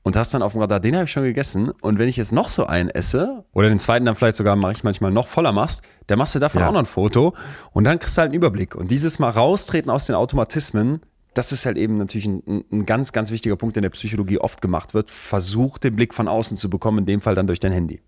und 0.03 0.15
hast 0.15 0.33
dann 0.33 0.41
auf 0.41 0.53
dem 0.53 0.61
Radar, 0.61 0.79
den 0.79 0.95
habe 0.95 1.05
ich 1.05 1.11
schon 1.11 1.23
gegessen. 1.23 1.71
Und 1.81 1.99
wenn 1.99 2.07
ich 2.07 2.17
jetzt 2.17 2.31
noch 2.31 2.49
so 2.49 2.65
einen 2.65 2.89
esse, 2.89 3.43
oder 3.53 3.69
den 3.69 3.79
zweiten 3.79 4.05
dann 4.05 4.15
vielleicht 4.15 4.37
sogar 4.37 4.55
mache 4.55 4.71
ich 4.71 4.83
manchmal 4.83 5.11
noch 5.11 5.27
voller 5.27 5.51
machst, 5.51 5.83
dann 6.07 6.17
machst 6.19 6.35
du 6.35 6.39
davon 6.39 6.61
Ja. 6.61 6.69
auch 6.69 6.73
noch 6.73 6.79
ein 6.79 6.85
Foto 6.85 7.33
und 7.71 7.83
dann 7.83 7.99
kriegst 7.99 8.17
du 8.17 8.21
halt 8.21 8.29
einen 8.29 8.35
Überblick. 8.35 8.75
Und 8.75 8.91
dieses 8.91 9.19
Mal 9.19 9.29
raustreten 9.29 9.91
aus 9.91 10.05
den 10.05 10.15
Automatismen, 10.15 11.01
das 11.33 11.51
ist 11.51 11.65
halt 11.65 11.77
eben 11.77 11.97
natürlich 11.97 12.25
ein, 12.25 12.63
ein- 12.71 12.85
ganz, 12.85 13.11
ganz 13.11 13.31
wichtiger 13.31 13.55
Punkt, 13.55 13.75
der 13.75 13.81
in 13.81 13.83
der 13.83 13.89
Psychologie 13.91 14.39
oft 14.39 14.61
gemacht 14.61 14.93
wird. 14.93 15.11
Versuch 15.11 15.77
den 15.77 15.95
Blick 15.95 16.13
von 16.13 16.27
außen 16.27 16.57
zu 16.57 16.69
bekommen, 16.69 16.99
in 16.99 17.05
dem 17.05 17.21
Fall 17.21 17.35
dann 17.35 17.47
durch 17.47 17.59
dein 17.59 17.71
Handy. 17.71 18.01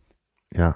Ja. 0.55 0.75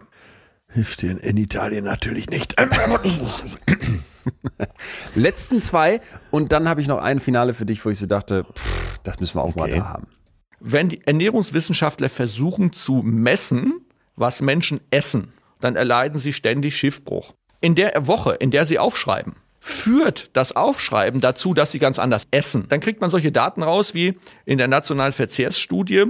Hilft 0.72 1.02
dir 1.02 1.12
in, 1.12 1.18
in 1.18 1.38
Italien 1.38 1.86
natürlich 1.86 2.30
nicht. 2.30 2.56
Letzten 5.16 5.62
zwei 5.62 6.02
und 6.32 6.52
dann 6.52 6.68
habe 6.68 6.82
ich 6.82 6.88
noch 6.88 6.98
ein 7.00 7.20
Finale 7.20 7.54
für 7.54 7.66
dich, 7.66 7.84
wo 7.86 7.90
ich 7.90 8.00
so 8.00 8.06
dachte, 8.08 8.46
pff, 8.54 9.00
das 9.04 9.20
müssen 9.20 9.36
wir 9.38 9.44
auch 9.44 9.56
Okay. 9.56 9.60
mal 9.60 9.72
da 9.80 9.86
haben. 9.90 10.08
Wenn 10.68 10.90
die 10.90 11.06
Ernährungswissenschaftler 11.06 12.10
versuchen 12.10 12.74
zu 12.74 13.04
messen, 13.04 13.86
was 14.16 14.42
Menschen 14.42 14.80
essen, 14.90 15.32
dann 15.60 15.76
erleiden 15.76 16.20
sie 16.20 16.34
ständig 16.34 16.76
Schiffbruch. 16.76 17.36
In 17.62 17.76
der 17.76 18.08
Woche, 18.08 18.32
in 18.34 18.50
der 18.50 18.66
sie 18.66 18.80
aufschreiben, 18.80 19.36
führt 19.60 20.32
das 20.34 20.56
Aufschreiben 20.56 21.22
dazu, 21.22 21.54
dass 21.54 21.72
sie 21.72 21.78
ganz 21.78 22.00
anders 22.00 22.26
essen. 22.32 22.66
Dann 22.68 22.80
kriegt 22.80 23.00
man 23.00 23.12
solche 23.12 23.32
Daten 23.32 23.62
raus 23.62 23.94
wie 23.94 24.18
in 24.46 24.58
der 24.58 24.68
nationalen 24.68 25.12
Verzehrsstudie, 25.12 26.06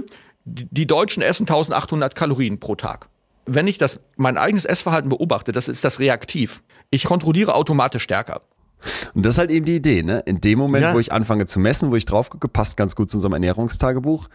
die 0.46 0.86
Deutschen 0.86 1.22
essen 1.22 1.42
1800 1.42 2.14
Kalorien 2.14 2.58
pro 2.58 2.76
Tag. 2.76 3.10
Wenn 3.44 3.66
ich 3.66 3.76
das, 3.76 4.00
mein 4.16 4.38
eigenes 4.38 4.64
Essverhalten 4.64 5.10
beobachte, 5.10 5.52
das 5.52 5.68
ist 5.68 5.84
das 5.84 5.98
reaktiv. 6.00 6.62
Ich 6.88 7.04
kontrolliere 7.04 7.56
automatisch 7.56 8.04
stärker. 8.04 8.40
Und 9.14 9.24
das 9.26 9.34
ist 9.34 9.38
halt 9.38 9.50
eben 9.50 9.64
die 9.66 9.76
Idee, 9.76 10.02
ne? 10.02 10.20
In 10.26 10.40
dem 10.40 10.58
Moment, 10.58 10.84
Ja. 10.84 10.94
wo 10.94 10.98
ich 11.00 11.10
anfange 11.12 11.46
zu 11.46 11.58
messen, 11.58 11.90
wo 11.90 11.96
ich 11.96 12.04
drauf 12.04 12.30
gucke, 12.30 12.48
passt 12.48 12.76
ganz 12.76 12.94
gut 12.94 13.10
zu 13.10 13.16
unserem 13.16 13.32
Ernährungstagebuch, 13.32 14.28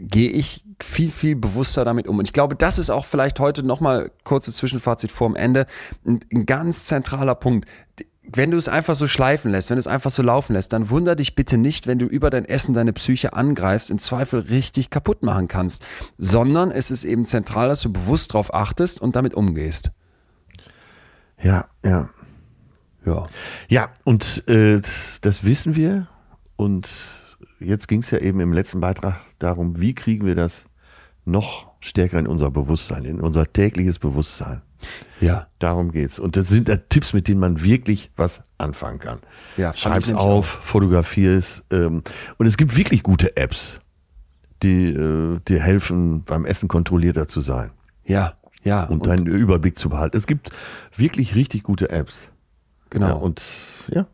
gehe 0.00 0.30
ich 0.30 0.64
viel, 0.82 1.10
viel 1.10 1.36
bewusster 1.36 1.84
damit 1.84 2.06
um. 2.08 2.18
Und 2.18 2.26
ich 2.26 2.32
glaube, 2.32 2.56
das 2.56 2.78
ist 2.78 2.90
auch 2.90 3.04
vielleicht 3.04 3.38
heute 3.40 3.62
nochmal 3.62 4.10
kurzes 4.24 4.56
Zwischenfazit 4.56 5.12
vorm 5.12 5.36
Ende, 5.36 5.66
ein, 6.06 6.20
ein 6.32 6.46
ganz 6.46 6.86
zentraler 6.86 7.34
Punkt. 7.34 7.68
Wenn 8.26 8.50
du 8.50 8.56
es 8.56 8.68
einfach 8.68 8.94
so 8.94 9.06
schleifen 9.06 9.50
lässt, 9.50 9.68
wenn 9.68 9.76
du 9.76 9.80
es 9.80 9.86
einfach 9.86 10.10
so 10.10 10.22
laufen 10.22 10.54
lässt, 10.54 10.72
dann 10.72 10.88
wunder 10.88 11.14
dich 11.14 11.34
bitte 11.34 11.58
nicht, 11.58 11.86
wenn 11.86 11.98
du 11.98 12.06
über 12.06 12.30
dein 12.30 12.46
Essen 12.46 12.72
deine 12.74 12.94
Psyche 12.94 13.34
angreifst, 13.34 13.90
im 13.90 13.98
Zweifel 13.98 14.40
richtig 14.40 14.88
kaputt 14.88 15.22
machen 15.22 15.46
kannst, 15.46 15.84
sondern 16.16 16.70
es 16.70 16.90
ist 16.90 17.04
eben 17.04 17.26
zentral, 17.26 17.68
dass 17.68 17.82
du 17.82 17.92
bewusst 17.92 18.32
drauf 18.32 18.52
achtest 18.54 19.00
und 19.02 19.14
damit 19.14 19.34
umgehst. 19.34 19.90
ja, 21.42 21.66
ja. 21.84 22.08
Ja. 23.04 23.26
Ja, 23.68 23.88
und 24.04 24.46
äh, 24.48 24.80
das 25.20 25.44
wissen 25.44 25.76
wir. 25.76 26.08
Und 26.56 26.88
jetzt 27.60 27.88
ging 27.88 28.00
es 28.00 28.10
ja 28.10 28.18
eben 28.18 28.40
im 28.40 28.52
letzten 28.52 28.80
Beitrag 28.80 29.16
darum, 29.38 29.80
wie 29.80 29.94
kriegen 29.94 30.26
wir 30.26 30.34
das 30.34 30.66
noch 31.24 31.72
stärker 31.80 32.18
in 32.18 32.26
unser 32.26 32.50
Bewusstsein, 32.50 33.04
in 33.04 33.20
unser 33.20 33.52
tägliches 33.52 33.98
Bewusstsein. 33.98 34.62
Ja. 35.20 35.46
Darum 35.58 35.92
geht's. 35.92 36.18
Und 36.18 36.36
das 36.36 36.48
sind 36.48 36.68
äh, 36.68 36.78
Tipps, 36.88 37.12
mit 37.12 37.28
denen 37.28 37.40
man 37.40 37.62
wirklich 37.62 38.10
was 38.16 38.42
anfangen 38.58 38.98
kann. 38.98 39.18
Ja, 39.56 39.72
Schreib's 39.72 40.12
auf, 40.12 40.46
fotografier 40.46 41.32
es. 41.32 41.64
Ähm, 41.70 42.02
und 42.36 42.46
es 42.46 42.56
gibt 42.56 42.76
wirklich 42.76 43.02
gute 43.02 43.36
Apps, 43.36 43.78
die 44.62 44.88
äh, 44.88 45.40
dir 45.48 45.60
helfen, 45.60 46.24
beim 46.24 46.44
Essen 46.44 46.68
kontrollierter 46.68 47.28
zu 47.28 47.40
sein 47.40 47.70
Ja. 48.04 48.34
Ja. 48.62 48.84
und, 48.84 49.06
deinen 49.06 49.26
Überblick 49.26 49.78
zu 49.78 49.88
behalten. 49.90 50.16
Es 50.16 50.26
gibt 50.26 50.50
wirklich 50.96 51.34
richtig 51.34 51.62
gute 51.62 51.90
Apps. 51.90 52.28
Genau. 52.90 53.06
Ja, 53.08 53.12
und 53.14 53.42
ja. 53.90 54.06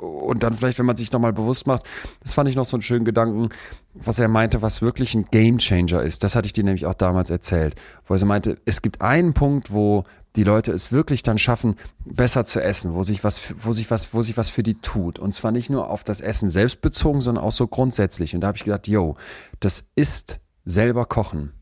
und 0.00 0.42
dann 0.42 0.54
vielleicht, 0.56 0.78
wenn 0.78 0.86
man 0.86 0.96
sich 0.96 1.12
nochmal 1.12 1.32
bewusst 1.32 1.66
macht, 1.66 1.84
das 2.20 2.34
fand 2.34 2.48
ich 2.48 2.56
noch 2.56 2.64
so 2.64 2.76
einen 2.76 2.82
schönen 2.82 3.04
Gedanken, 3.04 3.50
was 3.94 4.18
er 4.18 4.28
meinte, 4.28 4.62
was 4.62 4.80
wirklich 4.82 5.14
ein 5.14 5.26
Gamechanger 5.30 6.02
ist. 6.02 6.24
Das 6.24 6.34
hatte 6.34 6.46
ich 6.46 6.52
dir 6.52 6.64
nämlich 6.64 6.86
auch 6.86 6.94
damals 6.94 7.30
erzählt, 7.30 7.74
wo 8.06 8.14
er 8.14 8.18
so 8.18 8.26
meinte, 8.26 8.56
es 8.64 8.82
gibt 8.82 9.00
einen 9.00 9.34
Punkt, 9.34 9.72
wo 9.72 10.04
die 10.36 10.44
Leute 10.44 10.72
es 10.72 10.92
wirklich 10.92 11.22
dann 11.22 11.36
schaffen, 11.36 11.76
besser 12.06 12.46
zu 12.46 12.62
essen, 12.62 12.94
wo 12.94 13.02
sich 13.02 13.22
was, 13.22 13.38
für- 13.38 13.54
wo 13.64 13.72
sich 13.72 13.90
was, 13.90 14.14
wo 14.14 14.22
sich 14.22 14.38
was 14.38 14.48
für 14.48 14.62
die 14.62 14.74
tut. 14.80 15.18
Und 15.18 15.34
zwar 15.34 15.52
nicht 15.52 15.68
nur 15.68 15.90
auf 15.90 16.04
das 16.04 16.22
Essen 16.22 16.48
selbst 16.48 16.80
bezogen, 16.80 17.20
sondern 17.20 17.44
auch 17.44 17.52
so 17.52 17.66
grundsätzlich. 17.66 18.34
Und 18.34 18.40
da 18.40 18.46
habe 18.46 18.56
ich 18.56 18.64
gedacht, 18.64 18.88
yo, 18.88 19.16
das 19.60 19.84
ist 19.94 20.40
selber 20.64 21.04
kochen. 21.04 21.52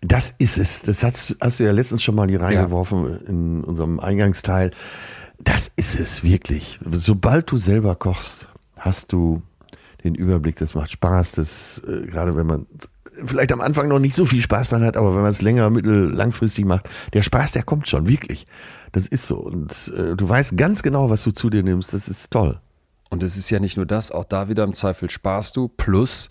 Das 0.00 0.34
ist 0.38 0.58
es. 0.58 0.82
Das 0.82 1.02
hast, 1.02 1.36
hast 1.40 1.60
du 1.60 1.64
ja 1.64 1.72
letztens 1.72 2.02
schon 2.02 2.14
mal 2.14 2.28
hier 2.28 2.40
reingeworfen 2.40 3.20
in 3.26 3.64
unserem 3.64 4.00
Eingangsteil. 4.00 4.70
Das 5.38 5.70
ist 5.76 5.98
es 5.98 6.24
wirklich. 6.24 6.80
Sobald 6.90 7.50
du 7.50 7.58
selber 7.58 7.94
kochst, 7.94 8.48
hast 8.76 9.12
du 9.12 9.42
den 10.04 10.14
Überblick. 10.14 10.56
Das 10.56 10.74
macht 10.74 10.90
Spaß. 10.90 11.32
Das, 11.32 11.82
äh, 11.86 12.06
gerade 12.06 12.36
wenn 12.36 12.46
man 12.46 12.66
vielleicht 13.24 13.52
am 13.52 13.60
Anfang 13.60 13.88
noch 13.88 13.98
nicht 13.98 14.14
so 14.14 14.24
viel 14.24 14.40
Spaß 14.40 14.70
dran 14.70 14.84
hat, 14.84 14.96
aber 14.96 15.14
wenn 15.14 15.22
man 15.22 15.30
es 15.30 15.42
länger, 15.42 15.70
mittel, 15.70 16.10
langfristig 16.12 16.64
macht, 16.64 16.88
der 17.12 17.22
Spaß, 17.22 17.52
der 17.52 17.62
kommt 17.62 17.88
schon, 17.88 18.08
wirklich. 18.08 18.46
Das 18.92 19.06
ist 19.06 19.26
so. 19.26 19.36
Und 19.36 19.92
äh, 19.96 20.16
du 20.16 20.28
weißt 20.28 20.56
ganz 20.56 20.82
genau, 20.82 21.10
was 21.10 21.24
du 21.24 21.30
zu 21.32 21.50
dir 21.50 21.62
nimmst. 21.62 21.92
Das 21.92 22.08
ist 22.08 22.30
toll. 22.30 22.60
Und 23.10 23.22
es 23.22 23.36
ist 23.36 23.48
ja 23.50 23.58
nicht 23.58 23.76
nur 23.76 23.86
das, 23.86 24.12
auch 24.12 24.24
da 24.24 24.48
wieder 24.48 24.64
im 24.64 24.74
Zweifel 24.74 25.08
sparst 25.08 25.56
du. 25.56 25.68
Plus, 25.68 26.28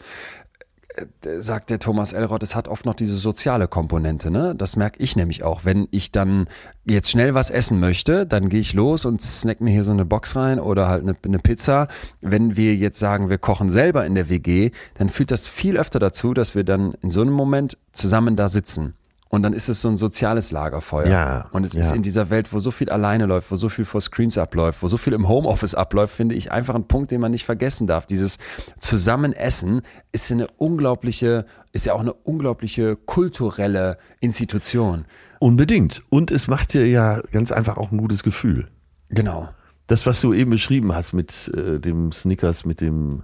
sagt 1.40 1.69
der 1.69 1.80
Thomas 1.80 2.14
Elrod, 2.14 2.44
es 2.44 2.56
hat 2.56 2.68
oft 2.68 2.86
noch 2.86 2.94
diese 2.94 3.15
soziale 3.15 3.68
Komponente. 3.68 4.32
Ne? 4.32 4.56
Das 4.56 4.76
merke 4.76 5.02
ich 5.02 5.15
nämlich 5.15 5.44
auch. 5.44 5.65
Wenn 5.65 5.88
ich 5.91 6.11
dann 6.11 6.48
jetzt 6.86 7.11
schnell 7.11 7.34
was 7.34 7.49
essen 7.49 7.80
möchte, 7.80 8.26
dann 8.26 8.49
gehe 8.49 8.60
ich 8.60 8.74
los 8.74 9.06
und 9.06 9.22
snack 9.22 9.61
mir 9.61 9.72
hier 9.72 9.84
so 9.84 9.91
eine 9.91 10.06
Box 10.06 10.36
rein 10.36 10.60
oder 10.60 10.88
halt 10.88 11.03
eine, 11.03 11.15
eine 11.24 11.40
Pizza. 11.40 11.88
Wenn 12.22 12.56
wir 12.56 12.76
jetzt 12.76 12.99
sagen, 12.99 13.30
wir 13.30 13.38
kochen 13.38 13.69
selber 13.69 14.06
in 14.06 14.15
der 14.15 14.30
WG, 14.30 14.72
dann 14.95 15.10
führt 15.10 15.32
das 15.32 15.48
viel 15.48 15.78
öfter 15.78 15.99
dazu, 15.99 16.34
dass 16.34 16.56
wir 16.56 16.64
dann 16.64 16.94
in 17.02 17.10
so 17.10 17.22
einem 17.22 17.34
Moment 17.34 17.78
zusammen 17.91 18.36
da 18.36 18.48
sitzen. 18.48 18.94
Und 19.30 19.44
dann 19.44 19.54
ist 19.54 19.68
es 19.70 19.82
so 19.82 19.90
ein 19.90 19.98
soziales 19.98 20.52
Lagerfeuer. 20.52 21.08
Ja, 21.08 21.49
Und 21.52 21.66
es 21.66 21.76
ist 21.76 21.90
ja. 21.90 21.95
in 21.95 22.04
dieser 22.04 22.30
Welt, 22.30 22.54
wo 22.54 22.60
so 22.60 22.72
viel 22.72 22.90
alleine 22.90 23.26
läuft, 23.26 23.52
wo 23.52 23.56
so 23.56 23.70
viel 23.70 23.86
vor 23.86 24.02
Screens 24.02 24.38
abläuft, 24.38 24.82
wo 24.82 24.88
so 24.88 24.98
viel 24.98 25.14
im 25.14 25.28
Homeoffice 25.28 25.76
abläuft, 25.76 26.16
finde 26.16 26.36
ich 26.36 26.52
einfach 26.52 26.76
ein 26.76 26.88
Punkt, 26.88 27.12
den 27.12 27.22
man 27.22 27.32
nicht 27.32 27.45
vergessen 27.45 27.88
darf. 27.88 28.06
Dieses 28.06 28.38
Zusammenessen 28.80 29.82
ist 30.12 30.32
eine 30.32 30.48
unglaubliche, 30.58 31.45
ist 31.74 31.86
ja 31.86 31.94
auch 31.94 31.99
eine 31.99 32.14
unglaubliche 32.14 32.95
kulturelle 32.95 33.98
Institution. 34.20 35.06
Unbedingt. 35.40 36.04
Und 36.10 36.32
es 36.32 36.48
macht 36.48 36.74
dir 36.74 36.88
ja 36.88 37.22
ganz 37.32 37.52
einfach 37.52 37.78
auch 37.78 37.91
ein 37.91 37.98
gutes 37.98 38.24
Gefühl. 38.24 38.68
Genau. 39.10 39.49
Das, 39.88 40.06
was 40.06 40.20
du 40.20 40.34
eben 40.34 40.52
beschrieben 40.52 40.94
hast 40.94 41.14
mit 41.14 41.49
äh, 41.56 41.80
dem 41.80 42.12
Snickers, 42.12 42.66
mit 42.66 42.82
dem 42.82 43.24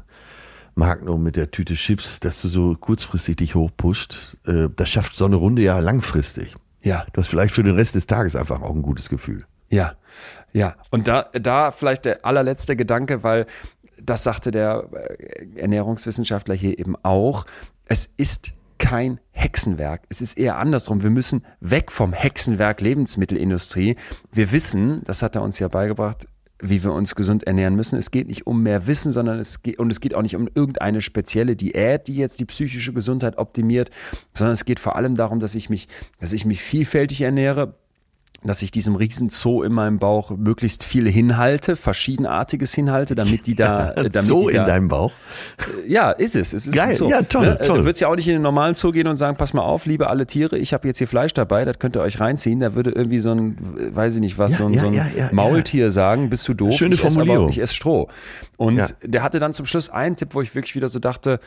Magnum, 0.76 1.24
mit 1.24 1.36
der 1.36 1.52
Tüte 1.52 1.76
Chips, 1.76 2.20
dass 2.20 2.42
du 2.42 2.48
so 2.48 2.76
kurzfristig 2.76 3.38
dich 3.38 3.56
hochpusht, 3.56 4.38
äh, 4.46 4.70
das 4.76 4.90
schafft 4.90 5.16
so 5.16 5.26
eine 5.26 5.36
Runde 5.36 5.62
ja 5.62 5.80
langfristig. 5.80 6.56
Ja. 6.82 7.06
Du 7.14 7.22
hast 7.22 7.28
vielleicht 7.28 7.54
für 7.54 7.64
den 7.64 7.76
Rest 7.76 7.96
des 7.96 8.08
Tages 8.08 8.36
einfach 8.36 8.62
auch 8.62 8.76
ein 8.76 8.82
gutes 8.82 9.10
Gefühl. 9.10 9.46
Ja, 9.70 9.94
ja. 10.52 10.76
Und 10.92 11.08
da, 11.08 11.30
da 11.34 11.72
vielleicht 11.72 12.06
der 12.06 12.26
allerletzte 12.26 12.76
Gedanke, 12.76 13.24
weil 13.24 13.46
das 14.02 14.24
sagte 14.24 14.52
der 14.52 14.90
äh, 14.92 15.60
Ernährungswissenschaftler 15.60 16.56
hier 16.56 16.78
eben 16.78 16.96
auch. 17.04 17.46
Es 17.86 18.10
ist 18.18 18.54
kein 18.78 19.20
Hexenwerk. 19.32 20.02
Es 20.10 20.22
ist 20.22 20.38
eher 20.38 20.58
andersrum. 20.58 21.04
Wir 21.04 21.10
müssen 21.10 21.46
weg 21.62 21.92
vom 21.92 22.12
Hexenwerk 22.12 22.82
Lebensmittelindustrie. 22.82 23.96
Wir 24.32 24.52
wissen, 24.52 25.04
das 25.06 25.22
hat 25.22 25.36
er 25.36 25.42
uns 25.42 25.60
ja 25.60 25.70
beigebracht, 25.70 26.28
wie 26.64 26.84
wir 26.84 26.94
uns 26.94 27.14
gesund 27.14 27.44
ernähren 27.44 27.76
müssen. 27.76 27.98
Es 27.98 28.10
geht 28.10 28.28
nicht 28.28 28.48
um 28.48 28.64
mehr 28.64 28.88
Wissen, 28.88 29.12
sondern 29.12 29.38
es 29.38 29.62
geht, 29.62 29.80
und 29.80 29.92
es 29.92 30.00
geht 30.00 30.16
auch 30.16 30.22
nicht 30.22 30.36
um 30.36 30.48
irgendeine 30.56 31.02
spezielle 31.02 31.56
Diät, 31.56 32.08
die 32.08 32.16
jetzt 32.16 32.40
die 32.40 32.46
psychische 32.46 32.94
Gesundheit 32.94 33.38
optimiert, 33.38 33.92
sondern 34.34 34.54
es 34.54 34.64
geht 34.64 34.80
vor 34.80 34.96
allem 34.96 35.16
darum, 35.16 35.40
dass 35.40 35.56
ich 35.56 35.70
mich, 35.70 35.88
dass 36.20 36.32
ich 36.32 36.46
mich 36.46 36.62
vielfältig 36.62 37.22
ernähre, 37.22 37.76
dass 38.46 38.62
ich 38.62 38.72
diesem 38.72 38.96
riesen 38.96 39.30
Zoo 39.30 39.64
in 39.64 39.72
meinem 39.74 40.00
Bauch 40.00 40.32
möglichst 40.32 40.84
viel 40.84 41.10
hinhalte, 41.10 41.76
verschiedenartiges 41.76 42.74
hinhalte, 42.74 43.16
damit 43.16 43.48
die 43.48 43.56
da, 43.56 43.88
Ja, 43.88 43.94
damit 44.04 44.22
so 44.22 44.50
die 44.50 44.56
in 44.56 44.62
da, 44.62 44.66
deinem 44.66 44.88
Bauch. 44.90 45.12
ja, 45.88 46.12
ist 46.12 46.36
es. 46.36 46.54
Es 46.54 46.68
ist 46.68 46.76
Geil. 46.76 46.96
Ja, 47.08 47.22
toll, 47.22 47.46
Ne? 47.46 47.58
toll. 47.60 47.80
Du 47.80 47.86
würdest 47.86 48.02
ja 48.02 48.08
auch 48.10 48.16
nicht 48.16 48.28
in 48.28 48.34
den 48.34 48.42
normalen 48.42 48.76
Zoo 48.76 48.92
gehen 48.92 49.08
und 49.08 49.16
sagen, 49.16 49.38
pass 49.38 49.54
mal 49.54 49.62
auf, 49.62 49.86
liebe 49.86 50.10
alle 50.10 50.28
Tiere, 50.28 50.58
ich 50.58 50.74
habe 50.74 50.88
jetzt 50.88 50.98
hier 50.98 51.08
Fleisch 51.08 51.34
dabei, 51.34 51.66
das 51.66 51.80
könnt 51.80 51.96
ihr 51.96 52.02
euch 52.02 52.20
reinziehen. 52.20 52.60
Da 52.60 52.76
würde 52.76 52.92
irgendwie 52.92 53.20
so 53.20 53.32
ein, 53.32 53.58
weiß 53.96 54.16
ich 54.16 54.22
nicht 54.22 54.38
was, 54.38 54.54
Ja, 54.54 54.58
so 54.60 54.66
ein, 54.68 54.74
ja, 54.74 54.82
so 54.82 54.88
ein 54.88 54.94
ja, 54.94 55.30
Maultier 55.32 55.90
sagen, 55.92 56.30
bist 56.30 56.48
du 56.48 56.54
doof. 56.54 56.76
Schöne 56.76 56.96
ich 56.96 57.00
esse 57.04 57.08
aber 57.18 57.26
Formulierung. 57.26 57.50
ich 57.50 57.60
esse 57.60 57.74
Stroh. 57.74 58.08
Und 58.58 58.96
der 59.04 59.24
hatte 59.24 59.40
dann 59.40 59.54
zum 59.54 59.66
Schluss 59.66 59.90
einen 59.90 60.16
Tipp, 60.16 60.30
wo 60.34 60.42
ich 60.42 60.54
wirklich 60.56 60.76
wieder 60.76 60.90
so 60.90 61.00
dachte, 61.00 61.40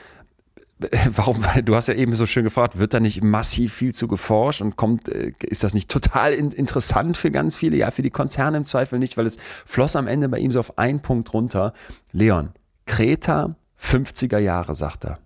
Warum? 1.11 1.43
Weil 1.45 1.63
du 1.63 1.75
hast 1.75 1.89
ja 1.89 1.95
eben 1.95 2.15
so 2.15 2.27
schön 2.27 2.45
gefragt, 2.45 2.79
wird 2.79 2.93
da 2.93 3.01
nicht 3.01 3.23
massiv 3.23 3.73
viel 3.73 3.95
zu 3.95 4.09
geforscht 4.09 4.61
und 4.61 4.77
kommt, 4.77 5.09
äh, 5.09 5.33
ist 5.43 5.65
das 5.65 5.73
nicht 5.73 5.91
total 5.91 6.33
in, 6.33 6.51
interessant 6.51 7.17
für 7.17 7.31
ganz 7.31 7.57
viele? 7.57 7.77
Ja, 7.77 7.91
für 7.91 8.03
die 8.03 8.11
Konzerne 8.11 8.59
im 8.59 8.65
Zweifel 8.65 8.99
nicht, 8.99 9.17
weil 9.17 9.27
es 9.27 9.39
floss 9.65 9.97
am 9.97 10.07
Ende 10.07 10.29
bei 10.29 10.39
ihm 10.39 10.51
so 10.51 10.61
auf 10.61 10.79
einen 10.79 11.01
Punkt 11.01 11.33
runter. 11.33 11.73
Leon, 12.13 12.51
Kreta, 12.85 13.57
50er 13.81 14.39
Jahre, 14.39 14.75
sagt 14.75 15.05
er. 15.05 15.19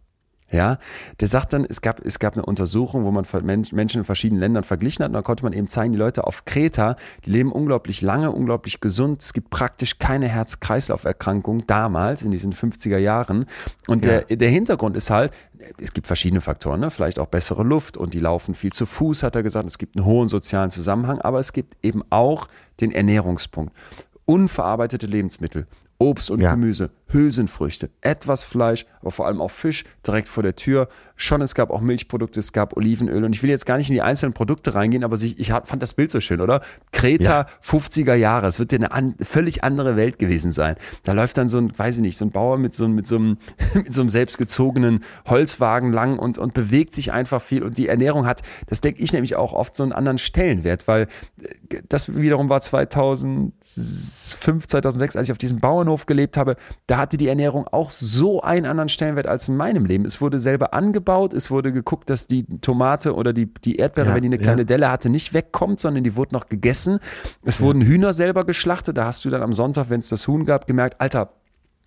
Ja, 0.53 0.79
der 1.21 1.29
sagt 1.29 1.53
dann, 1.53 1.65
es 1.65 1.81
gab, 1.81 2.05
es 2.05 2.19
gab 2.19 2.35
eine 2.35 2.45
Untersuchung, 2.45 3.05
wo 3.05 3.11
man 3.13 3.25
Menschen 3.45 3.99
in 3.99 4.05
verschiedenen 4.05 4.41
Ländern 4.41 4.65
verglichen 4.65 5.05
hat. 5.05 5.11
Und 5.11 5.15
da 5.15 5.23
konnte 5.23 5.45
man 5.45 5.53
eben 5.53 5.69
zeigen, 5.69 5.93
die 5.93 5.99
Leute 5.99 6.27
auf 6.27 6.45
Kreta, 6.45 6.97
die 7.25 7.31
leben 7.31 7.53
unglaublich 7.53 8.03
lange, 8.03 8.33
unglaublich 8.33 8.81
gesund. 8.81 9.23
Es 9.23 9.33
gibt 9.33 9.51
praktisch 9.51 9.99
keine 9.99 10.29
Herz-Kreislauf-Erkrankung 10.29 11.67
damals 11.67 12.23
in 12.23 12.33
diesen 12.33 12.53
50er 12.53 12.99
Jahren. 12.99 13.47
Und 13.87 14.05
der, 14.05 14.23
der 14.23 14.51
Hintergrund 14.51 14.97
ist 14.97 15.11
halt, 15.11 15.33
es 15.79 15.93
gibt 15.93 16.07
verschiedene 16.07 16.41
Faktoren, 16.41 16.81
ne? 16.81 16.91
vielleicht 16.91 17.19
auch 17.19 17.27
bessere 17.27 17.63
Luft 17.63 17.97
und 17.97 18.15
die 18.15 18.19
laufen 18.19 18.55
viel 18.55 18.73
zu 18.73 18.87
Fuß, 18.87 19.23
hat 19.23 19.37
er 19.37 19.43
gesagt. 19.43 19.67
Es 19.67 19.79
gibt 19.79 19.97
einen 19.97 20.05
hohen 20.05 20.29
sozialen 20.29 20.71
Zusammenhang, 20.71 21.21
aber 21.21 21.39
es 21.39 21.53
gibt 21.53 21.77
eben 21.85 22.03
auch 22.11 22.49
den 22.81 22.93
Ernährungspunkt. 22.93 23.75
Unverarbeitete 24.25 25.07
Lebensmittel, 25.07 25.67
Obst 25.99 26.31
und 26.31 26.41
Ja. 26.41 26.55
Gemüse, 26.55 26.91
Hülsenfrüchte, 27.13 27.91
etwas 28.01 28.45
Fleisch, 28.45 28.87
aber 29.01 29.11
vor 29.11 29.27
allem 29.27 29.41
auch 29.41 29.51
Fisch 29.51 29.85
direkt 30.07 30.29
vor 30.29 30.43
der 30.43 30.57
Tür. 30.57 30.89
Schon, 31.17 31.43
es 31.43 31.55
gab 31.55 31.71
auch 31.71 31.81
Milchprodukte, 31.81 32.41
es 32.41 32.53
gab 32.53 32.77
Olivenöl 32.77 33.25
und 33.25 33.35
ich 33.35 33.43
will 33.43 33.51
jetzt 33.51 33.67
gar 33.67 33.77
nicht 33.77 33.91
in 33.91 33.95
die 33.95 34.03
einzelnen 34.03 34.33
Produkte 34.33 34.75
reingehen, 34.75 35.05
aber 35.05 35.17
ich, 35.21 35.53
fand 35.65 35.83
das 35.83 35.95
Bild 35.95 36.11
so 36.11 36.21
schön, 36.21 36.41
oder? 36.41 36.63
Kreta, 36.93 37.41
Ja. 37.41 37.47
50er 37.63 38.15
Jahre, 38.15 38.47
es 38.47 38.59
wird 38.59 38.73
ja 38.73 38.79
eine 38.79 38.93
an, 38.93 39.15
völlig 39.23 39.63
andere 39.65 39.97
Welt 39.97 40.19
gewesen 40.19 40.53
sein. 40.53 40.77
Da 41.05 41.13
läuft 41.13 41.37
dann 41.37 41.49
so 41.49 41.59
ein, 41.59 41.77
weiß 41.79 41.97
ich 41.97 42.03
nicht, 42.03 42.17
so 42.17 42.25
ein 42.25 42.31
Bauer 42.31 42.59
mit 42.59 42.75
so, 42.75 42.85
einem- 42.85 42.95
mit 42.95 43.07
so 43.07 43.17
einem, 43.17 43.39
mit 43.75 43.93
so 43.93 44.01
einem 44.01 44.11
selbstgezogenen 44.11 45.05
Holzwagen 45.27 45.93
lang 45.93 46.19
und, 46.19 46.39
und 46.39 46.55
bewegt 46.55 46.95
sich 46.95 47.13
einfach 47.13 47.43
viel 47.43 47.63
und 47.63 47.77
die 47.79 47.89
Ernährung 47.89 48.27
hat, 48.27 48.43
das 48.69 48.81
denke 48.81 49.03
ich 49.03 49.13
nämlich 49.13 49.37
auch 49.37 49.53
oft 49.53 49.77
so 49.77 49.83
einen 49.83 49.93
anderen 49.93 50.19
Stellenwert, 50.19 50.89
weil 50.89 51.03
äh, 51.43 51.83
das 51.89 52.15
wiederum 52.17 52.49
war 52.49 52.61
2005, 52.61 54.67
2006, 54.67 55.17
als 55.17 55.29
ich 55.29 55.33
auf 55.33 55.39
diesem 55.39 55.61
Bauernhof 55.61 56.07
gelebt 56.07 56.37
habe, 56.37 56.57
da 56.87 57.00
hatte 57.01 57.17
die 57.17 57.29
Ernährung 57.29 57.67
auch 57.69 57.91
so 57.91 58.43
einen 58.43 58.67
anderen 58.67 58.89
Stellenwert 58.89 59.27
als 59.27 59.49
in 59.49 59.57
meinem 59.57 59.85
Leben. 59.85 60.05
Es 60.05 60.21
wurde 60.21 60.39
selber 60.39 60.75
angebaut, 60.75 61.35
es 61.35 61.51
wurde 61.51 61.73
geguckt, 61.73 62.11
dass 62.11 62.27
die 62.27 62.45
Tomate 62.61 63.15
oder 63.15 63.33
die, 63.33 63.53
die 63.53 63.77
Erdbeere, 63.77 64.09
Ja, 64.09 64.15
wenn 64.15 64.23
die 64.23 64.29
eine 64.29 64.37
ja. 64.37 64.43
kleine 64.43 64.65
Delle 64.65 64.91
hatte, 64.91 65.11
nicht 65.11 65.33
wegkommt, 65.35 65.81
sondern 65.81 66.05
die 66.05 66.17
wurde 66.17 66.35
noch 66.35 66.49
gegessen. 66.49 67.01
Es 67.45 67.61
wurden 67.61 67.83
Hühner 67.83 68.13
selber 68.13 68.45
geschlachtet, 68.45 68.97
da 68.97 69.07
hast 69.07 69.25
du 69.25 69.31
dann 69.31 69.43
am 69.43 69.53
Sonntag, 69.53 69.91
wenn 69.91 70.01
es 70.01 70.09
das 70.09 70.29
Huhn 70.29 70.45
gab, 70.45 70.67
gemerkt, 70.67 71.01
Alter, 71.01 71.31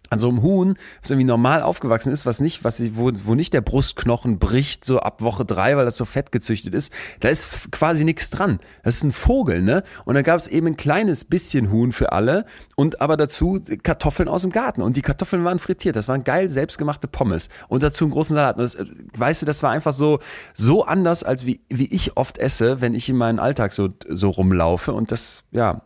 an 0.10 0.20
so 0.20 0.30
einem 0.30 0.42
Huhn, 0.42 0.76
das 1.02 1.12
irgendwie 1.12 1.26
normal 1.26 1.62
aufgewachsen 1.62 2.14
ist, 2.14 2.26
was 2.26 2.40
nicht, 2.40 2.64
was, 2.64 2.82
wo, 2.96 3.12
wo 3.24 3.36
nicht 3.36 3.54
der 3.54 3.62
Brustknochen 3.62 4.38
bricht, 4.38 4.86
so 4.86 5.00
ab 5.00 5.22
Woche 5.22 5.46
drei, 5.46 5.76
weil 5.76 5.86
das 5.86 5.98
so 5.98 6.06
fett 6.06 6.32
gezüchtet 6.32 6.74
ist, 6.74 6.94
da 7.22 7.30
ist 7.30 7.72
quasi 7.72 8.04
nichts 8.04 8.30
dran. 8.30 8.60
Das 8.84 8.98
ist 8.98 9.04
ein 9.04 9.12
Vogel, 9.12 9.62
ne? 9.62 9.84
Und 10.06 10.16
da 10.16 10.22
gab 10.22 10.40
es 10.40 10.48
eben 10.48 10.68
ein 10.68 10.78
kleines 10.78 11.26
bisschen 11.26 11.72
Huhn 11.72 11.92
für 11.92 12.12
alle 12.12 12.46
und 12.76 13.02
aber 13.02 13.18
dazu 13.18 13.60
Kartoffeln 13.82 14.30
aus 14.30 14.44
dem 14.44 14.52
Garten. 14.52 14.82
Und 14.82 14.98
die 14.98 15.02
Kartoffeln 15.02 15.44
waren 15.44 15.60
frittiert. 15.60 15.96
Das 15.96 16.08
waren 16.08 16.24
geil 16.24 16.50
selbstgemachte 16.50 17.08
Pommes. 17.08 17.50
Und 17.68 17.84
dazu 17.84 18.06
einen 18.06 18.12
großen 18.12 18.36
Salat. 18.36 18.58
Und 18.58 18.64
das, 18.64 18.76
äh, 18.76 18.86
weißt 19.18 19.42
du, 19.42 19.46
das 19.46 19.64
war 19.64 19.72
einfach 19.72 19.94
so, 19.94 20.20
so 20.54 20.86
anders, 20.86 21.24
als 21.24 21.46
wie, 21.46 21.62
wie 21.70 21.88
ich 21.88 22.18
oft 22.18 22.38
esse, 22.38 22.82
wenn 22.82 22.94
ich 22.94 23.10
in 23.10 23.18
meinen 23.18 23.40
Alltag 23.40 23.74
so, 23.74 23.90
so 24.08 24.30
rumlaufe. 24.30 24.94
Und 24.94 25.12
das, 25.12 25.44
ja, 25.52 25.82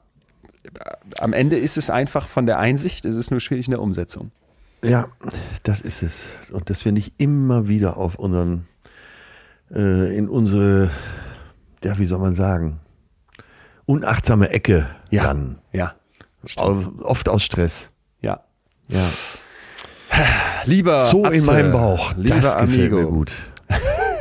am 1.19 1.33
Ende 1.33 1.57
ist 1.57 1.77
es 1.77 1.89
einfach 1.89 2.27
von 2.27 2.45
der 2.45 2.59
Einsicht, 2.59 3.05
es 3.05 3.15
ist 3.15 3.31
nur 3.31 3.39
schwierig 3.39 3.67
in 3.67 3.71
der 3.71 3.81
Umsetzung. 3.81 4.31
Ja, 4.83 5.07
das 5.63 5.81
ist 5.81 6.03
es. 6.03 6.23
Und 6.51 6.69
dass 6.69 6.85
wir 6.85 6.91
nicht 6.91 7.13
immer 7.17 7.67
wieder 7.67 7.97
auf 7.97 8.15
unseren, 8.15 8.67
äh, 9.73 10.15
in 10.15 10.29
unsere, 10.29 10.91
ja, 11.83 11.97
wie 11.97 12.05
soll 12.05 12.19
man 12.19 12.35
sagen, 12.35 12.79
unachtsame 13.85 14.49
Ecke 14.49 14.87
dann. 15.11 15.59
Ja. 15.71 15.95
Au- 16.57 16.91
Oft 17.01 17.27
aus 17.29 17.43
Stress. 17.43 17.89
Ja. 18.21 18.41
Ja. 18.87 19.03
Lieber 20.65 20.99
So 21.01 21.25
in 21.25 21.33
Atze, 21.33 21.45
meinem 21.45 21.71
Bauch. 21.71 22.13
Lieber 22.15 22.35
Das 22.35 22.57
gefällt 22.57 22.79
Amigo. 22.91 22.95
mir 22.97 23.05
gut. 23.07 23.31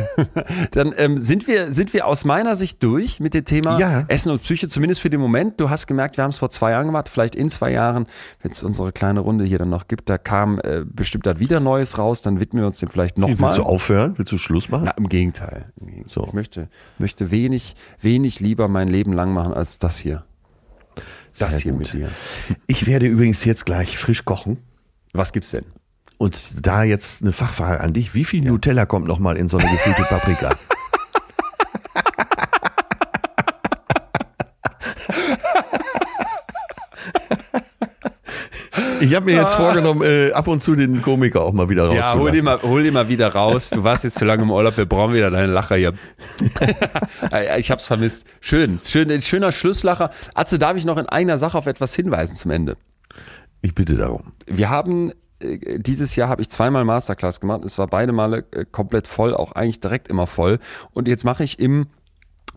Dann 0.73 0.94
ähm, 0.97 1.18
sind, 1.18 1.47
wir, 1.47 1.73
sind 1.73 1.93
wir 1.93 2.06
aus 2.06 2.24
meiner 2.24 2.56
Sicht 2.56 2.82
durch 2.82 3.20
mit 3.20 3.35
dem 3.35 3.44
Thema 3.44 3.78
Ja. 3.78 4.05
Essen 4.09 4.31
und 4.32 4.43
Psyche, 4.43 4.68
zumindest 4.68 5.01
für 5.01 5.10
den 5.10 5.20
Moment. 5.20 5.60
Du 5.60 5.70
hast 5.70 5.86
gemerkt, 5.86 6.16
wir 6.16 6.24
haben 6.24 6.31
es 6.31 6.39
vor 6.39 6.51
zwei 6.51 6.73
Jahren 6.73 6.86
gemacht, 6.86 7.09
vielleicht 7.09 7.35
in 7.35 7.51
zwei 7.51 7.73
Jahren, 7.73 8.06
wenn 8.43 8.51
es 8.52 8.62
unsere 8.62 8.93
kleine 8.93 9.20
Runde 9.20 9.44
hier 9.44 9.59
dann 9.59 9.68
noch 9.70 9.89
gibt, 9.89 10.09
da 10.09 10.18
kam 10.18 10.59
äh, 10.60 10.85
bestimmt 10.85 11.27
da 11.27 11.39
wieder 11.39 11.60
Neues 11.60 11.98
raus, 11.98 12.23
dann 12.23 12.40
widmen 12.40 12.62
wir 12.62 12.66
uns 12.66 12.78
dem 12.78 12.89
vielleicht 12.90 13.16
Willst 13.16 13.31
nochmal. 13.31 13.56
du 13.56 13.62
aufhören? 13.62 14.14
Willst 14.16 14.32
du 14.32 14.39
Schluss 14.39 14.68
machen? 14.68 14.85
Na, 14.86 14.93
im 14.93 15.09
Gegenteil. 15.09 15.73
Im 15.81 15.86
Gegenteil. 15.89 16.12
So. 16.12 16.24
Ich 16.27 16.32
möchte, 16.32 16.68
möchte 16.98 17.31
wenig, 17.31 17.74
wenig 18.01 18.40
lieber 18.40 18.68
mein 18.68 18.89
Leben 18.89 19.12
lang 19.12 19.32
machen 19.32 19.52
als 19.52 19.78
das 19.78 19.97
hier. 19.98 20.24
Das 21.39 21.55
Sehr 21.59 21.62
hier 21.64 21.73
gut. 21.73 21.81
mit 21.81 21.93
dir. 21.93 22.09
Ich 22.66 22.86
werde 22.86 23.06
übrigens 23.06 23.44
jetzt 23.44 23.66
gleich 23.66 23.98
frisch 23.98 24.24
kochen. 24.24 24.59
Was 25.12 25.32
gibt's 25.32 25.51
denn? 25.51 25.64
Und 26.19 26.67
da 26.67 26.83
jetzt 26.83 27.23
eine 27.23 27.33
Fachfrage 27.33 27.81
an 27.81 27.93
dich. 27.93 28.15
Wie 28.15 28.25
viel 28.25 28.43
Nutella 28.43 28.87
kommt 28.87 29.07
noch 29.07 29.19
mal 29.19 29.37
in 29.37 29.49
so 29.49 29.59
eine 29.59 29.71
gefüllte 29.71 30.03
Paprika? 30.09 30.57
Ich 39.01 39.15
habe 39.15 39.27
mir 39.27 39.35
jetzt 39.37 39.55
vorgenommen, 39.55 40.03
äh, 40.03 40.33
ab 40.33 40.49
und 40.49 40.63
zu 40.63 40.75
den 40.75 41.03
Komiker 41.03 41.43
auch 41.43 41.53
mal 41.53 41.69
wieder 41.69 41.93
Ja, 41.93 42.15
hol 42.15 42.31
den, 42.31 42.45
mal, 42.45 42.61
hol 42.63 42.83
den 42.83 42.95
mal 42.95 43.09
wieder 43.09 43.29
raus. 43.29 43.71
Du 43.71 43.85
warst 43.85 44.05
jetzt 44.05 44.19
zu 44.19 44.25
lange 44.25 44.43
im 44.43 44.51
Urlaub, 44.51 44.77
wir 44.77 44.87
brauchen 44.87 45.15
wieder 45.15 45.31
deine 45.31 45.53
Lacher 45.53 45.77
hier. 45.77 45.93
ich 47.59 47.71
hab's 47.71 47.87
vermisst. 47.87 48.27
Schön, 48.41 48.81
schön, 48.83 49.21
schöner 49.23 49.53
Schlusslacher. 49.53 50.11
Atze, 50.35 50.59
darf 50.59 50.77
ich 50.77 50.85
noch 50.85 50.97
in 50.97 51.07
einer 51.07 51.39
Sache 51.39 51.57
auf 51.59 51.67
etwas 51.67 51.95
hinweisen 51.95 52.35
zum 52.35 52.51
Ende? 52.51 52.77
Ich 53.61 53.75
bitte 53.75 53.97
darum. 53.97 54.33
Wir 54.47 54.71
haben 54.71 55.13
dieses 55.41 56.17
Jahr 56.17 56.29
habe 56.29 56.43
ich 56.43 56.49
zweimal 56.49 56.85
Masterclass 56.85 57.41
gemacht. 57.41 57.63
Es 57.65 57.79
war 57.79 57.87
beide 57.87 58.13
Male 58.13 58.45
äh, 58.53 58.65
komplett 58.65 59.07
voll, 59.07 59.35
auch 59.35 59.53
eigentlich 59.53 59.81
direkt 59.81 60.09
immer 60.09 60.27
voll. 60.27 60.59
Und 60.93 61.09
jetzt 61.09 61.25
mache 61.25 61.45
ich 61.45 61.59
im 61.59 61.87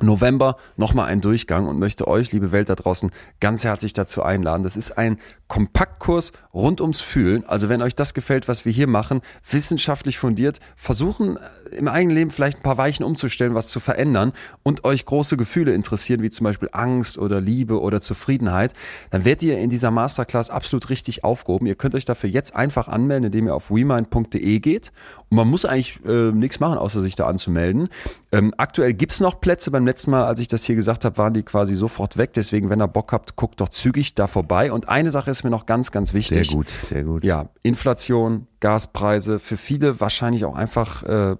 November 0.03 0.57
nochmal 0.77 1.07
einen 1.07 1.21
Durchgang 1.21 1.67
und 1.67 1.80
möchte 1.80 2.07
euch, 2.07 2.31
liebe 2.31 2.51
Welt 2.51 2.69
da 2.69 2.76
draußen, 2.76 3.11
ganz 3.39 3.63
herzlich 3.63 3.93
dazu 3.93 4.23
einladen. 4.23 4.63
Das 4.63 4.76
ist 4.76 4.97
ein 4.97 5.19
Kompaktkurs 5.47 6.31
rund 6.53 6.80
ums 6.80 7.01
Fühlen. 7.01 7.43
Also 7.47 7.69
wenn 7.69 7.81
euch 7.81 7.95
das 7.95 8.13
gefällt, 8.13 8.47
was 8.47 8.65
wir 8.65 8.71
hier 8.71 8.88
machen, 8.88 9.21
wissenschaftlich 9.49 10.17
fundiert, 10.17 10.59
versuchen 10.76 11.38
äh, 11.38 11.76
im 11.76 11.88
eigenen 11.88 12.15
Leben 12.15 12.31
vielleicht 12.31 12.59
ein 12.59 12.63
paar 12.63 12.77
Weichen 12.77 13.03
umzustellen, 13.03 13.55
was 13.55 13.69
zu 13.69 13.80
verändern 13.80 14.34
und 14.63 14.84
euch 14.84 15.05
große 15.05 15.38
Gefühle 15.38 15.73
interessieren, 15.73 16.21
wie 16.21 16.30
zum 16.30 16.43
Beispiel 16.43 16.69
Angst 16.71 17.17
oder 17.17 17.41
Liebe 17.41 17.81
oder 17.81 18.01
Zufriedenheit, 18.01 18.73
dann 19.11 19.26
werdet 19.26 19.43
ihr 19.43 19.59
in 19.59 19.69
dieser 19.69 19.91
Masterclass 19.91 20.49
absolut 20.49 20.89
richtig 20.89 21.23
aufgehoben. 21.23 21.67
Ihr 21.67 21.76
könnt 21.76 21.95
euch 21.95 22.05
dafür 22.05 22.30
jetzt 22.30 22.55
einfach 22.55 22.88
anmelden, 22.88 23.26
indem 23.26 23.47
ihr 23.47 23.55
auf 23.55 23.71
wemind.de 23.71 24.59
geht. 24.59 24.91
Und 25.30 25.38
man 25.38 25.47
muss 25.47 25.65
eigentlich 25.65 25.99
äh, 26.05 26.31
nichts 26.31 26.59
machen, 26.59 26.77
außer 26.77 27.01
sich 27.01 27.15
da 27.15 27.26
anzumelden. 27.26 27.89
Ähm, 28.31 28.53
aktuell 28.57 28.93
gibt's 28.93 29.19
noch 29.19 29.39
Plätze. 29.39 29.71
Beim 29.71 29.84
letzten 29.89 30.11
Mal, 30.11 30.25
als 30.25 30.39
ich 30.39 30.47
das 30.47 30.63
hier 30.63 30.75
gesagt 30.75 31.03
habe, 31.05 31.17
waren 31.17 31.33
die 31.33 31.43
quasi 31.43 31.75
sofort 31.75 32.17
weg. 32.17 32.33
Deswegen, 32.33 32.69
wenn 32.69 32.81
ihr 32.81 32.87
Bock 32.87 33.11
habt, 33.11 33.35
guckt 33.35 33.59
doch 33.59 33.69
zügig 33.69 34.15
da 34.15 34.27
vorbei. 34.27 34.71
Und 34.71 34.87
eine 34.87 35.11
Sache 35.11 35.31
ist 35.31 35.43
mir 35.43 35.49
noch 35.49 35.65
ganz, 35.65 35.91
ganz 35.91 36.09
Sehr 36.09 36.19
wichtig. 36.19 36.51
gut, 36.51 36.69
sehr 36.69 37.03
gut. 37.03 37.23
Ja, 37.23 37.49
Inflation, 37.63 38.47
Gaspreise, 38.59 39.39
für 39.39 39.57
viele 39.57 39.99
wahrscheinlich 39.99 40.45
auch 40.45 40.55
einfach 40.55 41.03
äh, 41.03 41.35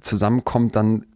zusammenkommt, 0.00 0.76
dann 0.76 1.06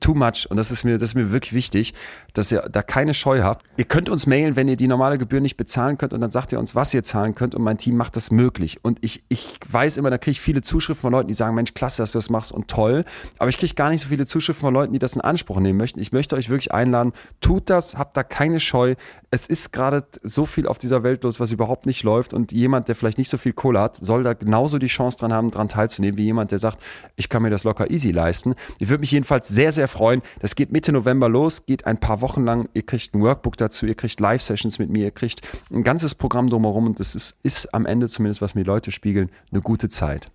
too 0.00 0.14
much 0.14 0.46
und 0.48 0.56
das 0.56 0.70
ist 0.70 0.84
mir, 0.84 0.94
das 0.94 1.10
ist 1.10 1.14
mir 1.14 1.32
wirklich 1.32 1.52
wichtig, 1.52 1.94
dass 2.32 2.50
ihr 2.52 2.60
da 2.70 2.82
keine 2.82 3.14
Scheu 3.14 3.42
habt. 3.42 3.66
Ihr 3.76 3.84
könnt 3.84 4.08
uns 4.08 4.26
mailen, 4.26 4.56
wenn 4.56 4.68
ihr 4.68 4.76
die 4.76 4.88
normale 4.88 5.18
Gebühr 5.18 5.40
nicht 5.40 5.56
bezahlen 5.56 5.98
könnt 5.98 6.12
und 6.12 6.20
dann 6.20 6.30
sagt 6.30 6.52
ihr 6.52 6.58
uns, 6.58 6.74
was 6.74 6.92
ihr 6.94 7.02
zahlen 7.02 7.34
könnt 7.34 7.54
und 7.54 7.62
mein 7.62 7.78
Team 7.78 7.96
macht 7.96 8.16
das 8.16 8.30
möglich. 8.30 8.78
Und 8.82 8.98
ich, 9.02 9.22
ich 9.28 9.58
weiß 9.68 9.96
immer, 9.96 10.10
da 10.10 10.18
kriege 10.18 10.32
ich 10.32 10.40
viele 10.40 10.62
Zuschriften 10.62 11.02
von 11.02 11.12
Leuten, 11.12 11.28
die 11.28 11.34
sagen, 11.34 11.54
Mensch, 11.54 11.74
klasse, 11.74 12.02
dass 12.02 12.12
du 12.12 12.18
das 12.18 12.30
machst 12.30 12.52
und 12.52 12.68
toll. 12.68 13.04
Aber 13.38 13.50
ich 13.50 13.58
kriege 13.58 13.74
gar 13.74 13.90
nicht 13.90 14.02
so 14.02 14.08
viele 14.08 14.26
Zuschriften 14.26 14.62
von 14.62 14.74
Leuten, 14.74 14.92
die 14.92 14.98
das 14.98 15.14
in 15.14 15.20
Anspruch 15.20 15.60
nehmen 15.60 15.78
möchten. 15.78 16.00
Ich 16.00 16.12
möchte 16.12 16.36
euch 16.36 16.48
wirklich 16.48 16.72
einladen, 16.72 17.12
tut 17.40 17.70
das, 17.70 17.98
habt 17.98 18.16
da 18.16 18.22
keine 18.22 18.60
Scheu. 18.60 18.94
Es 19.30 19.46
ist 19.46 19.72
gerade 19.72 20.04
so 20.22 20.46
viel 20.46 20.66
auf 20.66 20.78
dieser 20.78 21.02
Welt 21.02 21.24
los, 21.24 21.40
was 21.40 21.52
überhaupt 21.52 21.86
nicht 21.86 22.02
läuft 22.02 22.32
und 22.34 22.52
jemand, 22.52 22.88
der 22.88 22.94
vielleicht 22.94 23.18
nicht 23.18 23.28
so 23.28 23.38
viel 23.38 23.52
Kohle 23.52 23.80
hat, 23.80 23.96
soll 23.96 24.22
da 24.22 24.34
genauso 24.34 24.78
die 24.78 24.86
Chance 24.86 25.18
dran 25.18 25.32
haben, 25.32 25.50
dran 25.50 25.68
teilzunehmen, 25.68 26.18
wie 26.18 26.24
jemand, 26.24 26.50
der 26.50 26.58
sagt, 26.58 26.82
ich 27.16 27.28
kann 27.28 27.42
mir 27.42 27.50
das 27.50 27.64
locker 27.64 27.90
easy 27.90 28.10
leisten. 28.10 28.54
Ich 28.78 28.88
würde 28.88 29.00
mich 29.00 29.10
jedenfalls 29.10 29.48
sehr, 29.48 29.72
sehr 29.72 29.88
freuen. 29.88 30.22
Das 30.40 30.54
geht 30.54 30.72
Mitte 30.72 30.92
November 30.92 31.28
los, 31.28 31.66
geht 31.66 31.86
ein 31.86 31.98
paar 31.98 32.21
Wochen 32.22 32.44
lang. 32.44 32.68
Ihr 32.74 32.86
kriegt 32.86 33.14
ein 33.14 33.20
Workbook 33.20 33.56
dazu, 33.56 33.86
ihr 33.86 33.94
kriegt 33.94 34.18
Live-Sessions 34.20 34.78
mit 34.78 34.90
mir, 34.90 35.04
ihr 35.04 35.10
kriegt 35.10 35.42
ein 35.70 35.82
ganzes 35.82 36.14
Programm 36.14 36.48
drumherum 36.48 36.86
und 36.86 37.00
das 37.00 37.14
ist, 37.14 37.38
ist 37.42 37.74
am 37.74 37.86
Ende 37.86 38.08
zumindest, 38.08 38.40
was 38.40 38.54
mir 38.54 38.64
Leute 38.64 38.90
spiegeln, 38.90 39.30
eine 39.50 39.60
gute 39.60 39.88
Zeit. 39.88 40.30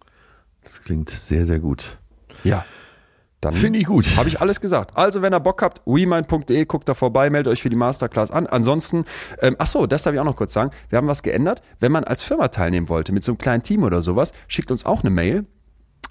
Das 0.63 0.81
klingt 0.83 1.09
sehr, 1.09 1.45
sehr 1.45 1.59
gut. 1.59 1.97
Ja. 2.43 2.65
Dann 3.41 3.53
Finde 3.53 3.77
ich 3.77 3.85
gut. 3.85 4.17
Habe 4.17 4.29
ich 4.29 4.41
alles 4.41 4.59
gesagt. 4.61 4.97
Also, 4.97 5.21
wenn 5.21 5.31
ihr 5.31 5.39
Bock 5.39 5.61
habt, 5.61 5.81
wemind.de, 5.85 6.65
guckt 6.65 6.89
da 6.89 6.95
vorbei, 6.95 7.29
meldet 7.29 7.53
euch 7.53 7.61
für 7.61 7.69
die 7.69 7.75
Masterclass 7.75 8.31
an. 8.31 8.47
Ansonsten, 8.47 9.05
ähm, 9.41 9.55
ach 9.59 9.67
so, 9.67 9.85
das 9.85 10.03
darf 10.03 10.13
ich 10.13 10.19
auch 10.19 10.25
noch 10.25 10.35
kurz 10.35 10.53
sagen. 10.53 10.71
Wir 10.89 10.97
haben 10.97 11.07
was 11.07 11.21
geändert. 11.21 11.61
Wenn 11.79 11.91
man 11.91 12.03
als 12.03 12.23
Firma 12.23 12.47
teilnehmen 12.47 12.89
wollte, 12.89 13.11
mit 13.11 13.23
so 13.23 13.31
einem 13.31 13.37
kleinen 13.37 13.61
Team 13.61 13.83
oder 13.83 14.01
sowas, 14.01 14.33
schickt 14.47 14.71
uns 14.71 14.85
auch 14.85 15.01
eine 15.01 15.11
Mail 15.11 15.45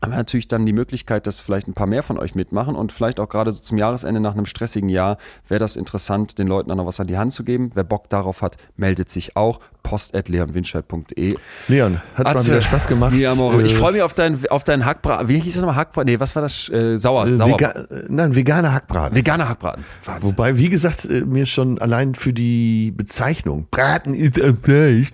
haben 0.03 0.13
wir 0.13 0.17
natürlich 0.19 0.47
dann 0.47 0.67
die 0.67 0.73
Möglichkeit, 0.73 1.27
dass 1.27 1.41
vielleicht 1.41 1.69
ein 1.69 1.75
paar 1.75 1.87
mehr 1.87 2.03
von 2.03 2.19
euch 2.19 2.35
mitmachen 2.35 2.77
und 2.77 2.93
vielleicht 2.93 3.19
auch 3.19 3.29
gerade 3.29 3.51
so 3.51 3.61
zum 3.63 3.79
Jahresende 3.79 4.21
nach 4.21 4.35
einem 4.35 4.47
stressigen 4.47 4.89
Jahr 4.89 5.17
wäre 5.49 5.59
das 5.59 5.75
interessant, 5.77 6.39
den 6.39 6.47
Leuten 6.47 6.71
auch 6.71 6.77
noch 6.77 6.87
was 6.87 7.01
an 7.01 7.07
die 7.07 7.17
Hand 7.19 7.33
zu 7.33 7.45
geben. 7.45 7.71
Wer 7.75 7.85
Bock 7.85 8.09
darauf 8.11 8.43
hat, 8.43 8.57
meldet 8.77 9.09
sich 9.09 9.37
auch. 9.37 9.59
post.leonwinscheid.de 9.83 11.37
Leon, 11.69 12.01
hat 12.15 12.25
mal 12.25 12.31
Atze, 12.33 12.49
wieder 12.49 12.63
Spaß 12.63 12.89
gemacht. 12.89 13.15
Ja, 13.15 13.35
Mauro, 13.35 13.61
ich 13.61 13.73
Äh, 13.73 13.77
freue 13.77 13.93
mich 13.93 14.03
auf 14.03 14.15
deinen 14.15 14.45
auf 14.49 14.65
deinen 14.65 14.85
Hackbraten. 14.85 15.29
Wie 15.29 15.39
hieß 15.39 15.55
das 15.55 15.63
nochmal? 15.63 15.77
Hackbraten? 15.77 16.13
Nee, 16.13 16.21
was 16.21 16.35
war 16.35 16.43
das? 16.43 16.69
Äh, 16.69 16.99
sauer, 16.99 17.27
äh, 17.27 17.33
sauer. 17.37 17.49
Vega 17.53 17.71
äh, 17.71 18.05
nein, 18.09 18.35
veganer 18.35 18.73
Hackbraten. 18.75 19.17
Veganer 19.17 19.49
Hackbraten. 19.49 19.85
Wahnsinn. 20.05 20.29
Wobei, 20.31 20.59
wie 20.59 20.69
gesagt, 20.69 21.05
äh, 21.05 21.23
mir 21.25 21.47
schon 21.47 21.79
allein 21.81 22.15
für 22.15 22.33
die 22.33 22.91
Bezeichnung, 22.91 23.67
Braten 23.71 24.13
ist 24.15 24.41
ein 24.41 24.57
Fleisch, 24.61 25.13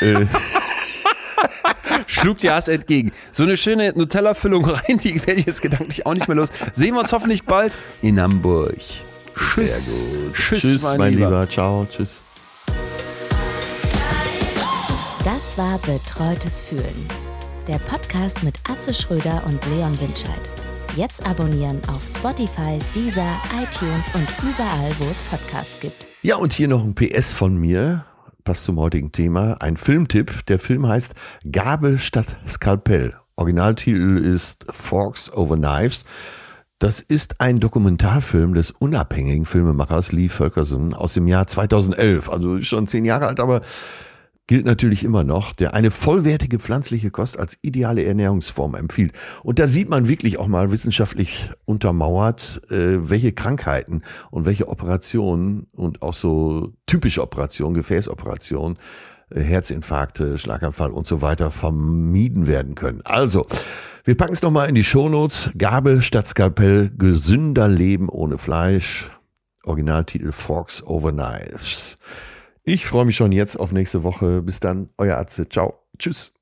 äh, 0.00 0.24
Schlug 2.14 2.38
dir 2.38 2.54
Hass 2.54 2.68
entgegen. 2.68 3.12
So 3.32 3.42
eine 3.42 3.56
schöne 3.56 3.92
Nutella-Füllung 3.94 4.64
rein, 4.64 4.98
die 4.98 5.14
werde 5.26 5.40
ich 5.40 5.46
jetzt 5.46 5.62
gedanklich 5.62 6.06
auch 6.06 6.14
nicht 6.14 6.28
mehr 6.28 6.36
los. 6.36 6.48
Sehen 6.72 6.94
wir 6.94 7.00
uns 7.00 7.12
hoffentlich 7.12 7.44
bald 7.44 7.72
in 8.02 8.20
Hamburg. 8.20 8.76
Tschüss. 9.36 10.04
Tschüss, 10.32 10.60
Tschüss, 10.60 10.82
mein, 10.82 10.98
mein 10.98 11.14
Lieber. 11.14 11.26
Lieber. 11.26 11.48
Ciao, 11.48 11.86
tschüss. 11.90 12.20
Das 15.24 15.58
war 15.58 15.78
Betreutes 15.78 16.60
Fühlen. 16.60 17.08
Der 17.66 17.78
Podcast 17.78 18.42
mit 18.42 18.54
Atze 18.68 18.94
Schröder 18.94 19.42
und 19.46 19.58
Leon 19.66 19.98
Winscheid. 20.00 20.50
Jetzt 20.96 21.26
abonnieren 21.26 21.80
auf 21.88 22.02
Spotify, 22.06 22.78
Deezer, 22.94 23.34
iTunes 23.54 24.04
und 24.14 24.28
überall, 24.42 24.94
wo 24.98 25.04
es 25.10 25.18
Podcasts 25.28 25.80
gibt. 25.80 26.06
Ja, 26.22 26.36
und 26.36 26.52
hier 26.52 26.68
noch 26.68 26.84
ein 26.84 26.94
PS 26.94 27.32
von 27.32 27.56
mir, 27.56 28.04
passt 28.44 28.64
zum 28.64 28.78
heutigen 28.78 29.10
Thema, 29.10 29.54
ein 29.60 29.76
Filmtipp. 29.76 30.46
Der 30.46 30.58
Film 30.58 30.86
heißt 30.86 31.14
Gabel 31.50 31.98
statt 31.98 32.36
Skalpell. 32.46 33.14
Originaltitel 33.36 34.16
ist 34.18 34.66
Forks 34.70 35.32
over 35.32 35.56
Knives. 35.56 36.04
Das 36.78 37.00
ist 37.00 37.40
ein 37.40 37.60
Dokumentarfilm 37.60 38.54
des 38.54 38.70
unabhängigen 38.70 39.46
Filmemachers 39.46 40.12
Lee 40.12 40.28
Fulkerson 40.28 40.92
aus 40.92 41.14
dem 41.14 41.26
Jahr 41.26 41.46
2011. 41.46 42.28
Also 42.28 42.60
schon 42.60 42.86
zehn 42.86 43.04
Jahre 43.04 43.26
alt, 43.26 43.40
aber 43.40 43.62
gilt 44.46 44.66
natürlich 44.66 45.04
immer 45.04 45.24
noch, 45.24 45.52
der 45.52 45.74
eine 45.74 45.90
vollwertige 45.90 46.58
pflanzliche 46.58 47.10
Kost 47.10 47.38
als 47.38 47.56
ideale 47.62 48.04
Ernährungsform 48.04 48.74
empfiehlt. 48.74 49.12
Und 49.42 49.58
da 49.58 49.66
sieht 49.66 49.88
man 49.88 50.08
wirklich 50.08 50.38
auch 50.38 50.48
mal 50.48 50.70
wissenschaftlich 50.70 51.50
untermauert, 51.64 52.60
äh, 52.70 53.08
welche 53.08 53.32
Krankheiten 53.32 54.02
und 54.30 54.44
welche 54.44 54.68
Operationen 54.68 55.66
und 55.72 56.02
auch 56.02 56.14
so 56.14 56.74
typische 56.86 57.22
Operationen, 57.22 57.74
Gefäßoperationen, 57.74 58.78
äh, 59.30 59.40
Herzinfarkte, 59.40 60.36
Schlaganfall 60.36 60.90
und 60.90 61.06
so 61.06 61.22
weiter 61.22 61.50
vermieden 61.50 62.46
werden 62.46 62.74
können. 62.74 63.00
Also, 63.04 63.46
wir 64.04 64.16
packen 64.16 64.34
es 64.34 64.42
nochmal 64.42 64.68
in 64.68 64.74
die 64.74 64.84
Shownotes. 64.84 65.50
Gabel 65.56 66.02
statt 66.02 66.28
Skalpell, 66.28 66.90
gesünder 66.96 67.68
Leben 67.68 68.10
ohne 68.10 68.36
Fleisch. 68.36 69.10
Originaltitel 69.64 70.32
Forks 70.32 70.82
over 70.82 71.10
Knives. 71.10 71.96
Ich 72.66 72.86
freue 72.86 73.04
mich 73.04 73.16
schon 73.16 73.32
jetzt 73.32 73.56
auf 73.56 73.72
nächste 73.72 74.02
Woche. 74.04 74.42
Bis 74.42 74.60
dann, 74.60 74.88
euer 74.96 75.18
Atze. 75.18 75.48
Ciao. 75.48 75.80
Tschüss. 75.98 76.33